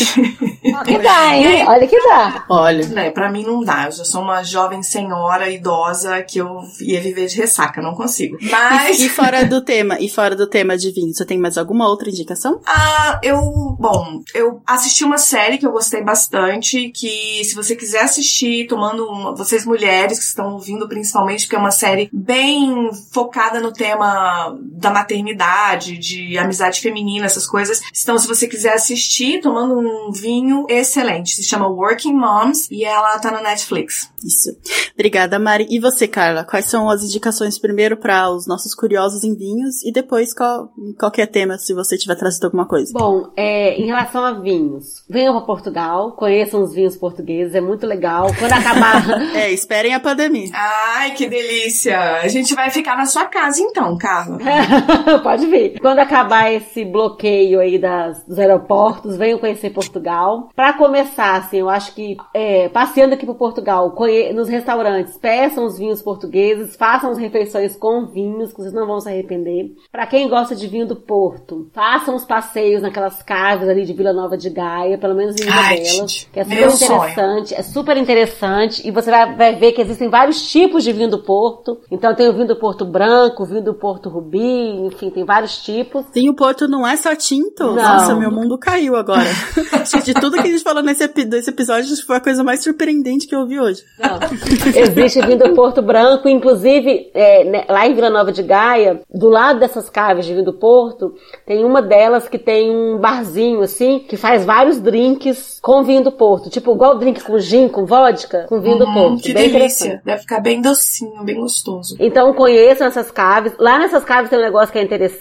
que 0.84 0.98
dá, 0.98 1.36
hein? 1.36 1.64
Olha 1.68 1.86
que 1.86 1.98
dá. 2.00 2.44
Olha. 2.48 2.86
Né, 2.88 3.10
pra 3.10 3.30
mim 3.30 3.44
não 3.44 3.62
dá. 3.62 3.86
Eu 3.86 3.92
já 3.92 4.04
sou 4.04 4.22
uma 4.22 4.42
jovem 4.42 4.82
senhora 4.82 5.50
idosa 5.50 6.22
que 6.22 6.38
eu 6.38 6.62
ia 6.80 7.00
viver 7.00 7.26
de 7.26 7.36
ressaca, 7.36 7.82
não 7.82 7.94
consigo. 7.94 8.38
Mas. 8.40 9.00
E, 9.00 9.06
e 9.06 9.08
fora 9.08 9.44
do 9.44 9.60
tema, 9.60 9.98
e 10.00 10.08
fora 10.08 10.34
do 10.34 10.46
tema 10.46 10.76
de 10.76 10.90
vinho, 10.90 11.12
você 11.12 11.24
tem 11.24 11.38
mais 11.38 11.58
alguma 11.58 11.88
outra 11.88 12.08
indicação? 12.08 12.60
Ah, 12.66 13.20
eu. 13.22 13.40
Bom, 13.78 14.22
eu 14.34 14.62
assisti 14.66 15.04
uma 15.04 15.18
série 15.18 15.58
que 15.58 15.66
eu 15.66 15.72
gostei 15.72 16.02
bastante, 16.02 16.90
que 16.90 17.42
se 17.44 17.54
você 17.54 17.74
quiser 17.74 18.02
assistir, 18.02 18.66
tomando 18.66 19.06
uma, 19.06 19.34
vocês 19.34 19.64
mulheres 19.64 20.18
que 20.18 20.24
estão 20.24 20.54
ouvindo 20.54 20.88
principalmente, 20.88 21.44
porque 21.44 21.56
é 21.56 21.58
uma 21.58 21.70
série 21.70 22.08
bem 22.12 22.90
focada 23.12 23.60
no 23.60 23.72
tema 23.72 24.56
da 24.62 24.90
maternidade 24.90 25.49
de 25.98 26.38
amizade 26.38 26.80
feminina, 26.80 27.26
essas 27.26 27.46
coisas. 27.46 27.80
Então, 28.02 28.18
se 28.18 28.26
você 28.26 28.46
quiser 28.46 28.74
assistir, 28.74 29.40
tomando 29.40 29.78
um 29.78 30.10
vinho 30.12 30.66
excelente. 30.68 31.34
Se 31.34 31.42
chama 31.42 31.68
Working 31.68 32.14
Moms 32.14 32.70
e 32.70 32.84
ela 32.84 33.18
tá 33.18 33.30
no 33.30 33.42
Netflix. 33.42 34.10
Isso. 34.24 34.50
Obrigada, 34.94 35.38
Mari. 35.38 35.66
E 35.70 35.78
você, 35.78 36.06
Carla? 36.06 36.44
Quais 36.44 36.66
são 36.66 36.88
as 36.88 37.02
indicações 37.02 37.58
primeiro 37.58 37.96
para 37.96 38.30
os 38.30 38.46
nossos 38.46 38.74
curiosos 38.74 39.24
em 39.24 39.34
vinhos 39.34 39.82
e 39.84 39.92
depois 39.92 40.34
qual, 40.34 40.70
qualquer 40.98 41.26
tema, 41.26 41.58
se 41.58 41.72
você 41.74 41.96
tiver 41.96 42.16
trazido 42.16 42.46
alguma 42.46 42.66
coisa? 42.66 42.92
Bom, 42.92 43.30
é, 43.36 43.76
em 43.80 43.86
relação 43.86 44.24
a 44.24 44.32
vinhos, 44.32 45.04
venham 45.08 45.34
para 45.34 45.46
Portugal, 45.46 46.12
conheçam 46.12 46.62
os 46.62 46.74
vinhos 46.74 46.96
portugueses, 46.96 47.54
é 47.54 47.60
muito 47.60 47.86
legal. 47.86 48.26
Quando 48.38 48.52
acabar. 48.52 49.08
é, 49.34 49.50
esperem 49.50 49.94
a 49.94 50.00
pandemia. 50.00 50.50
Ai, 50.52 51.14
que 51.14 51.28
delícia! 51.28 51.98
A 52.20 52.28
gente 52.28 52.54
vai 52.54 52.70
ficar 52.70 52.96
na 52.96 53.06
sua 53.06 53.26
casa 53.26 53.60
então, 53.60 53.96
Carla. 53.96 54.38
Pode 55.22 55.39
vir. 55.46 55.80
Quando 55.80 55.98
acabar 55.98 56.52
esse 56.52 56.84
bloqueio 56.84 57.60
aí 57.60 57.78
das, 57.78 58.24
dos 58.24 58.38
aeroportos, 58.38 59.16
venham 59.16 59.38
conhecer 59.38 59.70
Portugal. 59.70 60.48
Para 60.54 60.72
começar, 60.72 61.36
assim, 61.36 61.58
eu 61.58 61.68
acho 61.68 61.94
que 61.94 62.16
é, 62.34 62.68
passeando 62.68 63.14
aqui 63.14 63.26
por 63.26 63.34
Portugal, 63.34 63.94
nos 64.34 64.48
restaurantes, 64.48 65.16
peçam 65.16 65.64
os 65.64 65.78
vinhos 65.78 66.02
portugueses, 66.02 66.76
façam 66.76 67.10
as 67.10 67.18
refeições 67.18 67.76
com 67.76 68.06
vinhos, 68.06 68.52
que 68.52 68.60
vocês 68.60 68.72
não 68.72 68.86
vão 68.86 69.00
se 69.00 69.08
arrepender. 69.08 69.72
Para 69.90 70.06
quem 70.06 70.28
gosta 70.28 70.54
de 70.54 70.66
vinho 70.66 70.86
do 70.86 70.96
Porto, 70.96 71.68
façam 71.72 72.14
os 72.14 72.24
passeios 72.24 72.82
naquelas 72.82 73.22
casas 73.22 73.68
ali 73.68 73.84
de 73.84 73.92
Vila 73.92 74.12
Nova 74.12 74.36
de 74.36 74.50
Gaia, 74.50 74.98
pelo 74.98 75.14
menos 75.14 75.36
em 75.40 75.44
uma 75.44 75.68
delas, 75.68 76.28
que 76.32 76.40
é 76.40 76.44
super 76.44 76.56
interessante, 76.56 77.48
sonho. 77.48 77.60
é 77.60 77.62
super 77.62 77.96
interessante 77.96 78.86
e 78.86 78.90
você 78.90 79.10
vai, 79.10 79.34
vai 79.34 79.54
ver 79.54 79.72
que 79.72 79.80
existem 79.80 80.08
vários 80.08 80.50
tipos 80.50 80.84
de 80.84 80.92
vinho 80.92 81.10
do 81.10 81.18
Porto. 81.18 81.80
Então 81.90 82.14
tem 82.14 82.28
o 82.28 82.32
vinho 82.32 82.48
do 82.48 82.56
Porto 82.56 82.84
branco, 82.84 83.42
o 83.42 83.46
vinho 83.46 83.62
do 83.62 83.74
Porto 83.74 84.08
rubi, 84.08 84.86
enfim, 84.86 85.10
tem 85.10 85.24
vários 85.30 85.58
tipos. 85.58 86.04
Sim, 86.12 86.28
o 86.28 86.34
Porto 86.34 86.66
não 86.66 86.84
é 86.84 86.96
só 86.96 87.14
tinto. 87.14 87.62
Não. 87.62 87.76
Nossa, 87.76 88.16
meu 88.16 88.32
mundo 88.32 88.58
caiu 88.58 88.96
agora. 88.96 89.28
Acho 89.80 89.98
que 89.98 90.06
de 90.06 90.14
tudo 90.14 90.34
que 90.42 90.48
a 90.48 90.50
gente 90.50 90.64
falou 90.64 90.82
nesse, 90.82 91.08
nesse 91.24 91.50
episódio, 91.50 91.86
foi 92.04 92.16
a 92.16 92.20
coisa 92.20 92.42
mais 92.42 92.64
surpreendente 92.64 93.28
que 93.28 93.34
eu 93.34 93.40
ouvi 93.40 93.60
hoje. 93.60 93.84
Não. 93.96 94.18
Existe 94.74 95.20
vinho 95.24 95.38
do 95.38 95.54
Porto 95.54 95.80
Branco, 95.80 96.28
inclusive 96.28 97.12
é, 97.14 97.44
né, 97.44 97.64
lá 97.68 97.86
em 97.86 97.94
Vila 97.94 98.10
Nova 98.10 98.32
de 98.32 98.42
Gaia, 98.42 99.02
do 99.08 99.28
lado 99.28 99.60
dessas 99.60 99.88
caves 99.88 100.26
de 100.26 100.32
vinho 100.32 100.44
do 100.44 100.52
Porto, 100.52 101.14
tem 101.46 101.64
uma 101.64 101.80
delas 101.80 102.28
que 102.28 102.38
tem 102.38 102.74
um 102.74 102.98
barzinho 102.98 103.62
assim, 103.62 104.00
que 104.00 104.16
faz 104.16 104.44
vários 104.44 104.80
drinks 104.80 105.60
com 105.62 105.84
vinho 105.84 106.02
do 106.02 106.10
Porto. 106.10 106.50
Tipo, 106.50 106.74
igual 106.74 106.98
drink 106.98 107.22
com 107.22 107.38
gin, 107.38 107.68
com 107.68 107.86
vodka, 107.86 108.46
com 108.48 108.60
vinho 108.60 108.78
do 108.78 108.88
hum, 108.88 108.94
Porto. 108.94 109.22
Que 109.22 109.32
bem 109.32 109.52
delícia. 109.52 110.02
Deve 110.04 110.22
ficar 110.22 110.40
bem 110.40 110.60
docinho, 110.60 111.22
bem 111.22 111.36
gostoso. 111.36 111.96
Então 112.00 112.34
conheçam 112.34 112.88
essas 112.88 113.12
caves. 113.12 113.52
Lá 113.58 113.78
nessas 113.78 114.04
caves 114.04 114.28
tem 114.28 114.38
um 114.38 114.42
negócio 114.42 114.72
que 114.72 114.78
é 114.78 114.82
interessante, 114.82 115.19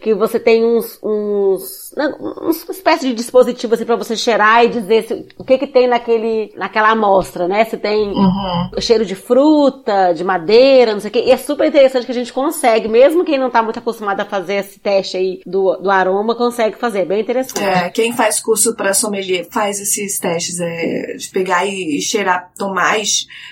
que 0.00 0.14
você 0.14 0.38
tem 0.38 0.64
uns, 0.64 0.98
uns, 1.02 1.92
né, 1.96 2.12
uma 2.18 2.50
espécie 2.50 3.08
de 3.08 3.14
dispositivo 3.14 3.74
assim 3.74 3.84
pra 3.84 3.96
você 3.96 4.16
cheirar 4.16 4.64
e 4.64 4.68
dizer 4.68 5.02
se, 5.04 5.26
o 5.38 5.44
que 5.44 5.58
que 5.58 5.66
tem 5.66 5.88
naquele, 5.88 6.52
naquela 6.56 6.90
amostra, 6.90 7.48
né? 7.48 7.64
Se 7.64 7.76
tem 7.76 8.08
uhum. 8.08 8.70
cheiro 8.80 9.04
de 9.04 9.14
fruta, 9.14 10.12
de 10.12 10.24
madeira, 10.24 10.92
não 10.92 11.00
sei 11.00 11.10
o 11.10 11.12
quê. 11.12 11.24
E 11.26 11.30
é 11.30 11.36
super 11.36 11.66
interessante 11.66 12.06
que 12.06 12.12
a 12.12 12.14
gente 12.14 12.32
consegue, 12.32 12.88
mesmo 12.88 13.24
quem 13.24 13.38
não 13.38 13.50
tá 13.50 13.62
muito 13.62 13.78
acostumado 13.78 14.20
a 14.20 14.24
fazer 14.24 14.54
esse 14.54 14.78
teste 14.78 15.16
aí 15.16 15.40
do, 15.46 15.76
do 15.76 15.90
aroma, 15.90 16.34
consegue 16.34 16.76
fazer. 16.76 17.04
Bem 17.04 17.20
interessante. 17.20 17.62
É, 17.62 17.90
quem 17.90 18.12
faz 18.12 18.40
curso 18.40 18.74
para 18.74 18.94
sommelier 18.94 19.46
faz 19.50 19.80
esses 19.80 20.18
testes 20.18 20.60
é, 20.60 21.14
de 21.16 21.28
pegar 21.28 21.66
e, 21.66 21.98
e 21.98 22.00
cheirar, 22.00 22.50
tomar. 22.56 22.98
E, 22.98 23.04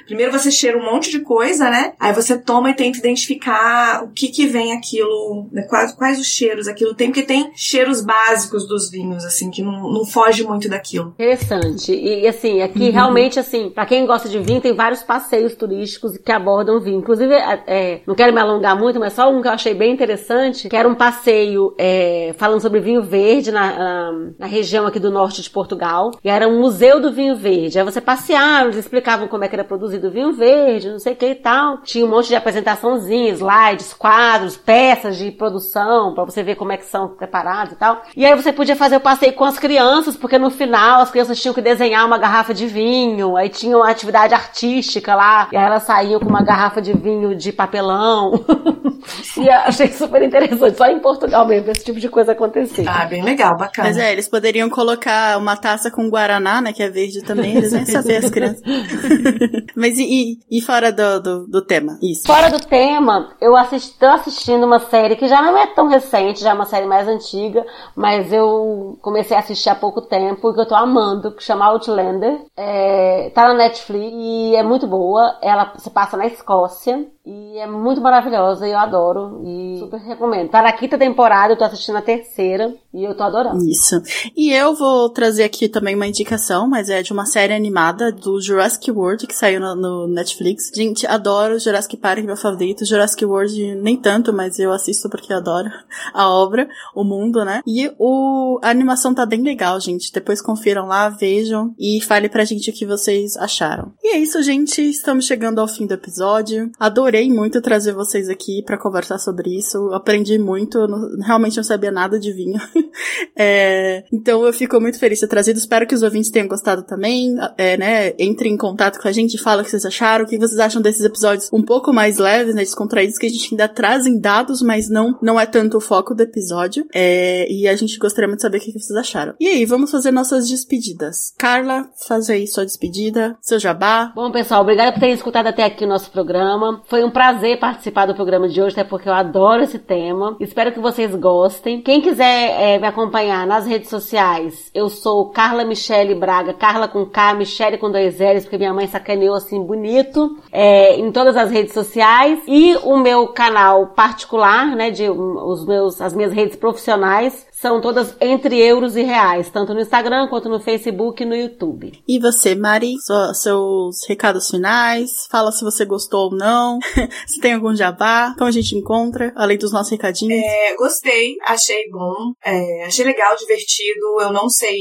primeiro 0.07 0.33
você 0.33 0.51
cheira 0.51 0.79
um 0.79 0.85
monte 0.85 1.11
de 1.11 1.21
coisa, 1.21 1.69
né? 1.71 1.93
Aí 1.99 2.13
você 2.13 2.39
toma 2.39 2.71
e 2.71 2.75
tenta 2.75 2.99
identificar 2.99 4.05
o 4.05 4.09
que 4.09 4.29
que 4.29 4.47
vem 4.47 4.73
aquilo, 4.73 5.49
né? 5.53 5.63
Quais, 5.81 5.93
quais 5.93 6.21
os 6.21 6.27
cheiros 6.27 6.69
aquilo 6.69 6.95
tem, 6.95 7.09
porque 7.09 7.23
tem 7.23 7.51
cheiros 7.55 8.01
básicos 8.01 8.67
dos 8.67 8.91
vinhos, 8.91 9.25
assim, 9.25 9.51
que 9.51 9.63
não, 9.63 9.93
não 9.93 10.05
foge 10.05 10.43
muito 10.43 10.69
daquilo. 10.69 11.15
Interessante. 11.19 11.93
E, 11.93 12.27
assim, 12.27 12.63
aqui 12.63 12.87
uhum. 12.87 12.93
realmente, 12.93 13.39
assim, 13.39 13.71
para 13.71 13.87
quem 13.87 14.07
gosta 14.07 14.29
de 14.29 14.39
vinho, 14.39 14.61
tem 14.61 14.75
vários 14.75 15.03
passeios 15.03 15.55
turísticos 15.55 16.17
que 16.19 16.33
abordam 16.33 16.81
vinho. 16.81 16.99
Inclusive, 16.99 17.33
é, 17.33 17.63
é, 17.67 18.01
não 18.07 18.15
quero 18.15 18.33
me 18.33 18.41
alongar 18.41 18.79
muito, 18.79 18.99
mas 19.01 19.13
só 19.13 19.31
um 19.31 19.41
que 19.41 19.49
eu 19.49 19.53
achei 19.53 19.75
bem 19.75 19.93
interessante, 19.93 20.69
que 20.69 20.77
era 20.77 20.89
um 20.89 20.95
passeio 20.95 21.75
é, 21.79 22.35
falando 22.37 22.61
sobre 22.61 22.81
vinho 22.81 23.03
verde 23.03 23.51
na, 23.51 23.79
na, 23.79 24.13
na, 24.39 24.47
região 24.47 24.87
aqui 24.87 24.99
do 24.99 25.11
norte 25.11 25.43
de 25.43 25.51
Portugal. 25.51 26.11
E 26.23 26.29
era 26.29 26.49
um 26.49 26.61
museu 26.61 27.01
do 27.01 27.13
vinho 27.13 27.37
verde. 27.37 27.79
Aí 27.79 27.85
você 27.85 28.01
passeava, 28.01 28.67
eles 28.67 28.77
explicavam 28.77 29.29
como 29.29 29.45
é 29.45 29.49
que 29.49 29.55
era 29.55 29.65
produzido 29.65 30.09
o 30.09 30.11
vinho 30.11 30.33
verde, 30.33 30.91
não 30.91 30.99
sei 30.99 31.13
o 31.13 31.17
que 31.17 31.27
e 31.27 31.35
tal. 31.35 31.79
Tinha 31.83 32.05
um 32.05 32.11
monte 32.11 32.29
de 32.29 32.35
apresentaçãozinha, 32.35 33.33
slides, 33.33 33.95
quadros, 33.95 34.57
peças 34.57 35.17
de 35.17 35.31
produção, 35.31 35.70
para 35.73 36.25
você 36.25 36.43
ver 36.43 36.57
como 36.57 36.73
é 36.73 36.77
que 36.77 36.85
são 36.85 37.09
preparados 37.09 37.73
e 37.73 37.77
tal. 37.77 38.03
E 38.17 38.25
aí 38.25 38.35
você 38.35 38.53
podia 38.53 38.77
fazer 38.77 38.97
o 38.97 39.01
passeio 39.01 39.33
com 39.33 39.45
as 39.45 39.59
crianças, 39.59 40.17
porque 40.17 40.39
no 40.39 40.51
final 40.51 41.01
as 41.01 41.11
crianças 41.11 41.41
tinham 41.41 41.55
que 41.55 41.63
desenhar 41.63 42.07
uma 42.07 42.19
garrafa 42.19 42.53
de 42.53 42.67
vinho, 42.67 43.37
aí 43.37 43.49
tinha 43.49 43.77
uma 43.77 43.91
atividade 43.91 44.35
artística 44.35 45.15
lá, 45.15 45.49
e 45.53 45.57
aí 45.57 45.65
elas 45.65 45.83
saíam 45.83 46.21
com 46.21 46.29
uma 46.29 46.43
garrafa 46.43 46.81
de 46.81 46.93
vinho 46.93 47.35
de 47.35 47.53
papelão. 47.53 48.45
e 49.37 49.49
achei 49.49 49.89
super 49.93 50.23
interessante, 50.23 50.77
só 50.77 50.87
em 50.87 50.99
Portugal 50.99 51.47
mesmo, 51.47 51.71
esse 51.71 51.85
tipo 51.85 52.01
de 52.01 52.09
coisa 52.09 52.33
acontecer. 52.33 52.85
Ah, 52.87 53.05
bem 53.05 53.23
legal, 53.23 53.57
bacana. 53.57 53.89
Mas 53.89 53.97
é, 53.97 54.13
eles 54.13 54.29
poderiam 54.29 54.69
colocar 54.69 55.39
uma 55.39 55.57
taça 55.57 55.91
com 55.91 56.09
guaraná, 56.09 56.61
né, 56.61 56.73
que 56.73 56.83
é 56.83 56.89
verde 56.89 57.23
também, 57.23 57.57
eles 57.57 57.73
nem 57.73 57.87
saber 57.87 58.17
as 58.17 58.31
crianças. 58.31 58.63
Mas 59.77 59.99
e, 59.99 60.39
e 60.51 60.61
fora 60.61 60.93
do, 60.93 61.21
do, 61.21 61.47
do, 61.47 61.63
tema? 61.65 61.99
Isso. 62.03 62.27
Fora 62.27 62.51
do 62.51 62.61
tema, 62.61 63.31
eu 63.41 63.57
assisti, 63.57 63.99
tô 63.99 64.07
assistindo 64.07 64.65
uma 64.65 64.79
série 64.79 65.17
que 65.17 65.29
já 65.29 65.41
não 65.51 65.59
é 65.59 65.67
tão 65.67 65.89
recente, 65.89 66.41
já 66.41 66.51
é 66.51 66.55
uma 66.55 66.65
série 66.65 66.87
mais 66.87 67.09
antiga, 67.09 67.65
mas 67.95 68.33
eu 68.33 68.99
comecei 69.03 69.37
a 69.37 69.41
assistir 69.41 69.69
há 69.69 69.75
pouco 69.75 70.01
tempo, 70.03 70.53
que 70.53 70.61
eu 70.61 70.67
tô 70.67 70.75
amando, 70.75 71.33
que 71.33 71.43
chama 71.43 71.67
Outlander. 71.67 72.41
É, 72.57 73.31
tá 73.35 73.49
na 73.49 73.55
Netflix 73.55 74.13
e 74.15 74.57
é 74.57 74.63
muito 74.63 74.87
boa. 74.87 75.39
Ela 75.43 75.73
se 75.77 75.91
passa 75.91 76.17
na 76.17 76.27
Escócia. 76.27 77.07
E 77.25 77.59
é 77.59 77.67
muito 77.67 78.01
maravilhosa 78.01 78.67
eu 78.67 78.79
adoro. 78.79 79.43
E 79.45 79.79
super 79.79 80.01
recomendo. 80.01 80.49
Tá 80.49 80.63
na 80.63 80.73
quinta 80.73 80.99
temporada, 80.99 81.53
eu 81.53 81.59
tô 81.59 81.65
assistindo 81.65 81.97
a 81.99 82.03
terceira 82.03 82.75
e 82.93 83.05
eu 83.05 83.15
tô 83.15 83.23
adorando. 83.23 83.63
Isso. 83.69 84.01
E 84.37 84.51
eu 84.53 84.75
vou 84.75 85.11
trazer 85.11 85.45
aqui 85.45 85.69
também 85.69 85.95
uma 85.95 86.07
indicação, 86.07 86.67
mas 86.67 86.89
é 86.89 87.03
de 87.03 87.13
uma 87.13 87.27
série 87.27 87.53
animada 87.53 88.11
do 88.11 88.41
Jurassic 88.41 88.91
World 88.91 89.27
que 89.27 89.37
saiu 89.37 89.61
no, 89.61 89.75
no 89.75 90.09
Netflix. 90.09 90.71
Gente, 90.75 91.07
adoro 91.07 91.59
Jurassic 91.59 91.97
Park, 91.97 92.25
meu 92.25 92.37
favorito. 92.37 92.87
Jurassic 92.87 93.25
World 93.25 93.75
nem 93.77 93.97
tanto, 93.97 94.33
mas 94.33 94.59
eu 94.59 94.73
assisto 94.73 95.09
porque 95.11 95.33
adoro 95.33 95.71
a 96.15 96.29
obra, 96.29 96.69
o 96.95 97.05
mundo, 97.05 97.45
né? 97.45 97.61
E 97.67 97.93
o, 97.99 98.59
a 98.63 98.71
animação 98.71 99.15
tá 99.15 99.27
bem 99.27 99.43
legal, 99.43 99.79
gente. 99.79 100.13
Depois 100.13 100.41
confiram 100.41 100.87
lá, 100.87 101.09
vejam 101.11 101.75
e 101.79 102.01
fale 102.01 102.29
pra 102.29 102.45
gente 102.45 102.71
o 102.71 102.75
que 102.75 102.87
vocês 102.87 103.37
acharam. 103.37 103.93
E 104.03 104.15
é 104.15 104.19
isso, 104.19 104.43
gente. 104.43 104.81
Estamos 104.81 105.27
chegando 105.27 105.61
ao 105.61 105.69
fim 105.69 105.87
do 105.87 105.95
episódio. 105.95 106.71
Adorei 106.79 107.10
adorei 107.11 107.29
muito 107.29 107.61
trazer 107.61 107.93
vocês 107.93 108.29
aqui 108.29 108.63
para 108.65 108.79
conversar 108.79 109.19
sobre 109.19 109.51
isso. 109.51 109.93
Aprendi 109.93 110.39
muito, 110.39 110.87
não, 110.87 111.19
realmente 111.21 111.57
não 111.57 111.65
sabia 111.65 111.91
nada 111.91 112.21
de 112.21 112.33
vinho. 112.33 112.61
é, 113.37 114.05
então 114.13 114.47
eu 114.47 114.53
fico 114.53 114.81
muito 114.81 114.99
feliz 114.99 115.19
de 115.19 115.27
ter 115.27 115.31
trazido. 115.31 115.59
Espero 115.59 115.87
que 115.87 115.95
os 115.95 116.03
ouvintes 116.03 116.31
tenham 116.31 116.47
gostado 116.47 116.85
também. 116.85 117.37
É, 117.59 117.77
né, 117.77 118.15
entrem 118.19 118.53
em 118.53 118.57
contato 118.57 119.01
com 119.01 119.09
a 119.09 119.13
gente, 119.13 119.37
fala 119.39 119.63
o 119.63 119.65
que 119.65 119.71
vocês 119.71 119.85
acharam, 119.85 120.25
o 120.25 120.29
que 120.29 120.39
vocês 120.39 120.59
acham 120.61 120.81
desses 120.81 121.05
episódios 121.05 121.51
um 121.53 121.63
pouco 121.63 121.93
mais 121.93 122.19
leves, 122.19 122.55
né, 122.55 122.63
descontraídos, 122.63 123.19
que 123.19 123.27
a 123.27 123.31
gente 123.31 123.49
ainda 123.53 123.67
trazem 123.67 124.21
dados, 124.21 124.63
mas 124.63 124.89
não, 124.89 125.19
não 125.21 125.39
é 125.39 125.47
tanto 125.47 125.79
o 125.79 125.81
foco 125.81 126.15
do 126.15 126.23
episódio. 126.23 126.87
É, 126.95 127.51
e 127.51 127.67
a 127.67 127.75
gente 127.75 127.99
gostaria 127.99 128.29
muito 128.29 128.39
de 128.39 128.43
saber 128.43 128.59
o 128.59 128.61
que 128.61 128.73
vocês 128.73 128.97
acharam. 128.97 129.35
E 129.41 129.49
aí, 129.49 129.65
vamos 129.65 129.91
fazer 129.91 130.13
nossas 130.13 130.49
despedidas. 130.49 131.35
Carla, 131.37 131.91
faz 132.07 132.31
aí 132.31 132.47
sua 132.47 132.65
despedida, 132.65 133.37
seu 133.41 133.59
jabá. 133.59 134.13
Bom, 134.15 134.31
pessoal, 134.31 134.63
obrigada 134.63 134.93
por 134.93 135.01
terem 135.01 135.15
escutado 135.15 135.49
até 135.49 135.65
aqui 135.65 135.85
o 135.85 135.89
nosso 135.89 136.11
programa. 136.11 136.83
Foi 136.89 137.00
foi 137.01 137.05
um 137.07 137.11
prazer 137.11 137.59
participar 137.59 138.05
do 138.05 138.15
programa 138.15 138.47
de 138.47 138.61
hoje, 138.61 138.79
até 138.79 138.85
porque 138.85 139.09
eu 139.09 139.15
adoro 139.15 139.63
esse 139.63 139.79
tema. 139.79 140.37
Espero 140.39 140.71
que 140.71 140.79
vocês 140.79 141.15
gostem. 141.15 141.81
Quem 141.81 142.03
quiser 142.03 142.61
é, 142.61 142.79
me 142.79 142.87
acompanhar 142.87 143.47
nas 143.47 143.67
redes 143.67 143.89
sociais, 143.89 144.71
eu 144.75 144.91
sou 144.91 145.31
Carla 145.31 145.65
Michele 145.65 146.15
Braga, 146.15 146.53
Carla 146.53 146.87
com 146.87 147.07
K, 147.07 147.33
Michele 147.33 147.79
com 147.79 147.91
dois 147.91 148.21
L's, 148.21 148.43
porque 148.43 148.59
minha 148.59 148.75
mãe 148.75 148.87
sacaneou 148.87 149.35
assim 149.35 149.63
bonito, 149.63 150.37
é, 150.53 150.97
em 150.97 151.11
todas 151.11 151.39
as 151.39 151.51
redes 151.51 151.73
sociais. 151.73 152.39
E 152.47 152.77
o 152.83 152.99
meu 152.99 153.29
canal 153.29 153.87
particular, 153.87 154.77
né, 154.77 154.91
de 154.91 155.09
os 155.09 155.65
meus, 155.65 156.03
as 156.03 156.15
minhas 156.15 156.35
redes 156.35 156.55
profissionais, 156.55 157.47
são 157.61 157.81
todas 157.81 158.17
entre 158.21 158.59
euros 158.59 158.97
e 158.97 159.03
reais, 159.03 159.51
tanto 159.51 159.75
no 159.75 159.81
Instagram 159.81 160.29
quanto 160.29 160.49
no 160.49 160.61
Facebook 160.61 161.23
e 161.23 161.27
no 161.27 161.37
YouTube. 161.37 161.93
E 162.09 162.19
você, 162.19 162.55
Mari, 162.55 162.95
seus 163.35 164.07
recados 164.09 164.49
finais, 164.49 165.27
fala 165.31 165.53
se 165.53 165.63
você 165.63 165.85
gostou 165.85 166.31
ou 166.31 166.35
não, 166.35 166.79
se 167.27 167.39
tem 167.39 167.53
algum 167.53 167.75
jabá, 167.75 168.35
como 168.39 168.49
a 168.49 168.53
gente 168.53 168.75
encontra, 168.75 169.31
além 169.37 169.59
dos 169.59 169.73
nossos 169.73 169.93
recadinhos. 169.93 170.43
É, 170.43 170.75
gostei, 170.77 171.37
achei 171.47 171.89
bom, 171.91 172.33
é, 172.43 172.85
achei 172.87 173.05
legal, 173.05 173.37
divertido, 173.37 174.21
eu 174.23 174.33
não 174.33 174.49
sei, 174.49 174.79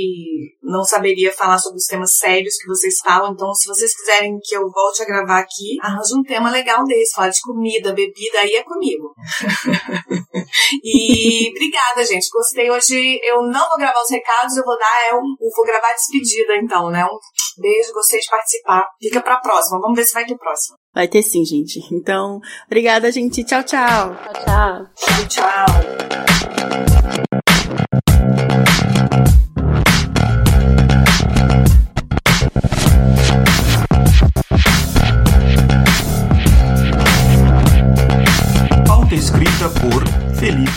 não 0.70 0.84
saberia 0.84 1.32
falar 1.32 1.58
sobre 1.58 1.78
os 1.78 1.86
temas 1.86 2.16
sérios 2.18 2.56
que 2.58 2.68
vocês 2.68 3.00
falam, 3.04 3.34
então 3.34 3.54
se 3.54 3.68
vocês 3.68 3.96
quiserem 3.96 4.38
que 4.44 4.56
eu 4.56 4.70
volte 4.70 5.02
a 5.02 5.06
gravar 5.06 5.40
aqui, 5.40 5.78
arranja 5.82 6.16
um 6.16 6.24
tema 6.24 6.52
legal 6.52 6.84
desse, 6.86 7.14
falar 7.14 7.30
de 7.30 7.42
comida, 7.42 7.94
bebida, 7.94 8.40
aí 8.40 8.56
é 8.56 8.64
comigo. 8.64 9.14
e 10.84 11.50
obrigada, 11.50 12.06
gente, 12.06 12.30
gostei 12.32 12.70
hoje 12.70 13.20
eu 13.24 13.42
não 13.44 13.68
vou 13.70 13.78
gravar 13.78 14.02
os 14.02 14.12
recados, 14.12 14.56
eu 14.56 14.64
vou 14.64 14.78
dar, 14.78 15.10
é 15.10 15.16
um, 15.16 15.36
vou 15.56 15.66
gravar 15.66 15.90
a 15.90 15.96
despedida 15.96 16.56
então, 16.58 16.90
né? 16.90 17.04
Um 17.04 17.18
beijo, 17.62 17.94
gostei 17.94 18.20
de 18.20 18.30
participar. 18.30 18.86
Fica 19.02 19.22
pra 19.22 19.38
próxima, 19.38 19.80
vamos 19.82 19.98
ver 19.98 20.06
se 20.06 20.14
vai 20.14 20.26
ter 20.26 20.38
próxima. 20.38 20.78
Vai 20.94 21.08
ter 21.08 21.22
sim, 21.22 21.46
gente. 21.46 21.80
Então, 21.92 22.40
obrigada, 22.66 23.12
gente. 23.12 23.44
Tchau, 23.44 23.64
tchau. 23.64 24.16
Tchau, 24.34 25.28
tchau. 25.28 25.30
Tchau, 25.30 26.30
Pauta 26.60 26.89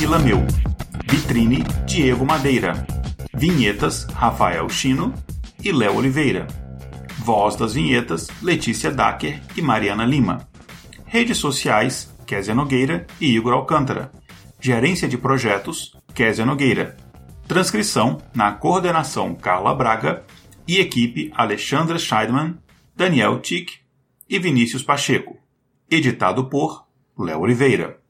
Felipe 0.02 0.06
Lameu. 0.06 0.46
Vitrine 1.04 1.62
Diego 1.86 2.26
Madeira. 2.26 2.86
Vinhetas 3.34 4.04
Rafael 4.04 4.68
Chino 4.68 5.14
e 5.62 5.70
Léo 5.70 5.96
Oliveira. 5.96 6.48
Voz 7.18 7.54
das 7.54 7.74
vinhetas 7.74 8.26
Letícia 8.42 8.90
Dacker 8.90 9.40
e 9.56 9.62
Mariana 9.62 10.04
Lima. 10.04 10.48
Redes 11.04 11.38
sociais 11.38 12.12
Kézia 12.26 12.54
Nogueira 12.54 13.06
e 13.20 13.36
Igor 13.36 13.52
Alcântara. 13.52 14.10
Gerência 14.60 15.06
de 15.06 15.16
projetos 15.16 15.96
Kézia 16.12 16.44
Nogueira. 16.44 16.96
Transcrição 17.46 18.20
na 18.34 18.50
coordenação 18.50 19.36
Carla 19.36 19.72
Braga 19.72 20.24
e 20.66 20.80
equipe 20.80 21.30
Alexandra 21.32 21.98
Scheidman, 21.98 22.58
Daniel 22.96 23.38
Tick 23.38 23.74
e 24.28 24.38
Vinícius 24.38 24.82
Pacheco. 24.82 25.38
Editado 25.88 26.46
por 26.46 26.86
Léo 27.16 27.40
Oliveira. 27.40 28.00